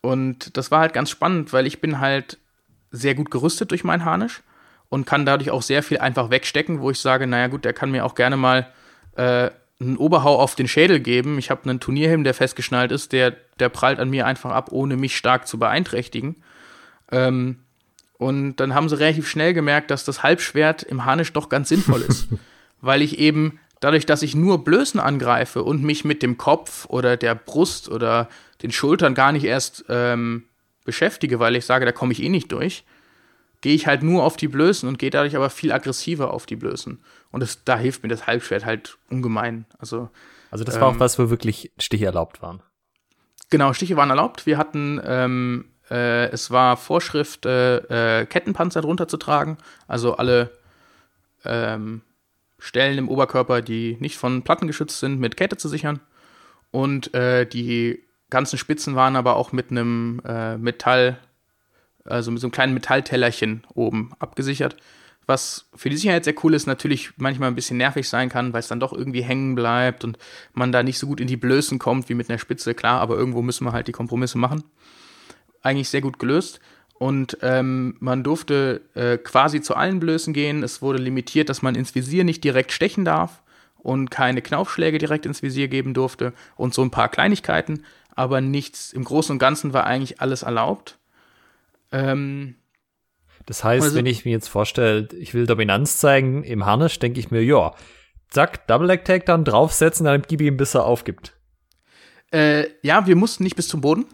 und 0.00 0.56
das 0.56 0.70
war 0.70 0.80
halt 0.80 0.92
ganz 0.92 1.08
spannend, 1.08 1.52
weil 1.52 1.66
ich 1.66 1.80
bin 1.80 2.00
halt 2.00 2.38
sehr 2.90 3.14
gut 3.14 3.30
gerüstet 3.30 3.70
durch 3.70 3.84
mein 3.84 4.04
Harnisch 4.04 4.42
und 4.88 5.06
kann 5.06 5.26
dadurch 5.26 5.50
auch 5.50 5.62
sehr 5.62 5.82
viel 5.82 5.98
einfach 5.98 6.30
wegstecken, 6.30 6.80
wo 6.80 6.90
ich 6.90 7.00
sage, 7.00 7.26
naja 7.26 7.48
gut, 7.48 7.64
der 7.64 7.72
kann 7.72 7.90
mir 7.90 8.04
auch 8.04 8.14
gerne 8.14 8.36
mal 8.36 8.68
äh, 9.16 9.50
einen 9.80 9.96
Oberhau 9.96 10.38
auf 10.38 10.54
den 10.54 10.68
Schädel 10.68 11.00
geben. 11.00 11.38
Ich 11.38 11.50
habe 11.50 11.68
einen 11.68 11.80
Turnierhelm, 11.80 12.24
der 12.24 12.34
festgeschnallt 12.34 12.92
ist, 12.92 13.12
der, 13.12 13.34
der 13.58 13.68
prallt 13.68 13.98
an 13.98 14.10
mir 14.10 14.26
einfach 14.26 14.50
ab, 14.50 14.70
ohne 14.70 14.96
mich 14.96 15.16
stark 15.16 15.46
zu 15.48 15.58
beeinträchtigen. 15.58 16.36
Ähm, 17.10 17.60
und 18.18 18.56
dann 18.56 18.74
haben 18.74 18.88
sie 18.88 18.98
relativ 18.98 19.28
schnell 19.28 19.52
gemerkt, 19.52 19.90
dass 19.90 20.04
das 20.04 20.22
Halbschwert 20.22 20.82
im 20.82 21.04
Harnisch 21.04 21.32
doch 21.32 21.48
ganz 21.48 21.68
sinnvoll 21.68 22.02
ist. 22.02 22.28
weil 22.80 23.02
ich 23.02 23.18
eben 23.18 23.58
dadurch, 23.80 24.06
dass 24.06 24.22
ich 24.22 24.34
nur 24.34 24.64
Blößen 24.64 25.00
angreife 25.00 25.62
und 25.62 25.82
mich 25.82 26.04
mit 26.04 26.22
dem 26.22 26.38
Kopf 26.38 26.86
oder 26.86 27.16
der 27.16 27.34
Brust 27.34 27.88
oder 27.88 28.28
den 28.62 28.72
Schultern 28.72 29.14
gar 29.14 29.32
nicht 29.32 29.44
erst 29.44 29.84
ähm, 29.88 30.44
beschäftige, 30.84 31.38
weil 31.38 31.56
ich 31.56 31.66
sage, 31.66 31.84
da 31.84 31.92
komme 31.92 32.12
ich 32.12 32.22
eh 32.22 32.28
nicht 32.28 32.52
durch, 32.52 32.84
gehe 33.64 33.74
ich 33.74 33.86
halt 33.86 34.02
nur 34.02 34.24
auf 34.24 34.36
die 34.36 34.48
Blößen 34.48 34.86
und 34.86 34.98
gehe 34.98 35.08
dadurch 35.08 35.34
aber 35.36 35.48
viel 35.48 35.72
aggressiver 35.72 36.34
auf 36.34 36.44
die 36.44 36.54
Blößen. 36.54 37.02
Und 37.30 37.40
das, 37.40 37.64
da 37.64 37.78
hilft 37.78 38.02
mir 38.02 38.10
das 38.10 38.26
Halbschwert 38.26 38.66
halt 38.66 38.98
ungemein. 39.08 39.64
Also, 39.78 40.10
also 40.50 40.64
das 40.64 40.78
war 40.78 40.90
ähm, 40.90 40.96
auch 40.96 41.00
was, 41.00 41.18
wo 41.18 41.30
wirklich 41.30 41.72
Stiche 41.78 42.04
erlaubt 42.04 42.42
waren. 42.42 42.62
Genau, 43.48 43.72
Stiche 43.72 43.96
waren 43.96 44.10
erlaubt. 44.10 44.44
Wir 44.44 44.58
hatten 44.58 45.00
ähm, 45.02 45.64
äh, 45.90 46.26
es 46.26 46.50
war 46.50 46.76
Vorschrift, 46.76 47.46
äh, 47.46 48.20
äh, 48.20 48.26
Kettenpanzer 48.26 48.82
drunter 48.82 49.08
zu 49.08 49.16
tragen, 49.16 49.56
also 49.88 50.14
alle 50.14 50.50
ähm, 51.46 52.02
Stellen 52.58 52.98
im 52.98 53.08
Oberkörper, 53.08 53.62
die 53.62 53.96
nicht 53.98 54.18
von 54.18 54.42
Platten 54.42 54.66
geschützt 54.66 55.00
sind, 55.00 55.18
mit 55.18 55.38
Kette 55.38 55.56
zu 55.56 55.70
sichern. 55.70 56.00
Und 56.70 57.14
äh, 57.14 57.46
die 57.46 58.04
ganzen 58.28 58.58
Spitzen 58.58 58.94
waren 58.94 59.16
aber 59.16 59.36
auch 59.36 59.52
mit 59.52 59.70
einem 59.70 60.20
äh, 60.26 60.58
Metall, 60.58 61.18
also 62.04 62.30
mit 62.30 62.40
so 62.40 62.46
einem 62.46 62.52
kleinen 62.52 62.74
Metalltellerchen 62.74 63.66
oben 63.74 64.12
abgesichert. 64.18 64.76
Was 65.26 65.70
für 65.74 65.88
die 65.88 65.96
Sicherheit 65.96 66.24
sehr 66.24 66.34
cool 66.44 66.52
ist, 66.52 66.66
natürlich 66.66 67.12
manchmal 67.16 67.48
ein 67.48 67.54
bisschen 67.54 67.78
nervig 67.78 68.08
sein 68.08 68.28
kann, 68.28 68.52
weil 68.52 68.60
es 68.60 68.68
dann 68.68 68.80
doch 68.80 68.92
irgendwie 68.92 69.22
hängen 69.22 69.54
bleibt 69.54 70.04
und 70.04 70.18
man 70.52 70.70
da 70.70 70.82
nicht 70.82 70.98
so 70.98 71.06
gut 71.06 71.18
in 71.18 71.26
die 71.26 71.38
Blößen 71.38 71.78
kommt 71.78 72.10
wie 72.10 72.14
mit 72.14 72.28
einer 72.28 72.38
Spitze, 72.38 72.74
klar, 72.74 73.00
aber 73.00 73.16
irgendwo 73.16 73.40
müssen 73.40 73.64
wir 73.64 73.72
halt 73.72 73.88
die 73.88 73.92
Kompromisse 73.92 74.36
machen 74.36 74.64
eigentlich 75.64 75.88
sehr 75.88 76.00
gut 76.00 76.18
gelöst. 76.18 76.60
Und 76.96 77.38
ähm, 77.42 77.96
man 77.98 78.22
durfte 78.22 78.82
äh, 78.94 79.18
quasi 79.18 79.60
zu 79.60 79.74
allen 79.74 79.98
Blößen 79.98 80.32
gehen. 80.32 80.62
Es 80.62 80.80
wurde 80.80 81.02
limitiert, 81.02 81.48
dass 81.48 81.62
man 81.62 81.74
ins 81.74 81.94
Visier 81.94 82.22
nicht 82.22 82.44
direkt 82.44 82.70
stechen 82.70 83.04
darf 83.04 83.42
und 83.78 84.10
keine 84.10 84.42
Knaufschläge 84.42 84.98
direkt 84.98 85.26
ins 85.26 85.42
Visier 85.42 85.66
geben 85.68 85.92
durfte 85.92 86.32
und 86.56 86.72
so 86.72 86.82
ein 86.82 86.92
paar 86.92 87.08
Kleinigkeiten, 87.08 87.82
aber 88.14 88.40
nichts. 88.40 88.92
Im 88.92 89.04
Großen 89.04 89.32
und 89.32 89.38
Ganzen 89.40 89.72
war 89.72 89.84
eigentlich 89.84 90.20
alles 90.20 90.42
erlaubt. 90.42 90.98
Ähm, 91.94 92.56
das 93.46 93.62
heißt, 93.62 93.84
also, 93.84 93.96
wenn 93.96 94.06
ich 94.06 94.24
mir 94.24 94.32
jetzt 94.32 94.48
vorstelle, 94.48 95.08
ich 95.18 95.32
will 95.32 95.46
Dominanz 95.46 95.98
zeigen 95.98 96.42
im 96.42 96.66
Harnisch, 96.66 96.98
denke 96.98 97.20
ich 97.20 97.30
mir, 97.30 97.42
ja, 97.42 97.72
zack, 98.30 98.66
Double 98.66 98.88
Leg 98.88 99.04
Takedown 99.04 99.44
draufsetzen, 99.44 100.04
dann 100.04 100.22
gib 100.26 100.40
ihm, 100.40 100.56
bis 100.56 100.74
er 100.74 100.84
aufgibt. 100.84 101.34
Äh, 102.32 102.66
ja, 102.82 103.06
wir 103.06 103.16
mussten 103.16 103.44
nicht 103.44 103.54
bis 103.54 103.68
zum 103.68 103.80
Boden. 103.80 104.06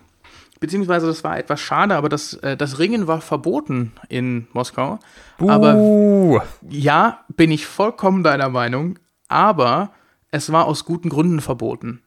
Beziehungsweise 0.59 1.07
das 1.07 1.25
war 1.25 1.39
etwas 1.39 1.59
schade, 1.59 1.97
aber 1.97 2.11
das, 2.11 2.35
äh, 2.35 2.55
das 2.55 2.79
Ringen 2.79 3.07
war 3.07 3.23
verboten 3.23 3.93
in 4.11 4.47
Moskau. 4.53 4.99
Buh. 5.39 5.51
Aber 5.51 6.45
ja, 6.69 7.25
bin 7.35 7.51
ich 7.51 7.65
vollkommen 7.65 8.23
deiner 8.23 8.51
Meinung. 8.51 8.99
Aber 9.29 9.93
es 10.31 10.53
war 10.53 10.67
aus 10.67 10.85
guten 10.85 11.09
Gründen 11.09 11.41
verboten. 11.41 12.03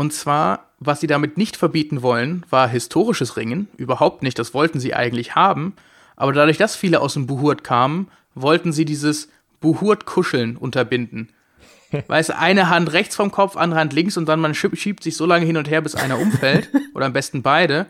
Und 0.00 0.14
zwar, 0.14 0.70
was 0.78 1.00
sie 1.00 1.06
damit 1.06 1.36
nicht 1.36 1.58
verbieten 1.58 2.00
wollen, 2.00 2.46
war 2.48 2.66
historisches 2.66 3.36
Ringen. 3.36 3.68
Überhaupt 3.76 4.22
nicht, 4.22 4.38
das 4.38 4.54
wollten 4.54 4.80
sie 4.80 4.94
eigentlich 4.94 5.34
haben. 5.34 5.74
Aber 6.16 6.32
dadurch, 6.32 6.56
dass 6.56 6.74
viele 6.74 7.02
aus 7.02 7.12
dem 7.12 7.26
Buhurt 7.26 7.64
kamen, 7.64 8.08
wollten 8.34 8.72
sie 8.72 8.86
dieses 8.86 9.28
Buhurt-Kuscheln 9.60 10.56
unterbinden. 10.56 11.28
Weißt 12.06 12.30
du, 12.30 12.38
eine 12.38 12.70
Hand 12.70 12.90
rechts 12.94 13.14
vom 13.14 13.30
Kopf, 13.30 13.58
andere 13.58 13.78
Hand 13.78 13.92
links 13.92 14.16
und 14.16 14.26
dann 14.26 14.40
man 14.40 14.54
schiebt 14.54 15.02
sich 15.02 15.18
so 15.18 15.26
lange 15.26 15.44
hin 15.44 15.58
und 15.58 15.68
her, 15.68 15.82
bis 15.82 15.94
einer 15.94 16.18
umfällt. 16.18 16.70
oder 16.94 17.04
am 17.04 17.12
besten 17.12 17.42
beide. 17.42 17.84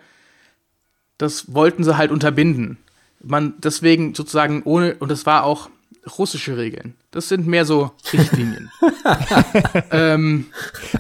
Das 1.17 1.55
wollten 1.55 1.85
sie 1.85 1.97
halt 1.97 2.11
unterbinden. 2.11 2.79
Man 3.23 3.55
deswegen 3.59 4.17
sozusagen 4.17 4.63
ohne, 4.65 4.97
und 4.97 5.13
das 5.13 5.27
war 5.27 5.45
auch 5.45 5.71
russische 6.19 6.57
Regeln. 6.57 6.95
Das 7.11 7.29
sind 7.29 7.47
mehr 7.47 7.65
so 7.65 7.93
Richtlinien. 8.13 8.71
ähm, 9.91 10.47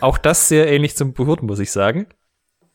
auch 0.00 0.18
das 0.18 0.48
sehr 0.48 0.70
ähnlich 0.70 0.96
zum 0.96 1.12
Behörden, 1.12 1.46
muss 1.46 1.58
ich 1.58 1.72
sagen. 1.72 2.06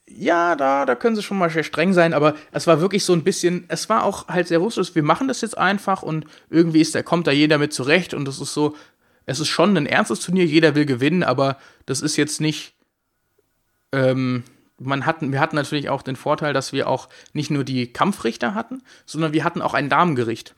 Ja, 0.08 0.56
da, 0.56 0.86
da 0.86 0.96
können 0.96 1.16
sie 1.16 1.24
schon 1.24 1.38
mal 1.38 1.50
sehr 1.50 1.64
streng 1.64 1.92
sein, 1.92 2.14
aber 2.14 2.36
es 2.52 2.68
war 2.68 2.80
wirklich 2.80 3.04
so 3.04 3.14
ein 3.14 3.24
bisschen, 3.24 3.66
es 3.70 3.90
war 3.90 4.04
auch 4.04 4.28
halt 4.28 4.48
sehr 4.48 4.60
russisch, 4.60 4.94
wir 4.94 5.04
machen 5.04 5.28
das 5.28 5.42
jetzt 5.42 5.58
einfach 5.58 6.04
und 6.04 6.26
irgendwie 6.50 6.82
ist, 6.82 6.94
da 6.96 7.02
kommt 7.02 7.28
da 7.28 7.32
jeder 7.32 7.58
mit 7.58 7.74
zurecht 7.74 8.14
und 8.14 8.26
das 8.26 8.40
ist 8.40 8.54
so, 8.54 8.76
es 9.26 9.40
ist 9.40 9.48
schon 9.48 9.76
ein 9.76 9.88
ernstes 9.88 10.20
Turnier, 10.20 10.46
jeder 10.46 10.76
will 10.76 10.86
gewinnen, 10.86 11.24
aber 11.24 11.58
das 11.88 12.02
ist 12.02 12.18
jetzt 12.18 12.40
nicht, 12.40 12.76
ähm, 13.92 14.44
man 14.78 15.06
hatten, 15.06 15.32
wir 15.32 15.40
hatten 15.40 15.56
natürlich 15.56 15.90
auch 15.90 16.04
den 16.04 16.16
Vorteil, 16.16 16.54
dass 16.54 16.72
wir 16.72 16.88
auch 16.88 17.10
nicht 17.34 17.50
nur 17.50 17.64
die 17.64 17.92
Kampfrichter 17.92 18.54
hatten, 18.54 18.84
sondern 19.06 19.34
wir 19.34 19.44
hatten 19.44 19.62
auch 19.62 19.74
ein 19.74 19.90
Damengericht. 19.90 20.56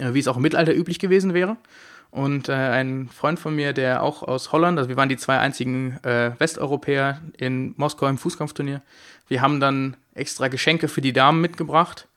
Äh, 0.00 0.14
wie 0.14 0.18
es 0.18 0.28
auch 0.28 0.36
im 0.36 0.42
Mittelalter 0.42 0.74
üblich 0.74 0.98
gewesen 0.98 1.34
wäre. 1.34 1.56
Und 2.10 2.48
äh, 2.48 2.52
ein 2.52 3.08
Freund 3.08 3.38
von 3.38 3.54
mir, 3.54 3.72
der 3.72 4.02
auch 4.02 4.22
aus 4.24 4.50
Holland, 4.50 4.78
also 4.78 4.88
wir 4.88 4.96
waren 4.96 5.08
die 5.08 5.16
zwei 5.16 5.38
einzigen 5.38 5.98
äh, 6.02 6.32
Westeuropäer 6.38 7.20
in 7.36 7.74
Moskau 7.76 8.08
im 8.08 8.18
Fußkampfturnier, 8.18 8.82
wir 9.28 9.42
haben 9.42 9.60
dann 9.60 9.96
extra 10.14 10.48
Geschenke 10.48 10.88
für 10.88 11.02
die 11.02 11.12
Damen 11.12 11.40
mitgebracht 11.40 12.08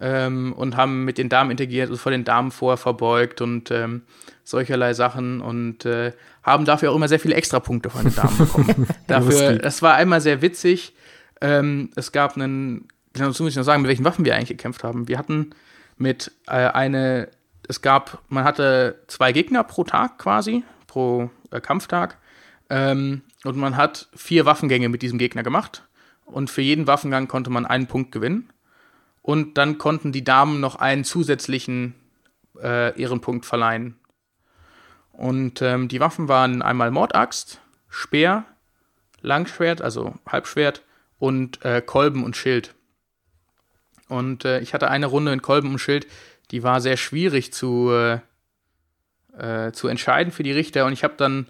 ähm, 0.00 0.54
und 0.54 0.78
haben 0.78 1.04
mit 1.04 1.18
den 1.18 1.28
Damen 1.28 1.50
interagiert, 1.50 1.90
also 1.90 2.00
vor 2.00 2.10
den 2.10 2.24
Damen 2.24 2.50
vorher 2.50 2.78
verbeugt 2.78 3.42
und 3.42 3.70
ähm, 3.70 4.02
solcherlei 4.44 4.94
Sachen 4.94 5.42
und 5.42 5.84
äh, 5.84 6.12
haben 6.42 6.64
dafür 6.64 6.90
auch 6.90 6.96
immer 6.96 7.08
sehr 7.08 7.20
viele 7.20 7.34
Extrapunkte 7.34 7.90
von 7.90 8.04
den 8.04 8.14
Damen 8.14 8.38
bekommen. 8.38 8.86
dafür, 9.08 9.62
es 9.62 9.82
war 9.82 9.94
einmal 9.94 10.22
sehr 10.22 10.40
witzig. 10.40 10.94
Ähm, 11.42 11.90
es 11.96 12.12
gab 12.12 12.34
einen, 12.34 12.88
genau, 13.12 13.26
dazu 13.26 13.42
muss 13.42 13.52
ich 13.52 13.58
noch 13.58 13.64
sagen, 13.64 13.82
mit 13.82 13.90
welchen 13.90 14.06
Waffen 14.06 14.24
wir 14.24 14.34
eigentlich 14.34 14.48
gekämpft 14.48 14.84
haben. 14.84 15.06
Wir 15.06 15.18
hatten 15.18 15.50
mit 15.98 16.32
äh, 16.46 16.52
eine, 16.52 17.28
es 17.68 17.82
gab, 17.82 18.22
man 18.28 18.44
hatte 18.44 19.02
zwei 19.08 19.32
Gegner 19.32 19.64
pro 19.64 19.84
Tag 19.84 20.18
quasi, 20.18 20.64
pro 20.86 21.30
äh, 21.50 21.60
Kampftag. 21.60 22.18
Ähm, 22.70 23.22
und 23.44 23.56
man 23.56 23.76
hat 23.76 24.08
vier 24.14 24.46
Waffengänge 24.46 24.88
mit 24.88 25.02
diesem 25.02 25.18
Gegner 25.18 25.42
gemacht. 25.42 25.84
Und 26.24 26.50
für 26.50 26.62
jeden 26.62 26.86
Waffengang 26.86 27.28
konnte 27.28 27.50
man 27.50 27.66
einen 27.66 27.86
Punkt 27.86 28.12
gewinnen. 28.12 28.50
Und 29.22 29.58
dann 29.58 29.78
konnten 29.78 30.12
die 30.12 30.24
Damen 30.24 30.60
noch 30.60 30.76
einen 30.76 31.04
zusätzlichen 31.04 31.94
äh, 32.62 32.98
Ehrenpunkt 33.00 33.46
verleihen. 33.46 33.96
Und 35.12 35.62
ähm, 35.62 35.88
die 35.88 36.00
Waffen 36.00 36.28
waren 36.28 36.62
einmal 36.62 36.90
Mordaxt, 36.90 37.60
Speer, 37.88 38.44
Langschwert, 39.20 39.82
also 39.82 40.14
Halbschwert 40.26 40.82
und 41.18 41.64
äh, 41.64 41.82
Kolben 41.82 42.24
und 42.24 42.36
Schild. 42.36 42.74
Und 44.08 44.44
äh, 44.44 44.60
ich 44.60 44.74
hatte 44.74 44.90
eine 44.90 45.06
Runde 45.06 45.32
in 45.32 45.42
Kolben 45.42 45.70
und 45.70 45.78
Schild, 45.78 46.06
die 46.50 46.62
war 46.62 46.80
sehr 46.80 46.96
schwierig 46.96 47.52
zu, 47.52 47.90
äh, 47.90 48.18
äh, 49.38 49.72
zu 49.72 49.88
entscheiden 49.88 50.32
für 50.32 50.42
die 50.42 50.52
Richter. 50.52 50.86
Und 50.86 50.92
ich 50.92 51.04
habe 51.04 51.14
dann 51.16 51.46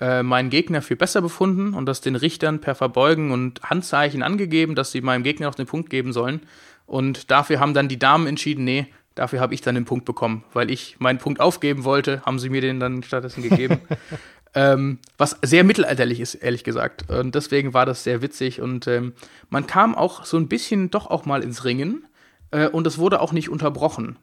äh, 0.00 0.22
meinen 0.22 0.50
Gegner 0.50 0.82
für 0.82 0.96
besser 0.96 1.22
befunden 1.22 1.74
und 1.74 1.86
das 1.86 2.00
den 2.00 2.16
Richtern 2.16 2.60
per 2.60 2.74
Verbeugen 2.74 3.30
und 3.30 3.62
Handzeichen 3.62 4.22
angegeben, 4.22 4.74
dass 4.74 4.92
sie 4.92 5.00
meinem 5.00 5.22
Gegner 5.22 5.46
noch 5.46 5.54
den 5.54 5.66
Punkt 5.66 5.90
geben 5.90 6.12
sollen. 6.12 6.40
Und 6.86 7.30
dafür 7.30 7.60
haben 7.60 7.74
dann 7.74 7.88
die 7.88 7.98
Damen 7.98 8.26
entschieden, 8.26 8.64
nee, 8.64 8.86
dafür 9.14 9.40
habe 9.40 9.54
ich 9.54 9.60
dann 9.60 9.76
den 9.76 9.84
Punkt 9.84 10.04
bekommen. 10.04 10.44
Weil 10.52 10.70
ich 10.70 10.96
meinen 10.98 11.18
Punkt 11.18 11.40
aufgeben 11.40 11.84
wollte, 11.84 12.22
haben 12.22 12.38
sie 12.38 12.48
mir 12.48 12.60
den 12.60 12.80
dann 12.80 13.02
stattdessen 13.02 13.42
gegeben. 13.42 13.80
Ähm, 14.52 14.98
was 15.16 15.36
sehr 15.42 15.62
mittelalterlich 15.62 16.18
ist, 16.20 16.34
ehrlich 16.34 16.64
gesagt. 16.64 17.08
Und 17.08 17.34
deswegen 17.34 17.72
war 17.72 17.86
das 17.86 18.02
sehr 18.02 18.20
witzig. 18.22 18.60
Und 18.60 18.86
ähm, 18.88 19.14
man 19.48 19.66
kam 19.66 19.94
auch 19.94 20.24
so 20.24 20.36
ein 20.36 20.48
bisschen 20.48 20.90
doch 20.90 21.06
auch 21.06 21.24
mal 21.24 21.42
ins 21.42 21.64
Ringen. 21.64 22.06
Äh, 22.50 22.68
und 22.68 22.86
es 22.86 22.98
wurde 22.98 23.20
auch 23.20 23.32
nicht 23.32 23.48
unterbrochen, 23.48 24.18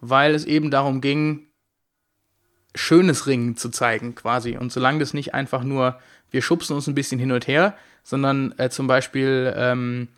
weil 0.00 0.34
es 0.34 0.44
eben 0.44 0.70
darum 0.70 1.00
ging, 1.00 1.48
schönes 2.74 3.26
Ringen 3.26 3.56
zu 3.56 3.68
zeigen, 3.70 4.14
quasi. 4.14 4.56
Und 4.56 4.72
solange 4.72 5.00
das 5.00 5.14
nicht 5.14 5.34
einfach 5.34 5.64
nur, 5.64 5.98
wir 6.30 6.42
schubsen 6.42 6.76
uns 6.76 6.86
ein 6.86 6.94
bisschen 6.94 7.18
hin 7.18 7.32
und 7.32 7.46
her, 7.46 7.76
sondern 8.02 8.54
äh, 8.58 8.70
zum 8.70 8.86
Beispiel, 8.86 9.52
ähm, 9.56 10.08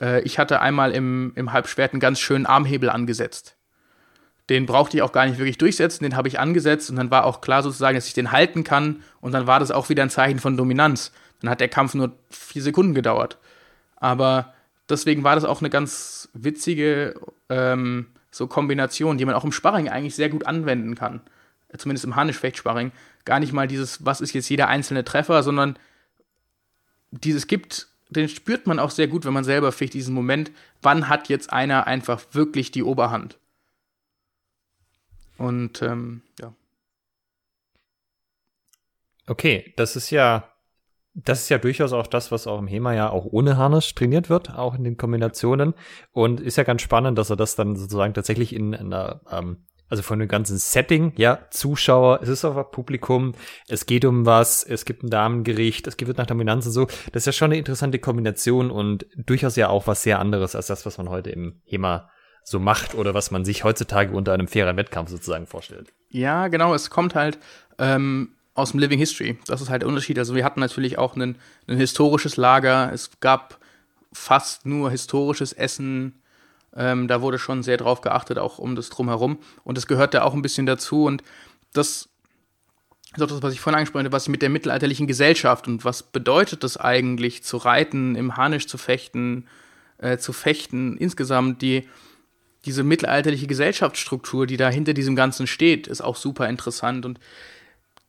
äh, 0.00 0.20
ich 0.22 0.38
hatte 0.38 0.60
einmal 0.60 0.92
im, 0.92 1.32
im 1.34 1.52
Halbschwert 1.52 1.92
einen 1.92 2.00
ganz 2.00 2.20
schönen 2.20 2.46
Armhebel 2.46 2.88
angesetzt 2.90 3.56
den 4.52 4.66
brauchte 4.66 4.96
ich 4.96 5.02
auch 5.02 5.12
gar 5.12 5.26
nicht 5.26 5.38
wirklich 5.38 5.58
durchsetzen, 5.58 6.04
den 6.04 6.16
habe 6.16 6.28
ich 6.28 6.38
angesetzt 6.38 6.90
und 6.90 6.96
dann 6.96 7.10
war 7.10 7.24
auch 7.24 7.40
klar 7.40 7.62
sozusagen, 7.62 7.96
dass 7.96 8.06
ich 8.06 8.14
den 8.14 8.32
halten 8.32 8.64
kann 8.64 9.02
und 9.20 9.32
dann 9.32 9.46
war 9.46 9.58
das 9.58 9.70
auch 9.70 9.88
wieder 9.88 10.02
ein 10.02 10.10
Zeichen 10.10 10.38
von 10.38 10.56
Dominanz. 10.56 11.12
Dann 11.40 11.50
hat 11.50 11.60
der 11.60 11.68
Kampf 11.68 11.94
nur 11.94 12.12
vier 12.30 12.62
Sekunden 12.62 12.94
gedauert. 12.94 13.38
Aber 13.96 14.52
deswegen 14.88 15.24
war 15.24 15.34
das 15.34 15.44
auch 15.44 15.60
eine 15.60 15.70
ganz 15.70 16.28
witzige 16.34 17.14
ähm, 17.48 18.08
so 18.30 18.46
Kombination, 18.46 19.18
die 19.18 19.24
man 19.24 19.34
auch 19.34 19.44
im 19.44 19.52
Sparring 19.52 19.88
eigentlich 19.88 20.14
sehr 20.14 20.28
gut 20.28 20.46
anwenden 20.46 20.94
kann. 20.94 21.20
Zumindest 21.76 22.04
im 22.04 22.16
Harnisch-Fechtsparring. 22.16 22.92
Gar 23.24 23.40
nicht 23.40 23.52
mal 23.52 23.66
dieses, 23.66 24.04
was 24.04 24.20
ist 24.20 24.34
jetzt 24.34 24.50
jeder 24.50 24.68
einzelne 24.68 25.04
Treffer, 25.04 25.42
sondern 25.42 25.78
dieses 27.10 27.46
gibt, 27.46 27.88
den 28.10 28.28
spürt 28.28 28.66
man 28.66 28.78
auch 28.78 28.90
sehr 28.90 29.08
gut, 29.08 29.24
wenn 29.24 29.32
man 29.32 29.44
selber 29.44 29.72
ficht, 29.72 29.94
diesen 29.94 30.14
Moment, 30.14 30.50
wann 30.82 31.08
hat 31.08 31.28
jetzt 31.28 31.52
einer 31.52 31.86
einfach 31.86 32.20
wirklich 32.32 32.70
die 32.70 32.82
Oberhand. 32.82 33.38
Und 35.38 35.82
ähm, 35.82 36.22
ja. 36.40 36.54
Okay, 39.26 39.72
das 39.76 39.96
ist 39.96 40.10
ja, 40.10 40.48
das 41.14 41.42
ist 41.42 41.48
ja 41.48 41.58
durchaus 41.58 41.92
auch 41.92 42.06
das, 42.06 42.32
was 42.32 42.46
auch 42.46 42.58
im 42.58 42.66
HEMA 42.66 42.94
ja 42.94 43.10
auch 43.10 43.26
ohne 43.26 43.56
Harnisch 43.56 43.94
trainiert 43.94 44.30
wird, 44.30 44.54
auch 44.54 44.74
in 44.74 44.84
den 44.84 44.96
Kombinationen. 44.96 45.74
Und 46.10 46.40
ist 46.40 46.56
ja 46.56 46.64
ganz 46.64 46.82
spannend, 46.82 47.18
dass 47.18 47.30
er 47.30 47.36
das 47.36 47.54
dann 47.54 47.76
sozusagen 47.76 48.14
tatsächlich 48.14 48.54
in 48.54 48.74
einer, 48.74 49.20
ähm, 49.30 49.64
also 49.88 50.02
von 50.02 50.18
dem 50.18 50.28
ganzen 50.28 50.56
Setting, 50.56 51.12
ja, 51.16 51.46
Zuschauer, 51.50 52.20
es 52.22 52.28
ist 52.30 52.44
auch 52.46 52.70
Publikum, 52.70 53.32
es 53.68 53.84
geht 53.84 54.06
um 54.06 54.24
was, 54.24 54.64
es 54.64 54.86
gibt 54.86 55.02
ein 55.02 55.10
Damengericht, 55.10 55.86
es 55.86 56.00
wird 56.00 56.16
nach 56.16 56.26
Dominanz 56.26 56.64
und 56.66 56.72
so. 56.72 56.86
Das 57.12 57.22
ist 57.22 57.26
ja 57.26 57.32
schon 57.32 57.50
eine 57.50 57.58
interessante 57.58 57.98
Kombination 57.98 58.70
und 58.70 59.06
durchaus 59.16 59.56
ja 59.56 59.68
auch 59.68 59.86
was 59.86 60.02
sehr 60.02 60.18
anderes 60.18 60.56
als 60.56 60.68
das, 60.68 60.86
was 60.86 60.96
man 60.96 61.10
heute 61.10 61.30
im 61.30 61.60
HEMA 61.64 62.08
so 62.44 62.58
macht 62.58 62.94
oder 62.94 63.14
was 63.14 63.30
man 63.30 63.44
sich 63.44 63.64
heutzutage 63.64 64.14
unter 64.14 64.32
einem 64.32 64.48
fairen 64.48 64.76
Wettkampf 64.76 65.10
sozusagen 65.10 65.46
vorstellt. 65.46 65.92
Ja, 66.10 66.48
genau, 66.48 66.74
es 66.74 66.90
kommt 66.90 67.14
halt 67.14 67.38
ähm, 67.78 68.34
aus 68.54 68.72
dem 68.72 68.80
Living 68.80 68.98
History. 68.98 69.38
Das 69.46 69.60
ist 69.60 69.70
halt 69.70 69.82
der 69.82 69.88
Unterschied. 69.88 70.18
Also 70.18 70.34
wir 70.34 70.44
hatten 70.44 70.60
natürlich 70.60 70.98
auch 70.98 71.16
ein, 71.16 71.36
historisches 71.66 72.36
Lager, 72.36 72.92
es 72.92 73.10
gab 73.20 73.58
fast 74.12 74.66
nur 74.66 74.90
historisches 74.90 75.52
Essen. 75.52 76.20
Ähm, 76.74 77.08
da 77.08 77.22
wurde 77.22 77.38
schon 77.38 77.62
sehr 77.62 77.76
drauf 77.76 78.00
geachtet, 78.00 78.38
auch 78.38 78.58
um 78.58 78.76
das 78.76 78.90
drumherum. 78.90 79.38
Und 79.64 79.78
das 79.78 79.86
gehört 79.86 80.14
da 80.14 80.22
auch 80.22 80.34
ein 80.34 80.42
bisschen 80.42 80.66
dazu. 80.66 81.04
Und 81.04 81.22
das 81.72 82.08
ist 83.14 83.22
auch 83.22 83.26
das, 83.26 83.42
was 83.42 83.52
ich 83.52 83.60
vorhin 83.60 83.78
angesprochen 83.78 84.04
habe, 84.04 84.12
was 84.12 84.28
mit 84.28 84.42
der 84.42 84.50
mittelalterlichen 84.50 85.06
Gesellschaft 85.06 85.68
und 85.68 85.84
was 85.84 86.02
bedeutet 86.02 86.64
das 86.64 86.76
eigentlich, 86.76 87.42
zu 87.44 87.56
reiten, 87.58 88.14
im 88.14 88.36
Harnisch 88.36 88.66
zu 88.66 88.78
fechten, 88.78 89.46
äh, 89.98 90.18
zu 90.18 90.32
fechten, 90.32 90.96
insgesamt 90.96 91.62
die 91.62 91.88
diese 92.64 92.84
mittelalterliche 92.84 93.46
Gesellschaftsstruktur, 93.46 94.46
die 94.46 94.56
da 94.56 94.68
hinter 94.68 94.94
diesem 94.94 95.16
Ganzen 95.16 95.46
steht, 95.46 95.86
ist 95.86 96.00
auch 96.00 96.16
super 96.16 96.48
interessant 96.48 97.04
und 97.04 97.18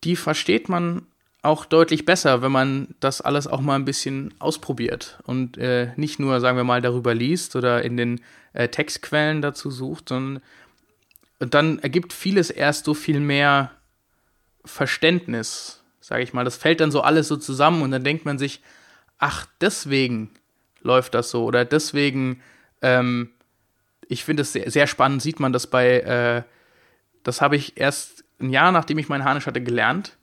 die 0.03 0.15
versteht 0.15 0.69
man 0.69 1.07
auch 1.41 1.65
deutlich 1.65 2.05
besser, 2.05 2.41
wenn 2.41 2.51
man 2.51 2.95
das 2.99 3.19
alles 3.19 3.47
auch 3.47 3.61
mal 3.61 3.75
ein 3.75 3.85
bisschen 3.85 4.33
ausprobiert 4.39 5.19
und 5.25 5.57
äh, 5.57 5.91
nicht 5.97 6.19
nur, 6.19 6.39
sagen 6.39 6.57
wir 6.57 6.63
mal, 6.63 6.81
darüber 6.81 7.13
liest 7.13 7.55
oder 7.55 7.83
in 7.83 7.97
den 7.97 8.21
äh, 8.53 8.69
Textquellen 8.69 9.41
dazu 9.41 9.69
sucht, 9.69 10.09
sondern 10.09 10.41
dann 11.39 11.79
ergibt 11.79 12.13
vieles 12.13 12.49
erst 12.49 12.85
so 12.85 12.93
viel 12.93 13.19
mehr 13.19 13.71
Verständnis, 14.63 15.83
sage 15.99 16.23
ich 16.23 16.31
mal. 16.31 16.45
Das 16.45 16.55
fällt 16.55 16.79
dann 16.79 16.91
so 16.91 17.01
alles 17.01 17.27
so 17.27 17.35
zusammen 17.35 17.81
und 17.81 17.91
dann 17.91 18.05
denkt 18.05 18.23
man 18.23 18.37
sich, 18.37 18.61
ach, 19.17 19.45
deswegen 19.59 20.31
läuft 20.81 21.13
das 21.13 21.29
so 21.29 21.43
oder 21.43 21.65
deswegen 21.65 22.41
ähm, 22.81 23.31
ich 24.13 24.23
finde 24.23 24.43
es 24.43 24.53
sehr, 24.53 24.69
sehr 24.71 24.87
spannend, 24.87 25.21
sieht 25.21 25.39
man 25.39 25.51
das 25.51 25.67
bei, 25.67 25.99
äh, 25.99 26.43
das 27.23 27.41
habe 27.41 27.55
ich 27.55 27.77
erst 27.77 28.23
ein 28.39 28.49
Jahr 28.49 28.71
nachdem 28.71 28.97
ich 28.97 29.09
meinen 29.09 29.25
Harnisch 29.25 29.47
hatte 29.47 29.61
gelernt, 29.61 30.17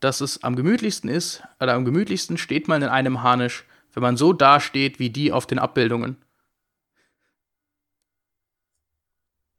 dass 0.00 0.20
es 0.20 0.42
am 0.42 0.56
gemütlichsten 0.56 1.08
ist, 1.08 1.42
oder 1.60 1.74
am 1.74 1.84
gemütlichsten 1.84 2.38
steht 2.38 2.68
man 2.68 2.82
in 2.82 2.88
einem 2.88 3.22
Harnisch, 3.22 3.64
wenn 3.92 4.02
man 4.02 4.16
so 4.16 4.32
dasteht 4.32 4.98
wie 4.98 5.10
die 5.10 5.32
auf 5.32 5.46
den 5.46 5.58
Abbildungen. 5.58 6.16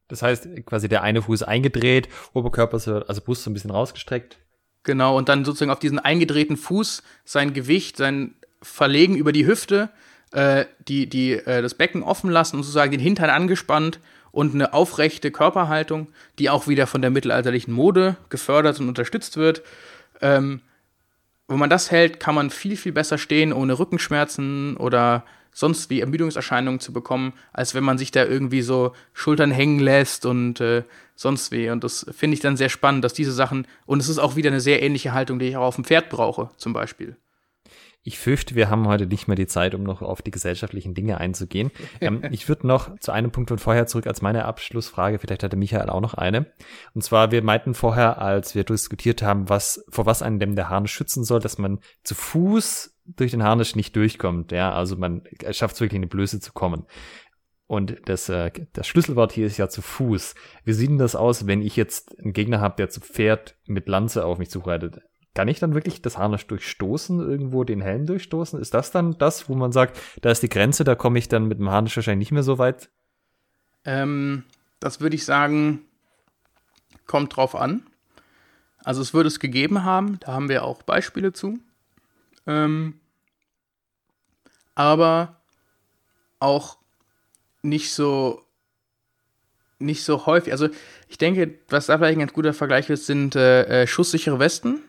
Das 0.08 0.22
heißt, 0.22 0.48
quasi 0.66 0.90
der 0.90 1.02
eine 1.02 1.22
Fuß 1.22 1.44
eingedreht, 1.44 2.10
Oberkörper, 2.34 2.80
so, 2.80 2.98
also 3.06 3.22
Brust 3.22 3.44
so 3.44 3.50
ein 3.50 3.54
bisschen 3.54 3.72
rausgestreckt. 3.72 4.38
Genau, 4.84 5.18
und 5.18 5.30
dann 5.30 5.46
sozusagen 5.46 5.72
auf 5.72 5.80
diesen 5.80 5.98
eingedrehten 5.98 6.58
Fuß 6.58 7.04
sein 7.24 7.54
Gewicht, 7.54 7.98
sein 7.98 8.36
Verlegen 8.62 9.16
über 9.16 9.32
die 9.32 9.48
Hüfte, 9.48 9.90
äh, 10.34 10.66
die, 10.88 11.08
die, 11.08 11.34
äh, 11.34 11.62
das 11.62 11.76
Becken 11.76 12.04
offen 12.04 12.30
lassen 12.30 12.58
und 12.58 12.64
sozusagen 12.64 12.92
den 12.92 13.00
Hintern 13.00 13.30
angespannt 13.30 14.00
und 14.32 14.54
eine 14.54 14.74
aufrechte 14.74 15.32
Körperhaltung, 15.32 16.08
die 16.40 16.50
auch 16.50 16.68
wieder 16.68 16.88
von 16.88 17.02
der 17.02 17.12
mittelalterlichen 17.12 17.74
Mode 17.74 18.18
gefördert 18.30 18.80
und 18.80 18.90
unterstützt 18.90 19.38
wird. 19.38 19.62
Ähm, 20.22 20.62
wenn 21.48 21.60
man 21.60 21.70
das 21.70 21.92
hält, 21.92 22.20
kann 22.20 22.36
man 22.36 22.50
viel, 22.50 22.78
viel 22.78 22.94
besser 22.94 23.18
stehen, 23.18 23.54
ohne 23.54 23.78
Rückenschmerzen 23.78 24.76
oder 24.78 25.24
sonst 25.52 25.92
wie 25.92 26.00
Ermüdungserscheinungen 26.00 26.80
zu 26.80 26.94
bekommen, 26.94 27.34
als 27.52 27.76
wenn 27.76 27.84
man 27.84 28.00
sich 28.00 28.10
da 28.10 28.26
irgendwie 28.26 28.64
so 28.64 28.94
Schultern 29.14 29.52
hängen 29.52 29.80
lässt 29.80 30.26
und 30.26 30.60
äh, 30.62 30.84
sonst 31.16 31.52
wie. 31.52 31.70
Und 31.70 31.84
das 31.84 32.08
finde 32.12 32.34
ich 32.34 32.40
dann 32.40 32.58
sehr 32.58 32.70
spannend, 32.70 33.04
dass 33.04 33.14
diese 33.14 33.32
Sachen, 33.32 33.68
und 33.86 34.00
es 34.00 34.10
ist 34.10 34.18
auch 34.18 34.36
wieder 34.36 34.50
eine 34.50 34.62
sehr 34.62 34.82
ähnliche 34.82 35.14
Haltung, 35.14 35.38
die 35.38 35.50
ich 35.50 35.58
auch 35.58 35.68
auf 35.68 35.76
dem 35.76 35.84
Pferd 35.84 36.10
brauche, 36.10 36.50
zum 36.58 36.74
Beispiel. 36.74 37.18
Ich 38.06 38.20
fürchte, 38.20 38.56
wir 38.56 38.70
haben 38.70 38.88
heute 38.88 39.08
nicht 39.08 39.28
mehr 39.28 39.38
die 39.38 39.48
Zeit, 39.48 39.74
um 39.74 39.84
noch 39.84 40.02
auf 40.02 40.22
die 40.22 40.32
gesellschaftlichen 40.32 40.94
Dinge 40.94 41.20
einzugehen. 41.20 41.72
ähm, 42.02 42.22
ich 42.32 42.50
würde 42.50 42.68
noch 42.68 43.00
zu 43.00 43.14
einem 43.14 43.32
Punkt 43.32 43.50
von 43.50 43.60
vorher 43.60 43.88
zurück 43.88 44.08
als 44.08 44.22
meine 44.22 44.44
Abschlussfrage. 44.44 45.20
Vielleicht 45.20 45.44
hatte 45.44 45.56
Michael 45.56 45.90
auch 45.90 46.02
noch 46.02 46.14
eine. 46.14 46.48
Und 46.94 47.04
zwar, 47.04 47.32
wir 47.32 47.42
meinten 47.44 47.74
vorher, 47.74 48.22
als 48.22 48.56
wir 48.56 48.66
diskutiert 48.66 49.22
haben, 49.22 49.48
was, 49.48 49.86
vor 49.90 50.06
was 50.06 50.22
einen 50.22 50.40
denn 50.40 50.58
der 50.58 50.70
Harnisch 50.70 50.94
schützen 50.94 51.24
soll, 51.24 51.40
dass 51.40 51.58
man 51.58 51.80
zu 52.04 52.14
Fuß 52.14 52.94
durch 53.06 53.32
den 53.32 53.44
Harnisch 53.44 53.76
nicht 53.76 53.96
durchkommt. 53.96 54.52
Ja, 54.52 54.74
also 54.74 54.98
man 54.98 55.24
schafft 55.52 55.76
es 55.76 55.82
wirklich 55.82 55.96
in 55.96 56.04
die 56.04 56.08
Blöße 56.08 56.42
zu 56.42 56.52
kommen. 56.52 56.86
Und 57.68 57.98
das, 58.06 58.28
äh, 58.28 58.52
das 58.74 58.86
Schlüsselwort 58.88 59.32
hier 59.32 59.48
ist 59.48 59.58
ja 59.58 59.70
zu 59.70 59.82
Fuß. 59.82 60.36
Wie 60.66 60.74
sieht 60.74 60.90
denn 60.90 60.98
das 60.98 61.16
aus, 61.16 61.48
wenn 61.48 61.62
ich 61.62 61.78
jetzt 61.78 62.20
einen 62.20 62.34
Gegner 62.34 62.60
habe, 62.60 62.76
der 62.76 62.90
zu 62.90 63.00
Pferd 63.00 63.56
mit 63.66 63.88
Lanze 63.88 64.26
auf 64.26 64.38
mich 64.38 64.50
zureitet? 64.50 65.02
Kann 65.36 65.48
ich 65.48 65.60
dann 65.60 65.74
wirklich 65.74 66.02
das 66.02 66.18
Harnisch 66.18 66.46
durchstoßen, 66.46 67.20
irgendwo 67.20 67.64
den 67.64 67.82
Helm 67.82 68.06
durchstoßen? 68.06 68.60
Ist 68.60 68.74
das 68.74 68.92
dann 68.92 69.18
das, 69.18 69.50
wo 69.50 69.56
man 69.56 69.72
sagt, 69.72 70.00
da 70.22 70.30
ist 70.30 70.44
die 70.44 70.50
Grenze, 70.50 70.84
da 70.84 70.96
komme 70.96 71.18
ich 71.18 71.28
dann 71.28 71.48
mit 71.48 71.60
dem 71.60 71.70
Harnisch 71.70 71.96
wahrscheinlich 71.96 72.28
nicht 72.28 72.34
mehr 72.34 72.44
so 72.44 72.60
weit? 72.60 72.90
Ähm, 73.84 74.44
das 74.80 75.02
würde 75.02 75.16
ich 75.16 75.26
sagen, 75.26 75.82
kommt 77.08 77.36
drauf 77.36 77.56
an. 77.56 77.88
Also 78.84 79.02
es 79.02 79.14
würde 79.14 79.28
es 79.28 79.40
gegeben 79.40 79.84
haben, 79.84 80.20
da 80.20 80.34
haben 80.34 80.50
wir 80.50 80.64
auch 80.64 80.84
Beispiele 80.84 81.34
zu. 81.34 81.58
Ähm, 82.46 83.00
aber 84.76 85.42
auch 86.40 86.78
nicht 87.62 87.94
so 87.94 88.42
nicht 89.80 90.04
so 90.04 90.26
häufig. 90.26 90.54
Also 90.54 90.70
ich 91.08 91.18
denke, 91.18 91.60
was 91.70 91.88
da 91.88 91.98
vielleicht 91.98 92.18
ein 92.18 92.20
ganz 92.20 92.34
guter 92.34 92.54
Vergleich 92.54 92.90
ist, 92.90 93.06
sind 93.06 93.36
äh, 93.36 93.84
äh 93.84 93.88
schusssichere 93.88 94.40
Westen. 94.40 94.82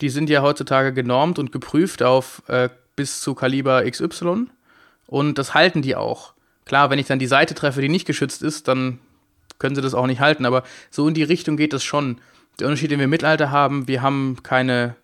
Die 0.00 0.08
sind 0.08 0.28
ja 0.30 0.42
heutzutage 0.42 0.92
genormt 0.92 1.38
und 1.38 1.52
geprüft 1.52 2.02
auf 2.02 2.42
äh, 2.48 2.68
bis 2.96 3.20
zu 3.20 3.34
Kaliber 3.34 3.88
XY. 3.88 4.46
Und 5.06 5.38
das 5.38 5.54
halten 5.54 5.82
die 5.82 5.96
auch. 5.96 6.34
Klar, 6.64 6.90
wenn 6.90 6.98
ich 6.98 7.06
dann 7.06 7.18
die 7.18 7.26
Seite 7.26 7.54
treffe, 7.54 7.80
die 7.80 7.88
nicht 7.88 8.06
geschützt 8.06 8.42
ist, 8.42 8.68
dann 8.68 8.98
können 9.58 9.74
sie 9.74 9.82
das 9.82 9.94
auch 9.94 10.06
nicht 10.06 10.20
halten. 10.20 10.44
Aber 10.44 10.64
so 10.90 11.06
in 11.06 11.14
die 11.14 11.22
Richtung 11.22 11.56
geht 11.56 11.72
es 11.72 11.84
schon. 11.84 12.18
Der 12.58 12.66
Unterschied, 12.66 12.90
den 12.90 12.98
wir 12.98 13.04
im 13.04 13.10
Mittelalter 13.10 13.50
haben, 13.50 13.86
wir 13.86 14.02
haben 14.02 14.42
keine 14.42 14.96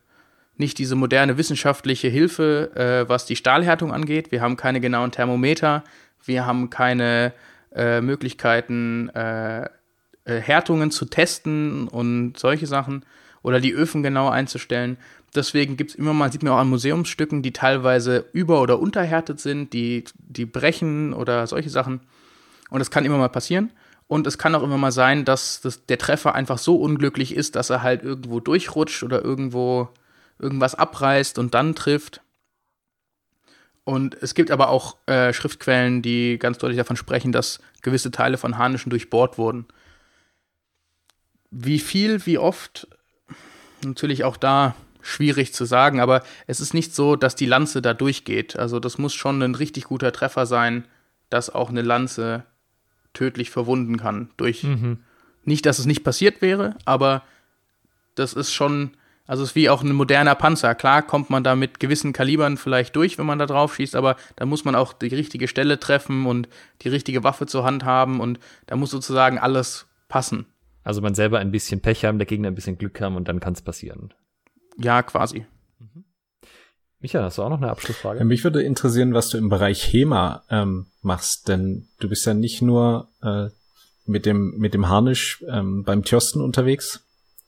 nicht 0.56 0.78
diese 0.78 0.96
moderne 0.96 1.38
wissenschaftliche 1.38 2.08
Hilfe, 2.08 2.70
äh, 2.74 3.08
was 3.08 3.26
die 3.26 3.36
Stahlhärtung 3.36 3.92
angeht. 3.92 4.30
Wir 4.32 4.40
haben 4.40 4.56
keine 4.56 4.80
genauen 4.80 5.10
Thermometer, 5.10 5.82
wir 6.24 6.46
haben 6.46 6.70
keine 6.70 7.32
äh, 7.74 8.00
Möglichkeiten, 8.00 9.08
äh, 9.10 9.64
äh, 9.64 9.68
Härtungen 10.24 10.90
zu 10.90 11.06
testen 11.06 11.88
und 11.88 12.38
solche 12.38 12.66
Sachen 12.66 13.04
oder 13.42 13.60
die 13.60 13.72
Öfen 13.72 14.02
genau 14.02 14.28
einzustellen. 14.28 14.96
Deswegen 15.34 15.76
gibt 15.76 15.92
es 15.92 15.96
immer 15.96 16.12
mal, 16.12 16.30
sieht 16.30 16.42
man 16.42 16.52
auch 16.52 16.58
an 16.58 16.68
Museumsstücken, 16.68 17.42
die 17.42 17.52
teilweise 17.52 18.26
über- 18.32 18.60
oder 18.60 18.78
unterhärtet 18.78 19.40
sind, 19.40 19.72
die, 19.72 20.04
die 20.18 20.44
brechen 20.44 21.14
oder 21.14 21.46
solche 21.46 21.70
Sachen. 21.70 22.00
Und 22.70 22.78
das 22.78 22.90
kann 22.90 23.04
immer 23.04 23.18
mal 23.18 23.28
passieren. 23.28 23.70
Und 24.08 24.26
es 24.26 24.36
kann 24.36 24.54
auch 24.54 24.62
immer 24.62 24.76
mal 24.76 24.92
sein, 24.92 25.24
dass 25.24 25.62
das, 25.62 25.86
der 25.86 25.98
Treffer 25.98 26.34
einfach 26.34 26.58
so 26.58 26.76
unglücklich 26.76 27.34
ist, 27.34 27.56
dass 27.56 27.70
er 27.70 27.82
halt 27.82 28.02
irgendwo 28.02 28.40
durchrutscht 28.40 29.02
oder 29.02 29.24
irgendwo 29.24 29.88
irgendwas 30.38 30.74
abreißt 30.74 31.38
und 31.38 31.54
dann 31.54 31.74
trifft. 31.74 32.20
Und 33.84 34.14
es 34.22 34.34
gibt 34.34 34.50
aber 34.50 34.68
auch 34.68 34.96
äh, 35.06 35.32
Schriftquellen, 35.32 36.02
die 36.02 36.38
ganz 36.38 36.58
deutlich 36.58 36.76
davon 36.76 36.96
sprechen, 36.96 37.32
dass 37.32 37.60
gewisse 37.80 38.10
Teile 38.10 38.36
von 38.36 38.58
Harnischen 38.58 38.90
durchbohrt 38.90 39.38
wurden. 39.38 39.66
Wie 41.50 41.78
viel, 41.78 42.24
wie 42.26 42.38
oft, 42.38 42.88
natürlich 43.84 44.24
auch 44.24 44.36
da 44.36 44.74
schwierig 45.00 45.52
zu 45.52 45.64
sagen, 45.64 46.00
aber 46.00 46.22
es 46.46 46.60
ist 46.60 46.74
nicht 46.74 46.94
so, 46.94 47.16
dass 47.16 47.34
die 47.34 47.46
Lanze 47.46 47.82
da 47.82 47.92
durchgeht. 47.92 48.56
Also 48.56 48.78
das 48.78 48.98
muss 48.98 49.14
schon 49.14 49.42
ein 49.42 49.54
richtig 49.54 49.84
guter 49.84 50.12
Treffer 50.12 50.46
sein, 50.46 50.86
dass 51.28 51.50
auch 51.50 51.70
eine 51.70 51.82
Lanze 51.82 52.44
tödlich 53.12 53.50
verwunden 53.50 53.96
kann. 53.96 54.30
Durch 54.36 54.62
mhm. 54.62 55.00
nicht, 55.44 55.66
dass 55.66 55.78
es 55.78 55.86
nicht 55.86 56.04
passiert 56.04 56.40
wäre, 56.40 56.76
aber 56.84 57.22
das 58.14 58.32
ist 58.32 58.52
schon 58.52 58.92
also 59.26 59.44
es 59.44 59.50
ist 59.50 59.54
wie 59.54 59.70
auch 59.70 59.82
ein 59.82 59.92
moderner 59.92 60.34
Panzer. 60.34 60.74
Klar 60.74 61.00
kommt 61.02 61.30
man 61.30 61.44
da 61.44 61.54
mit 61.54 61.78
gewissen 61.80 62.12
Kalibern 62.12 62.56
vielleicht 62.56 62.96
durch, 62.96 63.18
wenn 63.18 63.26
man 63.26 63.38
da 63.38 63.46
drauf 63.46 63.76
schießt, 63.76 63.94
aber 63.94 64.16
da 64.36 64.46
muss 64.46 64.64
man 64.64 64.74
auch 64.74 64.92
die 64.92 65.06
richtige 65.06 65.48
Stelle 65.48 65.78
treffen 65.78 66.26
und 66.26 66.48
die 66.82 66.88
richtige 66.88 67.22
Waffe 67.22 67.46
zur 67.46 67.64
Hand 67.64 67.84
haben 67.84 68.20
und 68.20 68.40
da 68.66 68.76
muss 68.76 68.90
sozusagen 68.90 69.38
alles 69.38 69.86
passen. 70.08 70.46
Also 70.84 71.00
man 71.00 71.14
selber 71.14 71.38
ein 71.38 71.50
bisschen 71.50 71.80
Pech 71.80 72.04
haben, 72.04 72.18
der 72.18 72.26
Gegner 72.26 72.48
ein 72.48 72.54
bisschen 72.54 72.78
Glück 72.78 73.00
haben 73.00 73.16
und 73.16 73.28
dann 73.28 73.40
kann 73.40 73.52
es 73.52 73.62
passieren. 73.62 74.12
Ja, 74.78 75.02
quasi. 75.02 75.46
Mhm. 75.78 76.04
Micha, 77.00 77.22
hast 77.22 77.38
du 77.38 77.42
auch 77.42 77.50
noch 77.50 77.60
eine 77.60 77.70
Abschlussfrage? 77.70 78.24
Mich 78.24 78.44
würde 78.44 78.62
interessieren, 78.62 79.14
was 79.14 79.28
du 79.28 79.38
im 79.38 79.48
Bereich 79.48 79.92
HEMA 79.92 80.44
ähm, 80.50 80.86
machst, 81.00 81.48
denn 81.48 81.88
du 81.98 82.08
bist 82.08 82.26
ja 82.26 82.34
nicht 82.34 82.62
nur 82.62 83.08
äh, 83.22 83.48
mit 84.06 84.26
dem 84.26 84.56
mit 84.58 84.74
dem 84.74 84.88
Harnisch 84.88 85.44
ähm, 85.48 85.84
beim 85.84 86.04
Tjosten 86.04 86.40
unterwegs, 86.40 87.04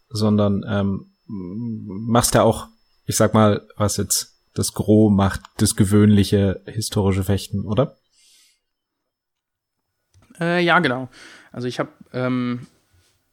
sondern 0.09 0.65
ähm, 0.69 1.07
machst 1.27 2.35
ja 2.35 2.43
auch, 2.43 2.69
ich 3.07 3.17
sag 3.17 3.35
mal, 3.35 3.67
was 3.77 3.97
jetzt 3.97 4.35
das 4.55 4.73
Gros 4.73 5.13
macht, 5.13 5.41
das 5.57 5.77
gewöhnliche 5.77 6.61
historische 6.67 7.25
Fechten, 7.25 7.65
oder? 7.65 7.97
Äh, 10.41 10.65
ja, 10.65 10.79
genau. 10.79 11.09
Also 11.53 11.69
ich 11.69 11.79
habe, 11.79 11.91
ähm, 12.13 12.67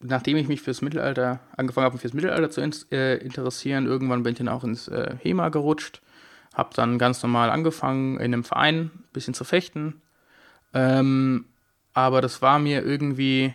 nachdem 0.03 0.37
ich 0.37 0.47
mich 0.47 0.61
fürs 0.61 0.81
Mittelalter 0.81 1.39
angefangen 1.55 1.85
habe, 1.85 1.97
fürs 1.97 2.13
Mittelalter 2.13 2.49
zu 2.49 2.61
in 2.61 2.71
äh, 2.91 3.17
interessieren, 3.17 3.85
irgendwann 3.85 4.23
bin 4.23 4.33
ich 4.33 4.37
dann 4.37 4.49
auch 4.49 4.63
ins 4.63 4.87
äh, 4.87 5.15
HEMA 5.19 5.49
gerutscht, 5.49 6.01
habe 6.53 6.71
dann 6.75 6.97
ganz 6.97 7.21
normal 7.23 7.49
angefangen 7.49 8.17
in 8.17 8.33
einem 8.33 8.43
Verein 8.43 8.91
ein 8.93 9.03
bisschen 9.13 9.33
zu 9.33 9.43
fechten. 9.43 10.01
Ähm, 10.73 11.45
aber 11.93 12.21
das 12.21 12.41
war 12.41 12.59
mir 12.59 12.83
irgendwie 12.83 13.53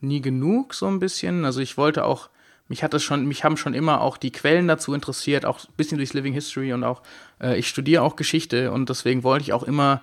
nie 0.00 0.20
genug, 0.20 0.74
so 0.74 0.86
ein 0.86 0.98
bisschen. 0.98 1.44
Also 1.44 1.60
ich 1.60 1.76
wollte 1.76 2.04
auch 2.04 2.30
mich 2.72 2.82
hat 2.82 2.94
das 2.94 3.02
schon, 3.02 3.26
mich 3.26 3.44
haben 3.44 3.58
schon 3.58 3.74
immer 3.74 4.00
auch 4.00 4.16
die 4.16 4.30
Quellen 4.32 4.66
dazu 4.66 4.94
interessiert, 4.94 5.44
auch 5.44 5.62
ein 5.62 5.74
bisschen 5.76 5.98
durchs 5.98 6.14
Living 6.14 6.32
History 6.32 6.72
und 6.72 6.84
auch, 6.84 7.02
äh, 7.38 7.58
ich 7.58 7.68
studiere 7.68 8.02
auch 8.02 8.16
Geschichte 8.16 8.72
und 8.72 8.88
deswegen 8.88 9.24
wollte 9.24 9.42
ich 9.42 9.52
auch 9.52 9.62
immer 9.62 10.00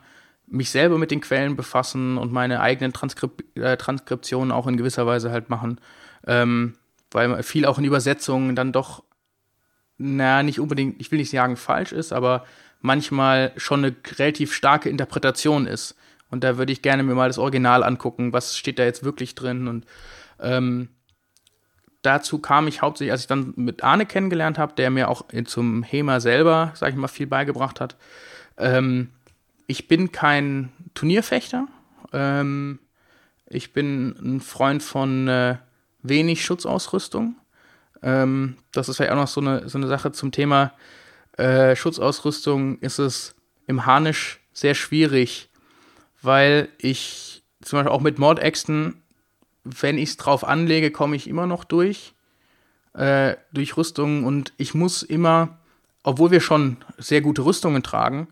mich 0.52 0.72
selber 0.72 0.98
mit 0.98 1.12
den 1.12 1.22
Quellen 1.22 1.56
befassen 1.56 2.18
und 2.18 2.32
meine 2.32 2.62
eigenen 2.62 2.94
Transkrip 2.94 3.44
äh, 3.58 3.78
Transkriptionen 3.78 4.52
auch 4.52 4.68
in 4.68 4.78
gewisser 4.78 5.06
Weise 5.06 5.32
halt 5.32 5.50
machen. 5.50 5.80
Ähm, 6.28 6.76
weil 7.12 7.42
viel 7.44 7.66
auch 7.66 7.78
in 7.78 7.86
Übersetzungen 7.86 8.56
dann 8.56 8.72
doch, 8.72 9.04
naja, 9.98 10.44
nicht 10.44 10.60
unbedingt, 10.60 11.00
ich 11.02 11.12
will 11.12 11.20
nicht 11.20 11.32
sagen 11.32 11.58
falsch 11.58 11.92
ist, 11.92 12.14
aber 12.14 12.46
manchmal 12.82 13.52
schon 13.58 13.84
eine 13.84 13.96
relativ 14.18 14.54
starke 14.54 14.90
Interpretation 14.90 15.66
ist. 15.66 15.96
Und 16.30 16.44
da 16.44 16.58
würde 16.58 16.72
ich 16.72 16.82
gerne 16.82 17.04
mir 17.04 17.16
mal 17.16 17.30
das 17.30 17.40
Original 17.40 17.84
angucken, 17.84 18.34
was 18.34 18.56
steht 18.56 18.78
da 18.80 18.84
jetzt 18.84 19.04
wirklich 19.04 19.34
drin 19.36 19.68
und 19.68 19.86
ähm, 20.40 20.90
dazu 22.02 22.40
kam 22.40 22.68
ich 22.68 22.82
hauptsächlich, 22.82 23.12
als 23.12 23.22
ich 23.22 23.28
dann 23.28 23.54
mit 23.56 23.84
Arne 23.84 24.06
kennengelernt 24.06 24.58
habe, 24.58 24.74
der 24.74 24.90
mir 24.90 25.10
auch 25.10 25.26
zum 25.46 25.84
HEMA 25.84 26.20
selber, 26.20 26.72
sag 26.76 26.92
ich 26.92 26.96
mal, 26.96 27.08
viel 27.08 27.28
beigebracht 27.28 27.80
hat. 27.80 27.98
Ähm, 28.58 29.10
ich 29.70 29.88
bin 29.88 30.12
kein 30.12 30.74
Turnierfechter. 30.94 31.68
Ähm, 32.12 32.80
ich 33.46 33.72
bin 33.72 34.16
ein 34.20 34.42
Freund 34.42 34.84
von 34.84 35.28
äh, 35.28 35.58
wenig 36.02 36.44
Schutzausrüstung. 36.44 37.36
Ähm, 38.02 38.58
das 38.74 38.90
ist 38.90 39.00
ja 39.00 39.12
auch 39.12 39.16
noch 39.16 39.28
so 39.28 39.42
eine, 39.42 39.70
so 39.70 39.78
eine 39.78 39.88
Sache 39.88 40.12
zum 40.12 40.32
Thema 40.32 40.74
äh, 41.38 41.76
Schutzausrüstung. 41.76 42.80
Ist 42.80 43.00
es 43.00 43.36
im 43.68 43.86
Harnisch 43.86 44.42
sehr 44.52 44.76
schwierig, 44.76 45.50
weil 46.22 46.70
ich 46.78 47.44
zum 47.62 47.78
Beispiel 47.78 47.92
auch 47.92 48.02
mit 48.02 48.20
Mordäxten 48.20 49.02
wenn 49.64 49.98
ich 49.98 50.10
es 50.10 50.18
drauf 50.18 50.44
anlege, 50.44 50.92
komme 50.92 51.16
ich 51.16 51.28
immer 51.28 51.48
noch 51.48 51.64
durch, 51.64 52.14
äh, 52.94 53.36
durch 53.52 53.78
Rüstungen 53.78 54.24
und 54.24 54.54
ich 54.58 54.74
muss 54.74 55.04
immer, 55.04 55.60
obwohl 56.04 56.32
wir 56.32 56.42
schon 56.42 56.78
sehr 56.98 57.22
gute 57.22 57.46
Rüstungen 57.46 57.84
tragen, 57.84 58.28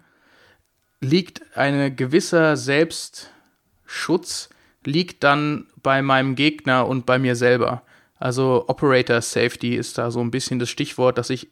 liegt 0.99 1.41
ein 1.55 1.95
gewisser 1.95 2.57
Selbstschutz, 2.57 4.49
liegt 4.83 5.23
dann 5.23 5.67
bei 5.81 6.01
meinem 6.01 6.35
Gegner 6.35 6.87
und 6.87 7.05
bei 7.05 7.19
mir 7.19 7.35
selber. 7.35 7.83
Also 8.19 8.65
Operator 8.67 9.21
Safety 9.21 9.75
ist 9.75 9.97
da 9.97 10.11
so 10.11 10.19
ein 10.21 10.31
bisschen 10.31 10.59
das 10.59 10.69
Stichwort, 10.69 11.17
dass 11.17 11.29
ich 11.29 11.49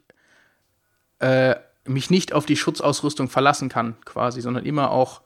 äh, 1.20 1.56
mich 1.86 2.10
nicht 2.10 2.34
auf 2.34 2.46
die 2.46 2.56
Schutzausrüstung 2.56 3.30
verlassen 3.30 3.70
kann, 3.70 3.96
quasi, 4.06 4.42
sondern 4.42 4.66
immer 4.66 4.92
auch 4.92 5.22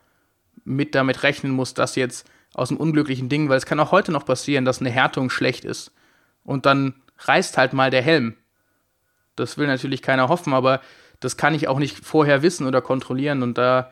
mit 0.65 0.95
damit 0.95 1.23
rechnen 1.23 1.53
muss, 1.53 1.73
dass 1.73 1.95
jetzt 1.95 2.29
aus 2.53 2.69
einem 2.69 2.79
unglücklichen 2.79 3.29
Ding, 3.29 3.47
weil 3.47 3.57
es 3.57 3.65
kann 3.65 3.79
auch 3.79 3.91
heute 3.91 4.11
noch 4.11 4.25
passieren, 4.25 4.65
dass 4.65 4.81
eine 4.81 4.89
Härtung 4.89 5.29
schlecht 5.29 5.63
ist. 5.63 5.91
Und 6.43 6.65
dann 6.65 6.95
reißt 7.19 7.57
halt 7.57 7.73
mal 7.73 7.91
der 7.91 8.01
Helm. 8.01 8.35
Das 9.35 9.57
will 9.57 9.67
natürlich 9.67 10.01
keiner 10.01 10.27
hoffen, 10.27 10.53
aber 10.53 10.81
das 11.19 11.37
kann 11.37 11.53
ich 11.53 11.67
auch 11.67 11.79
nicht 11.79 12.03
vorher 12.03 12.41
wissen 12.41 12.67
oder 12.67 12.81
kontrollieren. 12.81 13.43
Und 13.43 13.57
da 13.57 13.91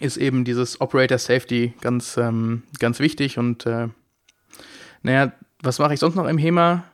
ist 0.00 0.16
eben 0.16 0.44
dieses 0.44 0.80
Operator 0.80 1.18
Safety 1.18 1.74
ganz, 1.80 2.16
ähm, 2.16 2.62
ganz 2.78 2.98
wichtig. 2.98 3.38
Und 3.38 3.66
äh, 3.66 3.88
naja, 5.02 5.32
was 5.62 5.78
mache 5.78 5.94
ich 5.94 6.00
sonst 6.00 6.16
noch 6.16 6.26
im 6.26 6.38
HEMA? 6.38 6.84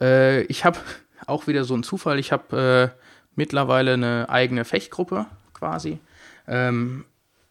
Äh, 0.00 0.42
ich 0.42 0.64
habe 0.64 0.78
auch 1.26 1.46
wieder 1.46 1.64
so 1.64 1.74
einen 1.74 1.82
Zufall. 1.82 2.18
Ich 2.18 2.30
habe 2.30 2.92
äh, 2.94 3.02
mittlerweile 3.34 3.94
eine 3.94 4.28
eigene 4.28 4.64
Fechtgruppe 4.64 5.26
quasi. 5.54 5.98
Ähm, 6.46 7.04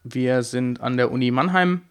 wir 0.04 0.42
sind 0.42 0.80
an 0.80 0.96
der 0.96 1.10
Uni 1.10 1.30
Mannheim, 1.30 1.82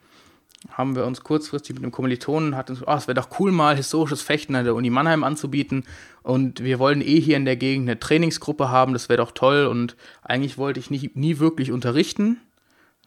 haben 0.70 0.96
wir 0.96 1.06
uns 1.06 1.22
kurzfristig 1.22 1.76
mit 1.76 1.84
einem 1.84 1.92
Kommilitonen, 1.92 2.56
hatten 2.56 2.74
uns, 2.74 2.84
oh, 2.86 2.94
es 2.94 3.08
wäre 3.08 3.16
doch 3.16 3.40
cool, 3.40 3.52
mal 3.52 3.76
historisches 3.76 4.22
Fechten 4.22 4.56
an 4.56 4.66
der 4.66 4.76
Uni 4.76 4.90
Mannheim 4.90 5.24
anzubieten. 5.24 5.86
Und 6.24 6.64
wir 6.64 6.78
wollen 6.78 7.02
eh 7.02 7.20
hier 7.20 7.38
in 7.38 7.46
der 7.46 7.56
Gegend 7.56 7.90
eine 7.90 8.00
Trainingsgruppe 8.00 8.70
haben, 8.70 8.94
das 8.94 9.10
wäre 9.10 9.18
doch 9.18 9.32
toll. 9.32 9.66
Und 9.66 9.96
eigentlich 10.22 10.58
wollte 10.58 10.80
ich 10.80 10.90
nicht, 10.92 11.16
nie 11.16 11.40
wirklich 11.40 11.72
unterrichten, 11.72 12.40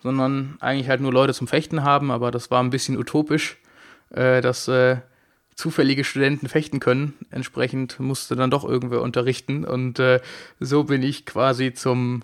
sondern 0.04 0.56
eigentlich 0.60 0.88
halt 0.88 1.00
nur 1.00 1.12
Leute 1.12 1.34
zum 1.34 1.48
Fechten 1.48 1.82
haben, 1.82 2.12
aber 2.12 2.30
das 2.30 2.52
war 2.52 2.62
ein 2.62 2.70
bisschen 2.70 2.96
utopisch, 2.96 3.56
äh, 4.10 4.40
dass 4.40 4.68
äh, 4.68 4.98
zufällige 5.56 6.04
Studenten 6.04 6.48
fechten 6.48 6.78
können. 6.78 7.14
Entsprechend 7.30 7.98
musste 7.98 8.36
dann 8.36 8.50
doch 8.50 8.64
irgendwer 8.64 9.02
unterrichten. 9.02 9.64
Und 9.64 9.98
äh, 9.98 10.20
so 10.60 10.84
bin 10.84 11.02
ich 11.02 11.26
quasi 11.26 11.74
zum 11.74 12.22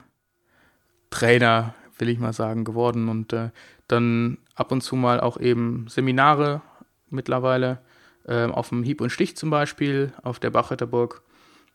Trainer 1.10 1.74
will 2.00 2.08
ich 2.08 2.18
mal 2.18 2.32
sagen, 2.32 2.64
geworden. 2.64 3.08
Und 3.08 3.32
äh, 3.32 3.50
dann 3.88 4.38
ab 4.54 4.72
und 4.72 4.82
zu 4.82 4.96
mal 4.96 5.20
auch 5.20 5.38
eben 5.38 5.86
Seminare 5.88 6.62
mittlerweile. 7.10 7.78
Äh, 8.26 8.46
auf 8.46 8.68
dem 8.68 8.82
Hieb 8.82 9.00
und 9.00 9.10
Stich 9.10 9.36
zum 9.36 9.50
Beispiel, 9.50 10.12
auf 10.22 10.38
der 10.38 10.50
Bachritterburg, 10.50 11.22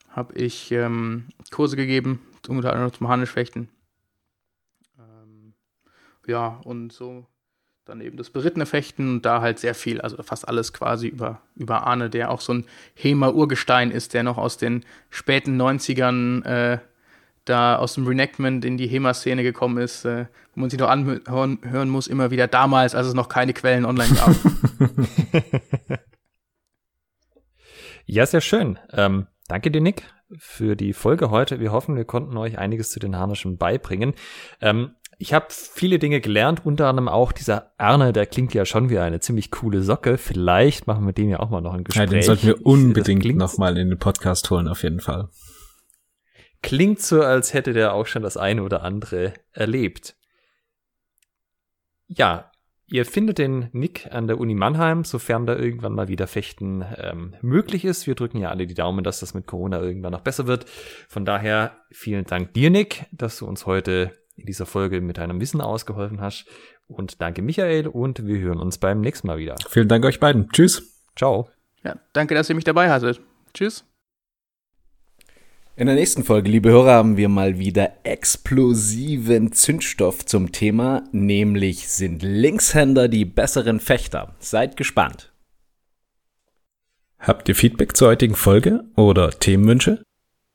habe 0.09 0.33
ich 0.35 0.71
ähm, 0.71 1.25
Kurse 1.51 1.75
gegeben, 1.75 2.21
unter 2.47 2.71
anderem 2.71 2.93
zum 2.93 3.07
Harnischfechten. 3.07 3.69
Ja, 6.27 6.59
und 6.63 6.91
so 6.91 7.27
dann 7.85 8.01
eben 8.01 8.17
das 8.17 8.31
berittene 8.31 8.65
Fechten 8.65 9.15
und 9.15 9.25
da 9.25 9.41
halt 9.41 9.59
sehr 9.59 9.75
viel, 9.75 10.01
also 10.01 10.21
fast 10.23 10.47
alles 10.47 10.73
quasi 10.73 11.07
über, 11.07 11.41
über 11.55 11.85
Arne, 11.85 12.09
der 12.09 12.31
auch 12.31 12.41
so 12.41 12.53
ein 12.53 12.65
Hema-Urgestein 12.95 13.91
ist, 13.91 14.13
der 14.15 14.23
noch 14.23 14.37
aus 14.37 14.57
den 14.57 14.83
späten 15.11 15.61
90ern 15.61 16.43
äh, 16.45 16.79
da 17.45 17.75
aus 17.75 17.93
dem 17.93 18.07
Reenactment 18.07 18.65
in 18.65 18.77
die 18.77 18.87
HEMA-Szene 18.87 19.43
gekommen 19.43 19.77
ist, 19.77 20.03
äh, 20.03 20.25
wo 20.55 20.61
man 20.61 20.71
sich 20.71 20.79
noch 20.79 20.89
anhören 20.89 21.59
hören 21.61 21.89
muss, 21.89 22.07
immer 22.07 22.31
wieder 22.31 22.47
damals, 22.47 22.95
als 22.95 23.07
es 23.07 23.13
noch 23.13 23.29
keine 23.29 23.53
Quellen 23.53 23.85
online 23.85 24.15
gab. 24.15 24.35
ja, 28.05 28.25
sehr 28.25 28.41
schön. 28.41 28.79
Ähm, 28.91 29.27
danke 29.47 29.69
dir, 29.69 29.81
Nick, 29.81 30.11
für 30.39 30.75
die 30.75 30.93
Folge 30.93 31.29
heute. 31.29 31.59
Wir 31.59 31.71
hoffen, 31.71 31.95
wir 31.95 32.05
konnten 32.05 32.35
euch 32.35 32.57
einiges 32.57 32.89
zu 32.89 32.99
den 32.99 33.15
Harnischen 33.15 33.59
beibringen. 33.59 34.15
Ähm, 34.59 34.95
ich 35.17 35.33
habe 35.33 35.47
viele 35.49 35.99
Dinge 35.99 36.21
gelernt, 36.21 36.65
unter 36.65 36.87
anderem 36.87 37.07
auch 37.07 37.31
dieser 37.31 37.71
Arne, 37.77 38.13
der 38.13 38.25
klingt 38.25 38.53
ja 38.53 38.65
schon 38.65 38.89
wie 38.89 38.99
eine 38.99 39.19
ziemlich 39.19 39.51
coole 39.51 39.81
Socke. 39.81 40.17
Vielleicht 40.17 40.87
machen 40.87 41.05
wir 41.05 41.13
den 41.13 41.29
ja 41.29 41.39
auch 41.39 41.49
mal 41.49 41.61
noch 41.61 41.73
ein 41.73 41.83
Gespräch. 41.83 42.05
Ja, 42.05 42.11
den 42.11 42.21
sollten 42.21 42.47
wir 42.47 42.65
unbedingt 42.65 43.35
noch 43.35 43.57
mal 43.57 43.77
in 43.77 43.89
den 43.89 43.99
Podcast 43.99 44.49
holen, 44.49 44.67
auf 44.67 44.83
jeden 44.83 44.99
Fall. 44.99 45.29
Klingt 46.61 47.01
so, 47.01 47.21
als 47.21 47.53
hätte 47.53 47.73
der 47.73 47.93
auch 47.93 48.07
schon 48.07 48.23
das 48.23 48.37
eine 48.37 48.63
oder 48.63 48.83
andere 48.83 49.33
erlebt. 49.51 50.15
Ja, 52.07 52.51
ihr 52.87 53.05
findet 53.05 53.37
den 53.37 53.69
Nick 53.71 54.07
an 54.11 54.27
der 54.27 54.39
Uni 54.39 54.55
Mannheim, 54.55 55.03
sofern 55.03 55.45
da 55.45 55.55
irgendwann 55.55 55.93
mal 55.93 56.07
wieder 56.07 56.27
Fechten 56.27 56.83
ähm, 56.97 57.35
möglich 57.41 57.85
ist. 57.85 58.07
Wir 58.07 58.15
drücken 58.15 58.39
ja 58.39 58.49
alle 58.49 58.67
die 58.67 58.73
Daumen, 58.73 59.03
dass 59.03 59.19
das 59.19 59.33
mit 59.33 59.47
Corona 59.47 59.81
irgendwann 59.81 60.11
noch 60.11 60.21
besser 60.21 60.47
wird. 60.47 60.65
Von 61.07 61.23
daher 61.25 61.77
vielen 61.91 62.25
Dank 62.25 62.53
dir, 62.53 62.69
Nick, 62.69 63.05
dass 63.11 63.37
du 63.37 63.45
uns 63.45 63.65
heute 63.65 64.11
in 64.35 64.45
dieser 64.45 64.65
Folge 64.65 65.01
mit 65.01 65.17
deinem 65.17 65.39
Wissen 65.39 65.61
ausgeholfen 65.61 66.21
hast. 66.21 66.45
Und 66.87 67.21
danke 67.21 67.41
Michael 67.41 67.87
und 67.87 68.25
wir 68.25 68.39
hören 68.39 68.59
uns 68.59 68.77
beim 68.77 69.01
nächsten 69.01 69.27
Mal 69.27 69.37
wieder. 69.37 69.55
Vielen 69.69 69.87
Dank 69.87 70.05
euch 70.05 70.19
beiden. 70.19 70.49
Tschüss. 70.49 71.01
Ciao. 71.15 71.49
Ja, 71.83 71.95
danke, 72.13 72.35
dass 72.35 72.49
ihr 72.49 72.55
mich 72.55 72.63
dabei 72.63 72.89
hattet. 72.89 73.21
Tschüss. 73.53 73.85
In 75.77 75.87
der 75.87 75.95
nächsten 75.95 76.23
Folge, 76.23 76.49
liebe 76.49 76.69
Hörer, 76.69 76.93
haben 76.93 77.17
wir 77.17 77.27
mal 77.27 77.59
wieder 77.59 77.91
explosiven 78.03 79.51
Zündstoff 79.51 80.25
zum 80.25 80.53
Thema, 80.53 81.03
nämlich 81.11 81.89
sind 81.89 82.23
Linkshänder 82.23 83.09
die 83.09 83.25
besseren 83.25 83.81
Fechter. 83.81 84.35
Seid 84.39 84.77
gespannt. 84.77 85.33
Habt 87.19 87.49
ihr 87.49 87.55
Feedback 87.55 87.97
zur 87.97 88.09
heutigen 88.09 88.35
Folge 88.35 88.85
oder 88.95 89.31
Themenwünsche? 89.31 90.01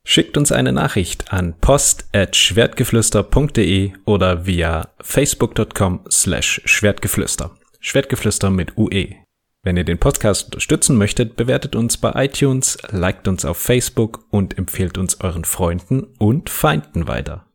Schickt 0.03 0.35
uns 0.37 0.51
eine 0.51 0.73
Nachricht 0.73 1.31
an 1.31 1.53
post@schwertgeflüster.de 1.61 3.93
oder 4.05 4.45
via 4.45 4.89
facebook.com 4.99 6.01
slash 6.09 6.61
schwertgeflüster. 6.65 7.51
Schwertgeflüster 7.79 8.49
mit 8.49 8.77
UE. 8.77 9.15
Wenn 9.63 9.77
ihr 9.77 9.83
den 9.83 9.99
Podcast 9.99 10.45
unterstützen 10.45 10.97
möchtet, 10.97 11.35
bewertet 11.35 11.75
uns 11.75 11.97
bei 11.97 12.25
iTunes, 12.25 12.79
liked 12.89 13.27
uns 13.27 13.45
auf 13.45 13.57
Facebook 13.57 14.25
und 14.31 14.57
empfehlt 14.57 14.97
uns 14.97 15.21
euren 15.21 15.45
Freunden 15.45 16.07
und 16.17 16.49
Feinden 16.49 17.07
weiter. 17.07 17.45